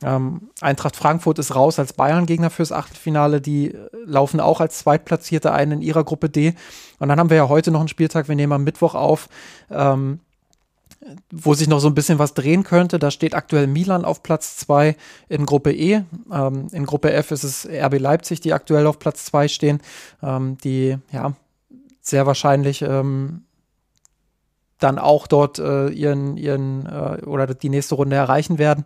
Ähm, 0.02 0.50
Eintracht 0.60 0.96
Frankfurt 0.96 1.38
ist 1.38 1.54
raus 1.54 1.78
als 1.78 1.92
Bayern-Gegner 1.92 2.50
fürs 2.50 2.72
Achtelfinale. 2.72 3.40
Die 3.40 3.74
äh, 3.74 3.88
laufen 4.04 4.40
auch 4.40 4.60
als 4.60 4.78
Zweitplatzierte 4.78 5.52
ein 5.52 5.72
in 5.72 5.82
ihrer 5.82 6.04
Gruppe 6.04 6.28
D. 6.28 6.54
Und 6.98 7.08
dann 7.08 7.18
haben 7.18 7.30
wir 7.30 7.36
ja 7.36 7.48
heute 7.48 7.70
noch 7.70 7.80
einen 7.80 7.88
Spieltag. 7.88 8.28
Wir 8.28 8.36
nehmen 8.36 8.52
am 8.52 8.64
Mittwoch 8.64 8.94
auf. 8.94 9.28
Ähm, 9.70 10.20
wo 11.30 11.54
sich 11.54 11.68
noch 11.68 11.80
so 11.80 11.88
ein 11.88 11.94
bisschen 11.94 12.18
was 12.18 12.34
drehen 12.34 12.62
könnte. 12.62 12.98
Da 12.98 13.10
steht 13.10 13.34
aktuell 13.34 13.66
Milan 13.66 14.04
auf 14.04 14.22
Platz 14.22 14.56
2 14.58 14.96
in 15.28 15.46
Gruppe 15.46 15.72
E. 15.72 16.02
Ähm, 16.32 16.68
in 16.70 16.86
Gruppe 16.86 17.12
F 17.12 17.30
ist 17.32 17.42
es 17.42 17.66
RB 17.66 17.98
Leipzig, 17.98 18.40
die 18.40 18.52
aktuell 18.52 18.86
auf 18.86 18.98
Platz 18.98 19.24
2 19.24 19.48
stehen, 19.48 19.80
ähm, 20.22 20.58
die 20.62 20.96
ja 21.10 21.34
sehr 22.00 22.26
wahrscheinlich 22.26 22.82
ähm, 22.82 23.42
dann 24.82 24.98
auch 24.98 25.26
dort 25.26 25.58
äh, 25.58 25.88
ihren, 25.88 26.36
ihren 26.36 26.86
äh, 26.86 27.24
oder 27.24 27.46
die 27.46 27.68
nächste 27.68 27.94
Runde 27.94 28.16
erreichen 28.16 28.58
werden. 28.58 28.84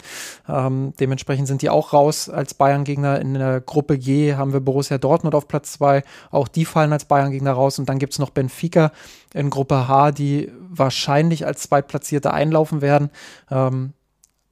Ähm, 0.49 0.95
dementsprechend 1.01 1.49
sind 1.49 1.63
die 1.63 1.71
auch 1.71 1.93
raus 1.93 2.29
als 2.29 2.55
Bayern-Gegner. 2.55 3.21
In 3.21 3.35
der 3.35 3.61
Gruppe 3.61 3.99
G 3.99 4.35
haben 4.35 4.53
wir 4.53 4.61
Borussia 4.61 4.99
Dortmund 4.99 5.35
auf 5.35 5.49
Platz 5.49 5.73
2. 5.73 6.03
Auch 6.31 6.49
die 6.49 6.65
fallen 6.65 6.93
als 6.93 7.05
Bayern-Gegner 7.05 7.53
raus. 7.53 7.79
Und 7.79 7.89
dann 7.89 7.99
gibt 7.99 8.13
es 8.13 8.19
noch 8.19 8.31
Benfica 8.31 8.93
in 9.35 9.51
Gruppe 9.51 9.89
H, 9.89 10.13
die 10.13 10.51
wahrscheinlich 10.69 11.47
als 11.47 11.63
Zweitplatzierte 11.63 12.33
einlaufen 12.33 12.81
werden. 12.81 13.11
Ähm, 13.51 13.93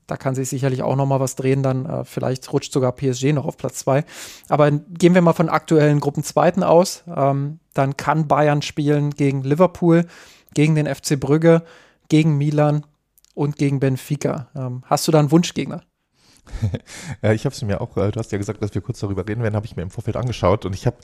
da 0.06 0.16
kann 0.16 0.34
sich 0.34 0.48
sicherlich 0.48 0.82
auch 0.82 0.96
noch 0.96 1.06
mal 1.06 1.20
was 1.20 1.34
drehen, 1.34 1.62
dann 1.62 1.86
äh, 1.86 2.04
vielleicht 2.04 2.52
rutscht 2.52 2.72
sogar 2.72 2.92
PSG 2.92 3.32
noch 3.32 3.46
auf 3.46 3.56
Platz 3.56 3.78
2. 3.78 4.04
Aber 4.48 4.70
gehen 4.70 5.14
wir 5.14 5.22
mal 5.22 5.32
von 5.32 5.48
aktuellen 5.48 6.00
Gruppenzweiten 6.00 6.62
aus. 6.62 7.04
Ähm, 7.14 7.58
dann 7.72 7.96
kann 7.96 8.28
Bayern 8.28 8.62
spielen 8.62 9.10
gegen 9.10 9.42
Liverpool, 9.42 10.06
gegen 10.54 10.74
den 10.74 10.92
FC 10.92 11.18
Brügge, 11.18 11.62
gegen 12.08 12.36
Milan 12.38 12.84
und 13.34 13.56
gegen 13.56 13.80
Benfica. 13.80 14.48
Ähm, 14.54 14.82
hast 14.86 15.06
du 15.08 15.12
da 15.12 15.18
einen 15.18 15.30
Wunschgegner? 15.30 15.82
Ja, 17.22 17.32
ich 17.32 17.44
habe 17.44 17.54
es 17.54 17.62
mir 17.62 17.80
auch, 17.80 17.96
äh, 17.96 18.10
du 18.10 18.18
hast 18.18 18.32
ja 18.32 18.38
gesagt, 18.38 18.62
dass 18.62 18.74
wir 18.74 18.82
kurz 18.82 19.00
darüber 19.00 19.26
reden 19.26 19.42
werden, 19.42 19.56
habe 19.56 19.66
ich 19.66 19.76
mir 19.76 19.82
im 19.82 19.90
Vorfeld 19.90 20.16
angeschaut 20.16 20.66
und 20.66 20.74
ich 20.74 20.86
habe, 20.86 20.96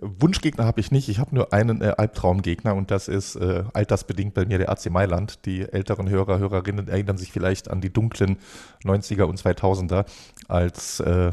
Wunschgegner 0.00 0.64
habe 0.64 0.80
ich 0.80 0.90
nicht, 0.90 1.08
ich 1.08 1.18
habe 1.18 1.34
nur 1.34 1.52
einen 1.52 1.82
äh, 1.82 1.94
Albtraumgegner 1.96 2.74
und 2.74 2.90
das 2.90 3.08
ist 3.08 3.36
äh, 3.36 3.64
altersbedingt 3.72 4.34
bei 4.34 4.44
mir 4.44 4.58
der 4.58 4.70
AC 4.70 4.90
Mailand. 4.90 5.46
Die 5.46 5.62
älteren 5.62 6.08
Hörer, 6.08 6.38
Hörerinnen 6.38 6.88
erinnern 6.88 7.16
sich 7.16 7.32
vielleicht 7.32 7.70
an 7.70 7.80
die 7.80 7.92
dunklen 7.92 8.38
90er 8.84 9.24
und 9.24 9.40
2000er, 9.40 10.04
als 10.48 11.00
äh, 11.00 11.32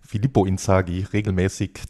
Filippo 0.00 0.44
Inzaghi 0.44 1.06
regelmäßig 1.12 1.80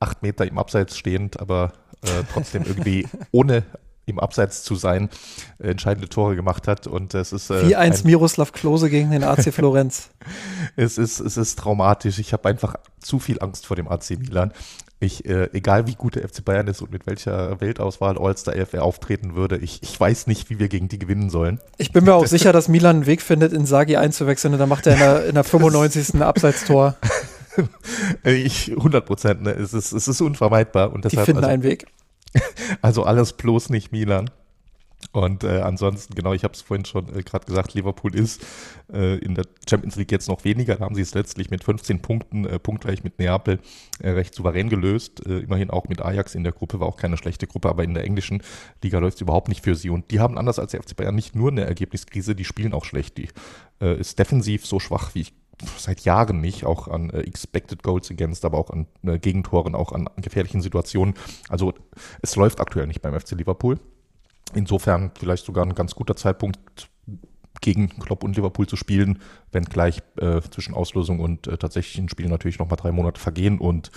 acht 0.00 0.22
Meter 0.22 0.46
im 0.46 0.58
Abseits 0.58 0.96
stehend, 0.96 1.40
aber 1.40 1.72
äh, 2.02 2.24
trotzdem 2.32 2.64
irgendwie 2.64 3.06
ohne 3.30 3.64
im 4.06 4.20
Abseits 4.20 4.62
zu 4.62 4.76
sein, 4.76 5.10
äh, 5.58 5.68
entscheidende 5.68 6.08
Tore 6.08 6.36
gemacht 6.36 6.68
hat. 6.68 6.86
Und 6.86 7.14
es 7.14 7.32
ist 7.32 7.50
äh, 7.50 7.68
wie 7.68 7.76
eins 7.76 8.04
ein, 8.04 8.06
Miroslav 8.06 8.52
Klose 8.52 8.88
gegen 8.88 9.10
den 9.10 9.24
AC 9.24 9.42
Florenz. 9.52 10.10
es 10.76 10.96
ist 10.96 11.20
es 11.20 11.36
ist 11.36 11.58
traumatisch. 11.58 12.18
Ich 12.18 12.32
habe 12.32 12.48
einfach 12.48 12.76
zu 13.00 13.18
viel 13.18 13.40
Angst 13.40 13.66
vor 13.66 13.76
dem 13.76 13.88
AC 13.88 14.10
Milan. 14.10 14.52
Ich, 14.98 15.26
äh, 15.26 15.50
egal 15.52 15.86
wie 15.86 15.94
gut 15.94 16.14
der 16.14 16.26
FC 16.26 16.42
Bayern 16.42 16.68
ist 16.68 16.80
und 16.80 16.90
mit 16.90 17.06
welcher 17.06 17.60
Weltauswahl 17.60 18.16
All-Star 18.16 18.54
er 18.54 18.82
auftreten 18.82 19.34
würde, 19.34 19.58
ich, 19.58 19.82
ich 19.82 20.00
weiß 20.00 20.26
nicht, 20.26 20.48
wie 20.48 20.58
wir 20.58 20.68
gegen 20.68 20.88
die 20.88 20.98
gewinnen 20.98 21.28
sollen. 21.28 21.60
Ich 21.76 21.92
bin 21.92 22.04
mir 22.04 22.14
auch 22.14 22.26
sicher, 22.26 22.50
dass 22.50 22.68
Milan 22.68 22.96
einen 22.96 23.06
Weg 23.06 23.20
findet, 23.20 23.52
in 23.52 23.66
Sagi 23.66 23.96
einzuwechseln 23.96 24.54
und 24.54 24.60
dann 24.60 24.70
macht 24.70 24.86
er 24.86 24.94
in 24.94 24.98
der, 24.98 25.26
in 25.26 25.34
der 25.34 25.44
95. 25.44 26.22
Abseitstor. 26.22 26.96
ich, 28.24 28.70
100 28.70 29.04
Prozent, 29.04 29.42
ne? 29.42 29.50
es, 29.50 29.74
ist, 29.74 29.92
es 29.92 30.08
ist 30.08 30.22
unvermeidbar. 30.22 30.90
Und 30.90 31.04
deshalb, 31.04 31.26
die 31.26 31.32
finden 31.32 31.44
also, 31.44 31.52
einen 31.52 31.62
Weg. 31.62 31.86
Also 32.82 33.04
alles 33.04 33.32
bloß 33.34 33.70
nicht 33.70 33.92
Milan. 33.92 34.30
Und 35.12 35.44
äh, 35.44 35.60
ansonsten, 35.60 36.14
genau, 36.14 36.32
ich 36.32 36.44
habe 36.44 36.54
es 36.54 36.62
vorhin 36.62 36.84
schon 36.84 37.08
äh, 37.14 37.22
gerade 37.22 37.46
gesagt, 37.46 37.74
Liverpool 37.74 38.14
ist 38.14 38.44
äh, 38.92 39.18
in 39.18 39.34
der 39.34 39.46
Champions 39.68 39.96
League 39.96 40.10
jetzt 40.10 40.28
noch 40.28 40.44
weniger. 40.44 40.76
Da 40.76 40.84
haben 40.84 40.94
sie 40.94 41.02
es 41.02 41.14
letztlich 41.14 41.50
mit 41.50 41.64
15 41.64 42.00
Punkten, 42.00 42.44
äh, 42.44 42.58
punktgleich 42.58 43.04
mit 43.04 43.18
Neapel, 43.18 43.60
äh, 44.00 44.10
recht 44.10 44.34
souverän 44.34 44.68
gelöst. 44.68 45.24
Äh, 45.26 45.40
immerhin 45.40 45.70
auch 45.70 45.88
mit 45.88 46.02
Ajax 46.02 46.34
in 46.34 46.44
der 46.44 46.52
Gruppe, 46.52 46.80
war 46.80 46.88
auch 46.88 46.96
keine 46.96 47.16
schlechte 47.16 47.46
Gruppe, 47.46 47.68
aber 47.68 47.84
in 47.84 47.94
der 47.94 48.04
englischen 48.04 48.42
Liga 48.82 48.98
läuft 48.98 49.16
es 49.16 49.20
überhaupt 49.20 49.48
nicht 49.48 49.64
für 49.64 49.74
sie. 49.74 49.90
Und 49.90 50.10
die 50.10 50.20
haben 50.20 50.38
anders 50.38 50.58
als 50.58 50.72
der 50.72 50.82
FC 50.82 50.96
Bayern 50.96 51.14
nicht 51.14 51.34
nur 51.34 51.50
eine 51.50 51.64
Ergebniskrise, 51.64 52.34
die 52.34 52.44
spielen 52.44 52.72
auch 52.72 52.84
schlecht. 52.84 53.18
Die 53.18 53.28
ist 53.78 54.18
defensiv 54.18 54.64
so 54.64 54.80
schwach, 54.80 55.14
wie 55.14 55.20
ich 55.20 55.34
seit 55.78 56.02
Jahren 56.02 56.40
nicht, 56.40 56.64
auch 56.64 56.88
an 56.88 57.10
äh, 57.10 57.20
Expected 57.20 57.82
Goals 57.82 58.10
Against, 58.10 58.44
aber 58.44 58.58
auch 58.58 58.70
an 58.70 58.86
äh, 59.02 59.18
Gegentoren, 59.18 59.74
auch 59.74 59.92
an 59.92 60.08
gefährlichen 60.16 60.60
Situationen. 60.60 61.14
Also 61.48 61.74
es 62.22 62.36
läuft 62.36 62.60
aktuell 62.60 62.86
nicht 62.86 63.02
beim 63.02 63.18
FC 63.18 63.32
Liverpool. 63.32 63.78
Insofern 64.54 65.10
vielleicht 65.18 65.44
sogar 65.44 65.64
ein 65.64 65.74
ganz 65.74 65.94
guter 65.94 66.14
Zeitpunkt 66.16 66.88
gegen 67.60 67.88
Klopp 67.98 68.22
und 68.22 68.36
Liverpool 68.36 68.66
zu 68.66 68.76
spielen, 68.76 69.20
wenn 69.50 69.64
gleich 69.64 70.02
äh, 70.18 70.40
zwischen 70.42 70.74
Auslösung 70.74 71.20
und 71.20 71.46
äh, 71.46 71.56
tatsächlichen 71.56 72.08
Spielen 72.08 72.30
natürlich 72.30 72.58
nochmal 72.58 72.76
drei 72.76 72.92
Monate 72.92 73.20
vergehen 73.20 73.58
und 73.58 73.90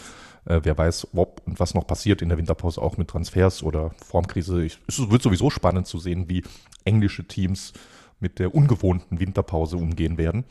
äh, 0.45 0.61
wer 0.63 0.77
weiß, 0.77 1.09
ob 1.13 1.41
und 1.45 1.59
was 1.59 1.73
noch 1.73 1.85
passiert 1.85 2.21
in 2.21 2.29
der 2.29 2.37
Winterpause 2.37 2.81
auch 2.81 2.97
mit 2.97 3.09
Transfers 3.09 3.61
oder 3.61 3.91
Formkrise. 4.03 4.63
Ich, 4.63 4.79
es 4.87 5.09
wird 5.09 5.21
sowieso 5.21 5.49
spannend 5.49 5.87
zu 5.87 5.99
sehen, 5.99 6.29
wie 6.29 6.43
englische 6.85 7.27
Teams 7.27 7.73
mit 8.21 8.39
der 8.39 8.55
ungewohnten 8.55 9.19
Winterpause 9.19 9.77
umgehen 9.77 10.17
werden 10.17 10.45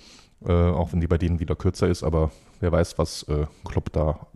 äh, 0.44 0.52
auch 0.52 0.93
wenn 0.93 1.01
die 1.01 1.06
bei 1.06 1.19
denen 1.19 1.40
wieder 1.40 1.56
kürzer 1.56 1.89
ist, 1.89 2.02
aber 2.02 2.31
wer 2.60 2.73
weiß, 2.73 2.98
was 2.98 3.24
äh, 3.24 3.47
Klopp 3.65 3.93
da 3.93 4.27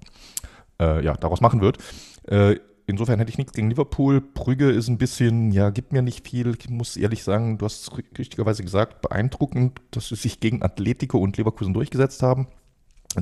äh, 0.80 1.04
ja, 1.04 1.14
daraus 1.14 1.40
machen 1.40 1.60
wird. 1.60 1.78
Äh, 2.26 2.56
insofern 2.86 3.18
hätte 3.18 3.30
ich 3.30 3.38
nichts 3.38 3.52
gegen 3.52 3.70
Liverpool. 3.70 4.20
Brügge 4.20 4.70
ist 4.70 4.88
ein 4.88 4.98
bisschen, 4.98 5.52
ja, 5.52 5.70
gibt 5.70 5.92
mir 5.92 6.02
nicht 6.02 6.26
viel. 6.28 6.56
Ich 6.58 6.68
muss 6.68 6.96
ehrlich 6.96 7.22
sagen, 7.22 7.58
du 7.58 7.64
hast 7.64 7.90
richtigerweise 8.18 8.62
gesagt, 8.62 9.02
beeindruckend, 9.02 9.80
dass 9.90 10.08
sie 10.08 10.16
sich 10.16 10.40
gegen 10.40 10.62
Atletico 10.62 11.18
und 11.18 11.36
Leverkusen 11.36 11.74
durchgesetzt 11.74 12.22
haben. 12.22 12.48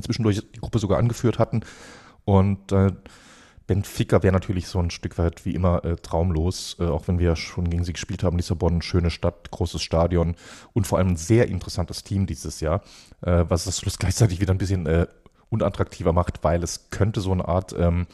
Zwischendurch 0.01 0.41
die 0.55 0.59
Gruppe 0.59 0.79
sogar 0.79 0.99
angeführt 0.99 1.37
hatten. 1.37 1.61
Und 2.23 2.71
äh, 2.71 2.91
Benfica 3.71 4.21
wäre 4.21 4.33
natürlich 4.33 4.67
so 4.67 4.79
ein 4.79 4.91
Stück 4.91 5.17
weit 5.17 5.45
wie 5.45 5.55
immer 5.55 5.85
äh, 5.85 5.95
traumlos, 5.95 6.75
äh, 6.77 6.83
auch 6.83 7.07
wenn 7.07 7.19
wir 7.19 7.37
schon 7.37 7.69
gegen 7.69 7.85
sie 7.85 7.93
gespielt 7.93 8.21
haben. 8.21 8.35
Lissabon, 8.35 8.81
schöne 8.81 9.09
Stadt, 9.09 9.49
großes 9.49 9.81
Stadion 9.81 10.35
und 10.73 10.87
vor 10.87 10.97
allem 10.97 11.11
ein 11.11 11.15
sehr 11.15 11.47
interessantes 11.47 12.03
Team 12.03 12.25
dieses 12.25 12.59
Jahr, 12.59 12.81
äh, 13.21 13.45
was 13.47 13.63
das 13.63 13.79
Schluss 13.79 13.97
gleichzeitig 13.97 14.41
wieder 14.41 14.53
ein 14.53 14.57
bisschen 14.57 14.87
äh, 14.87 15.07
unattraktiver 15.47 16.11
macht, 16.11 16.43
weil 16.43 16.61
es 16.63 16.89
könnte 16.89 17.21
so 17.21 17.31
eine 17.31 17.47
Art 17.47 17.73
ähm, 17.79 18.07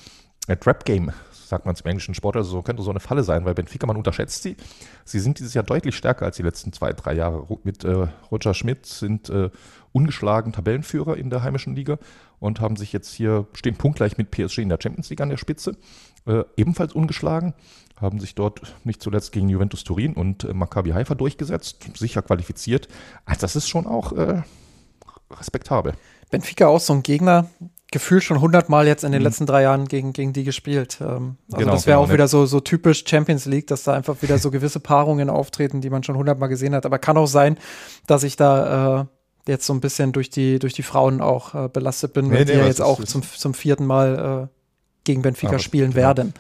Trap-Game 0.47 1.11
sagt 1.47 1.65
man 1.65 1.75
im 1.75 1.85
englischen 1.85 2.13
Sport, 2.13 2.35
also 2.35 2.49
so 2.49 2.61
könnte 2.61 2.83
so 2.83 2.89
eine 2.89 2.99
Falle 2.99 3.23
sein, 3.23 3.45
weil 3.45 3.53
Benfica, 3.53 3.87
man 3.87 3.97
unterschätzt 3.97 4.43
sie. 4.43 4.55
Sie 5.05 5.19
sind 5.19 5.39
dieses 5.39 5.53
Jahr 5.53 5.63
deutlich 5.63 5.95
stärker 5.95 6.25
als 6.25 6.37
die 6.37 6.43
letzten 6.43 6.73
zwei, 6.73 6.93
drei 6.93 7.13
Jahre. 7.13 7.45
Mit 7.63 7.83
äh, 7.83 8.07
Roger 8.31 8.53
Schmidt 8.53 8.85
sind 8.85 9.29
äh, 9.29 9.49
ungeschlagen 9.91 10.53
Tabellenführer 10.53 11.17
in 11.17 11.29
der 11.29 11.43
heimischen 11.43 11.75
Liga 11.75 11.97
und 12.39 12.59
haben 12.59 12.75
sich 12.75 12.93
jetzt 12.93 13.13
hier, 13.13 13.47
stehen 13.53 13.75
punktgleich 13.75 14.17
mit 14.17 14.31
PSG 14.31 14.59
in 14.59 14.69
der 14.69 14.79
Champions 14.81 15.09
League 15.09 15.21
an 15.21 15.29
der 15.29 15.37
Spitze, 15.37 15.77
äh, 16.25 16.43
ebenfalls 16.55 16.93
ungeschlagen, 16.93 17.53
haben 17.99 18.19
sich 18.19 18.35
dort 18.35 18.61
nicht 18.83 19.01
zuletzt 19.01 19.31
gegen 19.31 19.49
Juventus 19.49 19.83
Turin 19.83 20.13
und 20.13 20.43
äh, 20.43 20.53
Maccabi 20.53 20.91
Haifa 20.91 21.15
durchgesetzt, 21.15 21.79
sicher 21.95 22.21
qualifiziert. 22.21 22.87
Also 23.25 23.41
das 23.41 23.55
ist 23.55 23.69
schon 23.69 23.87
auch 23.87 24.11
äh, 24.11 24.43
respektabel. 25.31 25.93
Benfica 26.29 26.67
auch 26.67 26.79
so 26.79 26.93
ein 26.93 27.03
Gegner, 27.03 27.49
gefühlt 27.91 28.23
schon 28.23 28.41
hundertmal 28.41 28.85
jetzt 28.85 29.03
in 29.03 29.11
den 29.11 29.21
mhm. 29.21 29.27
letzten 29.27 29.45
drei 29.45 29.63
Jahren 29.63 29.87
gegen, 29.87 30.13
gegen 30.13 30.33
die 30.33 30.43
gespielt. 30.43 30.97
Ähm, 31.01 31.37
also 31.47 31.57
genau, 31.57 31.71
das 31.71 31.85
wäre 31.85 31.95
genau, 31.95 32.03
auch 32.03 32.07
ne? 32.07 32.13
wieder 32.13 32.27
so, 32.27 32.45
so 32.45 32.59
typisch 32.59 33.05
Champions 33.07 33.45
League, 33.45 33.67
dass 33.67 33.83
da 33.83 33.93
einfach 33.93 34.21
wieder 34.21 34.37
so 34.37 34.51
gewisse 34.51 34.79
Paarungen 34.79 35.29
auftreten, 35.29 35.81
die 35.81 35.89
man 35.89 36.03
schon 36.03 36.17
hundertmal 36.17 36.49
gesehen 36.49 36.75
hat. 36.75 36.85
Aber 36.85 36.99
kann 36.99 37.17
auch 37.17 37.27
sein, 37.27 37.57
dass 38.05 38.23
ich 38.23 38.35
da 38.35 39.01
äh, 39.01 39.05
jetzt 39.47 39.65
so 39.65 39.73
ein 39.73 39.79
bisschen 39.79 40.11
durch 40.11 40.29
die, 40.29 40.59
durch 40.59 40.73
die 40.73 40.83
Frauen 40.83 41.21
auch 41.21 41.55
äh, 41.55 41.69
belastet 41.69 42.13
bin, 42.13 42.29
weil 42.29 42.39
nee, 42.39 42.45
die 42.45 42.53
nee, 42.53 42.59
ja 42.59 42.65
jetzt 42.65 42.81
auch 42.81 43.03
zum, 43.03 43.23
zum 43.23 43.53
vierten 43.53 43.85
Mal 43.85 44.49
äh, 44.49 44.57
gegen 45.05 45.21
Benfica 45.21 45.53
aber, 45.53 45.59
spielen 45.59 45.91
genau. 45.91 46.07
werden. 46.07 46.33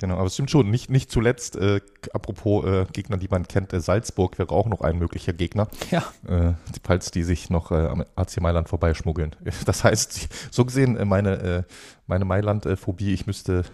Genau, 0.00 0.16
aber 0.16 0.26
es 0.26 0.34
stimmt 0.34 0.50
schon. 0.50 0.70
Nicht, 0.70 0.90
nicht 0.90 1.10
zuletzt, 1.10 1.56
äh, 1.56 1.80
apropos 2.12 2.64
äh, 2.64 2.86
Gegner, 2.92 3.18
die 3.18 3.28
man 3.28 3.46
kennt, 3.46 3.72
äh, 3.72 3.80
Salzburg 3.80 4.38
wäre 4.38 4.50
auch 4.50 4.66
noch 4.66 4.80
ein 4.80 4.98
möglicher 4.98 5.32
Gegner. 5.32 5.68
Ja. 5.90 6.04
Äh, 6.26 6.54
falls 6.82 7.10
die 7.10 7.22
sich 7.22 7.50
noch 7.50 7.70
äh, 7.70 7.86
am 7.86 8.04
AC 8.16 8.40
Mailand 8.40 8.68
vorbeischmuggeln. 8.68 9.36
Das 9.66 9.84
heißt, 9.84 10.28
so 10.50 10.64
gesehen, 10.64 10.96
äh, 10.96 11.04
meine, 11.04 11.64
meine 12.06 12.24
Mailand-Phobie, 12.24 13.12
ich 13.12 13.26
müsste 13.26 13.64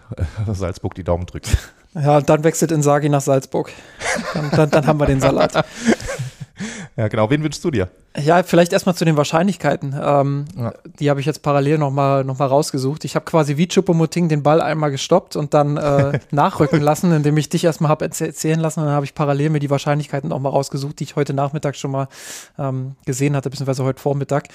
Salzburg 0.46 0.94
die 0.94 1.04
Daumen 1.04 1.26
drücken. 1.26 1.50
Ja, 1.94 2.20
dann 2.20 2.44
wechselt 2.44 2.70
Insagi 2.70 3.08
nach 3.08 3.22
Salzburg. 3.22 3.72
Dann, 4.34 4.50
dann, 4.50 4.70
dann 4.70 4.86
haben 4.86 5.00
wir 5.00 5.06
den 5.06 5.20
Salat. 5.20 5.64
Ja, 6.96 7.06
genau. 7.06 7.30
Wen 7.30 7.44
wünschst 7.44 7.64
du 7.64 7.70
dir? 7.70 7.88
Ja, 8.24 8.42
vielleicht 8.42 8.72
erstmal 8.72 8.94
zu 8.94 9.04
den 9.04 9.16
Wahrscheinlichkeiten. 9.16 9.94
Ähm, 10.00 10.46
ja. 10.56 10.72
Die 10.98 11.10
habe 11.10 11.20
ich 11.20 11.26
jetzt 11.26 11.42
parallel 11.42 11.78
nochmal 11.78 12.24
noch 12.24 12.38
mal 12.38 12.46
rausgesucht. 12.46 13.04
Ich 13.04 13.14
habe 13.14 13.24
quasi 13.24 13.56
wie 13.56 13.68
Chupomoting 13.68 14.28
den 14.28 14.42
Ball 14.42 14.60
einmal 14.60 14.90
gestoppt 14.90 15.36
und 15.36 15.54
dann 15.54 15.76
äh, 15.76 16.18
nachrücken 16.30 16.80
lassen, 16.80 17.12
indem 17.12 17.36
ich 17.36 17.48
dich 17.48 17.64
erstmal 17.64 17.90
habe 17.90 18.04
erzählen 18.04 18.58
lassen. 18.58 18.80
Und 18.80 18.86
dann 18.86 18.94
habe 18.94 19.06
ich 19.06 19.14
parallel 19.14 19.50
mir 19.50 19.60
die 19.60 19.70
Wahrscheinlichkeiten 19.70 20.30
nochmal 20.30 20.52
rausgesucht, 20.52 20.98
die 20.98 21.04
ich 21.04 21.16
heute 21.16 21.32
Nachmittag 21.32 21.76
schon 21.76 21.92
mal 21.92 22.08
ähm, 22.58 22.96
gesehen 23.06 23.36
hatte, 23.36 23.50
beziehungsweise 23.50 23.84
heute 23.84 24.00
Vormittag. 24.00 24.48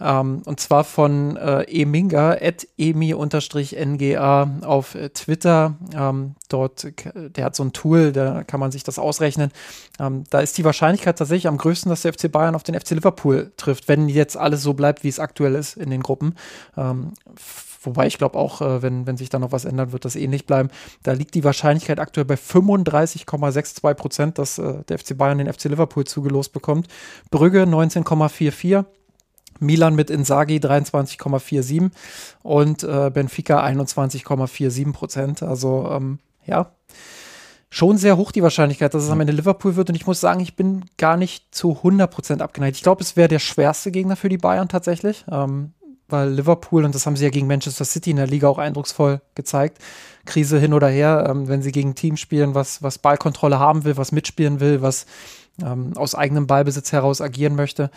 Ähm, 0.00 0.42
und 0.46 0.60
zwar 0.60 0.84
von 0.84 1.36
äh, 1.36 1.62
eminga, 1.64 2.32
at 2.40 2.66
emi-nga 2.78 4.50
auf 4.62 4.96
Twitter. 5.14 5.74
Ähm, 5.94 6.34
dort, 6.48 6.86
der 7.14 7.44
hat 7.44 7.54
so 7.54 7.64
ein 7.64 7.72
Tool, 7.72 8.12
da 8.12 8.44
kann 8.44 8.60
man 8.60 8.72
sich 8.72 8.82
das 8.82 8.98
ausrechnen. 8.98 9.50
Ähm, 9.98 10.24
da 10.30 10.40
ist 10.40 10.56
die 10.58 10.64
Wahrscheinlichkeit 10.64 11.18
tatsächlich 11.18 11.48
am 11.48 11.58
größten, 11.58 11.90
dass 11.90 12.02
der 12.02 12.12
FC 12.12 12.30
Bayern 12.30 12.54
auf 12.54 12.62
den 12.62 12.78
FC 12.78 12.90
Liverpool 12.90 13.09
trifft, 13.10 13.88
wenn 13.88 14.08
jetzt 14.08 14.36
alles 14.36 14.62
so 14.62 14.74
bleibt, 14.74 15.04
wie 15.04 15.08
es 15.08 15.18
aktuell 15.18 15.54
ist 15.54 15.76
in 15.76 15.90
den 15.90 16.02
Gruppen. 16.02 16.34
Ähm, 16.76 17.12
wobei 17.82 18.06
ich 18.06 18.18
glaube 18.18 18.38
auch, 18.38 18.60
äh, 18.60 18.82
wenn, 18.82 19.06
wenn 19.06 19.16
sich 19.16 19.30
da 19.30 19.38
noch 19.38 19.52
was 19.52 19.64
ändert, 19.64 19.92
wird 19.92 20.04
das 20.04 20.16
ähnlich 20.16 20.46
bleiben. 20.46 20.70
Da 21.02 21.12
liegt 21.12 21.34
die 21.34 21.44
Wahrscheinlichkeit 21.44 22.00
aktuell 22.00 22.24
bei 22.24 22.34
35,62 22.34 23.94
Prozent, 23.94 24.38
dass 24.38 24.58
äh, 24.58 24.82
der 24.88 24.98
FC 24.98 25.16
Bayern 25.16 25.38
den 25.38 25.52
FC 25.52 25.64
Liverpool 25.64 26.04
zugelost 26.04 26.52
bekommt. 26.52 26.88
Brügge 27.30 27.64
19,44. 27.64 28.84
Milan 29.62 29.94
mit 29.94 30.08
Insagi 30.08 30.56
23,47 30.56 31.90
und 32.42 32.82
äh, 32.82 33.10
Benfica 33.12 33.62
21,47 33.62 34.92
Prozent. 34.92 35.42
Also 35.42 35.86
ähm, 35.90 36.18
ja, 36.46 36.72
schon 37.70 37.96
sehr 37.96 38.16
hoch 38.16 38.32
die 38.32 38.42
Wahrscheinlichkeit, 38.42 38.92
dass 38.92 39.04
es 39.04 39.10
am 39.10 39.20
Ende 39.20 39.32
Liverpool 39.32 39.76
wird. 39.76 39.88
Und 39.88 39.94
ich 39.94 40.06
muss 40.06 40.20
sagen, 40.20 40.40
ich 40.40 40.56
bin 40.56 40.84
gar 40.98 41.16
nicht 41.16 41.54
zu 41.54 41.78
100% 41.82 42.40
abgeneigt. 42.40 42.76
Ich 42.76 42.82
glaube, 42.82 43.02
es 43.02 43.16
wäre 43.16 43.28
der 43.28 43.38
schwerste 43.38 43.92
Gegner 43.92 44.16
für 44.16 44.28
die 44.28 44.38
Bayern 44.38 44.68
tatsächlich. 44.68 45.24
Ähm, 45.30 45.72
weil 46.08 46.30
Liverpool, 46.30 46.84
und 46.84 46.92
das 46.94 47.06
haben 47.06 47.14
sie 47.14 47.24
ja 47.24 47.30
gegen 47.30 47.46
Manchester 47.46 47.84
City 47.84 48.10
in 48.10 48.16
der 48.16 48.26
Liga 48.26 48.48
auch 48.48 48.58
eindrucksvoll 48.58 49.20
gezeigt, 49.36 49.78
Krise 50.26 50.58
hin 50.58 50.74
oder 50.74 50.88
her, 50.88 51.26
ähm, 51.28 51.46
wenn 51.46 51.62
sie 51.62 51.70
gegen 51.70 51.90
ein 51.90 51.94
Team 51.94 52.16
spielen, 52.16 52.54
was, 52.54 52.82
was 52.82 52.98
Ballkontrolle 52.98 53.60
haben 53.60 53.84
will, 53.84 53.96
was 53.96 54.10
mitspielen 54.10 54.58
will, 54.58 54.82
was 54.82 55.06
ähm, 55.64 55.92
aus 55.96 56.16
eigenem 56.16 56.48
Ballbesitz 56.48 56.90
heraus 56.90 57.20
agieren 57.20 57.54
möchte, 57.54 57.90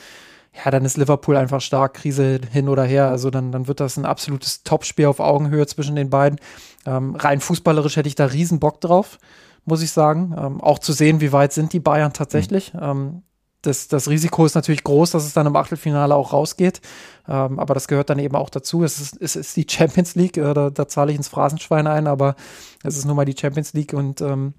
ja, 0.64 0.70
dann 0.70 0.86
ist 0.86 0.98
Liverpool 0.98 1.36
einfach 1.36 1.62
stark, 1.62 1.96
Krise 1.96 2.40
hin 2.52 2.70
oder 2.70 2.84
her. 2.84 3.08
Also 3.08 3.32
dann, 3.32 3.52
dann 3.52 3.68
wird 3.68 3.80
das 3.80 3.98
ein 3.98 4.06
absolutes 4.06 4.62
Topspiel 4.62 5.08
auf 5.08 5.20
Augenhöhe 5.20 5.66
zwischen 5.66 5.96
den 5.96 6.12
beiden. 6.12 6.40
Ähm, 6.86 7.16
rein 7.16 7.40
fußballerisch 7.40 7.96
hätte 7.96 8.08
ich 8.08 8.16
da 8.16 8.26
riesen 8.26 8.60
Bock 8.60 8.80
drauf 8.80 9.18
muss 9.66 9.82
ich 9.82 9.92
sagen. 9.92 10.36
Ähm, 10.38 10.62
auch 10.62 10.80
zu 10.80 10.94
sehen, 10.94 11.22
wie 11.22 11.32
weit 11.32 11.54
sind 11.54 11.74
die 11.74 11.80
Bayern 11.80 12.14
tatsächlich. 12.14 12.74
Mhm. 12.74 12.80
Ähm, 12.82 13.24
das, 13.64 13.88
das 13.88 14.10
Risiko 14.10 14.46
ist 14.46 14.56
natürlich 14.56 14.84
groß, 14.84 15.12
dass 15.12 15.26
es 15.26 15.34
dann 15.34 15.48
im 15.48 15.56
Achtelfinale 15.56 16.14
auch 16.14 16.34
rausgeht. 16.34 16.82
Ähm, 17.28 17.60
aber 17.60 17.74
das 17.74 17.88
gehört 17.88 18.10
dann 18.10 18.20
eben 18.20 18.36
auch 18.36 18.50
dazu. 18.50 18.84
Es 18.84 19.00
ist, 19.00 19.18
es 19.22 19.36
ist 19.36 19.56
die 19.56 19.66
Champions 19.70 20.16
League, 20.16 20.38
äh, 20.38 20.54
da, 20.54 20.70
da 20.70 20.88
zahle 20.88 21.12
ich 21.12 21.18
ins 21.18 21.30
Phrasenschwein 21.30 21.88
ein, 21.88 22.08
aber 22.08 22.36
es 22.84 22.98
ist 22.98 23.06
nun 23.06 23.16
mal 23.16 23.26
die 23.26 23.38
Champions 23.40 23.74
League 23.74 23.94
und 23.94 24.20
ähm, 24.22 24.54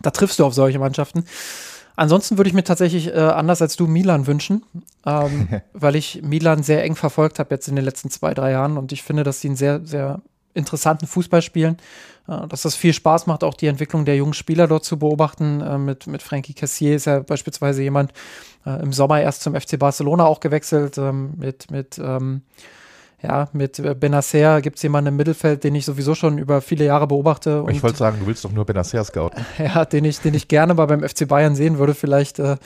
da 0.00 0.10
triffst 0.10 0.38
du 0.38 0.46
auf 0.46 0.54
solche 0.54 0.78
Mannschaften. 0.78 1.24
Ansonsten 1.96 2.38
würde 2.38 2.48
ich 2.48 2.54
mir 2.54 2.64
tatsächlich 2.64 3.08
äh, 3.08 3.18
anders 3.18 3.60
als 3.60 3.76
du 3.76 3.86
Milan 3.86 4.26
wünschen, 4.26 4.64
ähm, 5.04 5.48
weil 5.74 5.96
ich 5.96 6.22
Milan 6.22 6.62
sehr 6.62 6.84
eng 6.84 6.96
verfolgt 6.96 7.38
habe 7.38 7.54
jetzt 7.54 7.68
in 7.68 7.76
den 7.76 7.84
letzten 7.84 8.08
zwei, 8.08 8.32
drei 8.32 8.52
Jahren 8.52 8.78
und 8.78 8.92
ich 8.92 9.02
finde, 9.02 9.24
dass 9.24 9.40
sie 9.40 9.50
ein 9.50 9.56
sehr, 9.56 9.84
sehr 9.84 10.22
interessanten 10.58 11.06
Fußball 11.06 11.42
spielen, 11.42 11.78
äh, 12.28 12.46
dass 12.48 12.62
das 12.62 12.76
viel 12.76 12.92
Spaß 12.92 13.26
macht, 13.26 13.44
auch 13.44 13.54
die 13.54 13.66
Entwicklung 13.66 14.04
der 14.04 14.16
jungen 14.16 14.34
Spieler 14.34 14.66
dort 14.66 14.84
zu 14.84 14.98
beobachten. 14.98 15.60
Äh, 15.60 15.78
mit, 15.78 16.06
mit 16.06 16.22
Frankie 16.22 16.54
Cassier 16.54 16.96
ist 16.96 17.06
ja 17.06 17.20
beispielsweise 17.20 17.82
jemand 17.82 18.12
äh, 18.66 18.82
im 18.82 18.92
Sommer 18.92 19.20
erst 19.20 19.42
zum 19.42 19.54
FC 19.54 19.78
Barcelona 19.78 20.26
auch 20.26 20.40
gewechselt, 20.40 20.98
ähm, 20.98 21.32
mit, 21.36 21.70
mit 21.70 21.98
ähm, 21.98 22.42
ja, 23.20 23.48
mit 23.52 23.82
Benacer 23.98 24.60
gibt 24.62 24.76
es 24.76 24.82
jemanden 24.84 25.08
im 25.08 25.16
Mittelfeld, 25.16 25.64
den 25.64 25.74
ich 25.74 25.84
sowieso 25.84 26.14
schon 26.14 26.38
über 26.38 26.60
viele 26.60 26.84
Jahre 26.84 27.08
beobachte. 27.08 27.64
ich 27.68 27.82
wollte 27.82 27.98
sagen, 27.98 28.18
du 28.20 28.26
willst 28.28 28.44
doch 28.44 28.52
nur 28.52 28.64
Benacer 28.64 29.02
scouten. 29.02 29.44
Ja, 29.58 29.84
den 29.84 30.04
ich, 30.04 30.20
den 30.20 30.34
ich 30.34 30.46
gerne 30.46 30.74
mal 30.74 30.86
beim 30.86 31.02
FC 31.02 31.26
Bayern 31.26 31.56
sehen 31.56 31.78
würde. 31.78 31.94
Vielleicht 31.94 32.38
äh, 32.38 32.58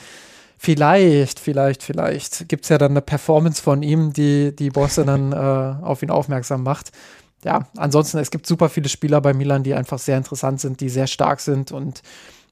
vielleicht, 0.63 1.39
vielleicht, 1.39 1.83
vielleicht 1.83 2.47
gibt 2.47 2.63
es 2.63 2.69
ja 2.69 2.77
dann 2.77 2.91
eine 2.91 3.01
Performance 3.01 3.61
von 3.61 3.83
ihm, 3.83 4.13
die 4.13 4.55
die 4.55 4.69
Bosse 4.69 5.05
dann 5.05 5.31
äh, 5.31 5.35
auf 5.35 6.03
ihn 6.03 6.09
aufmerksam 6.09 6.63
macht. 6.63 6.91
Ja, 7.43 7.67
ansonsten, 7.75 8.19
es 8.19 8.31
gibt 8.31 8.47
super 8.47 8.69
viele 8.69 8.89
Spieler 8.89 9.19
bei 9.21 9.33
Milan, 9.33 9.63
die 9.63 9.73
einfach 9.73 9.99
sehr 9.99 10.17
interessant 10.17 10.61
sind, 10.61 10.79
die 10.79 10.89
sehr 10.89 11.07
stark 11.07 11.39
sind 11.39 11.71
und 11.71 12.01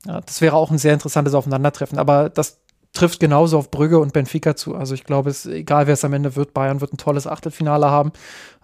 ja, 0.05 0.21
das 0.21 0.41
wäre 0.41 0.55
auch 0.55 0.71
ein 0.71 0.77
sehr 0.77 0.93
interessantes 0.93 1.33
Aufeinandertreffen. 1.33 1.99
Aber 1.99 2.29
das 2.29 2.61
trifft 2.93 3.19
genauso 3.19 3.57
auf 3.57 3.71
Brügge 3.71 3.99
und 3.99 4.13
Benfica 4.13 4.55
zu. 4.55 4.75
Also 4.75 4.93
ich 4.93 5.03
glaube, 5.03 5.29
es 5.29 5.45
egal 5.45 5.87
wer 5.87 5.93
es 5.93 6.03
am 6.03 6.13
Ende 6.13 6.35
wird, 6.35 6.53
Bayern 6.53 6.81
wird 6.81 6.93
ein 6.93 6.97
tolles 6.97 7.27
Achtelfinale 7.27 7.89
haben. 7.89 8.11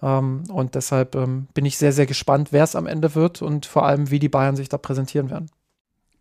Ähm, 0.02 0.44
und 0.52 0.74
deshalb 0.74 1.14
ähm, 1.14 1.48
bin 1.54 1.64
ich 1.64 1.78
sehr, 1.78 1.92
sehr 1.92 2.06
gespannt, 2.06 2.48
wer 2.50 2.64
es 2.64 2.76
am 2.76 2.86
Ende 2.86 3.14
wird 3.14 3.40
und 3.40 3.66
vor 3.66 3.86
allem, 3.86 4.10
wie 4.10 4.18
die 4.18 4.28
Bayern 4.28 4.56
sich 4.56 4.68
da 4.68 4.76
präsentieren 4.78 5.30
werden. 5.30 5.50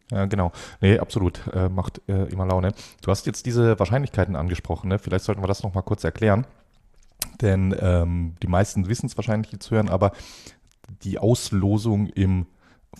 Ja, 0.10 0.26
genau. 0.26 0.54
Nee, 0.80 1.00
absolut. 1.00 1.42
Äh, 1.54 1.68
macht 1.68 2.02
äh, 2.08 2.32
immer 2.32 2.46
Laune. 2.46 2.74
Du 3.02 3.12
hast 3.12 3.26
jetzt 3.26 3.46
diese 3.46 3.78
Wahrscheinlichkeiten 3.78 4.38
angesprochen. 4.38 4.88
Ne? 4.88 5.00
Vielleicht 5.00 5.26
sollten 5.26 5.44
wir 5.44 5.48
das 5.48 5.64
nochmal 5.64 5.84
kurz 5.84 6.06
erklären. 6.06 6.48
Denn 7.42 7.76
ähm, 7.80 8.36
die 8.42 8.48
meisten 8.48 8.88
wissen 8.88 9.08
es 9.08 9.18
wahrscheinlich 9.18 9.52
jetzt 9.52 9.72
hören, 9.72 9.90
aber 9.90 10.12
die 11.04 11.20
Auslosung 11.20 12.08
im 12.08 12.48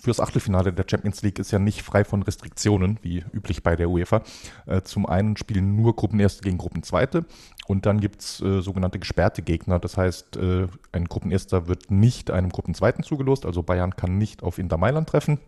fürs 0.00 0.20
Achtelfinale 0.20 0.72
der 0.72 0.84
Champions 0.88 1.22
League 1.22 1.38
ist 1.38 1.50
ja 1.50 1.58
nicht 1.58 1.82
frei 1.82 2.04
von 2.04 2.22
Restriktionen, 2.22 2.98
wie 3.02 3.24
üblich 3.32 3.62
bei 3.62 3.74
der 3.74 3.90
UEFA. 3.90 4.22
Äh, 4.66 4.82
zum 4.82 5.06
einen 5.06 5.36
spielen 5.36 5.76
nur 5.76 5.96
Gruppenerste 5.96 6.42
gegen 6.42 6.58
Gruppenzweite 6.58 7.24
und 7.66 7.86
dann 7.86 7.98
gibt 7.98 8.20
es 8.20 8.40
äh, 8.40 8.60
sogenannte 8.60 8.98
gesperrte 8.98 9.42
Gegner. 9.42 9.78
Das 9.78 9.96
heißt, 9.96 10.36
äh, 10.36 10.68
ein 10.92 11.06
Gruppenerster 11.06 11.66
wird 11.66 11.90
nicht 11.90 12.30
einem 12.30 12.50
Gruppenzweiten 12.50 13.02
zugelost, 13.02 13.44
also 13.44 13.62
Bayern 13.62 13.96
kann 13.96 14.18
nicht 14.18 14.42
auf 14.42 14.58
Inter 14.58 14.76
Mailand 14.76 15.08
treffen 15.08 15.40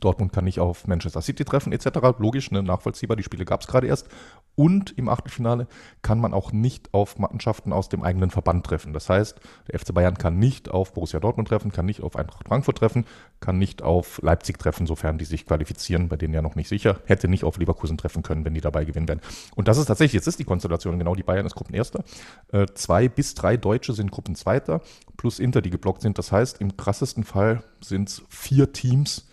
Dortmund 0.00 0.32
kann 0.32 0.44
nicht 0.44 0.60
auf 0.60 0.86
Manchester 0.86 1.22
City 1.22 1.44
treffen, 1.44 1.72
etc. 1.72 1.86
Logisch, 2.18 2.50
ne, 2.50 2.62
nachvollziehbar, 2.62 3.16
die 3.16 3.22
Spiele 3.22 3.44
gab 3.44 3.60
es 3.60 3.66
gerade 3.66 3.86
erst. 3.86 4.08
Und 4.54 4.96
im 4.98 5.08
Achtelfinale 5.08 5.66
kann 6.02 6.20
man 6.20 6.34
auch 6.34 6.52
nicht 6.52 6.92
auf 6.92 7.18
Mannschaften 7.18 7.72
aus 7.72 7.88
dem 7.88 8.02
eigenen 8.02 8.30
Verband 8.30 8.66
treffen. 8.66 8.92
Das 8.92 9.08
heißt, 9.08 9.40
der 9.70 9.78
FC 9.78 9.94
Bayern 9.94 10.18
kann 10.18 10.38
nicht 10.38 10.70
auf 10.70 10.92
Borussia 10.92 11.20
Dortmund 11.20 11.48
treffen, 11.48 11.72
kann 11.72 11.86
nicht 11.86 12.02
auf 12.02 12.16
Eintracht 12.16 12.48
Frankfurt 12.48 12.76
treffen, 12.76 13.06
kann 13.40 13.58
nicht 13.58 13.82
auf 13.82 14.20
Leipzig 14.22 14.58
treffen, 14.58 14.86
sofern 14.86 15.16
die 15.16 15.24
sich 15.24 15.46
qualifizieren, 15.46 16.08
bei 16.08 16.16
denen 16.16 16.34
ja 16.34 16.42
noch 16.42 16.54
nicht 16.54 16.68
sicher. 16.68 16.98
Hätte 17.06 17.28
nicht 17.28 17.44
auf 17.44 17.56
Leverkusen 17.56 17.96
treffen 17.96 18.22
können, 18.22 18.44
wenn 18.44 18.52
die 18.52 18.60
dabei 18.60 18.84
gewinnen 18.84 19.08
werden. 19.08 19.22
Und 19.54 19.68
das 19.68 19.78
ist 19.78 19.86
tatsächlich, 19.86 20.14
jetzt 20.14 20.26
ist 20.26 20.38
die 20.38 20.44
Konstellation 20.44 20.98
genau, 20.98 21.14
die 21.14 21.22
Bayern 21.22 21.46
ist 21.46 21.54
Gruppenerster. 21.54 22.04
Äh, 22.52 22.66
zwei 22.74 23.08
bis 23.08 23.34
drei 23.34 23.56
Deutsche 23.56 23.94
sind 23.94 24.10
Gruppenzweiter, 24.10 24.82
plus 25.16 25.38
Inter, 25.38 25.62
die 25.62 25.70
geblockt 25.70 26.02
sind. 26.02 26.18
Das 26.18 26.30
heißt, 26.30 26.60
im 26.60 26.76
krassesten 26.76 27.24
Fall 27.24 27.62
sind 27.80 28.10
es 28.10 28.22
vier 28.28 28.72
Teams, 28.72 29.26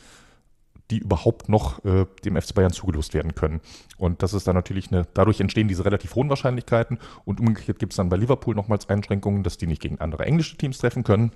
die 0.91 0.97
überhaupt 0.97 1.49
noch 1.49 1.83
äh, 1.85 2.05
dem 2.25 2.39
FC 2.39 2.55
Bayern 2.55 2.71
zugelost 2.71 3.13
werden 3.13 3.35
können. 3.35 3.61
Und 3.97 4.23
das 4.23 4.33
ist 4.33 4.47
dann 4.47 4.55
natürlich 4.55 4.91
eine, 4.91 5.05
dadurch 5.13 5.39
entstehen 5.39 5.67
diese 5.67 5.85
relativ 5.85 6.15
hohen 6.15 6.29
Wahrscheinlichkeiten 6.29 6.97
und 7.25 7.39
umgekehrt 7.39 7.79
gibt 7.79 7.93
es 7.93 7.97
dann 7.97 8.09
bei 8.09 8.17
Liverpool 8.17 8.55
nochmals 8.55 8.89
Einschränkungen, 8.89 9.43
dass 9.43 9.57
die 9.57 9.67
nicht 9.67 9.81
gegen 9.81 9.99
andere 9.99 10.25
englische 10.25 10.57
Teams 10.57 10.79
treffen 10.79 11.03
können. 11.03 11.31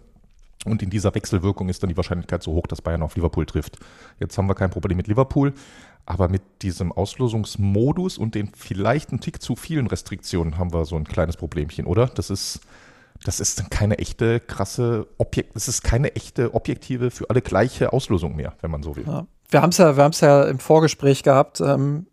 Und 0.65 0.81
in 0.81 0.89
dieser 0.89 1.13
Wechselwirkung 1.13 1.67
ist 1.67 1.83
dann 1.83 1.89
die 1.89 1.97
Wahrscheinlichkeit 1.97 2.41
so 2.41 2.53
hoch, 2.53 2.67
dass 2.67 2.81
Bayern 2.81 3.03
auf 3.03 3.15
Liverpool 3.15 3.45
trifft. 3.45 3.77
Jetzt 4.19 4.37
haben 4.37 4.47
wir 4.47 4.55
kein 4.55 4.69
Problem 4.69 4.95
mit 4.95 5.07
Liverpool, 5.07 5.53
aber 6.05 6.29
mit 6.29 6.41
diesem 6.61 6.91
Auslosungsmodus 6.91 8.17
und 8.17 8.33
den 8.33 8.51
vielleicht 8.55 9.09
einen 9.09 9.19
Tick 9.19 9.41
zu 9.41 9.55
vielen 9.55 9.87
Restriktionen 9.87 10.57
haben 10.57 10.73
wir 10.73 10.85
so 10.85 10.95
ein 10.95 11.03
kleines 11.03 11.35
Problemchen, 11.35 11.85
oder? 11.85 12.07
Das 12.07 12.29
ist, 12.29 12.61
das 13.25 13.41
ist 13.41 13.59
dann 13.59 13.69
keine 13.69 13.97
echte 13.97 14.39
krasse 14.39 15.07
Objekt, 15.17 15.55
das 15.55 15.67
ist 15.67 15.83
keine 15.83 16.15
echte 16.15 16.53
objektive 16.53 17.11
für 17.11 17.29
alle 17.29 17.41
gleiche 17.41 17.91
Auslosung 17.91 18.35
mehr, 18.35 18.53
wenn 18.61 18.71
man 18.71 18.83
so 18.83 18.95
will. 18.95 19.05
Ja 19.05 19.27
wir 19.53 19.61
haben 19.61 19.69
es 19.69 19.77
ja, 19.77 19.95
wir 19.95 20.03
haben 20.03 20.11
es 20.11 20.21
ja 20.21 20.43
im 20.43 20.59
Vorgespräch 20.59 21.23
gehabt. 21.23 21.61
Ähm, 21.61 22.07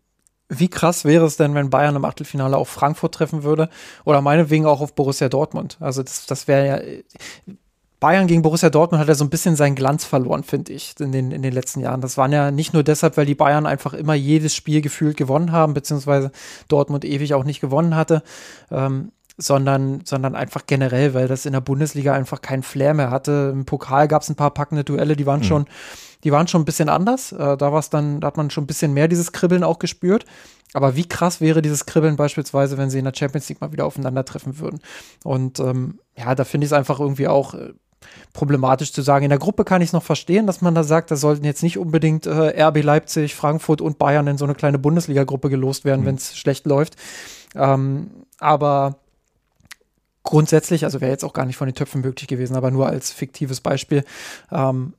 wie 0.47 0.69
krass 0.69 1.05
wäre 1.05 1.25
es 1.25 1.37
denn, 1.37 1.55
wenn 1.55 1.69
Bayern 1.69 1.95
im 1.95 2.05
Achtelfinale 2.05 2.57
auf 2.57 2.67
Frankfurt 2.69 3.13
treffen 3.15 3.43
würde 3.43 3.69
oder 4.03 4.21
meinetwegen 4.21 4.65
auch 4.65 4.81
auf 4.81 4.95
Borussia 4.95 5.29
Dortmund? 5.29 5.77
Also 5.79 6.03
das, 6.03 6.25
das 6.25 6.47
wäre 6.47 6.67
ja 6.67 7.55
Bayern 8.01 8.25
gegen 8.25 8.41
Borussia 8.41 8.71
Dortmund 8.71 8.99
hat 8.99 9.07
ja 9.07 9.13
so 9.13 9.23
ein 9.23 9.29
bisschen 9.29 9.55
seinen 9.55 9.75
Glanz 9.75 10.05
verloren, 10.05 10.43
finde 10.43 10.73
ich, 10.73 10.95
in 10.99 11.11
den, 11.11 11.31
in 11.31 11.43
den 11.43 11.53
letzten 11.53 11.81
Jahren. 11.81 12.01
Das 12.01 12.17
waren 12.17 12.31
ja 12.31 12.49
nicht 12.49 12.73
nur 12.73 12.81
deshalb, 12.81 13.15
weil 13.15 13.27
die 13.27 13.35
Bayern 13.35 13.67
einfach 13.67 13.93
immer 13.93 14.15
jedes 14.15 14.55
Spiel 14.55 14.81
gefühlt 14.81 15.17
gewonnen 15.17 15.51
haben, 15.51 15.75
beziehungsweise 15.75 16.31
Dortmund 16.67 17.05
ewig 17.05 17.35
auch 17.35 17.43
nicht 17.43 17.61
gewonnen 17.61 17.95
hatte, 17.95 18.23
ähm, 18.71 19.11
sondern, 19.37 20.01
sondern 20.03 20.35
einfach 20.35 20.65
generell, 20.65 21.13
weil 21.13 21.27
das 21.27 21.45
in 21.45 21.53
der 21.53 21.61
Bundesliga 21.61 22.13
einfach 22.13 22.41
keinen 22.41 22.63
Flair 22.63 22.95
mehr 22.95 23.11
hatte. 23.11 23.51
Im 23.53 23.65
Pokal 23.65 24.07
gab 24.07 24.23
es 24.23 24.29
ein 24.29 24.35
paar 24.35 24.51
packende 24.51 24.83
Duelle, 24.83 25.15
die 25.15 25.27
waren 25.27 25.41
mhm. 25.41 25.45
schon 25.45 25.65
die 26.23 26.31
waren 26.31 26.47
schon 26.47 26.61
ein 26.61 26.65
bisschen 26.65 26.89
anders. 26.89 27.31
Äh, 27.31 27.57
da 27.57 27.71
war 27.71 27.79
es 27.79 27.89
dann, 27.89 28.21
da 28.21 28.27
hat 28.27 28.37
man 28.37 28.49
schon 28.49 28.63
ein 28.63 28.67
bisschen 28.67 28.93
mehr 28.93 29.07
dieses 29.07 29.31
Kribbeln 29.31 29.63
auch 29.63 29.79
gespürt. 29.79 30.25
Aber 30.73 30.95
wie 30.95 31.07
krass 31.07 31.41
wäre 31.41 31.61
dieses 31.61 31.85
Kribbeln 31.85 32.15
beispielsweise, 32.15 32.77
wenn 32.77 32.89
sie 32.89 32.99
in 32.99 33.05
der 33.05 33.13
Champions 33.15 33.49
League 33.49 33.61
mal 33.61 33.71
wieder 33.71 33.85
aufeinandertreffen 33.85 34.59
würden? 34.59 34.79
Und 35.23 35.59
ähm, 35.59 35.99
ja, 36.17 36.33
da 36.33 36.45
finde 36.45 36.65
ich 36.65 36.71
es 36.71 36.77
einfach 36.77 36.99
irgendwie 36.99 37.27
auch 37.27 37.53
äh, 37.53 37.73
problematisch 38.33 38.93
zu 38.93 39.01
sagen. 39.01 39.25
In 39.25 39.29
der 39.29 39.39
Gruppe 39.39 39.65
kann 39.65 39.81
ich 39.81 39.89
es 39.89 39.93
noch 39.93 40.03
verstehen, 40.03 40.47
dass 40.47 40.61
man 40.61 40.75
da 40.75 40.83
sagt, 40.83 41.11
da 41.11 41.15
sollten 41.15 41.43
jetzt 41.43 41.63
nicht 41.63 41.77
unbedingt 41.77 42.25
äh, 42.25 42.63
RB 42.63 42.83
Leipzig, 42.83 43.35
Frankfurt 43.35 43.81
und 43.81 43.97
Bayern 43.97 44.27
in 44.27 44.37
so 44.37 44.45
eine 44.45 44.55
kleine 44.55 44.79
Bundesliga-Gruppe 44.79 45.49
gelost 45.49 45.83
werden, 45.83 46.01
mhm. 46.01 46.05
wenn 46.05 46.15
es 46.15 46.37
schlecht 46.37 46.65
läuft. 46.65 46.95
Ähm, 47.55 48.11
aber 48.39 48.95
grundsätzlich, 50.23 50.85
also 50.85 51.01
wäre 51.01 51.11
jetzt 51.11 51.25
auch 51.25 51.33
gar 51.33 51.45
nicht 51.45 51.57
von 51.57 51.67
den 51.67 51.75
Töpfen 51.75 52.01
möglich 52.01 52.27
gewesen, 52.27 52.55
aber 52.55 52.71
nur 52.71 52.87
als 52.87 53.11
fiktives 53.11 53.61
Beispiel, 53.61 54.03
ähm, 54.51 54.93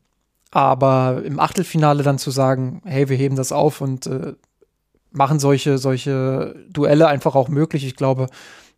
aber 0.52 1.22
im 1.24 1.40
Achtelfinale 1.40 2.02
dann 2.02 2.18
zu 2.18 2.30
sagen, 2.30 2.82
hey, 2.84 3.08
wir 3.08 3.16
heben 3.16 3.36
das 3.36 3.50
auf 3.52 3.80
und 3.80 4.06
äh, 4.06 4.34
machen 5.10 5.40
solche, 5.40 5.78
solche 5.78 6.54
Duelle 6.70 7.08
einfach 7.08 7.34
auch 7.34 7.48
möglich, 7.48 7.84
ich 7.84 7.96
glaube, 7.96 8.28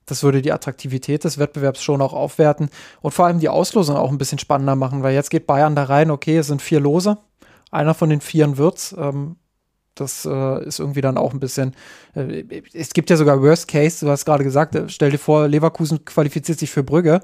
das 0.06 0.22
würde 0.22 0.40
die 0.40 0.52
Attraktivität 0.52 1.24
des 1.24 1.38
Wettbewerbs 1.38 1.82
schon 1.82 2.00
auch 2.00 2.12
aufwerten 2.12 2.70
und 3.02 3.12
vor 3.12 3.26
allem 3.26 3.40
die 3.40 3.48
Auslosung 3.48 3.96
auch 3.96 4.10
ein 4.10 4.18
bisschen 4.18 4.38
spannender 4.38 4.76
machen, 4.76 5.02
weil 5.02 5.14
jetzt 5.14 5.30
geht 5.30 5.46
Bayern 5.48 5.74
da 5.74 5.84
rein, 5.84 6.10
okay, 6.10 6.38
es 6.38 6.46
sind 6.46 6.62
vier 6.62 6.78
Lose, 6.78 7.18
einer 7.72 7.94
von 7.94 8.08
den 8.08 8.20
Vieren 8.20 8.56
wird's. 8.56 8.94
Ähm, 8.96 9.36
das 9.96 10.24
äh, 10.24 10.64
ist 10.64 10.80
irgendwie 10.80 11.00
dann 11.00 11.16
auch 11.16 11.32
ein 11.32 11.40
bisschen. 11.40 11.74
Äh, 12.14 12.62
es 12.72 12.92
gibt 12.92 13.10
ja 13.10 13.16
sogar 13.16 13.40
Worst 13.40 13.68
Case, 13.68 14.04
du 14.04 14.10
hast 14.10 14.24
gerade 14.24 14.42
gesagt, 14.44 14.74
äh, 14.74 14.88
stell 14.88 15.10
dir 15.10 15.18
vor, 15.18 15.46
Leverkusen 15.48 16.04
qualifiziert 16.04 16.58
sich 16.58 16.70
für 16.70 16.82
Brügge, 16.82 17.20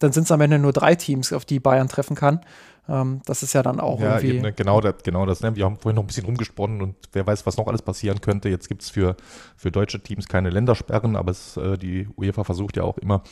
dann 0.00 0.12
sind 0.12 0.24
es 0.24 0.32
am 0.32 0.40
Ende 0.40 0.58
nur 0.58 0.72
drei 0.72 0.96
Teams, 0.96 1.32
auf 1.32 1.44
die 1.44 1.60
Bayern 1.60 1.88
treffen 1.88 2.16
kann. 2.16 2.40
Ähm, 2.88 3.20
das 3.26 3.42
ist 3.42 3.52
ja 3.52 3.62
dann 3.62 3.78
auch 3.78 4.00
ja, 4.00 4.16
irgendwie. 4.16 4.34
Eben, 4.34 4.42
ne, 4.42 4.52
genau 4.52 4.80
das, 4.80 4.96
genau 5.04 5.26
das. 5.26 5.42
Ne? 5.42 5.54
Wir 5.54 5.64
haben 5.64 5.76
vorhin 5.76 5.96
noch 5.96 6.02
ein 6.02 6.06
bisschen 6.08 6.24
rumgesponnen 6.24 6.82
und 6.82 6.96
wer 7.12 7.26
weiß, 7.26 7.46
was 7.46 7.56
noch 7.56 7.68
alles 7.68 7.82
passieren 7.82 8.20
könnte. 8.20 8.48
Jetzt 8.48 8.68
gibt 8.68 8.82
es 8.82 8.90
für, 8.90 9.16
für 9.56 9.70
deutsche 9.70 10.00
Teams 10.00 10.26
keine 10.26 10.50
Ländersperren, 10.50 11.14
aber 11.14 11.30
es, 11.30 11.56
äh, 11.56 11.78
die 11.78 12.08
UEFA 12.16 12.44
versucht 12.44 12.76
ja 12.76 12.82
auch 12.82 12.98
immer, 12.98 13.22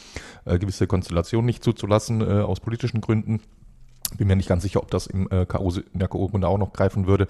äh, 0.45 0.59
gewisse 0.59 0.86
Konstellationen 0.86 1.47
nicht 1.47 1.65
zuzulassen 1.65 2.20
äh, 2.20 2.43
aus 2.43 2.61
politischen 2.61 3.01
Gründen. 3.01 3.40
Bin 4.16 4.26
mir 4.26 4.36
nicht 4.36 4.48
ganz 4.48 4.62
sicher, 4.62 4.82
ob 4.82 4.90
das 4.90 5.06
im, 5.06 5.28
äh, 5.30 5.44
KO, 5.44 5.70
in 5.93 5.98
der 5.98 6.09
K.O.-Runde 6.09 6.47
auch 6.47 6.59
noch 6.59 6.72
greifen 6.72 7.06
würde. 7.06 7.26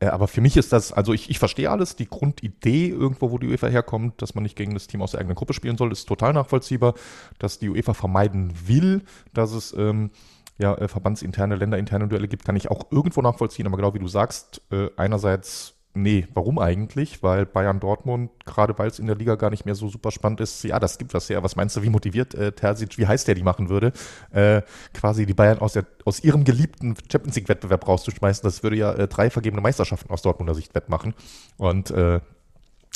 Äh, 0.00 0.06
aber 0.06 0.28
für 0.28 0.40
mich 0.40 0.56
ist 0.56 0.72
das, 0.72 0.92
also 0.92 1.12
ich, 1.12 1.28
ich 1.28 1.38
verstehe 1.38 1.70
alles, 1.70 1.94
die 1.94 2.08
Grundidee 2.08 2.88
irgendwo, 2.88 3.30
wo 3.30 3.38
die 3.38 3.48
UEFA 3.48 3.66
herkommt, 3.66 4.22
dass 4.22 4.34
man 4.34 4.42
nicht 4.42 4.56
gegen 4.56 4.72
das 4.72 4.86
Team 4.86 5.02
aus 5.02 5.10
der 5.10 5.20
eigenen 5.20 5.36
Gruppe 5.36 5.52
spielen 5.52 5.76
soll, 5.76 5.92
ist 5.92 6.06
total 6.06 6.32
nachvollziehbar. 6.32 6.94
Dass 7.38 7.58
die 7.58 7.68
UEFA 7.68 7.92
vermeiden 7.92 8.52
will, 8.66 9.02
dass 9.34 9.52
es 9.52 9.74
ähm, 9.76 10.10
ja, 10.58 10.74
äh, 10.74 10.88
verbandsinterne, 10.88 11.56
länderinterne 11.56 12.08
Duelle 12.08 12.28
gibt, 12.28 12.44
kann 12.44 12.56
ich 12.56 12.70
auch 12.70 12.90
irgendwo 12.90 13.20
nachvollziehen. 13.20 13.66
Aber 13.66 13.76
genau 13.76 13.94
wie 13.94 13.98
du 13.98 14.08
sagst, 14.08 14.62
äh, 14.70 14.88
einerseits, 14.96 15.74
nee, 15.94 16.26
warum 16.34 16.58
eigentlich? 16.58 17.22
Weil 17.22 17.46
Bayern 17.46 17.80
Dortmund, 17.80 18.30
gerade 18.44 18.78
weil 18.78 18.88
es 18.88 18.98
in 18.98 19.06
der 19.06 19.16
Liga 19.16 19.34
gar 19.34 19.50
nicht 19.50 19.66
mehr 19.66 19.74
so 19.74 19.88
super 19.88 20.10
spannend 20.10 20.40
ist, 20.40 20.62
ja, 20.64 20.78
das 20.78 20.98
gibt 20.98 21.14
das 21.14 21.28
ja. 21.28 21.42
Was 21.42 21.56
meinst 21.56 21.76
du, 21.76 21.82
wie 21.82 21.90
motiviert 21.90 22.34
äh, 22.34 22.52
Terzic, 22.52 22.98
wie 22.98 23.06
heiß 23.06 23.24
der 23.24 23.34
die 23.34 23.42
machen 23.42 23.68
würde, 23.68 23.92
äh, 24.30 24.62
quasi 24.94 25.26
die 25.26 25.34
Bayern 25.34 25.58
aus, 25.58 25.74
der, 25.74 25.86
aus 26.04 26.22
ihrem 26.22 26.44
geliebten 26.44 26.94
Champions 27.10 27.36
League-Wettbewerb 27.36 27.86
rauszuschmeißen? 27.86 28.42
Das 28.42 28.62
würde 28.62 28.76
ja 28.76 28.92
äh, 28.92 29.08
drei 29.08 29.30
vergebene 29.30 29.60
Meisterschaften 29.60 30.10
aus 30.10 30.22
Dortmunder 30.22 30.54
Sicht 30.54 30.74
wettmachen. 30.74 31.14
Und 31.56 31.90
äh, 31.90 32.20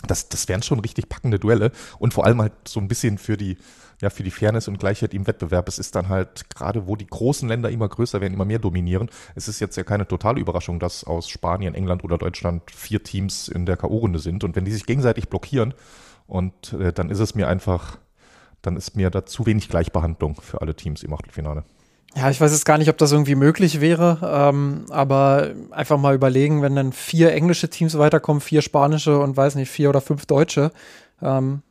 das, 0.06 0.28
das 0.28 0.48
wären 0.48 0.62
schon 0.62 0.80
richtig 0.80 1.08
packende 1.08 1.38
Duelle 1.38 1.72
und 1.98 2.14
vor 2.14 2.26
allem 2.26 2.40
halt 2.40 2.52
so 2.66 2.80
ein 2.80 2.88
bisschen 2.88 3.18
für 3.18 3.36
die, 3.36 3.56
ja, 4.00 4.10
für 4.10 4.22
die 4.22 4.30
Fairness 4.30 4.68
und 4.68 4.78
Gleichheit 4.78 5.14
im 5.14 5.26
Wettbewerb. 5.26 5.68
Es 5.68 5.78
ist 5.78 5.94
dann 5.94 6.08
halt 6.08 6.50
gerade, 6.50 6.86
wo 6.86 6.96
die 6.96 7.06
großen 7.06 7.48
Länder 7.48 7.70
immer 7.70 7.88
größer 7.88 8.20
werden, 8.20 8.34
immer 8.34 8.44
mehr 8.44 8.58
dominieren. 8.58 9.10
Es 9.34 9.48
ist 9.48 9.60
jetzt 9.60 9.76
ja 9.76 9.84
keine 9.84 10.06
totale 10.06 10.40
Überraschung, 10.40 10.78
dass 10.78 11.04
aus 11.04 11.28
Spanien, 11.28 11.74
England 11.74 12.04
oder 12.04 12.18
Deutschland 12.18 12.70
vier 12.70 13.02
Teams 13.02 13.48
in 13.48 13.66
der 13.66 13.76
K.O.-Runde 13.76 14.18
sind. 14.18 14.44
Und 14.44 14.56
wenn 14.56 14.64
die 14.64 14.72
sich 14.72 14.86
gegenseitig 14.86 15.28
blockieren, 15.28 15.74
und 16.26 16.72
äh, 16.72 16.92
dann 16.92 17.10
ist 17.10 17.20
es 17.20 17.34
mir 17.34 17.48
einfach, 17.48 17.98
dann 18.62 18.76
ist 18.76 18.96
mir 18.96 19.10
da 19.10 19.26
zu 19.26 19.46
wenig 19.46 19.68
Gleichbehandlung 19.68 20.40
für 20.40 20.60
alle 20.60 20.74
Teams 20.74 21.02
im 21.02 21.12
Achtelfinale. 21.12 21.64
Ja, 22.14 22.30
ich 22.30 22.40
weiß 22.40 22.50
jetzt 22.52 22.64
gar 22.64 22.78
nicht, 22.78 22.88
ob 22.88 22.96
das 22.96 23.12
irgendwie 23.12 23.34
möglich 23.34 23.80
wäre, 23.80 24.18
ähm, 24.22 24.86
aber 24.88 25.50
einfach 25.70 25.98
mal 25.98 26.14
überlegen, 26.14 26.62
wenn 26.62 26.74
dann 26.74 26.92
vier 26.92 27.32
englische 27.32 27.68
Teams 27.68 27.98
weiterkommen, 27.98 28.40
vier 28.40 28.62
spanische 28.62 29.18
und 29.18 29.36
weiß 29.36 29.54
nicht, 29.54 29.70
vier 29.70 29.90
oder 29.90 30.00
fünf 30.00 30.24
deutsche. 30.24 30.72
Ähm, 31.20 31.62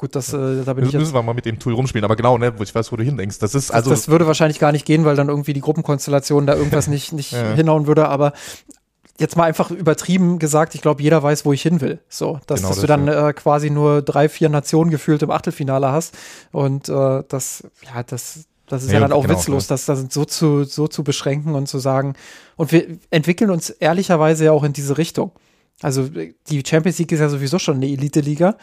gut, 0.00 0.16
das, 0.16 0.32
äh, 0.32 0.64
da 0.64 0.72
bin 0.72 0.86
ich. 0.86 0.92
Jetzt, 0.92 1.00
müssen 1.00 1.14
wir 1.14 1.22
mal 1.22 1.34
mit 1.34 1.44
dem 1.44 1.58
Tool 1.58 1.74
rumspielen, 1.74 2.04
aber 2.06 2.16
genau, 2.16 2.38
ne, 2.38 2.58
wo 2.58 2.62
ich 2.62 2.74
weiß, 2.74 2.90
wo 2.90 2.96
du 2.96 3.04
hindenkst. 3.04 3.38
Das 3.38 3.54
ist 3.54 3.70
also. 3.70 3.90
Das, 3.90 4.00
das 4.00 4.08
würde 4.08 4.26
wahrscheinlich 4.26 4.58
gar 4.58 4.72
nicht 4.72 4.86
gehen, 4.86 5.04
weil 5.04 5.14
dann 5.14 5.28
irgendwie 5.28 5.52
die 5.52 5.60
Gruppenkonstellation 5.60 6.46
da 6.46 6.56
irgendwas 6.56 6.86
nicht, 6.88 7.12
nicht 7.12 7.32
ja. 7.32 7.52
hinhauen 7.52 7.86
würde, 7.86 8.08
aber 8.08 8.32
jetzt 9.18 9.36
mal 9.36 9.44
einfach 9.44 9.70
übertrieben 9.70 10.38
gesagt, 10.38 10.74
ich 10.74 10.80
glaube, 10.80 11.02
jeder 11.02 11.22
weiß, 11.22 11.44
wo 11.44 11.52
ich 11.52 11.60
hin 11.60 11.82
will. 11.82 12.00
So, 12.08 12.40
dass, 12.46 12.60
genau 12.60 12.68
dass 12.68 12.78
das, 12.78 12.80
du 12.80 12.86
dann 12.86 13.08
äh, 13.08 13.34
quasi 13.34 13.68
nur 13.68 14.00
drei, 14.00 14.30
vier 14.30 14.48
Nationen 14.48 14.90
gefühlt 14.90 15.22
im 15.22 15.30
Achtelfinale 15.30 15.92
hast. 15.92 16.16
Und 16.50 16.88
äh, 16.88 17.22
das, 17.28 17.64
ja, 17.84 18.02
das, 18.02 18.46
das 18.66 18.84
ist 18.84 18.88
ja, 18.88 18.94
ja 18.94 19.00
dann 19.00 19.12
auch 19.12 19.26
genau, 19.26 19.38
witzlos, 19.38 19.66
das, 19.66 19.84
das 19.84 20.06
so 20.08 20.24
zu, 20.24 20.64
so 20.64 20.88
zu 20.88 21.04
beschränken 21.04 21.54
und 21.54 21.66
zu 21.66 21.78
sagen. 21.78 22.14
Und 22.56 22.72
wir 22.72 22.86
entwickeln 23.10 23.50
uns 23.50 23.68
ehrlicherweise 23.68 24.46
ja 24.46 24.52
auch 24.52 24.64
in 24.64 24.72
diese 24.72 24.96
Richtung. 24.96 25.32
Also 25.82 26.08
die 26.48 26.62
Champions 26.66 26.98
League 26.98 27.12
ist 27.12 27.20
ja 27.20 27.28
sowieso 27.28 27.58
schon 27.58 27.76
eine 27.76 27.88
Elite-Liga. 27.88 28.56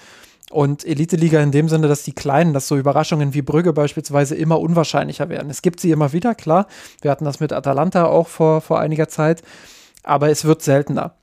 Und 0.49 0.85
Elite-Liga 0.85 1.41
in 1.41 1.51
dem 1.51 1.67
Sinne, 1.67 1.87
dass 1.87 2.03
die 2.03 2.13
Kleinen, 2.13 2.53
dass 2.53 2.67
so 2.67 2.77
Überraschungen 2.77 3.33
wie 3.33 3.41
Brügge 3.41 3.73
beispielsweise 3.73 4.35
immer 4.35 4.59
unwahrscheinlicher 4.59 5.27
werden. 5.27 5.49
Es 5.49 5.61
gibt 5.61 5.81
sie 5.81 5.91
immer 5.91 6.13
wieder, 6.13 6.35
klar. 6.35 6.67
Wir 7.01 7.11
hatten 7.11 7.25
das 7.25 7.41
mit 7.41 7.51
Atalanta 7.51 8.05
auch 8.05 8.27
vor, 8.27 8.61
vor 8.61 8.79
einiger 8.79 9.09
Zeit. 9.09 9.41
Aber 10.03 10.29
es 10.29 10.45
wird 10.45 10.61
seltener. 10.61 11.15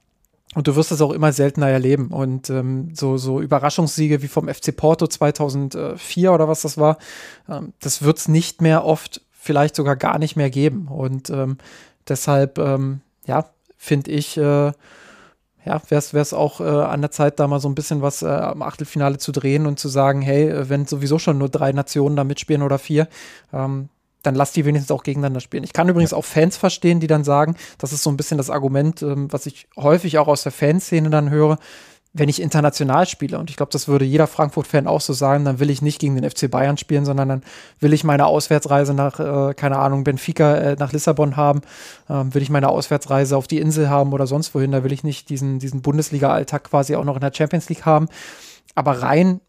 Und 0.55 0.69
du 0.69 0.77
wirst 0.77 0.91
das 0.91 1.01
auch 1.01 1.13
immer 1.13 1.33
seltener 1.33 1.69
erleben. 1.69 2.09
Und 2.09 2.51
ähm, 2.51 2.91
so, 2.95 3.17
so 3.17 3.41
Überraschungssiege 3.41 4.23
wie 4.23 4.29
vom 4.29 4.49
FC 4.49 4.77
Porto 4.77 5.07
2004 5.07 6.33
oder 6.33 6.47
was 6.47 6.63
das 6.63 6.77
war, 6.77 6.99
ähm, 7.49 7.73
das 7.81 8.03
wird 8.03 8.19
es 8.19 8.29
nicht 8.29 8.61
mehr 8.61 8.85
oft, 8.85 9.23
vielleicht 9.33 9.75
sogar 9.75 9.97
gar 9.97 10.19
nicht 10.19 10.37
mehr 10.37 10.51
geben. 10.51 10.87
Und 10.89 11.31
ähm, 11.31 11.57
deshalb, 12.09 12.59
ähm, 12.59 13.01
ja, 13.27 13.47
finde 13.79 14.11
ich, 14.11 14.37
äh, 14.37 14.73
ja, 15.65 15.81
wäre 15.89 16.23
es 16.23 16.33
auch 16.33 16.61
äh, 16.61 16.65
an 16.65 17.01
der 17.01 17.11
Zeit, 17.11 17.41
da 17.41 17.47
mal 17.49 17.61
so 17.61 17.69
ein 17.69 17.75
bisschen 17.75 18.03
was 18.03 18.23
äh, 18.23 18.27
am 18.27 18.63
Achtelfinale 18.63 19.19
zu 19.19 19.33
drehen 19.33 19.67
und 19.67 19.79
zu 19.79 19.89
sagen, 19.89 20.21
hey, 20.21 20.49
äh, 20.49 20.69
wenn 20.69 20.87
sowieso 20.87 21.19
schon 21.19 21.39
nur 21.39 21.49
drei 21.49 21.73
Nationen 21.73 22.17
da 22.17 22.25
mitspielen 22.25 22.63
oder 22.63 22.79
vier, 22.79 23.09
ähm, 23.53 23.89
dann 24.23 24.35
lass 24.35 24.53
die 24.53 24.65
wenigstens 24.65 24.91
auch 24.91 25.03
gegeneinander 25.03 25.41
spielen. 25.41 25.65
Ich 25.65 25.73
kann 25.73 25.89
übrigens 25.89 26.11
ja. 26.11 26.17
auch 26.17 26.25
Fans 26.25 26.57
verstehen, 26.57 27.01
die 27.01 27.07
dann 27.07 27.25
sagen, 27.25 27.57
das 27.79 27.93
ist 27.93 28.03
so 28.03 28.11
ein 28.11 28.17
bisschen 28.17 28.39
das 28.39 28.51
Argument, 28.51 29.03
ähm, 29.03 29.33
was 29.33 29.47
ich 29.47 29.69
häufig 29.77 30.19
auch 30.19 30.29
aus 30.29 30.43
der 30.43 30.53
Fanszene 30.53 31.11
dann 31.11 31.31
höre, 31.31 31.59
wenn 32.17 32.29
ich 32.29 32.41
international 32.41 33.07
spiele, 33.09 33.39
und 33.41 33.51
ich 33.51 33.57
glaube, 33.57 33.73
das 33.73 33.89
würde 33.89 34.05
jeder 34.05 34.29
Frankfurt-Fan 34.29 34.87
auch 34.87 35.01
so 35.01 35.13
sagen, 35.13 35.45
dann 35.45 35.59
will 35.59 35.69
ich 35.69 35.83
nicht 35.83 35.99
gegen 35.99 36.15
den 36.15 36.29
FC 36.29 36.49
Bayern 36.49 36.79
spielen, 36.79 37.05
sondern 37.05 37.29
dann 37.29 37.43
will 37.81 37.93
ich 37.93 38.05
meine 38.05 38.27
Auswärtsreise 38.27 38.95
nach, 38.95 39.19
äh, 39.19 39.53
keine 39.55 39.79
Ahnung, 39.79 40.05
Benfica, 40.05 40.55
äh, 40.55 40.77
nach 40.79 40.93
Lissabon 40.93 41.37
haben, 41.37 41.63
ähm, 42.09 42.33
will 42.33 42.43
ich 42.43 42.51
meine 42.51 42.69
Auswärtsreise 42.69 43.37
auf 43.37 43.49
die 43.49 43.59
Insel 43.59 43.91
haben 43.91 44.13
oder 44.13 44.29
sonst 44.29 44.55
wohin, 44.55 44.71
da 44.71 44.85
will 44.85 44.93
ich 44.93 45.03
nicht 45.03 45.29
diesen, 45.29 45.59
diesen 45.59 45.83
Bundesliga-Alltag 45.83 46.63
quasi 46.63 46.95
auch 46.95 47.05
noch 47.05 47.17
in 47.17 47.21
der 47.21 47.35
Champions 47.35 47.69
League 47.69 47.85
haben. 47.85 48.07
Aber 48.77 49.03
rein 49.03 49.41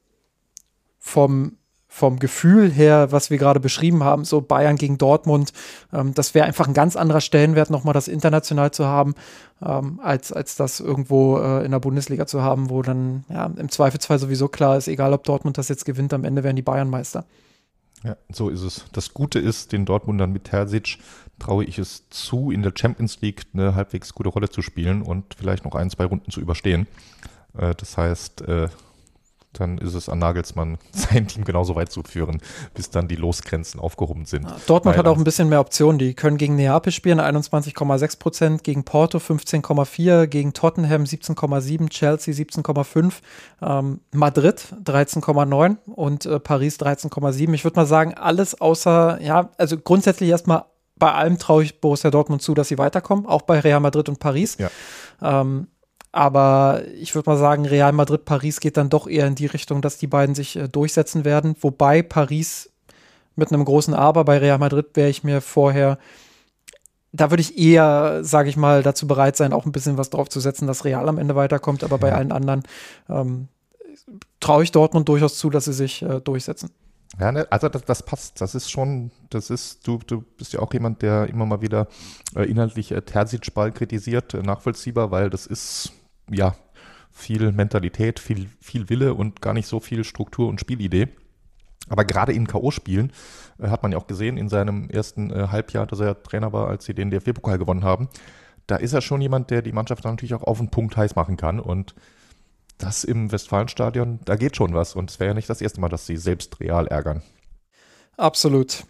vom 0.97 1.57
vom 1.95 2.19
Gefühl 2.19 2.69
her, 2.69 3.13
was 3.13 3.29
wir 3.29 3.37
gerade 3.37 3.61
beschrieben 3.61 4.03
haben, 4.03 4.25
so 4.25 4.41
Bayern 4.41 4.75
gegen 4.75 4.97
Dortmund, 4.97 5.53
ähm, 5.93 6.13
das 6.13 6.35
wäre 6.35 6.45
einfach 6.45 6.67
ein 6.67 6.73
ganz 6.73 6.97
anderer 6.97 7.21
Stellenwert, 7.21 7.69
nochmal 7.69 7.93
das 7.93 8.09
international 8.09 8.71
zu 8.71 8.85
haben, 8.85 9.15
ähm, 9.65 10.01
als, 10.03 10.33
als 10.33 10.57
das 10.57 10.81
irgendwo 10.81 11.37
äh, 11.37 11.63
in 11.63 11.71
der 11.71 11.79
Bundesliga 11.79 12.27
zu 12.27 12.41
haben, 12.41 12.69
wo 12.69 12.81
dann 12.81 13.23
ja, 13.29 13.45
im 13.45 13.69
Zweifelsfall 13.69 14.19
sowieso 14.19 14.49
klar 14.49 14.75
ist, 14.75 14.89
egal 14.89 15.13
ob 15.13 15.23
Dortmund 15.23 15.57
das 15.57 15.69
jetzt 15.69 15.85
gewinnt, 15.85 16.13
am 16.13 16.25
Ende 16.25 16.43
werden 16.43 16.57
die 16.57 16.61
Bayern 16.61 16.89
Meister. 16.89 17.23
Ja, 18.03 18.17
so 18.29 18.49
ist 18.49 18.61
es. 18.61 18.83
Das 18.91 19.13
Gute 19.13 19.39
ist, 19.39 19.71
den 19.71 19.85
Dortmundern 19.85 20.33
mit 20.33 20.43
Terzic 20.43 20.97
traue 21.39 21.63
ich 21.63 21.79
es 21.79 22.09
zu, 22.09 22.51
in 22.51 22.61
der 22.61 22.73
Champions 22.75 23.21
League 23.21 23.43
eine 23.53 23.73
halbwegs 23.73 24.13
gute 24.13 24.29
Rolle 24.29 24.49
zu 24.49 24.61
spielen 24.61 25.01
und 25.01 25.33
vielleicht 25.33 25.63
noch 25.63 25.75
ein, 25.75 25.89
zwei 25.89 26.03
Runden 26.03 26.29
zu 26.29 26.41
überstehen. 26.41 26.87
Äh, 27.57 27.73
das 27.73 27.95
heißt, 27.95 28.41
äh, 28.41 28.67
dann 29.59 29.77
ist 29.77 29.93
es 29.93 30.09
an 30.09 30.19
Nagelsmann, 30.19 30.77
sein 30.91 31.27
Team 31.27 31.43
genauso 31.43 31.75
weit 31.75 31.91
zu 31.91 32.03
führen, 32.03 32.41
bis 32.73 32.89
dann 32.89 33.07
die 33.07 33.15
Losgrenzen 33.15 33.79
aufgehoben 33.79 34.25
sind. 34.25 34.47
Dortmund 34.67 34.97
hat 34.97 35.07
auch 35.07 35.17
ein 35.17 35.23
bisschen 35.23 35.49
mehr 35.49 35.59
Optionen. 35.59 35.99
Die 35.99 36.13
können 36.13 36.37
gegen 36.37 36.55
Neapel 36.55 36.91
spielen, 36.91 37.19
21,6 37.19 38.19
Prozent, 38.19 38.63
gegen 38.63 38.83
Porto 38.83 39.17
15,4%, 39.17 40.27
gegen 40.27 40.53
Tottenham 40.53 41.03
17,7, 41.03 41.89
Chelsea 41.89 42.33
17,5, 42.33 43.13
ähm, 43.61 43.99
Madrid 44.11 44.65
13,9 44.83 45.77
und 45.85 46.25
äh, 46.25 46.39
Paris 46.39 46.79
13,7. 46.79 47.53
Ich 47.53 47.63
würde 47.63 47.79
mal 47.79 47.85
sagen, 47.85 48.13
alles 48.13 48.59
außer, 48.59 49.19
ja, 49.21 49.49
also 49.57 49.77
grundsätzlich 49.77 50.29
erstmal 50.29 50.65
bei 50.97 51.11
allem 51.11 51.37
traue 51.37 51.63
ich 51.63 51.81
Borussia 51.81 52.09
Dortmund 52.09 52.41
zu, 52.41 52.53
dass 52.53 52.69
sie 52.69 52.77
weiterkommen, 52.77 53.25
auch 53.25 53.41
bei 53.41 53.59
Real 53.59 53.79
Madrid 53.79 54.07
und 54.07 54.19
Paris. 54.19 54.57
Ja. 54.57 54.69
Ähm, 55.21 55.67
aber 56.15 56.83
ich 56.97 57.13
würde 57.13 57.29
mal 57.29 57.37
sagen, 57.37 57.65
Real 57.65 57.91
Madrid, 57.91 58.23
Paris 58.23 58.61
geht 58.61 58.77
dann 58.77 58.89
doch 58.89 59.05
eher 59.05 59.27
in 59.27 59.35
die 59.35 59.47
Richtung, 59.47 59.81
dass 59.81 59.97
die 59.97 60.07
beiden 60.07 60.33
sich 60.33 60.55
äh, 60.55 60.69
durchsetzen 60.69 61.25
werden. 61.25 61.57
Wobei 61.59 62.01
Paris 62.01 62.71
mit 63.35 63.51
einem 63.51 63.65
großen 63.65 63.93
Aber 63.93 64.23
bei 64.23 64.37
Real 64.37 64.57
Madrid 64.57 64.87
wäre 64.93 65.09
ich 65.09 65.25
mir 65.25 65.41
vorher, 65.41 65.97
da 67.11 67.31
würde 67.31 67.41
ich 67.41 67.57
eher, 67.57 68.23
sage 68.23 68.47
ich 68.47 68.55
mal, 68.55 68.81
dazu 68.81 69.07
bereit 69.07 69.35
sein, 69.35 69.51
auch 69.51 69.65
ein 69.65 69.73
bisschen 69.73 69.97
was 69.97 70.09
drauf 70.09 70.29
zu 70.29 70.39
setzen, 70.39 70.67
dass 70.67 70.85
Real 70.85 71.09
am 71.09 71.17
Ende 71.17 71.35
weiterkommt. 71.35 71.83
Aber 71.83 71.97
bei 71.97 72.13
allen 72.13 72.31
anderen 72.31 72.63
ähm, 73.09 73.49
traue 74.39 74.63
ich 74.63 74.71
Dortmund 74.71 75.09
durchaus 75.09 75.37
zu, 75.37 75.49
dass 75.49 75.65
sie 75.65 75.73
sich 75.73 76.01
äh, 76.01 76.21
durchsetzen. 76.21 76.69
Ja, 77.19 77.33
ne, 77.33 77.45
also 77.49 77.67
das, 77.67 77.83
das, 77.83 78.03
passt. 78.03 78.39
Das 78.39 78.55
ist 78.55 78.71
schon, 78.71 79.11
das 79.29 79.49
ist, 79.49 79.85
du, 79.85 79.99
du 80.07 80.21
bist 80.37 80.53
ja 80.53 80.61
auch 80.61 80.71
jemand, 80.71 81.01
der 81.01 81.27
immer 81.27 81.45
mal 81.45 81.59
wieder 81.59 81.89
äh, 82.37 82.49
inhaltlich 82.49 82.93
äh, 82.93 83.01
Terzic-Ball 83.01 83.73
kritisiert, 83.73 84.33
äh, 84.33 84.41
nachvollziehbar, 84.43 85.11
weil 85.11 85.29
das 85.29 85.45
ist 85.45 85.91
ja, 86.29 86.55
viel 87.11 87.51
Mentalität, 87.51 88.19
viel, 88.19 88.49
viel 88.59 88.89
Wille 88.89 89.13
und 89.13 89.41
gar 89.41 89.53
nicht 89.53 89.67
so 89.67 89.79
viel 89.79 90.03
Struktur 90.03 90.49
und 90.49 90.59
Spielidee. 90.59 91.07
Aber 91.87 92.03
gerade 92.03 92.33
in 92.33 92.47
K.O.-Spielen 92.47 93.11
äh, 93.59 93.69
hat 93.69 93.83
man 93.83 93.91
ja 93.91 93.97
auch 93.97 94.07
gesehen, 94.07 94.37
in 94.37 94.49
seinem 94.49 94.89
ersten 94.89 95.29
äh, 95.29 95.47
Halbjahr, 95.49 95.85
dass 95.85 95.99
er 95.99 96.21
Trainer 96.23 96.51
war, 96.51 96.67
als 96.67 96.85
sie 96.85 96.93
den 96.93 97.11
DFB-Pokal 97.11 97.57
gewonnen 97.57 97.83
haben, 97.83 98.09
da 98.67 98.77
ist 98.77 98.93
er 98.93 99.01
schon 99.01 99.21
jemand, 99.21 99.51
der 99.51 99.61
die 99.61 99.71
Mannschaft 99.71 100.03
natürlich 100.03 100.33
auch 100.33 100.43
auf 100.43 100.57
den 100.57 100.71
Punkt 100.71 100.97
heiß 100.97 101.15
machen 101.15 101.37
kann. 101.37 101.59
Und 101.59 101.93
das 102.77 103.03
im 103.03 103.31
Westfalenstadion, 103.31 104.19
da 104.25 104.35
geht 104.35 104.55
schon 104.55 104.73
was. 104.73 104.95
Und 104.95 105.11
es 105.11 105.19
wäre 105.19 105.29
ja 105.29 105.33
nicht 105.33 105.49
das 105.49 105.61
erste 105.61 105.79
Mal, 105.79 105.89
dass 105.89 106.07
sie 106.07 106.17
selbst 106.17 106.59
real 106.59 106.87
ärgern. 106.87 107.21
Absolut. 108.17 108.83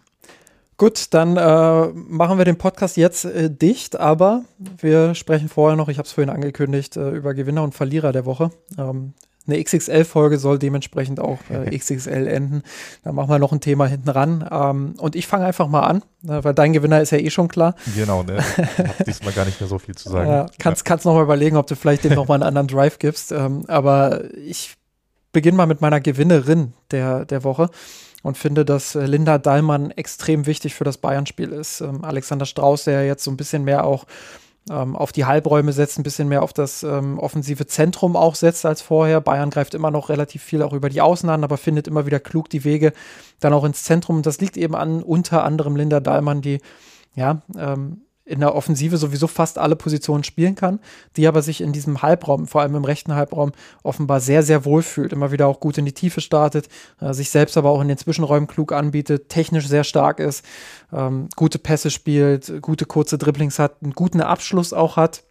Gut, 0.78 1.14
dann 1.14 1.38
äh, 1.38 1.88
machen 1.94 2.38
wir 2.38 2.44
den 2.44 2.58
Podcast 2.58 2.98
jetzt 2.98 3.24
äh, 3.24 3.50
dicht, 3.50 3.98
aber 3.98 4.44
wir 4.58 5.16
sprechen 5.16 5.48
vorher 5.48 5.78
noch, 5.78 5.88
ich 5.88 5.98
habe 5.98 6.06
es 6.06 6.12
vorhin 6.12 6.30
angekündigt, 6.30 6.98
äh, 6.98 7.12
über 7.12 7.34
Gewinner 7.34 7.64
und 7.64 7.74
Verlierer 7.74 8.12
der 8.12 8.26
Woche. 8.26 8.50
Ähm, 8.78 9.14
eine 9.48 9.64
XXL-Folge 9.64 10.38
soll 10.38 10.60
dementsprechend 10.60 11.22
auch 11.22 11.40
äh, 11.50 11.78
XXL 11.78 12.28
enden. 12.28 12.64
Dann 13.04 13.16
machen 13.16 13.30
wir 13.30 13.40
noch 13.40 13.54
ein 13.54 13.62
Thema 13.62 13.86
hinten 13.86 14.10
ran. 14.10 14.46
Ähm, 14.52 14.96
und 14.98 15.16
ich 15.16 15.28
fange 15.28 15.46
einfach 15.46 15.68
mal 15.68 15.82
an, 15.82 15.98
äh, 16.28 16.44
weil 16.44 16.54
dein 16.54 16.74
Gewinner 16.74 17.00
ist 17.00 17.12
ja 17.12 17.20
eh 17.20 17.30
schon 17.30 17.48
klar. 17.48 17.76
Genau, 17.96 18.24
ne? 18.24 18.40
Hab 18.78 18.98
diesmal 19.06 19.34
gar 19.34 19.46
nicht 19.46 19.62
mehr 19.62 19.70
so 19.70 19.78
viel 19.78 19.96
zu 19.96 20.10
sagen. 20.10 20.30
Ja, 20.30 20.46
kannst, 20.60 20.82
ja. 20.82 20.90
kannst 20.90 21.06
noch 21.06 21.14
mal 21.14 21.24
überlegen, 21.24 21.58
ob 21.58 21.68
du 21.68 21.76
vielleicht 21.76 22.04
dem 22.04 22.16
noch 22.16 22.28
mal 22.28 22.36
einen 22.36 22.44
anderen 22.44 22.68
Drive 22.68 23.00
gibst. 23.00 23.32
Ähm, 23.32 23.64
aber 23.68 24.24
ich 24.34 24.76
beginne 25.32 25.58
mal 25.58 25.68
mit 25.68 25.80
meiner 25.80 26.02
Gewinnerin 26.02 26.74
der, 26.92 27.26
der 27.26 27.44
Woche 27.44 27.70
und 28.26 28.40
finde, 28.40 28.66
dass 28.66 28.96
äh, 28.96 29.06
Linda 29.06 29.38
Dallmann 29.38 29.92
extrem 29.92 30.48
wichtig 30.48 30.74
für 30.74 30.84
das 30.84 30.98
Bayern-Spiel 30.98 31.52
ist. 31.52 31.82
Ähm, 31.82 32.04
Alexander 32.04 32.48
Strauß, 32.48 32.86
der 32.86 33.06
jetzt 33.06 33.24
so 33.24 33.30
ein 33.30 33.38
bisschen 33.38 33.64
mehr 33.64 33.86
auch 33.86 34.06
ähm, 34.68 34.96
auf 34.96 35.12
die 35.12 35.26
Halbräume 35.26 35.74
setzt, 35.74 36.00
ein 36.00 36.04
bisschen 36.04 36.28
mehr 36.28 36.42
auf 36.42 36.52
das 36.52 36.82
ähm, 36.82 37.20
offensive 37.20 37.68
Zentrum 37.68 38.16
auch 38.16 38.34
setzt 38.34 38.66
als 38.66 38.82
vorher. 38.82 39.22
Bayern 39.22 39.52
greift 39.52 39.76
immer 39.76 39.92
noch 39.92 40.10
relativ 40.10 40.42
viel 40.42 40.64
auch 40.64 40.74
über 40.74 40.90
die 40.90 41.02
Außen 41.02 41.30
an, 41.30 41.44
aber 41.44 41.58
findet 41.58 41.88
immer 41.88 42.08
wieder 42.08 42.20
klug 42.20 42.50
die 42.50 42.64
Wege 42.64 42.94
dann 43.40 43.54
auch 43.54 43.64
ins 43.64 43.84
Zentrum. 43.84 44.16
Und 44.16 44.26
das 44.26 44.42
liegt 44.42 44.58
eben 44.58 44.74
an 44.74 45.04
unter 45.04 45.44
anderem 45.44 45.76
Linda 45.76 46.00
Dahlmann, 46.00 46.42
die 46.42 46.62
ja 47.14 47.44
ähm, 47.56 48.02
in 48.26 48.40
der 48.40 48.56
Offensive 48.56 48.98
sowieso 48.98 49.28
fast 49.28 49.58
alle 49.60 49.76
Positionen 49.76 50.24
spielen 50.24 50.56
kann, 50.56 50.80
die 51.16 51.28
aber 51.28 51.44
sich 51.44 51.62
in 51.62 51.72
diesem 51.72 52.02
Halbraum, 52.02 52.48
vor 52.48 52.62
allem 52.62 52.76
im 52.76 52.84
rechten 52.84 53.14
Halbraum, 53.14 53.52
offenbar 53.84 54.20
sehr, 54.20 54.42
sehr 54.42 54.66
wohl 54.66 54.82
fühlt, 54.82 55.14
immer 55.14 55.32
wieder 55.32 55.48
auch 55.48 55.60
gut 55.60 55.78
in 55.78 55.86
die 55.86 55.94
Tiefe 55.94 56.22
startet, 56.22 56.68
äh, 57.00 57.14
sich 57.14 57.30
selbst 57.30 57.56
aber 57.56 57.70
auch 57.70 57.82
in 57.82 57.88
den 57.88 57.98
Zwischenräumen 57.98 58.48
klug 58.48 58.72
anbietet, 58.72 59.30
technisch 59.30 59.68
sehr 59.68 59.84
stark 59.84 60.20
ist, 60.20 60.44
ähm, 60.92 61.30
gute 61.36 61.60
Pässe 61.60 61.92
spielt, 61.92 62.62
gute 62.62 62.86
kurze 62.86 63.18
Dribblings 63.18 63.60
hat, 63.60 63.84
einen 63.84 63.94
guten 63.94 64.22
Abschluss 64.22 64.74
auch 64.74 64.98
hat 64.98 65.24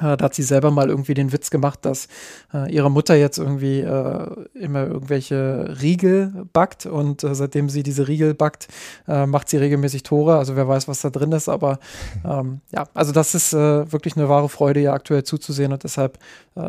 da 0.00 0.24
hat 0.24 0.34
sie 0.34 0.42
selber 0.42 0.70
mal 0.70 0.88
irgendwie 0.88 1.14
den 1.14 1.32
Witz 1.32 1.50
gemacht, 1.50 1.80
dass 1.82 2.08
äh, 2.52 2.72
ihre 2.72 2.90
Mutter 2.90 3.14
jetzt 3.14 3.38
irgendwie 3.38 3.80
äh, 3.80 4.26
immer 4.54 4.86
irgendwelche 4.86 5.76
Riegel 5.80 6.46
backt 6.52 6.86
und 6.86 7.22
äh, 7.22 7.34
seitdem 7.34 7.68
sie 7.68 7.82
diese 7.82 8.08
Riegel 8.08 8.34
backt, 8.34 8.68
äh, 9.06 9.26
macht 9.26 9.48
sie 9.48 9.58
regelmäßig 9.58 10.02
Tore. 10.02 10.38
Also 10.38 10.56
wer 10.56 10.66
weiß, 10.66 10.88
was 10.88 11.00
da 11.00 11.10
drin 11.10 11.32
ist, 11.32 11.48
aber 11.48 11.78
ähm, 12.24 12.60
ja, 12.72 12.86
also 12.94 13.12
das 13.12 13.34
ist 13.34 13.52
äh, 13.52 13.92
wirklich 13.92 14.16
eine 14.16 14.28
wahre 14.28 14.48
Freude, 14.48 14.80
ihr 14.80 14.92
aktuell 14.92 15.24
zuzusehen 15.24 15.72
und 15.72 15.84
deshalb 15.84 16.18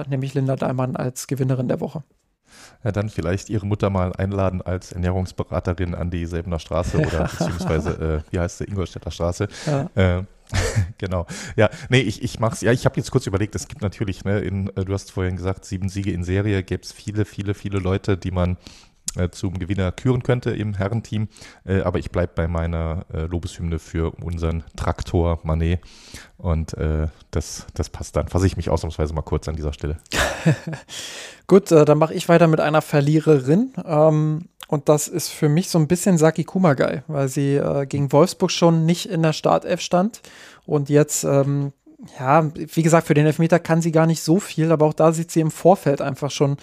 nehme 0.07 0.25
ich 0.25 0.33
Linda 0.35 0.55
Daimann 0.55 0.95
als 0.95 1.27
Gewinnerin 1.27 1.67
der 1.67 1.81
Woche. 1.81 2.03
Ja, 2.83 2.91
dann 2.91 3.09
vielleicht 3.09 3.49
Ihre 3.49 3.65
Mutter 3.65 3.89
mal 3.89 4.13
einladen 4.13 4.61
als 4.61 4.91
Ernährungsberaterin 4.91 5.93
an 5.93 6.09
die 6.09 6.25
Selbener 6.25 6.59
Straße 6.59 6.97
oder 6.97 7.29
beziehungsweise, 7.37 8.23
äh, 8.29 8.31
wie 8.31 8.39
heißt 8.39 8.59
sie, 8.59 8.63
Ingolstädter 8.65 9.11
Straße. 9.11 9.47
Ja. 9.65 10.23
Genau. 10.97 11.25
Ja, 11.55 11.69
nee, 11.89 12.01
ich, 12.01 12.23
ich 12.23 12.39
mach's. 12.39 12.61
Ja, 12.61 12.71
ich 12.71 12.85
habe 12.85 12.97
jetzt 12.97 13.11
kurz 13.11 13.25
überlegt, 13.27 13.55
es 13.55 13.67
gibt 13.67 13.81
natürlich, 13.81 14.23
ne, 14.23 14.39
in, 14.39 14.67
äh, 14.75 14.85
du 14.85 14.93
hast 14.93 15.11
vorhin 15.11 15.35
gesagt, 15.35 15.65
sieben 15.65 15.89
Siege 15.89 16.11
in 16.11 16.23
Serie, 16.23 16.63
gäbe 16.63 16.83
es 16.83 16.91
viele, 16.91 17.25
viele, 17.25 17.53
viele 17.53 17.79
Leute, 17.79 18.17
die 18.17 18.31
man 18.31 18.57
zum 19.31 19.59
Gewinner 19.59 19.91
küren 19.91 20.23
könnte 20.23 20.51
im 20.51 20.73
Herrenteam. 20.73 21.27
Äh, 21.65 21.81
aber 21.81 21.99
ich 21.99 22.11
bleibe 22.11 22.33
bei 22.35 22.47
meiner 22.47 23.05
äh, 23.13 23.25
Lobeshymne 23.25 23.79
für 23.79 24.11
unseren 24.23 24.63
Traktor 24.75 25.39
Manet. 25.43 25.81
Und 26.37 26.73
äh, 26.75 27.07
das, 27.31 27.67
das 27.73 27.89
passt 27.89 28.15
dann. 28.15 28.27
Fasse 28.27 28.47
ich 28.47 28.57
mich 28.57 28.69
ausnahmsweise 28.69 29.13
mal 29.13 29.21
kurz 29.21 29.47
an 29.47 29.55
dieser 29.55 29.73
Stelle. 29.73 29.97
Gut, 31.47 31.71
äh, 31.71 31.85
dann 31.85 31.97
mache 31.97 32.13
ich 32.13 32.29
weiter 32.29 32.47
mit 32.47 32.59
einer 32.59 32.81
Verliererin. 32.81 33.73
Ähm, 33.85 34.45
und 34.67 34.87
das 34.87 35.07
ist 35.07 35.29
für 35.29 35.49
mich 35.49 35.69
so 35.69 35.77
ein 35.77 35.87
bisschen 35.87 36.17
Saki 36.17 36.45
Kumagai, 36.45 37.03
weil 37.07 37.27
sie 37.27 37.55
äh, 37.55 37.85
gegen 37.85 38.11
Wolfsburg 38.11 38.51
schon 38.51 38.85
nicht 38.85 39.07
in 39.07 39.21
der 39.21 39.33
Startelf 39.33 39.81
stand. 39.81 40.21
Und 40.65 40.89
jetzt 40.89 41.25
ähm, 41.25 41.73
ja, 42.19 42.49
wie 42.55 42.81
gesagt, 42.81 43.07
für 43.07 43.13
den 43.13 43.25
Elfmeter 43.25 43.59
kann 43.59 43.81
sie 43.81 43.91
gar 43.91 44.07
nicht 44.07 44.21
so 44.23 44.39
viel, 44.39 44.71
aber 44.71 44.85
auch 44.85 44.93
da 44.93 45.11
sieht 45.11 45.31
sie 45.31 45.39
im 45.39 45.51
Vorfeld 45.51 46.01
einfach 46.01 46.31
schon 46.31 46.53
äh, 46.53 46.55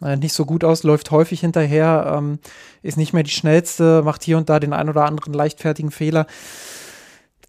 nicht 0.00 0.34
so 0.34 0.44
gut 0.44 0.62
aus, 0.62 0.82
läuft 0.82 1.10
häufig 1.10 1.40
hinterher, 1.40 2.14
ähm, 2.16 2.38
ist 2.82 2.98
nicht 2.98 3.12
mehr 3.12 3.22
die 3.22 3.30
schnellste, 3.30 4.02
macht 4.02 4.22
hier 4.22 4.36
und 4.36 4.48
da 4.50 4.60
den 4.60 4.72
ein 4.72 4.88
oder 4.88 5.04
anderen 5.04 5.32
leichtfertigen 5.32 5.90
Fehler. 5.90 6.26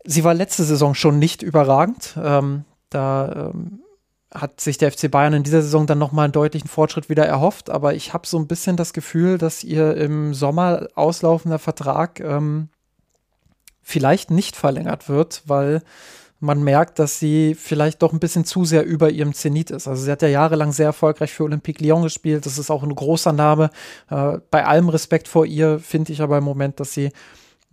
Sie 0.06 0.24
war 0.24 0.34
letzte 0.34 0.64
Saison 0.64 0.96
schon 0.96 1.20
nicht 1.20 1.42
überragend. 1.42 2.18
Ähm, 2.24 2.64
da 2.90 3.52
ähm, 3.54 3.82
hat 4.34 4.62
sich 4.62 4.78
der 4.78 4.92
FC 4.92 5.12
Bayern 5.12 5.34
in 5.34 5.44
dieser 5.44 5.62
Saison 5.62 5.88
dann 5.88 6.00
nochmal 6.00 6.26
einen 6.26 6.34
deutlichen 6.34 6.70
Fortschritt 6.70 7.10
wieder 7.10 7.26
erhofft, 7.26 7.70
aber 7.70 7.94
ich 7.94 8.14
habe 8.14 8.28
so 8.28 8.38
ein 8.38 8.48
bisschen 8.48 8.78
das 8.78 8.94
Gefühl, 8.94 9.38
dass 9.38 9.64
ihr 9.64 9.96
im 9.96 10.34
Sommer 10.34 10.88
auslaufender 10.96 11.60
Vertrag 11.60 12.20
ähm, 12.20 12.70
vielleicht 13.82 14.32
nicht 14.32 14.56
verlängert 14.56 15.10
wird, 15.10 15.44
weil 15.46 15.82
man 16.40 16.64
merkt, 16.64 17.00
dass 17.00 17.20
sie 17.20 17.56
vielleicht 17.56 18.02
doch 18.02 18.14
ein 18.14 18.20
bisschen 18.20 18.46
zu 18.46 18.64
sehr 18.64 18.86
über 18.86 19.10
ihrem 19.10 19.34
Zenit 19.34 19.72
ist. 19.72 19.88
Also 19.88 20.04
sie 20.04 20.12
hat 20.12 20.22
ja 20.22 20.28
jahrelang 20.28 20.72
sehr 20.72 20.86
erfolgreich 20.86 21.34
für 21.34 21.44
Olympique 21.44 21.84
Lyon 21.84 22.04
gespielt. 22.04 22.46
Das 22.46 22.58
ist 22.58 22.70
auch 22.70 22.84
ein 22.84 22.94
großer 22.94 23.34
Name. 23.34 23.72
Äh, 24.10 24.40
bei 24.52 24.66
allem 24.66 24.90
Respekt 24.90 25.28
vor 25.28 25.46
ihr 25.46 25.80
finde 25.80 26.14
ich 26.14 26.22
aber 26.22 26.38
im 26.38 26.44
Moment, 26.44 26.80
dass 26.80 26.94
sie 26.94 27.12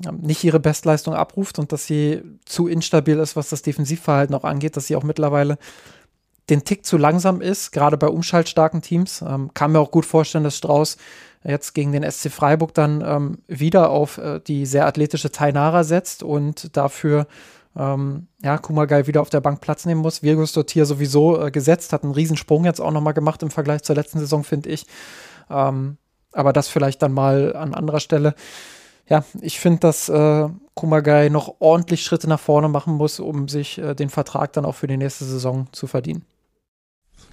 ähm, 0.07 0.19
nicht 0.23 0.43
ihre 0.45 0.61
Bestleistung 0.61 1.15
abruft 1.15 1.59
und 1.59 1.73
dass 1.73 1.87
sie 1.87 2.23
zu 2.47 2.67
instabil 2.67 3.19
ist, 3.19 3.37
was 3.37 3.51
das 3.51 3.63
Defensivverhalten 3.63 4.35
auch 4.35 4.45
angeht, 4.45 4.77
dass 4.77 4.87
sie 4.87 4.97
auch 4.97 5.05
mittlerweile 5.05 5.59
den 6.51 6.65
Tick 6.65 6.85
zu 6.85 6.97
langsam 6.97 7.41
ist, 7.41 7.71
gerade 7.71 7.97
bei 7.97 8.09
umschaltstarken 8.09 8.81
Teams. 8.81 9.23
Ähm, 9.23 9.51
kann 9.53 9.73
mir 9.73 9.81
auch 9.81 9.91
gut 9.91 10.07
vorstellen, 10.07 10.45
dass 10.45 10.57
Strauß 10.57 10.97
jetzt 11.45 11.75
gegen 11.75 11.93
den 11.93 12.11
SC 12.11 12.31
Freiburg 12.31 12.73
dann 12.73 13.03
ähm, 13.07 13.39
wieder 13.47 13.91
auf 13.91 14.17
äh, 14.17 14.41
die 14.41 14.65
sehr 14.65 14.87
athletische 14.87 15.31
Tainara 15.31 15.85
setzt 15.85 16.23
und 16.23 16.75
dafür 16.77 17.27
ähm, 17.77 18.29
ja, 18.43 18.59
Kumagai 18.59 19.07
wieder 19.07 19.21
auf 19.21 19.31
der 19.31 19.41
Bank 19.41 19.61
Platz 19.61 19.85
nehmen 19.87 20.01
muss. 20.01 20.23
Virgus 20.23 20.53
Dottir 20.53 20.87
sowieso 20.87 21.41
äh, 21.41 21.51
gesetzt, 21.51 21.93
hat 21.93 22.05
einen 22.05 22.13
Riesensprung 22.13 22.65
jetzt 22.65 22.81
auch 22.81 22.93
nochmal 22.93 23.15
gemacht 23.15 23.43
im 23.43 23.51
Vergleich 23.51 23.83
zur 23.83 23.97
letzten 23.97 24.19
Saison, 24.19 24.45
finde 24.45 24.71
ich. 24.71 24.87
Ähm, 25.51 25.99
aber 26.33 26.53
das 26.53 26.69
vielleicht 26.69 27.03
dann 27.03 27.13
mal 27.13 27.55
an 27.57 27.75
anderer 27.75 28.01
Stelle. 28.01 28.35
Ja, 29.09 29.25
ich 29.41 29.61
finde, 29.61 29.81
dass 29.81 30.09
äh, 30.09 30.49
Kumagai 30.75 31.29
noch 31.29 31.57
ordentlich 31.59 32.03
Schritte 32.03 32.29
nach 32.29 32.41
vorne 32.41 32.69
machen 32.69 32.95
muss, 32.95 33.21
um 33.21 33.49
sich 33.49 33.79
äh, 33.79 33.95
den 33.95 34.09
Vertrag 34.09 34.53
dann 34.53 34.65
auch 34.65 34.75
für 34.75 34.87
die 34.87 34.97
nächste 34.97 35.25
Saison 35.25 35.67
zu 35.73 35.87
verdienen 35.87 36.25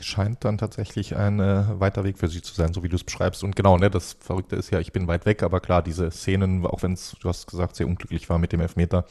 scheint 0.03 0.43
dann 0.45 0.57
tatsächlich 0.57 1.15
ein 1.15 1.39
äh, 1.39 1.80
weiter 1.80 2.03
Weg 2.03 2.18
für 2.18 2.27
sie 2.27 2.41
zu 2.41 2.53
sein, 2.53 2.73
so 2.73 2.84
wie 2.84 2.89
du 2.89 2.95
es 2.95 3.03
beschreibst. 3.03 3.43
Und 3.43 3.55
genau, 3.55 3.77
ne, 3.77 3.89
das 3.89 4.18
Verrückte 4.19 4.55
ist 4.55 4.72
ja, 4.72 4.80
ich 4.80 4.91
bin 4.91 5.07
weit 5.07 5.26
weg, 5.26 5.43
aber 5.43 5.59
klar, 5.59 5.81
diese 5.81 6.11
Szenen, 6.11 6.65
auch 6.65 6.84
wenn 6.84 6.93
es, 6.93 7.15
du 7.19 7.30
hast 7.30 7.47
gesagt, 7.47 7.76
sehr 7.76 7.88
unglücklich 7.88 8.30
war 8.30 8.38
mit 8.38 8.51
dem 8.51 8.61
Elfmeter, 8.61 9.05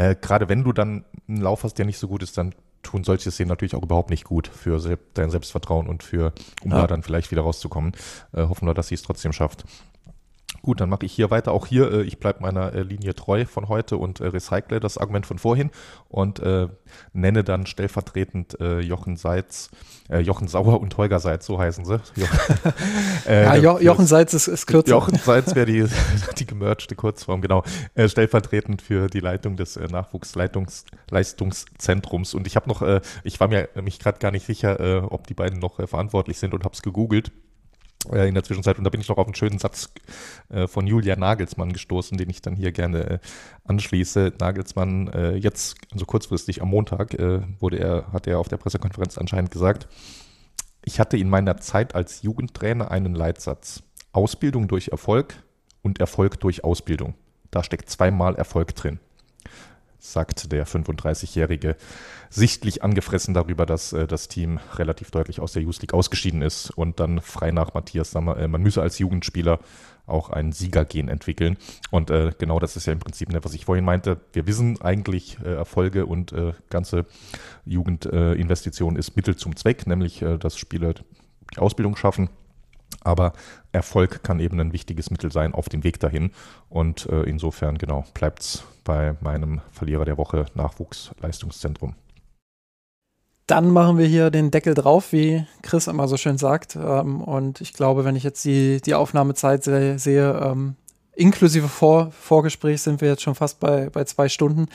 äh, 0.00 0.16
Gerade 0.20 0.48
wenn 0.48 0.64
du 0.64 0.72
dann 0.72 1.04
einen 1.28 1.42
Lauf 1.42 1.64
hast, 1.64 1.74
der 1.74 1.84
nicht 1.84 1.98
so 1.98 2.08
gut 2.08 2.22
ist, 2.22 2.38
dann 2.38 2.54
tun 2.82 3.04
solche 3.04 3.30
Szenen 3.30 3.48
natürlich 3.48 3.74
auch 3.74 3.82
überhaupt 3.82 4.08
nicht 4.08 4.24
gut 4.24 4.48
für 4.48 4.98
dein 5.12 5.30
Selbstvertrauen 5.30 5.86
und 5.86 6.02
für, 6.02 6.32
um 6.62 6.70
ja. 6.70 6.78
da 6.80 6.86
dann 6.86 7.02
vielleicht 7.02 7.30
wieder 7.30 7.42
rauszukommen. 7.42 7.92
Äh, 8.32 8.44
hoffen 8.44 8.66
wir, 8.66 8.72
dass 8.72 8.88
sie 8.88 8.94
es 8.94 9.02
trotzdem 9.02 9.32
schafft. 9.32 9.64
Gut, 10.62 10.80
dann 10.80 10.88
mache 10.90 11.06
ich 11.06 11.12
hier 11.12 11.30
weiter. 11.30 11.52
Auch 11.52 11.66
hier, 11.66 11.90
äh, 11.90 12.02
ich 12.02 12.18
bleibe 12.18 12.42
meiner 12.42 12.74
äh, 12.74 12.82
Linie 12.82 13.14
treu 13.14 13.46
von 13.46 13.68
heute 13.68 13.96
und 13.96 14.20
äh, 14.20 14.26
recycle 14.26 14.80
das 14.80 14.98
Argument 14.98 15.24
von 15.24 15.38
vorhin 15.38 15.70
und 16.08 16.38
äh, 16.40 16.68
nenne 17.12 17.44
dann 17.44 17.64
stellvertretend 17.66 18.60
äh, 18.60 18.80
Jochen 18.80 19.16
Seitz, 19.16 19.70
äh, 20.10 20.18
Jochen 20.18 20.48
Sauer 20.48 20.78
und 20.80 20.98
Holger 20.98 21.18
Seitz, 21.18 21.46
so 21.46 21.58
heißen 21.58 21.86
sie. 21.86 21.98
Jo 22.16 22.26
ja, 23.26 23.56
jo 23.56 23.78
Jochen 23.78 24.06
Seitz 24.06 24.34
ist, 24.34 24.48
ist 24.48 24.66
kürzer. 24.66 24.90
Jochen 24.90 25.18
Seitz 25.24 25.54
wäre 25.54 25.64
die, 25.66 25.86
die 26.38 26.46
gemergte 26.46 26.94
Kurzform, 26.94 27.40
genau. 27.40 27.64
stellvertretend 28.06 28.82
für 28.82 29.06
die 29.08 29.20
Leitung 29.20 29.56
des 29.56 29.76
Nachwuchsleistungszentrums. 29.76 32.34
Und 32.34 32.46
ich 32.46 32.56
habe 32.56 32.68
noch, 32.68 32.82
ich 33.24 33.40
war 33.40 33.48
mir 33.48 33.70
mich 33.82 33.98
gerade 33.98 34.18
gar 34.18 34.30
nicht 34.30 34.44
sicher, 34.44 35.10
ob 35.10 35.26
die 35.26 35.32
beiden 35.34 35.58
noch 35.58 35.76
verantwortlich 35.88 36.38
sind 36.38 36.52
und 36.54 36.64
habe 36.64 36.74
es 36.74 36.82
gegoogelt 36.82 37.32
äh, 38.12 38.28
in 38.28 38.34
der 38.34 38.44
Zwischenzeit. 38.44 38.78
Und 38.78 38.84
da 38.84 38.90
bin 38.90 39.00
ich 39.00 39.08
noch 39.08 39.18
auf 39.18 39.26
einen 39.26 39.34
schönen 39.34 39.58
Satz 39.58 39.90
äh, 40.48 40.66
von 40.66 40.86
Julia 40.86 41.16
Nagelsmann 41.16 41.72
gestoßen, 41.72 42.16
den 42.16 42.30
ich 42.30 42.42
dann 42.42 42.56
hier 42.56 42.72
gerne 42.72 43.10
äh, 43.10 43.18
anschließe. 43.64 44.32
Nagelsmann 44.38 45.08
äh, 45.08 45.36
jetzt, 45.36 45.76
also 45.92 46.06
kurzfristig 46.06 46.62
am 46.62 46.68
Montag, 46.68 47.14
äh, 47.14 47.40
wurde 47.58 47.78
er, 47.78 48.12
hat 48.12 48.26
er 48.26 48.38
auf 48.38 48.48
der 48.48 48.56
Pressekonferenz 48.56 49.18
anscheinend 49.18 49.50
gesagt, 49.50 49.88
ich 50.82 50.98
hatte 50.98 51.18
in 51.18 51.28
meiner 51.28 51.58
Zeit 51.58 51.94
als 51.94 52.22
Jugendtrainer 52.22 52.90
einen 52.90 53.14
Leitsatz. 53.14 53.82
Ausbildung 54.12 54.66
durch 54.66 54.88
Erfolg 54.88 55.34
und 55.82 56.00
Erfolg 56.00 56.40
durch 56.40 56.64
Ausbildung. 56.64 57.14
Da 57.50 57.62
steckt 57.62 57.90
zweimal 57.90 58.34
Erfolg 58.34 58.74
drin 58.74 58.98
sagt 60.00 60.50
der 60.50 60.66
35-Jährige, 60.66 61.76
sichtlich 62.30 62.82
angefressen 62.82 63.34
darüber, 63.34 63.66
dass 63.66 63.92
äh, 63.92 64.06
das 64.06 64.28
Team 64.28 64.58
relativ 64.74 65.10
deutlich 65.10 65.40
aus 65.40 65.52
der 65.52 65.62
Youth 65.62 65.80
League 65.82 65.94
ausgeschieden 65.94 66.42
ist 66.42 66.70
und 66.70 66.98
dann 67.00 67.20
frei 67.20 67.52
nach 67.52 67.74
Matthias 67.74 68.10
Sammer, 68.10 68.36
äh, 68.38 68.48
man 68.48 68.62
müsse 68.62 68.82
als 68.82 68.98
Jugendspieler 68.98 69.60
auch 70.06 70.30
ein 70.30 70.52
Siegergehen 70.52 71.08
entwickeln. 71.08 71.56
Und 71.90 72.10
äh, 72.10 72.32
genau 72.38 72.58
das 72.58 72.76
ist 72.76 72.86
ja 72.86 72.92
im 72.92 72.98
Prinzip, 72.98 73.30
ne, 73.30 73.44
was 73.44 73.54
ich 73.54 73.64
vorhin 73.64 73.84
meinte. 73.84 74.20
Wir 74.32 74.46
wissen 74.46 74.80
eigentlich, 74.80 75.38
äh, 75.44 75.54
Erfolge 75.54 76.06
und 76.06 76.32
äh, 76.32 76.52
ganze 76.68 77.06
Jugendinvestition 77.64 78.96
ist 78.96 79.16
Mittel 79.16 79.36
zum 79.36 79.56
Zweck, 79.56 79.86
nämlich 79.86 80.22
äh, 80.22 80.38
dass 80.38 80.56
Spieler 80.56 80.94
die 81.54 81.58
Ausbildung 81.58 81.96
schaffen. 81.96 82.28
Aber 83.00 83.32
Erfolg 83.72 84.22
kann 84.22 84.40
eben 84.40 84.60
ein 84.60 84.72
wichtiges 84.72 85.10
Mittel 85.10 85.32
sein 85.32 85.54
auf 85.54 85.68
dem 85.68 85.84
Weg 85.84 86.00
dahin. 86.00 86.30
Und 86.68 87.06
äh, 87.06 87.22
insofern, 87.22 87.78
genau, 87.78 88.04
bleibt 88.14 88.40
es 88.40 88.64
bei 88.84 89.16
meinem 89.20 89.60
Verlierer 89.72 90.04
der 90.04 90.18
Woche 90.18 90.46
Nachwuchsleistungszentrum. 90.54 91.94
Dann 93.46 93.70
machen 93.70 93.98
wir 93.98 94.06
hier 94.06 94.30
den 94.30 94.52
Deckel 94.52 94.74
drauf, 94.74 95.12
wie 95.12 95.44
Chris 95.62 95.88
immer 95.88 96.06
so 96.06 96.16
schön 96.16 96.38
sagt. 96.38 96.76
Ähm, 96.76 97.20
und 97.20 97.60
ich 97.60 97.72
glaube, 97.72 98.04
wenn 98.04 98.14
ich 98.14 98.22
jetzt 98.22 98.44
die, 98.44 98.80
die 98.80 98.94
Aufnahmezeit 98.94 99.64
sehe, 99.64 99.98
sehe 99.98 100.38
ähm, 100.40 100.76
inklusive 101.14 101.68
Vor 101.68 102.12
Vorgespräch 102.12 102.82
sind 102.82 103.00
wir 103.00 103.08
jetzt 103.08 103.22
schon 103.22 103.34
fast 103.34 103.58
bei, 103.58 103.90
bei 103.90 104.04
zwei 104.04 104.28
Stunden. 104.28 104.66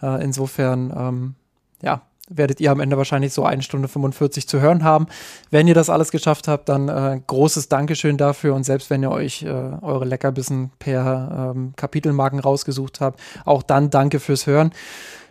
Äh, 0.00 0.24
insofern, 0.24 0.92
ähm, 0.96 1.34
ja, 1.82 2.02
werdet 2.36 2.60
ihr 2.60 2.70
am 2.70 2.80
Ende 2.80 2.96
wahrscheinlich 2.96 3.32
so 3.32 3.44
eine 3.44 3.62
Stunde 3.62 3.88
45 3.88 4.48
zu 4.48 4.60
hören 4.60 4.84
haben. 4.84 5.06
Wenn 5.50 5.68
ihr 5.68 5.74
das 5.74 5.90
alles 5.90 6.10
geschafft 6.10 6.48
habt, 6.48 6.68
dann 6.68 6.88
äh, 6.88 7.20
großes 7.26 7.68
Dankeschön 7.68 8.16
dafür 8.16 8.54
und 8.54 8.64
selbst 8.64 8.90
wenn 8.90 9.02
ihr 9.02 9.10
euch 9.10 9.42
äh, 9.42 9.48
eure 9.48 10.04
Leckerbissen 10.04 10.70
per 10.78 11.52
ähm, 11.54 11.72
Kapitelmarken 11.76 12.40
rausgesucht 12.40 13.00
habt, 13.00 13.20
auch 13.44 13.62
dann 13.62 13.90
danke 13.90 14.20
fürs 14.20 14.46
Hören. 14.46 14.72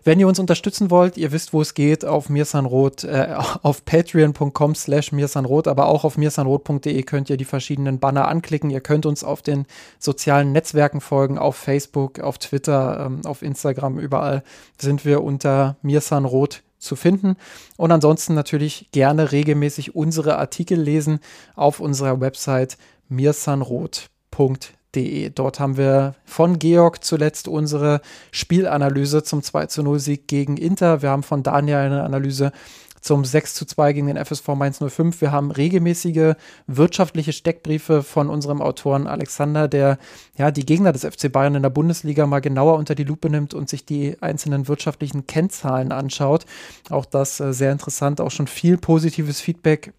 Wenn 0.04 0.20
ihr 0.20 0.28
uns 0.28 0.40
unterstützen 0.40 0.90
wollt, 0.90 1.16
ihr 1.18 1.32
wisst, 1.32 1.54
wo 1.54 1.62
es 1.62 1.76
geht, 1.76 2.06
auf 2.06 2.30
mirsanrot, 2.30 3.04
äh, 3.04 3.36
auf 3.62 3.86
patreon.com 3.86 4.74
slash 4.74 5.12
mirsanrot, 5.12 5.68
aber 5.68 5.88
auch 5.88 6.04
auf 6.04 6.18
mirsanrot.de 6.18 7.04
könnt 7.04 7.30
ihr 7.30 7.38
die 7.38 7.46
verschiedenen 7.46 8.00
Banner 8.00 8.28
anklicken. 8.28 8.72
Ihr 8.72 8.82
könnt 8.82 9.06
uns 9.06 9.24
auf 9.24 9.42
den 9.42 9.66
sozialen 10.00 10.52
Netzwerken 10.52 11.02
folgen, 11.02 11.38
auf 11.38 11.56
Facebook, 11.56 12.20
auf 12.20 12.40
Twitter, 12.40 13.06
ähm, 13.06 13.22
auf 13.26 13.44
Instagram, 13.44 14.00
überall 14.00 14.44
sind 14.80 15.06
wir 15.06 15.24
unter 15.24 15.76
mirsanrot 15.84 16.64
zu 16.82 16.96
finden. 16.96 17.38
Und 17.78 17.92
ansonsten 17.92 18.34
natürlich 18.34 18.90
gerne 18.92 19.32
regelmäßig 19.32 19.96
unsere 19.96 20.38
Artikel 20.38 20.80
lesen 20.80 21.20
auf 21.56 21.80
unserer 21.80 22.20
Website 22.20 22.78
mirsanrot.de. 23.08 25.30
Dort 25.30 25.60
haben 25.60 25.78
wir 25.78 26.16
von 26.26 26.60
Georg 26.60 27.04
zuletzt 27.04 27.48
unsere 27.48 28.02
Spielanalyse 28.32 29.24
zum 29.24 29.44
2 29.44 29.68
zu 29.68 29.84
0 29.84 30.00
Sieg 30.00 30.28
gegen 30.28 30.58
Inter. 30.58 31.02
Wir 31.02 31.10
haben 31.10 31.24
von 31.24 31.44
Daniel 31.44 31.78
eine 31.78 32.04
Analyse 32.04 32.52
zum 33.02 33.26
6 33.26 33.56
zu 33.56 33.66
2 33.66 33.94
gegen 33.94 34.08
den 34.08 34.24
FSV 34.24 34.48
Mainz 34.50 34.80
05. 34.80 35.20
Wir 35.22 35.32
haben 35.32 35.52
regelmäßige 35.52 36.36
wirtschaftliche 36.68 37.34
Steckbriefe 37.34 38.04
von 38.04 38.30
unserem 38.30 38.62
Autoren 38.62 39.08
Alexander, 39.08 39.68
der 39.68 39.98
ja 40.38 40.52
die 40.52 40.66
Gegner 40.66 40.94
des 40.94 41.04
FC 41.04 41.32
Bayern 41.32 41.56
in 41.56 41.64
der 41.64 41.70
Bundesliga 41.70 42.26
mal 42.28 42.40
genauer 42.40 42.78
unter 42.78 42.96
die 42.96 43.04
Lupe 43.04 43.30
nimmt 43.30 43.54
und 43.54 43.70
sich 43.70 43.86
die 43.86 44.16
einzelnen 44.22 44.68
wirtschaftlichen 44.68 45.28
Kennzahlen 45.28 45.92
anschaut. 45.92 46.46
Auch 46.90 47.06
das 47.06 47.40
äh, 47.40 47.54
sehr 47.54 47.72
interessant, 47.72 48.22
auch 48.22 48.32
schon 48.32 48.48
viel 48.48 48.78
positives 48.78 49.42
Feedback 49.42 49.94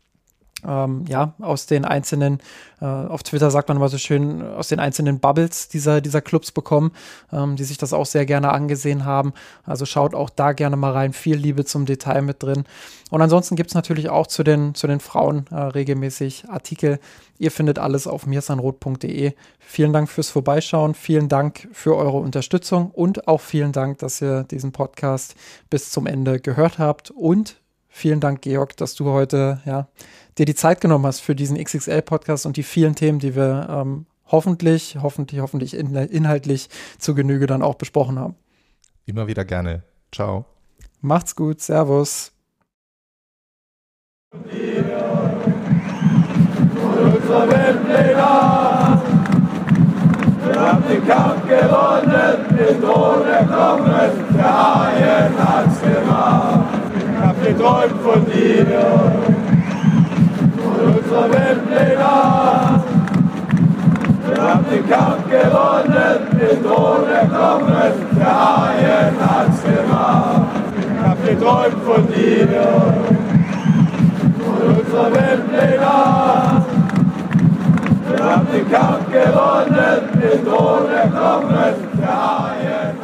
ähm, 0.66 1.05
ja, 1.09 1.34
aus 1.40 1.66
den 1.66 1.84
einzelnen, 1.84 2.39
äh, 2.80 2.84
auf 2.84 3.22
Twitter 3.22 3.51
sagt 3.51 3.68
man 3.68 3.76
immer 3.76 3.89
so 3.89 3.98
schön, 3.98 4.43
aus 4.43 4.68
den 4.68 4.80
einzelnen 4.80 5.20
Bubbles 5.20 5.68
dieser, 5.68 6.01
dieser 6.01 6.20
Clubs 6.20 6.52
bekommen, 6.52 6.93
ähm, 7.32 7.56
die 7.56 7.64
sich 7.64 7.78
das 7.78 7.93
auch 7.93 8.06
sehr 8.06 8.26
gerne 8.26 8.52
angesehen 8.52 9.05
haben. 9.05 9.32
Also 9.64 9.86
schaut 9.86 10.14
auch 10.14 10.30
da 10.30 10.52
gerne 10.52 10.76
mal 10.76 10.93
rein. 10.93 11.12
Viel 11.12 11.36
Liebe 11.36 11.64
zum 11.64 11.86
Detail 11.86 12.22
mit 12.22 12.43
drin. 12.43 12.64
Und 13.10 13.20
ansonsten 13.20 13.56
gibt 13.56 13.70
es 13.70 13.74
natürlich 13.74 14.09
auch 14.09 14.26
zu 14.26 14.43
den, 14.43 14.74
zu 14.74 14.86
den 14.86 15.01
Frauen 15.01 15.47
äh, 15.51 15.56
regelmäßig 15.56 16.48
Artikel. 16.48 16.98
Ihr 17.39 17.51
findet 17.51 17.78
alles 17.78 18.06
auf 18.06 18.26
mirsanrot.de. 18.26 19.32
Vielen 19.59 19.93
Dank 19.93 20.09
fürs 20.09 20.30
Vorbeischauen. 20.30 20.94
Vielen 20.94 21.28
Dank 21.28 21.68
für 21.72 21.97
eure 21.97 22.18
Unterstützung 22.18 22.90
und 22.90 23.26
auch 23.28 23.40
vielen 23.40 23.72
Dank, 23.72 23.98
dass 23.98 24.22
ihr 24.22 24.44
diesen 24.44 24.72
Podcast 24.72 25.34
bis 25.70 25.90
zum 25.90 26.06
Ende 26.06 26.40
gehört 26.40 26.78
habt. 26.78 27.10
Und 27.10 27.61
vielen 27.93 28.20
Dank, 28.20 28.43
Georg, 28.43 28.77
dass 28.77 28.94
du 28.94 29.10
heute 29.10 29.60
ja, 29.64 29.89
dir 30.39 30.47
die 30.47 30.55
Zeit 30.55 30.81
genommen 30.81 31.06
hast 31.06 31.20
für 31.20 31.36
diesen 31.36 31.62
XXL-Podcast 31.62 32.47
und 32.47 32.56
die 32.56 32.62
vielen 32.62 32.94
Themen, 32.97 33.19
die 33.19 33.36
wir 33.36 33.69
ähm, 33.70 34.06
hoffentlich, 34.27 34.97
hoffentlich, 35.01 35.40
hoffentlich 35.40 35.74
in, 35.74 35.94
inhaltlich 35.94 36.69
zu 36.98 37.14
Genüge 37.14 37.47
dann 37.47 37.62
auch 37.62 37.77
besprochen 37.77 38.19
haben. 38.19 38.35
Immer 39.06 39.27
wieder 39.27 39.44
gerne. 39.44 39.82
Ciao. 40.10 40.47
Macht's 41.01 41.36
gut. 41.36 41.60
Servus. 41.60 42.32
unser. 47.32 49.02
Wir 50.44 50.60
haben 50.60 50.82
den 50.89 51.06
Kampf 51.06 51.48
gewonnen, 51.48 52.59
den 52.59 52.81
Thron 52.81 53.27
erkommen, 53.27 54.36
der 54.36 54.44
Haien 54.44 55.39
hat's 55.39 55.81
gemacht. 55.81 56.81
Hab 57.22 57.40
geträumt 57.40 58.02
von 58.02 58.26
dir 58.26 58.66
und 60.58 60.96
unserer 60.96 61.30
Weltpläne. 61.30 62.82
Wir 64.26 64.42
haben 64.42 64.64
den 64.68 64.88
Kampf 64.88 65.30
gewonnen, 65.30 66.18
den 66.32 66.64
Thron 66.64 67.08
erkommen, 67.08 67.92
der 68.18 68.26
Haien 68.26 69.14
hat's 69.20 69.62
gemacht. 69.62 70.50
Ich 70.80 71.06
hab 71.06 71.24
geträumt 71.24 71.82
von 71.84 72.08
dir 72.08 72.48
und 74.44 74.78
unserer 74.78 75.14
Weltpläne. 75.14 75.92
Wir 78.08 78.24
haben 78.24 78.46
den 78.52 78.66
Kampf 78.68 79.06
gewonnen, 79.12 80.00
den 80.20 80.44
Thron 80.44 80.90
erkommen, 80.90 81.74
der 82.00 82.08
Haien 82.08 83.01